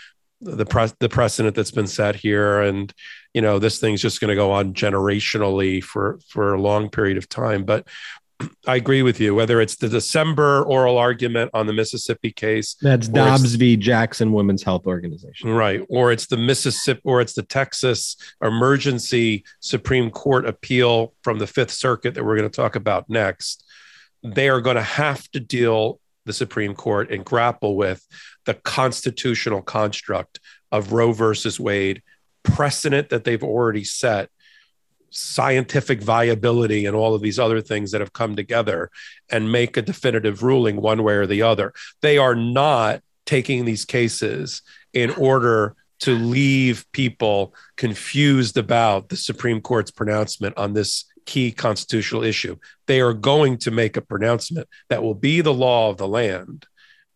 the 0.40 0.66
pre- 0.66 0.93
the 0.98 1.09
precedent 1.09 1.56
that's 1.56 1.70
been 1.70 1.86
set 1.86 2.16
here, 2.16 2.61
and 2.61 2.93
you 3.32 3.43
know 3.43 3.59
this 3.59 3.78
thing's 3.78 4.02
just 4.02 4.20
going 4.20 4.28
to 4.28 4.35
go 4.35 4.52
on 4.52 4.74
generationally 4.74 5.82
for 5.82 6.19
for 6.28 6.55
a 6.55 6.61
long 6.61 6.90
period 6.90 7.16
of 7.16 7.28
time. 7.28 7.65
But 7.65 7.89
I 8.66 8.77
agree 8.77 9.02
with 9.02 9.20
you. 9.20 9.35
Whether 9.35 9.61
it's 9.61 9.77
the 9.77 9.89
December 9.89 10.62
oral 10.65 10.98
argument 10.98 11.51
on 11.55 11.66
the 11.66 11.73
Mississippi 11.73 12.32
case, 12.32 12.77
that's 12.81 13.09
Dobbs 13.09 13.55
v. 13.55 13.77
Jackson 13.77 14.32
Women's 14.32 14.62
Health 14.62 14.86
Organization, 14.86 15.51
right? 15.51 15.82
Or 15.89 16.11
it's 16.11 16.27
the 16.27 16.36
Mississippi, 16.36 17.01
or 17.05 17.20
it's 17.20 17.35
the 17.35 17.43
Texas 17.43 18.16
Emergency 18.43 19.44
Supreme 19.61 20.11
Court 20.11 20.47
appeal 20.47 21.15
from 21.23 21.39
the 21.39 21.47
Fifth 21.47 21.70
Circuit 21.70 22.15
that 22.15 22.24
we're 22.24 22.36
going 22.36 22.51
to 22.51 22.56
talk 22.56 22.77
about 22.77 23.09
next. 23.09 23.65
They 24.23 24.48
are 24.48 24.61
going 24.61 24.77
to 24.77 24.82
have 24.82 25.31
to 25.31 25.40
deal 25.40 26.01
the 26.24 26.32
Supreme 26.32 26.74
Court 26.74 27.11
and 27.11 27.24
grapple 27.24 27.77
with 27.77 28.06
the 28.47 28.55
constitutional 28.55 29.62
construct 29.62 30.40
of 30.73 30.93
Roe 30.93 31.12
versus 31.12 31.61
Wade 31.61 32.02
precedent 32.43 33.11
that 33.11 33.24
they've 33.24 33.43
already 33.43 33.85
set 33.85 34.31
scientific 35.14 36.02
viability 36.02 36.86
and 36.86 36.96
all 36.96 37.14
of 37.14 37.22
these 37.22 37.38
other 37.38 37.60
things 37.60 37.92
that 37.92 38.00
have 38.00 38.12
come 38.12 38.34
together 38.34 38.90
and 39.30 39.50
make 39.50 39.76
a 39.76 39.82
definitive 39.82 40.42
ruling 40.42 40.76
one 40.80 41.02
way 41.02 41.14
or 41.14 41.26
the 41.26 41.42
other. 41.42 41.72
They 42.02 42.18
are 42.18 42.34
not 42.34 43.00
taking 43.24 43.64
these 43.64 43.84
cases 43.84 44.62
in 44.92 45.10
order 45.10 45.76
to 46.00 46.14
leave 46.14 46.84
people 46.92 47.54
confused 47.76 48.56
about 48.56 49.08
the 49.08 49.16
Supreme 49.16 49.60
Court's 49.60 49.90
pronouncement 49.90 50.58
on 50.58 50.74
this 50.74 51.04
key 51.24 51.52
constitutional 51.52 52.24
issue. 52.24 52.56
They 52.86 53.00
are 53.00 53.14
going 53.14 53.58
to 53.58 53.70
make 53.70 53.96
a 53.96 54.02
pronouncement 54.02 54.68
that 54.88 55.02
will 55.02 55.14
be 55.14 55.40
the 55.40 55.54
law 55.54 55.90
of 55.90 55.96
the 55.96 56.08
land. 56.08 56.66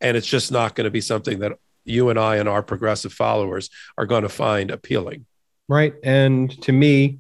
And 0.01 0.17
it's 0.17 0.27
just 0.27 0.53
not 0.53 0.75
going 0.75 0.85
to 0.85 0.91
be 0.91 1.01
something 1.01 1.41
that 1.41 1.53
you 1.85 2.11
and 2.11 2.19
I 2.19 2.37
and 2.37 2.49
our 2.49 2.63
progressive 2.63 3.13
followers 3.13 3.69
are 3.97 4.07
going 4.07 4.23
to 4.23 4.29
find 4.29 4.71
appealing. 4.71 5.27
Right. 5.69 5.95
And 6.03 6.51
to 6.63 6.73
me, 6.73 7.19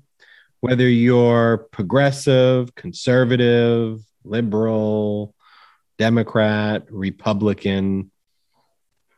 whether 0.61 0.89
you're 0.89 1.59
progressive, 1.71 2.75
conservative, 2.75 4.01
liberal, 4.25 5.35
Democrat, 5.99 6.85
Republican, 6.91 8.11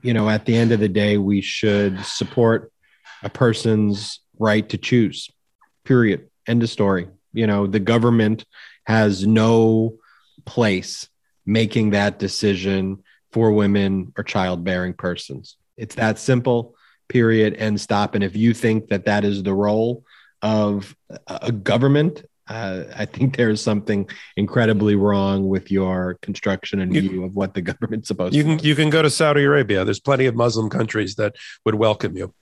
you 0.03 0.15
know, 0.15 0.29
at 0.29 0.47
the 0.47 0.57
end 0.57 0.73
of 0.73 0.81
the 0.81 0.89
day, 0.89 1.19
we 1.19 1.41
should 1.41 2.01
support 2.05 2.73
a 3.23 3.29
person's 3.29 4.21
right 4.39 4.67
to 4.71 4.79
choose, 4.79 5.31
period. 5.85 6.29
End 6.47 6.63
of 6.63 6.71
story. 6.71 7.09
You 7.33 7.47
know, 7.47 7.67
the 7.67 7.81
government 7.81 8.45
has 8.85 9.27
no 9.27 9.99
place 10.47 11.09
making 11.45 11.91
that 11.91 12.19
decision 12.19 13.03
for 13.33 13.53
women 13.53 14.13
or 14.17 14.25
childbearing 14.25 14.95
persons. 14.95 15.57
It's 15.77 15.95
that 15.97 16.19
simple, 16.19 16.75
period, 17.09 17.55
and 17.55 17.81
stop. 17.81 18.15
And 18.15 18.25
if 18.25 18.35
you 18.35 18.55
think 18.55 18.89
that 18.89 19.05
that 19.05 19.25
is 19.25 19.43
the 19.43 19.55
role 19.55 20.05
of 20.43 20.97
a 21.27 21.53
government 21.53 22.25
uh, 22.51 22.85
I 22.97 23.05
think 23.05 23.37
there's 23.37 23.61
something 23.61 24.11
incredibly 24.37 24.97
wrong 24.97 25.49
with 25.49 25.71
your 25.71 26.19
construction 26.21 26.81
and 26.81 26.93
you, 26.93 27.03
view 27.03 27.25
of 27.25 27.37
what 27.37 27.55
the 27.55 27.63
government's 27.71 28.09
supposed 28.09 28.35
you 28.35 28.43
to 28.43 28.57
can. 28.57 28.59
You 28.59 28.75
can 28.75 28.91
go 28.91 29.03
to 29.03 29.09
Saudi 29.09 29.45
Arabia. 29.45 29.85
There's 29.85 30.01
plenty 30.01 30.27
of 30.27 30.35
Muslim 30.35 30.69
countries 30.69 31.15
that 31.15 31.37
would 31.65 31.77
welcome 31.77 32.17
you. 32.17 32.35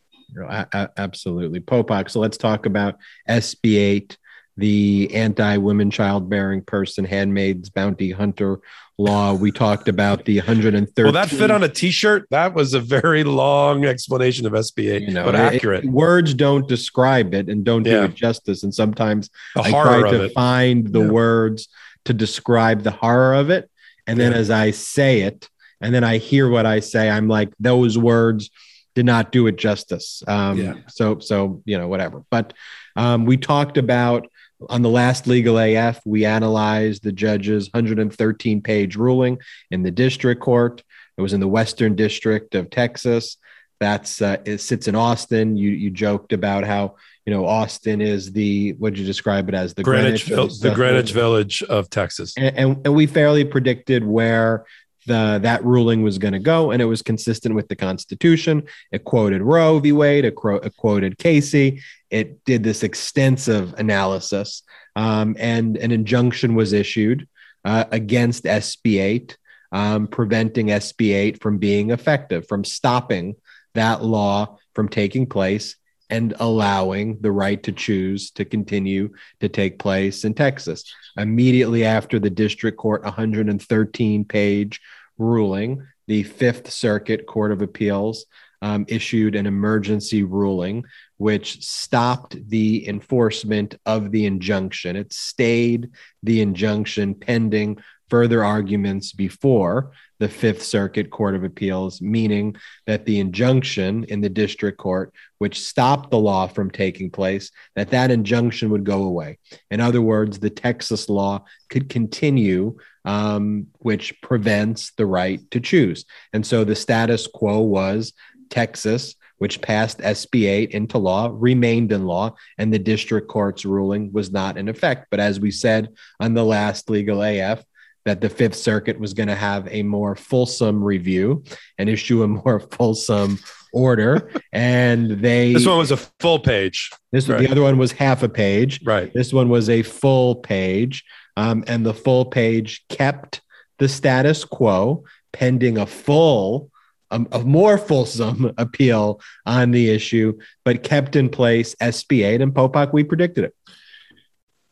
Absolutely. 0.96 1.60
Popok. 1.60 2.10
So 2.10 2.20
let's 2.20 2.38
talk 2.38 2.64
about 2.64 2.96
SB8 3.28 4.16
the 4.58 5.08
anti 5.14 5.56
women 5.56 5.90
childbearing 5.90 6.62
person, 6.62 7.04
handmaid's 7.04 7.70
bounty 7.70 8.10
hunter 8.10 8.58
law. 8.98 9.32
We 9.32 9.52
talked 9.52 9.86
about 9.86 10.24
the 10.24 10.38
130. 10.38 11.02
Well, 11.04 11.12
that 11.12 11.30
fit 11.30 11.52
on 11.52 11.62
a 11.62 11.68
t 11.68 11.92
shirt. 11.92 12.26
That 12.30 12.54
was 12.54 12.74
a 12.74 12.80
very 12.80 13.22
long 13.22 13.84
explanation 13.84 14.46
of 14.46 14.52
SB 14.52 14.92
8, 14.92 15.02
you 15.02 15.12
know, 15.12 15.24
but 15.24 15.36
accurate. 15.36 15.84
It, 15.84 15.90
words 15.90 16.34
don't 16.34 16.66
describe 16.66 17.34
it 17.34 17.48
and 17.48 17.64
don't 17.64 17.86
yeah. 17.86 18.00
do 18.00 18.04
it 18.06 18.14
justice. 18.14 18.64
And 18.64 18.74
sometimes 18.74 19.30
the 19.54 19.62
I 19.62 19.70
try 19.70 20.10
to 20.10 20.24
it. 20.24 20.32
find 20.32 20.92
the 20.92 21.02
yeah. 21.02 21.10
words 21.10 21.68
to 22.06 22.12
describe 22.12 22.82
the 22.82 22.90
horror 22.90 23.34
of 23.34 23.50
it. 23.50 23.70
And 24.08 24.18
then 24.18 24.32
yeah. 24.32 24.38
as 24.38 24.50
I 24.50 24.72
say 24.72 25.20
it, 25.20 25.48
and 25.80 25.94
then 25.94 26.02
I 26.02 26.18
hear 26.18 26.48
what 26.48 26.66
I 26.66 26.80
say, 26.80 27.08
I'm 27.08 27.28
like, 27.28 27.52
those 27.60 27.96
words 27.96 28.50
did 28.96 29.06
not 29.06 29.30
do 29.30 29.46
it 29.46 29.56
justice. 29.56 30.24
Um, 30.26 30.58
yeah. 30.58 30.74
So, 30.88 31.20
so 31.20 31.62
you 31.64 31.78
know, 31.78 31.86
whatever. 31.86 32.24
But 32.30 32.54
um, 32.96 33.24
we 33.24 33.36
talked 33.36 33.78
about 33.78 34.26
on 34.68 34.82
the 34.82 34.88
last 34.88 35.26
legal 35.26 35.58
AF, 35.58 36.00
we 36.04 36.24
analyzed 36.24 37.02
the 37.02 37.12
judge's 37.12 37.70
113 37.72 38.62
page 38.62 38.96
ruling 38.96 39.38
in 39.70 39.82
the 39.82 39.90
district 39.90 40.40
court. 40.40 40.82
It 41.16 41.22
was 41.22 41.32
in 41.32 41.40
the 41.40 41.48
Western 41.48 41.94
District 41.94 42.54
of 42.54 42.70
Texas. 42.70 43.36
That's 43.80 44.20
uh, 44.20 44.38
it 44.44 44.58
sits 44.58 44.88
in 44.88 44.96
Austin. 44.96 45.56
You 45.56 45.70
you 45.70 45.90
joked 45.90 46.32
about 46.32 46.64
how 46.64 46.96
you 47.24 47.32
know 47.32 47.46
Austin 47.46 48.00
is 48.00 48.32
the 48.32 48.72
what 48.72 48.94
did 48.94 49.00
you 49.00 49.06
describe 49.06 49.48
it 49.48 49.54
as 49.54 49.74
the 49.74 49.84
Greenwich, 49.84 50.26
Greenwich 50.26 50.58
the, 50.58 50.70
the 50.70 50.74
Greenwich 50.74 51.12
Village 51.12 51.62
of 51.62 51.88
Texas, 51.88 52.34
and, 52.36 52.56
and, 52.56 52.86
and 52.86 52.94
we 52.94 53.06
fairly 53.06 53.44
predicted 53.44 54.04
where 54.04 54.64
the 55.08 55.40
that 55.42 55.64
ruling 55.64 56.02
was 56.02 56.18
going 56.18 56.34
to 56.34 56.38
go, 56.38 56.70
and 56.70 56.80
it 56.80 56.84
was 56.84 57.02
consistent 57.02 57.54
with 57.54 57.68
the 57.68 57.76
Constitution. 57.76 58.62
It 58.92 59.04
quoted 59.04 59.42
Roe 59.42 59.80
v. 59.80 59.92
Wade, 59.92 60.24
it, 60.24 60.36
quote, 60.36 60.64
it 60.64 60.76
quoted 60.76 61.18
Casey. 61.18 61.82
It 62.10 62.44
did 62.44 62.62
this 62.62 62.82
extensive 62.82 63.74
analysis, 63.74 64.62
um, 64.94 65.36
and 65.38 65.76
an 65.76 65.90
injunction 65.90 66.54
was 66.54 66.72
issued 66.72 67.28
uh, 67.64 67.84
against 67.90 68.44
SB 68.44 69.00
8, 69.00 69.38
um, 69.72 70.06
preventing 70.06 70.68
SB 70.68 71.14
8 71.14 71.42
from 71.42 71.58
being 71.58 71.90
effective, 71.90 72.46
from 72.46 72.64
stopping 72.64 73.34
that 73.74 74.02
law 74.02 74.58
from 74.74 74.88
taking 74.88 75.26
place 75.26 75.76
and 76.10 76.34
allowing 76.40 77.20
the 77.20 77.30
right 77.30 77.62
to 77.62 77.72
choose 77.72 78.30
to 78.30 78.44
continue 78.44 79.10
to 79.40 79.48
take 79.48 79.78
place 79.78 80.24
in 80.24 80.34
Texas. 80.34 80.84
Immediately 81.16 81.84
after 81.84 82.18
the 82.18 82.30
district 82.30 82.78
court 82.78 83.04
113 83.04 84.24
page 84.24 84.80
ruling, 85.18 85.86
the 86.06 86.22
Fifth 86.22 86.70
Circuit 86.70 87.26
Court 87.26 87.52
of 87.52 87.62
Appeals 87.62 88.26
um, 88.62 88.86
issued 88.88 89.34
an 89.34 89.46
emergency 89.46 90.22
ruling 90.22 90.84
which 91.16 91.64
stopped 91.64 92.36
the 92.48 92.88
enforcement 92.88 93.76
of 93.84 94.10
the 94.10 94.26
injunction. 94.26 94.96
It 94.96 95.12
stayed 95.12 95.90
the 96.22 96.40
injunction 96.40 97.14
pending 97.14 97.78
further 98.08 98.44
arguments 98.44 99.12
before 99.12 99.92
the 100.18 100.28
Fifth 100.28 100.62
Circuit 100.62 101.10
Court 101.10 101.34
of 101.34 101.44
Appeals, 101.44 102.02
meaning 102.02 102.56
that 102.86 103.04
the 103.04 103.20
injunction 103.20 104.04
in 104.04 104.20
the 104.20 104.28
district 104.28 104.78
court, 104.78 105.12
which 105.38 105.60
stopped 105.60 106.10
the 106.10 106.18
law 106.18 106.46
from 106.46 106.70
taking 106.70 107.10
place, 107.10 107.50
that 107.76 107.90
that 107.90 108.10
injunction 108.10 108.70
would 108.70 108.84
go 108.84 109.04
away. 109.04 109.38
In 109.70 109.80
other 109.80 110.02
words, 110.02 110.38
the 110.38 110.50
Texas 110.50 111.08
law 111.08 111.44
could 111.70 111.88
continue, 111.88 112.76
um, 113.04 113.68
which 113.78 114.20
prevents 114.22 114.92
the 114.92 115.06
right 115.06 115.40
to 115.52 115.60
choose. 115.60 116.04
And 116.32 116.46
so 116.46 116.64
the 116.64 116.74
status 116.74 117.26
quo 117.26 117.60
was 117.60 118.12
Texas 118.50 119.14
which 119.38 119.60
passed 119.60 119.98
SB 119.98 120.48
8 120.48 120.70
into 120.72 120.98
law, 120.98 121.30
remained 121.32 121.92
in 121.92 122.06
law, 122.06 122.34
and 122.58 122.72
the 122.72 122.78
district 122.78 123.28
court's 123.28 123.64
ruling 123.64 124.12
was 124.12 124.30
not 124.30 124.58
in 124.58 124.68
effect. 124.68 125.06
But 125.10 125.20
as 125.20 125.40
we 125.40 125.50
said 125.50 125.88
on 126.20 126.34
the 126.34 126.44
last 126.44 126.90
legal 126.90 127.22
AF, 127.22 127.64
that 128.08 128.20
the 128.20 128.28
Fifth 128.28 128.56
Circuit 128.56 128.98
was 128.98 129.14
going 129.14 129.28
to 129.28 129.34
have 129.34 129.68
a 129.70 129.82
more 129.82 130.16
fulsome 130.16 130.82
review 130.82 131.44
and 131.78 131.88
issue 131.88 132.22
a 132.22 132.28
more 132.28 132.60
fulsome 132.72 133.38
order. 133.72 134.30
And 134.52 135.10
they 135.10 135.52
this 135.52 135.66
one 135.66 135.78
was 135.78 135.90
a 135.90 135.96
full 135.96 136.40
page. 136.40 136.90
This 137.12 137.28
right. 137.28 137.40
the 137.40 137.50
other 137.50 137.62
one 137.62 137.78
was 137.78 137.92
half 137.92 138.22
a 138.22 138.28
page. 138.28 138.80
Right. 138.84 139.12
This 139.12 139.32
one 139.32 139.48
was 139.48 139.68
a 139.68 139.82
full 139.82 140.36
page, 140.36 141.04
um, 141.36 141.64
and 141.66 141.84
the 141.84 141.94
full 141.94 142.24
page 142.24 142.84
kept 142.88 143.42
the 143.78 143.88
status 143.88 144.44
quo 144.44 145.04
pending 145.32 145.78
a 145.78 145.86
full 145.86 146.70
a, 147.10 147.24
a, 147.32 147.38
more 147.40 147.78
fulsome 147.78 148.52
appeal 148.58 149.20
on 149.46 149.70
the 149.70 149.90
issue, 149.90 150.38
but 150.64 150.82
kept 150.82 151.16
in 151.16 151.28
place 151.28 151.74
SB 151.76 152.26
8 152.26 152.40
and 152.42 152.54
Popok. 152.54 152.92
We 152.92 153.04
predicted 153.04 153.44
it. 153.44 153.54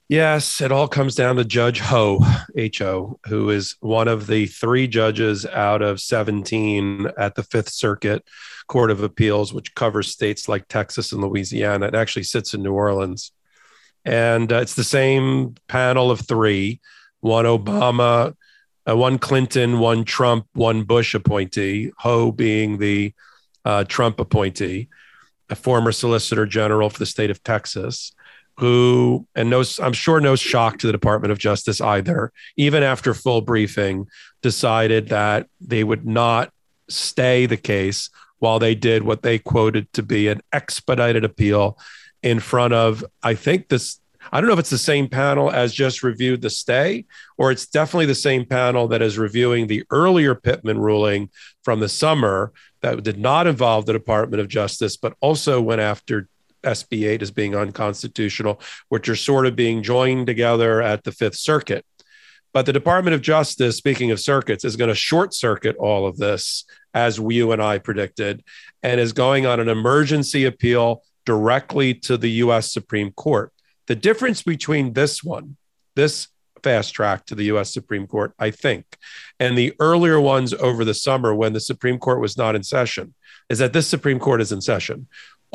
Yes, 0.08 0.60
it 0.60 0.70
all 0.70 0.86
comes 0.86 1.16
down 1.16 1.34
to 1.36 1.44
Judge 1.44 1.80
Ho, 1.80 2.20
H-O, 2.56 3.18
who 3.26 3.50
is 3.50 3.74
one 3.80 4.06
of 4.06 4.28
the 4.28 4.46
three 4.46 4.86
judges 4.86 5.44
out 5.44 5.82
of 5.82 6.00
17 6.00 7.08
at 7.18 7.34
the 7.34 7.42
Fifth 7.42 7.70
Circuit 7.70 8.24
Court 8.68 8.92
of 8.92 9.02
Appeals, 9.02 9.52
which 9.52 9.74
covers 9.74 10.12
states 10.12 10.48
like 10.48 10.68
Texas 10.68 11.10
and 11.10 11.20
Louisiana. 11.22 11.86
It 11.86 11.96
actually 11.96 12.22
sits 12.22 12.54
in 12.54 12.62
New 12.62 12.72
Orleans. 12.72 13.32
And 14.04 14.52
uh, 14.52 14.58
it's 14.58 14.74
the 14.74 14.84
same 14.84 15.56
panel 15.66 16.12
of 16.12 16.20
three 16.20 16.80
one 17.18 17.44
Obama, 17.44 18.36
uh, 18.88 18.96
one 18.96 19.18
Clinton, 19.18 19.80
one 19.80 20.04
Trump, 20.04 20.46
one 20.52 20.84
Bush 20.84 21.14
appointee, 21.14 21.90
Ho 21.98 22.30
being 22.30 22.78
the 22.78 23.12
uh, 23.64 23.82
Trump 23.82 24.20
appointee, 24.20 24.88
a 25.50 25.56
former 25.56 25.90
Solicitor 25.90 26.46
General 26.46 26.90
for 26.90 27.00
the 27.00 27.06
state 27.06 27.30
of 27.30 27.42
Texas, 27.42 28.12
who, 28.58 29.26
and 29.34 29.50
no, 29.50 29.62
I'm 29.80 29.92
sure 29.92 30.20
no 30.20 30.36
shock 30.36 30.78
to 30.78 30.86
the 30.86 30.92
Department 30.92 31.32
of 31.32 31.38
Justice 31.38 31.80
either, 31.80 32.32
even 32.56 32.82
after 32.82 33.12
full 33.12 33.42
briefing, 33.42 34.06
decided 34.42 35.08
that 35.08 35.48
they 35.60 35.84
would 35.84 36.06
not 36.06 36.52
stay 36.88 37.46
the 37.46 37.56
case 37.56 38.10
while 38.38 38.58
they 38.58 38.74
did 38.74 39.02
what 39.02 39.22
they 39.22 39.38
quoted 39.38 39.92
to 39.92 40.02
be 40.02 40.28
an 40.28 40.40
expedited 40.52 41.24
appeal 41.24 41.78
in 42.22 42.40
front 42.40 42.74
of, 42.74 43.04
I 43.22 43.34
think 43.34 43.68
this 43.68 44.00
I 44.32 44.40
don't 44.40 44.48
know 44.48 44.54
if 44.54 44.58
it's 44.58 44.70
the 44.70 44.78
same 44.78 45.08
panel 45.08 45.50
as 45.50 45.72
just 45.72 46.02
reviewed 46.02 46.42
the 46.42 46.50
stay, 46.50 47.06
or 47.38 47.52
it's 47.52 47.66
definitely 47.66 48.06
the 48.06 48.14
same 48.14 48.44
panel 48.44 48.88
that 48.88 49.02
is 49.02 49.18
reviewing 49.18 49.66
the 49.66 49.84
earlier 49.90 50.34
Pitman 50.34 50.78
ruling 50.78 51.30
from 51.62 51.80
the 51.80 51.88
summer 51.88 52.52
that 52.80 53.02
did 53.02 53.18
not 53.18 53.46
involve 53.46 53.86
the 53.86 53.92
Department 53.92 54.40
of 54.40 54.48
Justice, 54.48 54.96
but 54.96 55.14
also 55.20 55.60
went 55.60 55.80
after 55.80 56.28
SB 56.66 57.08
8 57.08 57.22
as 57.22 57.30
being 57.30 57.54
unconstitutional, 57.54 58.60
which 58.88 59.08
are 59.08 59.16
sort 59.16 59.46
of 59.46 59.56
being 59.56 59.82
joined 59.82 60.26
together 60.26 60.82
at 60.82 61.04
the 61.04 61.12
Fifth 61.12 61.36
Circuit. 61.36 61.86
But 62.52 62.66
the 62.66 62.72
Department 62.72 63.14
of 63.14 63.20
Justice, 63.20 63.76
speaking 63.76 64.10
of 64.10 64.20
circuits, 64.20 64.64
is 64.64 64.76
going 64.76 64.88
to 64.88 64.94
short 64.94 65.34
circuit 65.34 65.76
all 65.76 66.06
of 66.06 66.16
this, 66.16 66.64
as 66.94 67.18
you 67.18 67.52
and 67.52 67.62
I 67.62 67.78
predicted, 67.78 68.42
and 68.82 68.98
is 68.98 69.12
going 69.12 69.44
on 69.44 69.60
an 69.60 69.68
emergency 69.68 70.44
appeal 70.46 71.02
directly 71.26 71.92
to 71.92 72.16
the 72.16 72.30
US 72.30 72.72
Supreme 72.72 73.12
Court. 73.12 73.52
The 73.88 73.94
difference 73.94 74.42
between 74.42 74.94
this 74.94 75.22
one, 75.22 75.56
this 75.96 76.28
fast 76.62 76.94
track 76.94 77.26
to 77.26 77.34
the 77.34 77.44
US 77.44 77.72
Supreme 77.72 78.06
Court, 78.06 78.32
I 78.38 78.50
think, 78.50 78.86
and 79.38 79.56
the 79.56 79.74
earlier 79.78 80.20
ones 80.20 80.54
over 80.54 80.84
the 80.84 80.94
summer 80.94 81.34
when 81.34 81.52
the 81.52 81.60
Supreme 81.60 81.98
Court 81.98 82.20
was 82.20 82.38
not 82.38 82.56
in 82.56 82.62
session 82.62 83.14
is 83.48 83.58
that 83.58 83.72
this 83.72 83.86
Supreme 83.86 84.18
Court 84.18 84.40
is 84.40 84.52
in 84.52 84.60
session. 84.60 85.06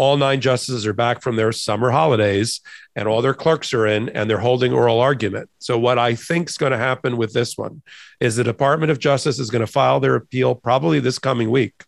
All 0.02 0.18
nine 0.18 0.42
justices 0.42 0.88
are 0.88 0.94
back 0.94 1.22
from 1.22 1.36
their 1.36 1.52
summer 1.52 1.92
holidays 1.92 2.60
and 2.96 3.08
all 3.08 3.22
their 3.22 3.36
clerks 3.36 3.72
are 3.72 3.86
in 3.86 4.10
and 4.10 4.28
they're 4.28 4.40
holding 4.40 4.74
oral 4.74 5.00
argument. 5.00 5.52
So, 5.60 5.78
what 5.78 6.00
I 6.00 6.16
think 6.16 6.50
is 6.50 6.58
going 6.58 6.72
to 6.72 6.78
happen 6.80 7.18
with 7.18 7.34
this 7.34 7.56
one 7.56 7.84
is 8.20 8.36
the 8.36 8.44
Department 8.44 8.92
of 8.92 8.98
Justice 8.98 9.38
is 9.38 9.52
going 9.52 9.64
to 9.64 9.72
file 9.72 10.00
their 10.00 10.16
appeal 10.16 10.56
probably 10.56 11.00
this 11.00 11.20
coming 11.20 11.52
week. 11.52 11.84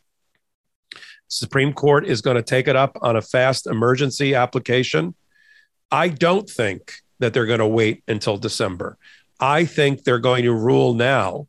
Supreme 1.27 1.73
Court 1.73 2.06
is 2.06 2.22
going 2.22 2.35
to 2.35 2.44
take 2.44 2.68
it 2.68 2.76
up 2.76 2.99
on 3.02 3.15
a 3.15 3.22
fast 3.23 3.65
emergency 3.65 4.35
application 4.35 5.15
I 5.90 6.10
don't 6.10 6.48
think 6.48 6.94
that 7.18 7.34
they're 7.34 7.48
going 7.48 7.60
to 7.60 7.68
wait 7.68 8.03
until 8.07 8.38
December. 8.38 8.98
I 9.40 9.65
think 9.65 10.03
they're 10.03 10.19
going 10.19 10.44
to 10.44 10.53
rule 10.53 10.94
now 10.94 11.48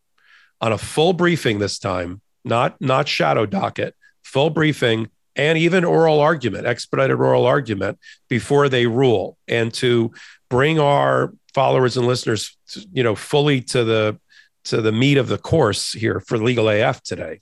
on 0.63 0.73
a 0.73 0.79
full 0.79 1.13
briefing 1.13 1.59
this 1.59 1.79
time, 1.79 2.23
not 2.43 2.81
not 2.81 3.07
shadow 3.07 3.45
docket, 3.45 3.95
full 4.23 4.49
briefing 4.49 5.09
and 5.37 5.59
even 5.59 5.85
oral 5.85 6.21
argument, 6.21 6.67
expedited 6.67 7.19
oral 7.19 7.47
argument 7.47 7.99
before 8.29 8.69
they 8.69 8.87
rule 8.87 9.37
and 9.49 9.73
to 9.75 10.13
bring 10.49 10.79
our 10.79 11.33
followers 11.53 11.97
and 11.97 12.07
listeners 12.07 12.57
you 12.93 13.03
know 13.03 13.15
fully 13.15 13.61
to 13.61 13.85
the 13.85 14.19
to 14.65 14.81
the 14.81 14.93
meat 14.93 15.19
of 15.19 15.29
the 15.29 15.39
course 15.39 15.93
here 15.93 16.21
for 16.21 16.39
legal 16.39 16.69
AF 16.69 17.03
today. 17.03 17.41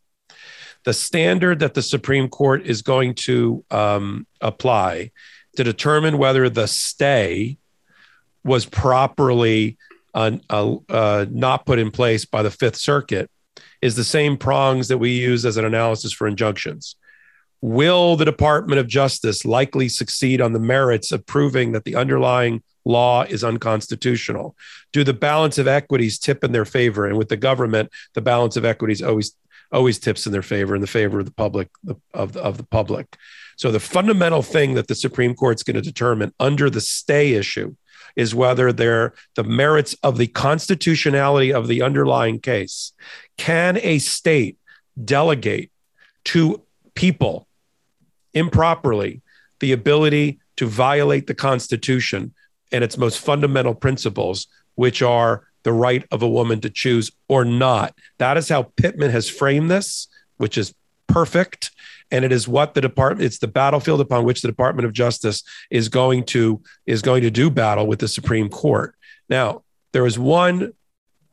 The 0.85 0.93
standard 0.93 1.61
that 1.61 1.75
the 1.75 1.83
Supreme 1.83 2.29
Court 2.29 2.67
is 2.67 2.83
going 2.83 3.15
to 3.15 3.65
um, 3.71 4.27
apply 4.41 5.13
to 5.57 5.63
determine 5.63 6.19
whether 6.19 6.49
the 6.49 6.67
stay 6.67 7.59
was 8.45 8.67
properly 8.67 9.79
uh, 10.15 10.33
uh, 10.51 10.75
uh, 10.89 11.27
not 11.31 11.65
put 11.65 11.79
in 11.79 11.91
place 11.91 12.25
by 12.25 12.43
the 12.43 12.51
Fifth 12.51 12.77
Circuit 12.77 13.31
is 13.81 13.97
the 13.97 14.05
same 14.05 14.37
prongs 14.37 14.89
that 14.89 14.99
we 14.99 15.11
use 15.11 15.45
as 15.47 15.57
an 15.57 15.65
analysis 15.65 16.13
for 16.13 16.27
injunctions. 16.27 16.97
Will 17.63 18.17
the 18.17 18.25
Department 18.25 18.81
of 18.81 18.89
Justice 18.89 19.45
likely 19.45 19.89
succeed 19.89 20.41
on 20.41 20.53
the 20.53 20.59
merits 20.59 21.13
of 21.13 21.25
proving 21.25 21.71
that 21.73 21.85
the 21.85 21.95
underlying 21.95 22.61
law 22.85 23.23
is 23.23 23.45
unconstitutional? 23.45 24.57
Do 24.93 25.05
the 25.05 25.15
balance 25.15 25.59
of 25.59 25.69
equities 25.69 26.19
tip 26.19 26.43
in 26.43 26.51
their 26.51 26.65
favor? 26.65 27.07
And 27.07 27.17
with 27.17 27.29
the 27.29 27.37
government, 27.37 27.91
the 28.15 28.21
balance 28.21 28.57
of 28.57 28.65
equities 28.65 29.01
always 29.01 29.37
always 29.71 29.99
tips 29.99 30.27
in 30.27 30.33
their 30.33 30.43
favor, 30.43 30.75
in 30.75 30.83
the 30.83 30.87
favor 30.87 31.21
of 31.21 31.25
the 31.25 31.33
public 31.33 31.71
of 32.13 32.33
the, 32.33 32.43
of 32.43 32.57
the 32.57 32.65
public. 32.65 33.17
So 33.57 33.71
the 33.71 33.81
fundamental 33.81 34.43
thing 34.43 34.75
that 34.75 34.89
the 34.89 34.95
Supreme 34.95 35.35
Court's 35.35 35.63
going 35.63 35.77
to 35.77 35.81
determine 35.83 36.35
under 36.41 36.69
the 36.69 36.81
stay 36.81 37.35
issue 37.35 37.77
is 38.17 38.35
whether 38.35 38.73
they're 38.73 39.15
the 39.37 39.45
merits 39.45 39.95
of 40.03 40.19
the 40.19 40.27
constitutionality 40.27 41.53
of 41.53 41.69
the 41.69 41.81
underlying 41.81 42.41
case. 42.41 42.93
Can 43.39 43.79
a 43.79 43.99
state 43.99 44.59
delegate 45.03 45.71
to 46.25 46.63
people 46.95 47.47
improperly 48.35 49.21
the 49.61 49.73
ability 49.73 50.39
to 50.57 50.67
violate 50.67 51.27
the 51.27 51.35
Constitution 51.35 52.35
and 52.71 52.83
its 52.83 52.99
most 52.99 53.21
fundamental 53.21 53.75
principles, 53.75 54.47
which 54.75 55.03
are 55.03 55.47
the 55.63 55.73
right 55.73 56.05
of 56.11 56.23
a 56.23 56.29
woman 56.29 56.61
to 56.61 56.71
choose 56.71 57.11
or 57.29 57.45
not? 57.45 57.95
That 58.19 58.37
is 58.37 58.49
how 58.49 58.65
Pitman 58.77 59.11
has 59.11 59.29
framed 59.29 59.71
this, 59.71 60.09
which 60.37 60.59
is 60.59 60.75
perfect 61.07 61.71
and 62.11 62.25
it 62.25 62.31
is 62.31 62.47
what 62.47 62.75
the 62.75 62.81
department 62.81 63.25
it's 63.25 63.39
the 63.39 63.49
battlefield 63.49 64.01
upon 64.01 64.25
which 64.25 64.43
the 64.43 64.49
department 64.49 64.87
of 64.87 64.93
justice 64.93 65.43
is 65.71 65.89
going 65.89 66.25
to 66.25 66.63
is 66.87 67.03
going 67.03 67.23
to 67.23 67.31
do 67.31 67.51
battle 67.51 67.87
with 67.87 67.99
the 67.99 68.09
supreme 68.09 68.49
court 68.49 68.95
now 69.29 69.63
there 69.93 70.03
was 70.03 70.19
one 70.19 70.73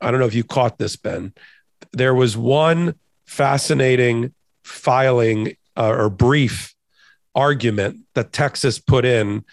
i 0.00 0.10
don't 0.10 0.20
know 0.20 0.26
if 0.26 0.34
you 0.34 0.44
caught 0.44 0.78
this 0.78 0.96
ben 0.96 1.32
there 1.92 2.14
was 2.14 2.36
one 2.36 2.94
fascinating 3.24 4.34
filing 4.64 5.56
uh, 5.76 5.88
or 5.88 6.10
brief 6.10 6.74
argument 7.34 7.98
that 8.14 8.32
texas 8.32 8.78
put 8.78 9.04
in 9.04 9.44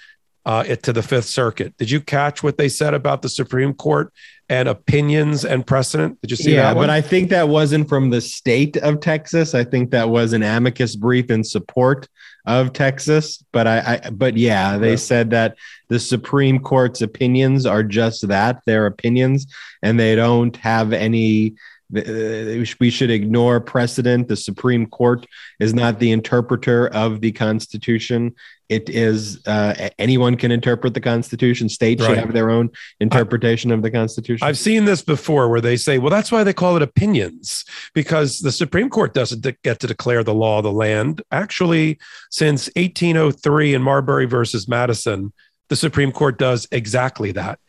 uh, 0.47 0.63
it 0.65 0.81
to 0.81 0.93
the 0.93 1.03
Fifth 1.03 1.25
Circuit. 1.25 1.75
Did 1.75 1.91
you 1.91 1.99
catch 1.99 2.41
what 2.41 2.57
they 2.57 2.69
said 2.69 2.93
about 2.93 3.21
the 3.21 3.27
Supreme 3.27 3.73
Court 3.73 4.13
and 4.47 4.69
opinions 4.69 5.43
and 5.43 5.67
precedent? 5.67 6.21
Did 6.21 6.31
you 6.31 6.37
see 6.37 6.55
yeah, 6.55 6.73
that? 6.73 6.79
but 6.79 6.89
I 6.89 7.01
think 7.01 7.29
that 7.31 7.49
wasn't 7.49 7.89
from 7.89 8.11
the 8.11 8.21
state 8.21 8.77
of 8.77 9.01
Texas. 9.01 9.53
I 9.53 9.65
think 9.65 9.91
that 9.91 10.07
was 10.07 10.31
an 10.31 10.43
amicus 10.43 10.95
brief 10.95 11.29
in 11.29 11.43
support 11.43 12.07
of 12.45 12.71
Texas. 12.71 13.43
But 13.51 13.67
I, 13.67 13.99
I 14.05 14.09
but 14.09 14.37
yeah, 14.37 14.77
they 14.77 14.91
yeah. 14.91 14.95
said 14.95 15.31
that 15.31 15.57
the 15.89 15.99
Supreme 15.99 16.59
Court's 16.59 17.01
opinions 17.01 17.65
are 17.65 17.83
just 17.83 18.25
that, 18.29 18.61
their 18.65 18.85
opinions, 18.85 19.47
and 19.83 19.99
they 19.99 20.15
don't 20.15 20.55
have 20.55 20.93
any 20.93 21.55
we 21.89 22.89
should 22.89 23.09
ignore 23.09 23.59
precedent. 23.61 24.27
The 24.27 24.35
Supreme 24.35 24.87
Court 24.87 25.25
is 25.59 25.73
not 25.73 25.99
the 25.99 26.11
interpreter 26.11 26.87
of 26.87 27.21
the 27.21 27.31
Constitution. 27.31 28.35
It 28.67 28.89
is 28.89 29.45
uh, 29.47 29.89
anyone 29.97 30.35
can 30.35 30.51
interpret 30.51 30.93
the 30.93 30.99
Constitution. 30.99 31.69
States 31.69 32.01
right. 32.01 32.09
should 32.09 32.17
have 32.17 32.33
their 32.33 32.49
own 32.49 32.69
interpretation 32.99 33.71
I, 33.71 33.75
of 33.75 33.81
the 33.81 33.91
Constitution. 33.91 34.45
I've 34.45 34.57
seen 34.57 34.83
this 34.83 35.01
before 35.01 35.47
where 35.49 35.61
they 35.61 35.77
say, 35.77 35.97
well, 35.97 36.09
that's 36.09 36.31
why 36.31 36.43
they 36.43 36.53
call 36.53 36.75
it 36.75 36.81
opinions, 36.81 37.63
because 37.93 38.39
the 38.39 38.51
Supreme 38.51 38.89
Court 38.89 39.13
doesn't 39.13 39.41
de- 39.41 39.55
get 39.63 39.79
to 39.79 39.87
declare 39.87 40.23
the 40.23 40.33
law 40.33 40.57
of 40.57 40.63
the 40.63 40.71
land. 40.71 41.21
Actually, 41.31 41.99
since 42.29 42.67
1803 42.75 43.73
in 43.73 43.81
Marbury 43.81 44.25
versus 44.25 44.67
Madison, 44.67 45.31
the 45.69 45.77
Supreme 45.77 46.11
Court 46.11 46.37
does 46.37 46.67
exactly 46.71 47.31
that 47.33 47.59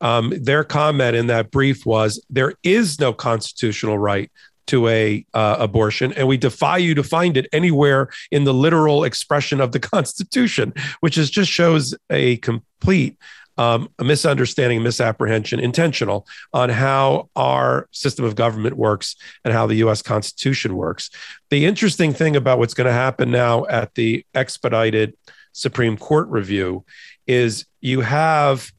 um, 0.00 0.32
their 0.40 0.64
comment 0.64 1.16
in 1.16 1.26
that 1.26 1.50
brief 1.50 1.84
was 1.84 2.22
there 2.30 2.54
is 2.62 3.00
no 3.00 3.12
constitutional 3.12 3.98
right 3.98 4.30
to 4.66 4.86
a 4.88 5.24
uh, 5.32 5.56
abortion 5.58 6.12
and 6.12 6.28
we 6.28 6.36
defy 6.36 6.76
you 6.76 6.94
to 6.94 7.02
find 7.02 7.36
it 7.36 7.46
anywhere 7.52 8.08
in 8.30 8.44
the 8.44 8.52
literal 8.52 9.02
expression 9.04 9.60
of 9.60 9.72
the 9.72 9.80
constitution 9.94 10.72
which 11.00 11.16
is 11.16 11.30
just 11.30 11.50
shows 11.50 11.94
a 12.10 12.36
complete 12.38 13.16
um, 13.58 13.90
a 13.98 14.04
misunderstanding 14.04 14.82
misapprehension 14.82 15.58
intentional 15.58 16.26
on 16.52 16.70
how 16.70 17.28
our 17.34 17.88
system 17.90 18.24
of 18.24 18.36
government 18.36 18.76
works 18.76 19.16
and 19.44 19.52
how 19.52 19.66
the 19.66 19.76
us 19.78 20.00
constitution 20.00 20.76
works. 20.76 21.10
The 21.50 21.66
interesting 21.66 22.14
thing 22.14 22.36
about 22.36 22.60
what's 22.60 22.74
going 22.74 22.86
to 22.86 22.92
happen 22.92 23.32
now 23.32 23.66
at 23.66 23.94
the 23.96 24.24
expedited 24.32 25.16
supreme 25.52 25.96
court 25.96 26.28
review 26.28 26.84
is 27.26 27.66
you 27.80 28.00
have 28.00 28.70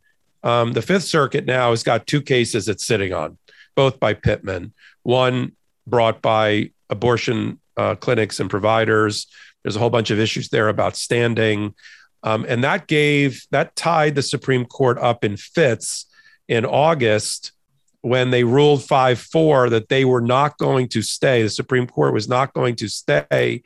um, 0.44 0.74
the 0.74 0.82
Fifth 0.82 1.04
Circuit 1.04 1.46
now 1.46 1.72
has 1.72 1.84
got 1.84 2.08
two 2.08 2.22
cases 2.22 2.68
it's 2.68 2.86
sitting 2.86 3.14
on, 3.14 3.38
both 3.76 4.00
by 4.00 4.14
Pitman. 4.14 4.74
One 5.04 5.54
brought 5.86 6.22
by 6.22 6.72
abortion 6.90 7.60
uh, 7.78 7.96
clinics 7.96 8.40
and 8.40 8.50
providers. 8.50 9.28
There's 9.64 9.76
a 9.76 9.80
whole 9.80 9.90
bunch 9.90 10.12
of 10.12 10.20
issues 10.20 10.50
there 10.50 10.70
about 10.70 10.96
standing. 10.96 11.76
Um, 12.24 12.46
and 12.48 12.64
that 12.64 12.88
gave, 12.88 13.46
that 13.52 13.76
tied 13.76 14.16
the 14.16 14.22
Supreme 14.22 14.66
Court 14.66 14.98
up 14.98 15.24
in 15.24 15.38
fits 15.38 16.06
in 16.48 16.66
August 16.66 17.54
when 18.02 18.32
they 18.32 18.44
ruled 18.44 18.84
5 18.84 19.20
4 19.20 19.70
that 19.72 19.90
they 19.90 20.06
were 20.06 20.22
not 20.22 20.58
going 20.58 20.88
to 20.90 21.02
stay, 21.02 21.44
the 21.44 21.50
Supreme 21.50 21.88
Court 21.88 22.14
was 22.14 22.30
not 22.30 22.54
going 22.54 22.76
to 22.78 22.88
stay 22.88 23.62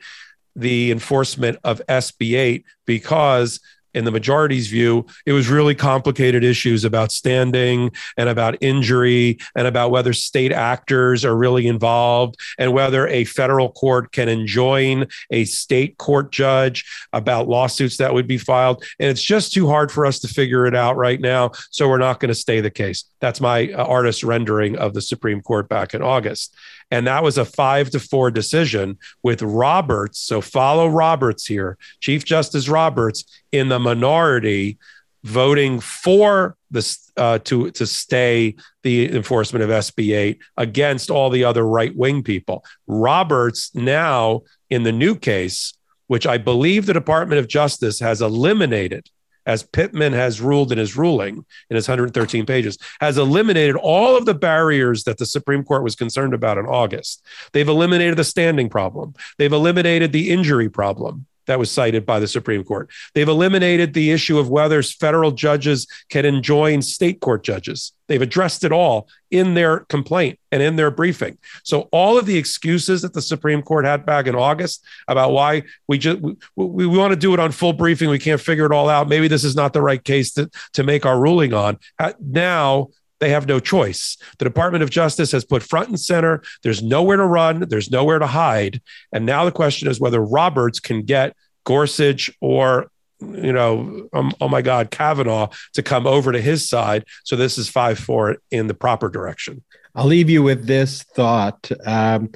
the 0.56 0.90
enforcement 0.90 1.58
of 1.64 1.82
SB 1.88 2.36
8 2.36 2.64
because 2.86 3.60
in 3.94 4.04
the 4.04 4.10
majority's 4.10 4.68
view, 4.68 5.06
it 5.26 5.32
was 5.32 5.48
really 5.48 5.74
complicated 5.74 6.44
issues 6.44 6.84
about 6.84 7.12
standing 7.12 7.90
and 8.16 8.28
about 8.28 8.56
injury 8.60 9.38
and 9.54 9.66
about 9.66 9.90
whether 9.90 10.12
state 10.12 10.52
actors 10.52 11.24
are 11.24 11.36
really 11.36 11.66
involved 11.66 12.36
and 12.58 12.72
whether 12.72 13.06
a 13.08 13.24
federal 13.24 13.70
court 13.70 14.12
can 14.12 14.28
enjoin 14.28 15.06
a 15.30 15.44
state 15.44 15.96
court 15.98 16.32
judge 16.32 16.84
about 17.12 17.48
lawsuits 17.48 17.96
that 17.98 18.12
would 18.12 18.26
be 18.26 18.38
filed. 18.38 18.84
And 18.98 19.08
it's 19.08 19.22
just 19.22 19.52
too 19.52 19.68
hard 19.68 19.90
for 19.90 20.06
us 20.06 20.18
to 20.20 20.28
figure 20.28 20.66
it 20.66 20.74
out 20.74 20.96
right 20.96 21.20
now. 21.20 21.52
So 21.70 21.88
we're 21.88 21.98
not 21.98 22.20
going 22.20 22.28
to 22.28 22.34
stay 22.34 22.60
the 22.60 22.70
case. 22.70 23.04
That's 23.20 23.40
my 23.40 23.72
uh, 23.72 23.84
artist 23.84 24.22
rendering 24.22 24.76
of 24.76 24.94
the 24.94 25.02
Supreme 25.02 25.40
Court 25.40 25.68
back 25.68 25.94
in 25.94 26.02
August. 26.02 26.54
And 26.90 27.06
that 27.06 27.22
was 27.22 27.38
a 27.38 27.44
five 27.44 27.90
to 27.90 28.00
four 28.00 28.30
decision 28.30 28.98
with 29.22 29.42
Roberts. 29.42 30.20
So 30.20 30.40
follow 30.40 30.88
Roberts 30.88 31.46
here, 31.46 31.78
Chief 32.00 32.24
Justice 32.24 32.68
Roberts 32.68 33.24
in 33.52 33.68
the 33.68 33.78
minority 33.78 34.78
voting 35.24 35.80
for 35.80 36.54
this 36.70 37.10
uh, 37.16 37.38
to 37.38 37.70
to 37.70 37.86
stay 37.86 38.54
the 38.82 39.10
enforcement 39.14 39.64
of 39.64 39.70
SB 39.70 40.14
8 40.14 40.38
against 40.58 41.10
all 41.10 41.30
the 41.30 41.44
other 41.44 41.66
right 41.66 41.96
wing 41.96 42.22
people. 42.22 42.64
Roberts 42.86 43.74
now 43.74 44.42
in 44.70 44.82
the 44.82 44.92
new 44.92 45.16
case, 45.16 45.72
which 46.06 46.26
I 46.26 46.38
believe 46.38 46.86
the 46.86 46.92
Department 46.92 47.38
of 47.38 47.48
Justice 47.48 47.98
has 48.00 48.20
eliminated 48.20 49.08
as 49.46 49.62
Pitman 49.62 50.12
has 50.12 50.40
ruled 50.40 50.72
in 50.72 50.78
his 50.78 50.96
ruling 50.96 51.44
in 51.70 51.76
his 51.76 51.88
113 51.88 52.46
pages, 52.46 52.78
has 53.00 53.18
eliminated 53.18 53.76
all 53.76 54.16
of 54.16 54.26
the 54.26 54.34
barriers 54.34 55.04
that 55.04 55.18
the 55.18 55.26
Supreme 55.26 55.64
Court 55.64 55.82
was 55.82 55.96
concerned 55.96 56.34
about 56.34 56.58
in 56.58 56.66
August. 56.66 57.24
They've 57.52 57.68
eliminated 57.68 58.16
the 58.16 58.24
standing 58.24 58.68
problem, 58.68 59.14
they've 59.38 59.52
eliminated 59.52 60.12
the 60.12 60.30
injury 60.30 60.68
problem 60.68 61.26
that 61.46 61.58
was 61.58 61.70
cited 61.70 62.06
by 62.06 62.20
the 62.20 62.28
Supreme 62.28 62.64
Court. 62.64 62.90
They've 63.14 63.28
eliminated 63.28 63.94
the 63.94 64.10
issue 64.10 64.38
of 64.38 64.48
whether 64.48 64.82
federal 64.82 65.30
judges 65.32 65.86
can 66.08 66.24
enjoin 66.24 66.82
state 66.82 67.20
court 67.20 67.44
judges. 67.44 67.92
They've 68.06 68.20
addressed 68.20 68.64
it 68.64 68.72
all 68.72 69.08
in 69.30 69.54
their 69.54 69.80
complaint 69.80 70.38
and 70.52 70.62
in 70.62 70.76
their 70.76 70.90
briefing. 70.90 71.38
So 71.62 71.88
all 71.90 72.18
of 72.18 72.26
the 72.26 72.36
excuses 72.36 73.02
that 73.02 73.14
the 73.14 73.22
Supreme 73.22 73.62
Court 73.62 73.84
had 73.84 74.04
back 74.04 74.26
in 74.26 74.34
August 74.34 74.84
about 75.08 75.32
why 75.32 75.62
we 75.88 75.98
just 75.98 76.20
we, 76.20 76.36
we, 76.56 76.86
want 76.86 77.12
to 77.12 77.16
do 77.16 77.32
it 77.32 77.40
on 77.40 77.50
full 77.50 77.72
briefing, 77.72 78.10
we 78.10 78.18
can't 78.18 78.40
figure 78.40 78.66
it 78.66 78.72
all 78.72 78.88
out. 78.88 79.08
Maybe 79.08 79.28
this 79.28 79.44
is 79.44 79.56
not 79.56 79.72
the 79.72 79.82
right 79.82 80.02
case 80.02 80.32
to, 80.34 80.50
to 80.74 80.84
make 80.84 81.06
our 81.06 81.18
ruling 81.18 81.54
on. 81.54 81.78
Now 82.20 82.90
they 83.24 83.30
have 83.30 83.48
no 83.48 83.58
choice. 83.58 84.18
The 84.38 84.44
Department 84.44 84.82
of 84.82 84.90
Justice 84.90 85.32
has 85.32 85.44
put 85.44 85.62
front 85.62 85.88
and 85.88 85.98
center. 85.98 86.42
There's 86.62 86.82
nowhere 86.82 87.16
to 87.16 87.24
run. 87.24 87.60
There's 87.68 87.90
nowhere 87.90 88.18
to 88.18 88.26
hide. 88.26 88.82
And 89.12 89.24
now 89.24 89.46
the 89.46 89.52
question 89.52 89.88
is 89.88 89.98
whether 89.98 90.22
Roberts 90.22 90.78
can 90.78 91.02
get 91.02 91.34
Gorsuch 91.64 92.30
or 92.40 92.90
you 93.20 93.52
know, 93.52 94.08
um, 94.12 94.32
oh 94.40 94.48
my 94.48 94.60
God, 94.60 94.90
Kavanaugh 94.90 95.48
to 95.72 95.82
come 95.82 96.06
over 96.06 96.32
to 96.32 96.40
his 96.40 96.68
side. 96.68 97.04
So 97.24 97.36
this 97.36 97.56
is 97.56 97.70
five 97.70 97.98
four 97.98 98.36
in 98.50 98.66
the 98.66 98.74
proper 98.74 99.08
direction. 99.08 99.62
I'll 99.94 100.06
leave 100.06 100.28
you 100.28 100.42
with 100.42 100.66
this 100.66 101.02
thought. 101.02 101.70
Um, 101.86 102.32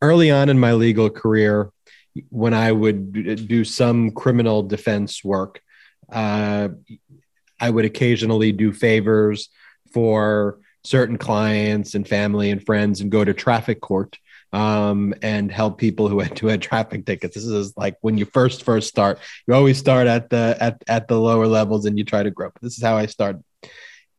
early 0.00 0.30
on 0.30 0.48
in 0.48 0.60
my 0.60 0.74
legal 0.74 1.10
career, 1.10 1.72
when 2.28 2.54
I 2.54 2.70
would 2.70 3.48
do 3.48 3.64
some 3.64 4.12
criminal 4.12 4.62
defense 4.62 5.24
work, 5.24 5.60
uh, 6.12 6.68
I 7.58 7.70
would 7.70 7.84
occasionally 7.84 8.52
do 8.52 8.72
favors 8.72 9.48
for 9.92 10.58
certain 10.84 11.16
clients 11.16 11.94
and 11.94 12.06
family 12.08 12.50
and 12.50 12.64
friends 12.64 13.00
and 13.00 13.10
go 13.10 13.24
to 13.24 13.32
traffic 13.32 13.80
court 13.80 14.18
um, 14.52 15.14
and 15.22 15.50
help 15.50 15.78
people 15.78 16.08
who 16.08 16.20
had, 16.20 16.36
to 16.36 16.46
had 16.46 16.60
traffic 16.60 17.06
tickets. 17.06 17.34
This 17.34 17.44
is 17.44 17.76
like 17.76 17.96
when 18.00 18.18
you 18.18 18.24
first 18.24 18.64
first 18.64 18.88
start. 18.88 19.18
You 19.46 19.54
always 19.54 19.78
start 19.78 20.06
at 20.06 20.28
the 20.30 20.56
at 20.60 20.82
at 20.88 21.08
the 21.08 21.18
lower 21.18 21.46
levels 21.46 21.86
and 21.86 21.96
you 21.98 22.04
try 22.04 22.22
to 22.22 22.30
grow. 22.30 22.50
But 22.52 22.62
This 22.62 22.76
is 22.76 22.82
how 22.82 22.96
I 22.96 23.06
started. 23.06 23.42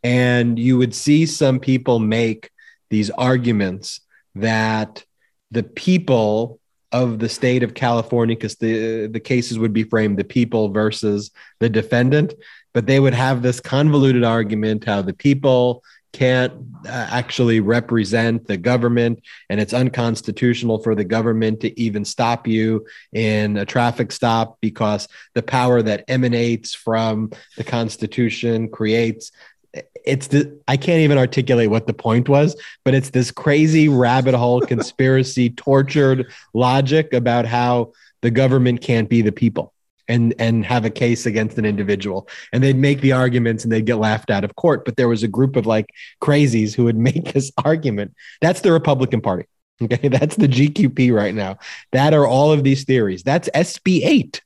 And 0.03 0.57
you 0.57 0.77
would 0.77 0.93
see 0.93 1.25
some 1.25 1.59
people 1.59 1.99
make 1.99 2.49
these 2.89 3.09
arguments 3.11 4.01
that 4.35 5.03
the 5.51 5.63
people 5.63 6.59
of 6.91 7.19
the 7.19 7.29
state 7.29 7.63
of 7.63 7.73
California, 7.73 8.35
because 8.35 8.55
the 8.55 9.07
the 9.07 9.19
cases 9.19 9.59
would 9.59 9.73
be 9.73 9.83
framed 9.83 10.17
the 10.17 10.23
people 10.23 10.69
versus 10.69 11.31
the 11.59 11.69
defendant, 11.69 12.33
but 12.73 12.87
they 12.87 12.99
would 12.99 13.13
have 13.13 13.41
this 13.41 13.59
convoluted 13.59 14.23
argument 14.23 14.83
how 14.83 15.01
the 15.01 15.13
people 15.13 15.83
can't 16.11 16.53
uh, 16.85 17.07
actually 17.11 17.59
represent 17.59 18.47
the 18.47 18.55
government 18.55 19.19
and 19.49 19.59
it's 19.59 19.73
unconstitutional 19.73 20.77
for 20.77 20.93
the 20.93 21.03
government 21.03 21.59
to 21.59 21.79
even 21.79 22.05
stop 22.05 22.47
you 22.47 22.85
in 23.13 23.57
a 23.57 23.65
traffic 23.65 24.11
stop 24.11 24.57
because 24.61 25.07
the 25.33 25.41
power 25.41 25.81
that 25.81 26.05
emanates 26.07 26.75
from 26.75 27.31
the 27.57 27.63
constitution 27.63 28.69
creates 28.69 29.31
it's 30.05 30.27
the 30.27 30.59
I 30.67 30.77
can't 30.77 30.99
even 30.99 31.17
articulate 31.17 31.71
what 31.71 31.87
the 31.87 31.95
point 31.95 32.29
was, 32.29 32.55
but 32.85 32.93
it's 32.93 33.09
this 33.09 33.31
crazy 33.31 33.89
rabbit 33.89 34.35
hole 34.35 34.61
conspiracy 34.67 35.49
tortured 35.49 36.31
logic 36.53 37.11
about 37.11 37.45
how 37.45 37.93
the 38.21 38.29
government 38.29 38.81
can't 38.81 39.09
be 39.09 39.23
the 39.23 39.31
people 39.31 39.72
and 40.07 40.33
and 40.39 40.65
have 40.65 40.85
a 40.85 40.89
case 40.89 41.25
against 41.25 41.57
an 41.57 41.65
individual. 41.65 42.27
And 42.51 42.63
they'd 42.63 42.77
make 42.77 43.01
the 43.01 43.11
arguments 43.11 43.63
and 43.63 43.71
they'd 43.71 43.85
get 43.85 43.97
laughed 43.97 44.29
out 44.29 44.43
of 44.43 44.55
court. 44.55 44.85
But 44.85 44.97
there 44.97 45.07
was 45.07 45.23
a 45.23 45.27
group 45.27 45.55
of 45.55 45.65
like 45.65 45.89
crazies 46.21 46.73
who 46.73 46.85
would 46.85 46.97
make 47.09 47.33
this 47.33 47.51
argument. 47.63 48.13
That's 48.41 48.61
the 48.61 48.71
republican 48.71 49.21
party 49.21 49.45
okay? 49.81 50.07
That's 50.07 50.35
the 50.35 50.47
gqp 50.47 51.13
right 51.13 51.33
now. 51.33 51.57
That 51.91 52.13
are 52.13 52.27
all 52.27 52.51
of 52.51 52.63
these 52.63 52.83
theories. 52.83 53.23
That's 53.23 53.49
sb8 53.49 54.39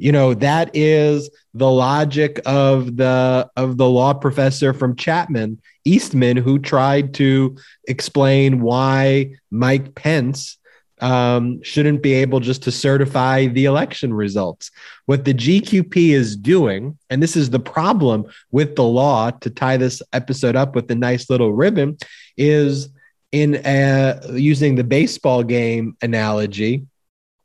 you 0.00 0.10
know 0.10 0.32
that 0.32 0.70
is 0.74 1.30
the 1.52 1.70
logic 1.70 2.40
of 2.46 2.96
the 2.96 3.48
of 3.56 3.76
the 3.76 3.88
law 3.88 4.14
professor 4.14 4.72
from 4.72 4.96
chapman 4.96 5.60
eastman 5.84 6.38
who 6.38 6.58
tried 6.58 7.12
to 7.14 7.56
explain 7.86 8.62
why 8.62 9.30
mike 9.50 9.94
pence 9.94 10.56
um, 11.00 11.62
shouldn't 11.62 12.02
be 12.02 12.14
able 12.14 12.40
just 12.40 12.62
to 12.64 12.70
certify 12.70 13.46
the 13.46 13.64
election 13.64 14.12
results. 14.12 14.70
What 15.06 15.24
the 15.24 15.34
GQP 15.34 16.10
is 16.10 16.36
doing, 16.36 16.98
and 17.08 17.22
this 17.22 17.36
is 17.36 17.50
the 17.50 17.60
problem 17.60 18.26
with 18.50 18.76
the 18.76 18.84
law 18.84 19.30
to 19.30 19.50
tie 19.50 19.76
this 19.76 20.02
episode 20.12 20.56
up 20.56 20.74
with 20.74 20.90
a 20.90 20.94
nice 20.94 21.30
little 21.30 21.52
ribbon, 21.52 21.98
is 22.36 22.88
in 23.32 23.60
a, 23.64 24.20
using 24.32 24.74
the 24.74 24.84
baseball 24.84 25.42
game 25.42 25.96
analogy. 26.02 26.86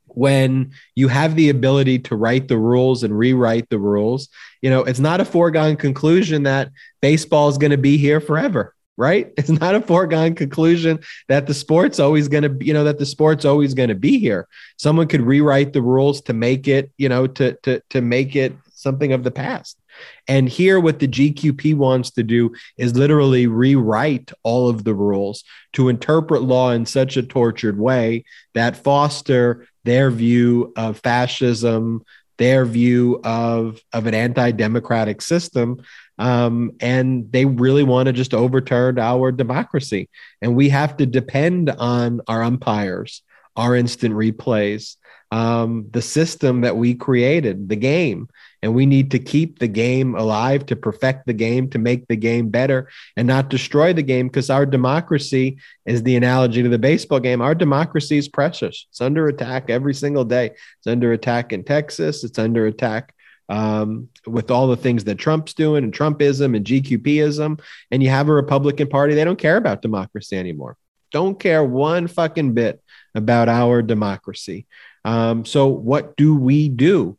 When 0.07 0.71
you 0.95 1.09
have 1.09 1.35
the 1.35 1.49
ability 1.49 1.99
to 1.99 2.15
write 2.15 2.47
the 2.47 2.57
rules 2.57 3.03
and 3.03 3.17
rewrite 3.17 3.69
the 3.69 3.79
rules, 3.79 4.29
you 4.61 4.69
know, 4.69 4.83
it's 4.83 4.99
not 4.99 5.19
a 5.19 5.25
foregone 5.25 5.75
conclusion 5.75 6.43
that 6.43 6.69
baseball 7.01 7.49
is 7.49 7.57
going 7.57 7.71
to 7.71 7.77
be 7.77 7.97
here 7.97 8.21
forever 8.21 8.75
right? 8.97 9.31
It's 9.37 9.49
not 9.49 9.75
a 9.75 9.81
foregone 9.81 10.35
conclusion 10.35 10.99
that 11.27 11.47
the 11.47 11.53
sport's 11.53 11.99
always 11.99 12.27
going 12.27 12.43
to, 12.43 12.49
be, 12.49 12.65
you 12.65 12.73
know, 12.73 12.83
that 12.83 12.99
the 12.99 13.05
sport's 13.05 13.45
always 13.45 13.73
going 13.73 13.89
to 13.89 13.95
be 13.95 14.19
here. 14.19 14.47
Someone 14.77 15.07
could 15.07 15.21
rewrite 15.21 15.73
the 15.73 15.81
rules 15.81 16.21
to 16.21 16.33
make 16.33 16.67
it, 16.67 16.91
you 16.97 17.09
know, 17.09 17.27
to 17.27 17.53
to 17.63 17.81
to 17.89 18.01
make 18.01 18.35
it 18.35 18.53
something 18.73 19.13
of 19.13 19.23
the 19.23 19.31
past. 19.31 19.79
And 20.27 20.49
here, 20.49 20.79
what 20.79 20.99
the 20.99 21.07
GQP 21.07 21.75
wants 21.75 22.11
to 22.11 22.23
do 22.23 22.53
is 22.77 22.95
literally 22.95 23.47
rewrite 23.47 24.31
all 24.43 24.69
of 24.69 24.83
the 24.83 24.93
rules 24.93 25.43
to 25.73 25.89
interpret 25.89 26.41
law 26.41 26.71
in 26.71 26.85
such 26.85 27.17
a 27.17 27.23
tortured 27.23 27.79
way 27.79 28.25
that 28.53 28.77
foster 28.77 29.67
their 29.83 30.11
view 30.11 30.73
of 30.75 30.99
fascism, 30.99 32.03
their 32.37 32.65
view 32.65 33.21
of, 33.23 33.79
of 33.93 34.07
an 34.07 34.13
anti 34.13 34.51
democratic 34.51 35.21
system 35.21 35.81
um, 36.17 36.71
and 36.79 37.31
they 37.31 37.45
really 37.45 37.83
want 37.83 38.07
to 38.07 38.13
just 38.13 38.33
overturn 38.33 38.99
our 38.99 39.31
democracy. 39.31 40.09
And 40.41 40.55
we 40.55 40.69
have 40.69 40.97
to 40.97 41.05
depend 41.05 41.69
on 41.69 42.21
our 42.27 42.43
umpires, 42.43 43.21
our 43.55 43.75
instant 43.75 44.15
replays, 44.15 44.95
um, 45.31 45.87
the 45.91 46.01
system 46.01 46.61
that 46.61 46.77
we 46.77 46.93
created, 46.93 47.67
the 47.67 47.75
game. 47.75 48.29
And 48.61 48.73
we 48.73 48.85
need 48.85 49.11
to 49.11 49.19
keep 49.19 49.59
the 49.59 49.67
game 49.67 50.15
alive, 50.15 50.65
to 50.67 50.75
perfect 50.75 51.27
the 51.27 51.33
game, 51.33 51.69
to 51.69 51.77
make 51.77 52.07
the 52.07 52.15
game 52.15 52.49
better, 52.49 52.89
and 53.15 53.27
not 53.27 53.49
destroy 53.49 53.93
the 53.93 54.01
game 54.01 54.27
because 54.27 54.49
our 54.49 54.65
democracy 54.65 55.59
is 55.85 56.01
the 56.01 56.15
analogy 56.15 56.63
to 56.63 56.69
the 56.69 56.79
baseball 56.79 57.19
game. 57.19 57.41
Our 57.41 57.53
democracy 57.53 58.17
is 58.17 58.27
precious. 58.27 58.87
It's 58.89 59.01
under 59.01 59.27
attack 59.27 59.69
every 59.69 59.93
single 59.93 60.25
day. 60.25 60.47
It's 60.47 60.87
under 60.87 61.11
attack 61.11 61.53
in 61.53 61.63
Texas, 61.63 62.23
it's 62.23 62.39
under 62.39 62.65
attack 62.65 63.14
um, 63.49 64.09
with 64.25 64.51
all 64.51 64.67
the 64.67 64.77
things 64.77 65.03
that 65.03 65.15
Trump's 65.15 65.53
doing 65.53 65.83
and 65.83 65.93
Trumpism 65.93 66.55
and 66.55 66.65
GQPism. 66.65 67.59
And 67.91 68.03
you 68.03 68.09
have 68.09 68.29
a 68.29 68.33
Republican 68.33 68.87
Party, 68.87 69.13
they 69.13 69.23
don't 69.23 69.39
care 69.39 69.57
about 69.57 69.81
democracy 69.81 70.37
anymore. 70.37 70.77
Don't 71.11 71.39
care 71.39 71.63
one 71.63 72.07
fucking 72.07 72.53
bit 72.53 72.81
about 73.13 73.47
our 73.47 73.81
democracy. 73.81 74.65
Um, 75.05 75.45
so, 75.45 75.67
what 75.67 76.17
do 76.17 76.35
we 76.35 76.67
do? 76.67 77.17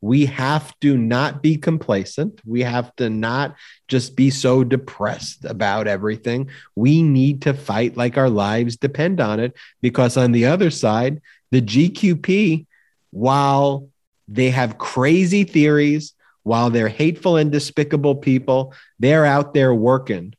We 0.00 0.26
have 0.26 0.78
to 0.80 0.96
not 0.96 1.42
be 1.42 1.56
complacent. 1.56 2.40
We 2.44 2.62
have 2.62 2.94
to 2.96 3.10
not 3.10 3.56
just 3.88 4.14
be 4.14 4.30
so 4.30 4.62
depressed 4.62 5.44
about 5.44 5.88
everything. 5.88 6.50
We 6.76 7.02
need 7.02 7.42
to 7.42 7.54
fight 7.54 7.96
like 7.96 8.16
our 8.16 8.30
lives 8.30 8.76
depend 8.76 9.20
on 9.20 9.40
it 9.40 9.56
because 9.80 10.16
on 10.16 10.32
the 10.32 10.46
other 10.46 10.70
side, 10.70 11.20
the 11.50 11.62
GQP, 11.62 12.66
while 13.10 13.88
they 14.28 14.50
have 14.50 14.78
crazy 14.78 15.44
theories 15.44 16.12
while 16.42 16.70
they're 16.70 16.88
hateful 16.88 17.36
and 17.36 17.50
despicable 17.50 18.14
people. 18.14 18.74
They're 18.98 19.24
out 19.24 19.54
there 19.54 19.74
working 19.74 20.34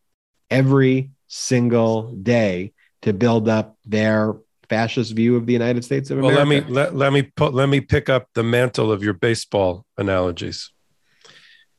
every 0.49 1.11
single 1.27 2.13
day 2.13 2.73
to 3.01 3.13
build 3.13 3.49
up 3.49 3.77
their 3.85 4.35
fascist 4.69 5.13
view 5.13 5.35
of 5.35 5.45
the 5.45 5.53
United 5.53 5.83
States 5.83 6.11
of 6.11 6.19
America. 6.19 6.37
Well, 6.37 6.45
let 6.45 6.65
me 6.65 6.73
let, 6.73 6.95
let 6.95 7.13
me 7.13 7.23
put 7.23 7.53
let 7.53 7.69
me 7.69 7.81
pick 7.81 8.09
up 8.09 8.27
the 8.35 8.43
mantle 8.43 8.91
of 8.91 9.03
your 9.03 9.13
baseball 9.13 9.85
analogies. 9.97 10.71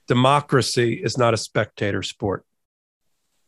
Democracy 0.08 0.94
is 0.94 1.16
not 1.16 1.34
a 1.34 1.36
spectator 1.36 2.02
sport. 2.02 2.44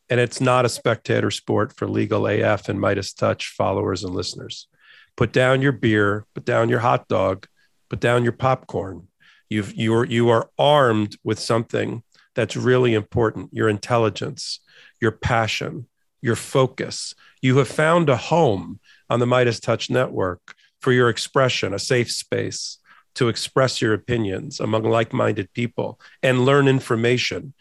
And 0.08 0.20
it's 0.20 0.40
not 0.40 0.64
a 0.64 0.68
spectator 0.68 1.30
sport 1.30 1.74
for 1.74 1.88
legal 1.88 2.26
AF 2.26 2.68
and 2.68 2.78
MeidasTouch 2.78 3.44
followers 3.44 4.04
and 4.04 4.14
listeners. 4.14 4.68
Put 5.16 5.32
down 5.32 5.62
your 5.62 5.72
beer, 5.72 6.26
put 6.34 6.44
down 6.44 6.68
your 6.68 6.80
hot 6.80 7.08
dog, 7.08 7.46
put 7.92 8.00
down 8.00 8.22
your 8.22 8.32
popcorn. 8.32 9.06
You've, 9.50 9.74
you're, 9.74 10.06
you 10.06 10.30
are 10.30 10.48
armed 10.58 11.18
with 11.22 11.38
something 11.38 12.02
that's 12.34 12.56
really 12.56 12.94
important 12.94 13.50
your 13.52 13.68
intelligence, 13.68 14.60
your 14.98 15.10
passion, 15.12 15.86
your 16.22 16.34
focus. 16.34 17.14
You 17.42 17.58
have 17.58 17.68
found 17.68 18.08
a 18.08 18.16
home 18.16 18.80
on 19.10 19.20
the 19.20 19.26
MeidasTouch 19.26 19.90
Network 19.90 20.54
for 20.80 20.90
your 20.90 21.10
expression, 21.10 21.74
a 21.74 21.78
safe 21.78 22.10
space 22.10 22.78
to 23.16 23.28
express 23.28 23.82
your 23.82 23.92
opinions 23.92 24.58
among 24.58 24.84
like-minded 24.84 25.52
people 25.52 26.00
and 26.22 26.46
learn 26.46 26.68
information 26.68 27.52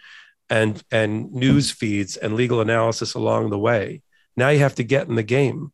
and 0.49 0.81
and 0.91 1.29
news 1.33 1.71
feeds 1.71 2.15
and 2.15 2.35
legal 2.35 2.61
analysis 2.61 3.15
along 3.15 3.49
the 3.49 3.59
way. 3.59 4.01
Now 4.37 4.47
you 4.47 4.59
have 4.59 4.75
to 4.75 4.83
get 4.85 5.09
in 5.09 5.15
the 5.15 5.23
game 5.23 5.73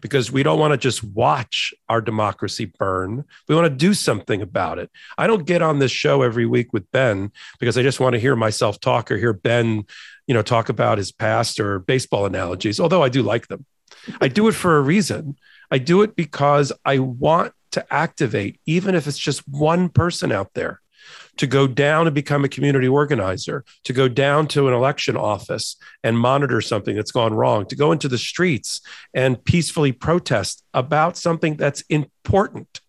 because 0.00 0.30
we 0.30 0.42
don't 0.42 0.58
want 0.58 0.72
to 0.72 0.78
just 0.78 1.02
watch 1.02 1.72
our 1.88 2.00
democracy 2.00 2.64
burn. 2.64 3.24
We 3.48 3.54
want 3.54 3.66
to 3.66 3.76
do 3.76 3.94
something 3.94 4.42
about 4.42 4.78
it. 4.78 4.90
I 5.16 5.26
don't 5.26 5.46
get 5.46 5.62
on 5.62 5.78
this 5.78 5.92
show 5.92 6.22
every 6.22 6.46
week 6.46 6.72
with 6.72 6.90
Ben 6.90 7.32
because 7.58 7.78
I 7.78 7.82
just 7.82 8.00
want 8.00 8.14
to 8.14 8.20
hear 8.20 8.36
myself 8.36 8.80
talk 8.80 9.10
or 9.10 9.16
hear 9.16 9.32
Ben, 9.32 9.84
you 10.26 10.34
know, 10.34 10.42
talk 10.42 10.68
about 10.68 10.98
his 10.98 11.12
past 11.12 11.58
or 11.60 11.78
baseball 11.78 12.26
analogies, 12.26 12.80
although 12.80 13.02
I 13.02 13.08
do 13.08 13.22
like 13.22 13.48
them. 13.48 13.64
I 14.20 14.28
do 14.28 14.48
it 14.48 14.52
for 14.52 14.76
a 14.76 14.82
reason. 14.82 15.36
I 15.70 15.78
do 15.78 16.02
it 16.02 16.16
because 16.16 16.72
I 16.84 16.98
want 16.98 17.54
to 17.72 17.92
activate, 17.92 18.60
even 18.66 18.94
if 18.94 19.06
it's 19.06 19.18
just 19.18 19.48
one 19.48 19.88
person 19.88 20.30
out 20.30 20.52
there 20.54 20.81
to 21.38 21.46
go 21.46 21.66
down 21.66 22.06
and 22.06 22.14
become 22.14 22.44
a 22.44 22.48
community 22.48 22.86
organizer, 22.86 23.64
to 23.84 23.92
go 23.92 24.08
down 24.08 24.46
to 24.48 24.68
an 24.68 24.74
election 24.74 25.16
office 25.16 25.76
and 26.04 26.18
monitor 26.18 26.60
something 26.60 26.94
that's 26.94 27.10
gone 27.10 27.34
wrong, 27.34 27.64
to 27.66 27.76
go 27.76 27.92
into 27.92 28.08
the 28.08 28.18
streets 28.18 28.80
and 29.14 29.42
peacefully 29.44 29.92
protest 29.92 30.62
about 30.74 31.16
something 31.16 31.56
that's 31.56 31.82
important. 31.88 32.80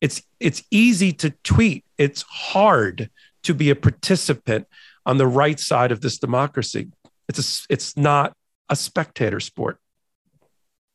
It's 0.00 0.22
it's 0.38 0.62
easy 0.70 1.12
to 1.14 1.30
tweet. 1.42 1.84
It's 1.96 2.22
hard 2.22 3.10
to 3.44 3.54
be 3.54 3.70
a 3.70 3.76
participant 3.76 4.66
on 5.06 5.16
the 5.16 5.26
right 5.26 5.58
side 5.58 5.92
of 5.92 6.00
this 6.00 6.18
democracy. 6.18 6.90
It's 7.28 7.38
a, 7.38 7.72
it's 7.72 7.96
not 7.96 8.36
a 8.68 8.76
spectator 8.76 9.40
sport. 9.40 9.78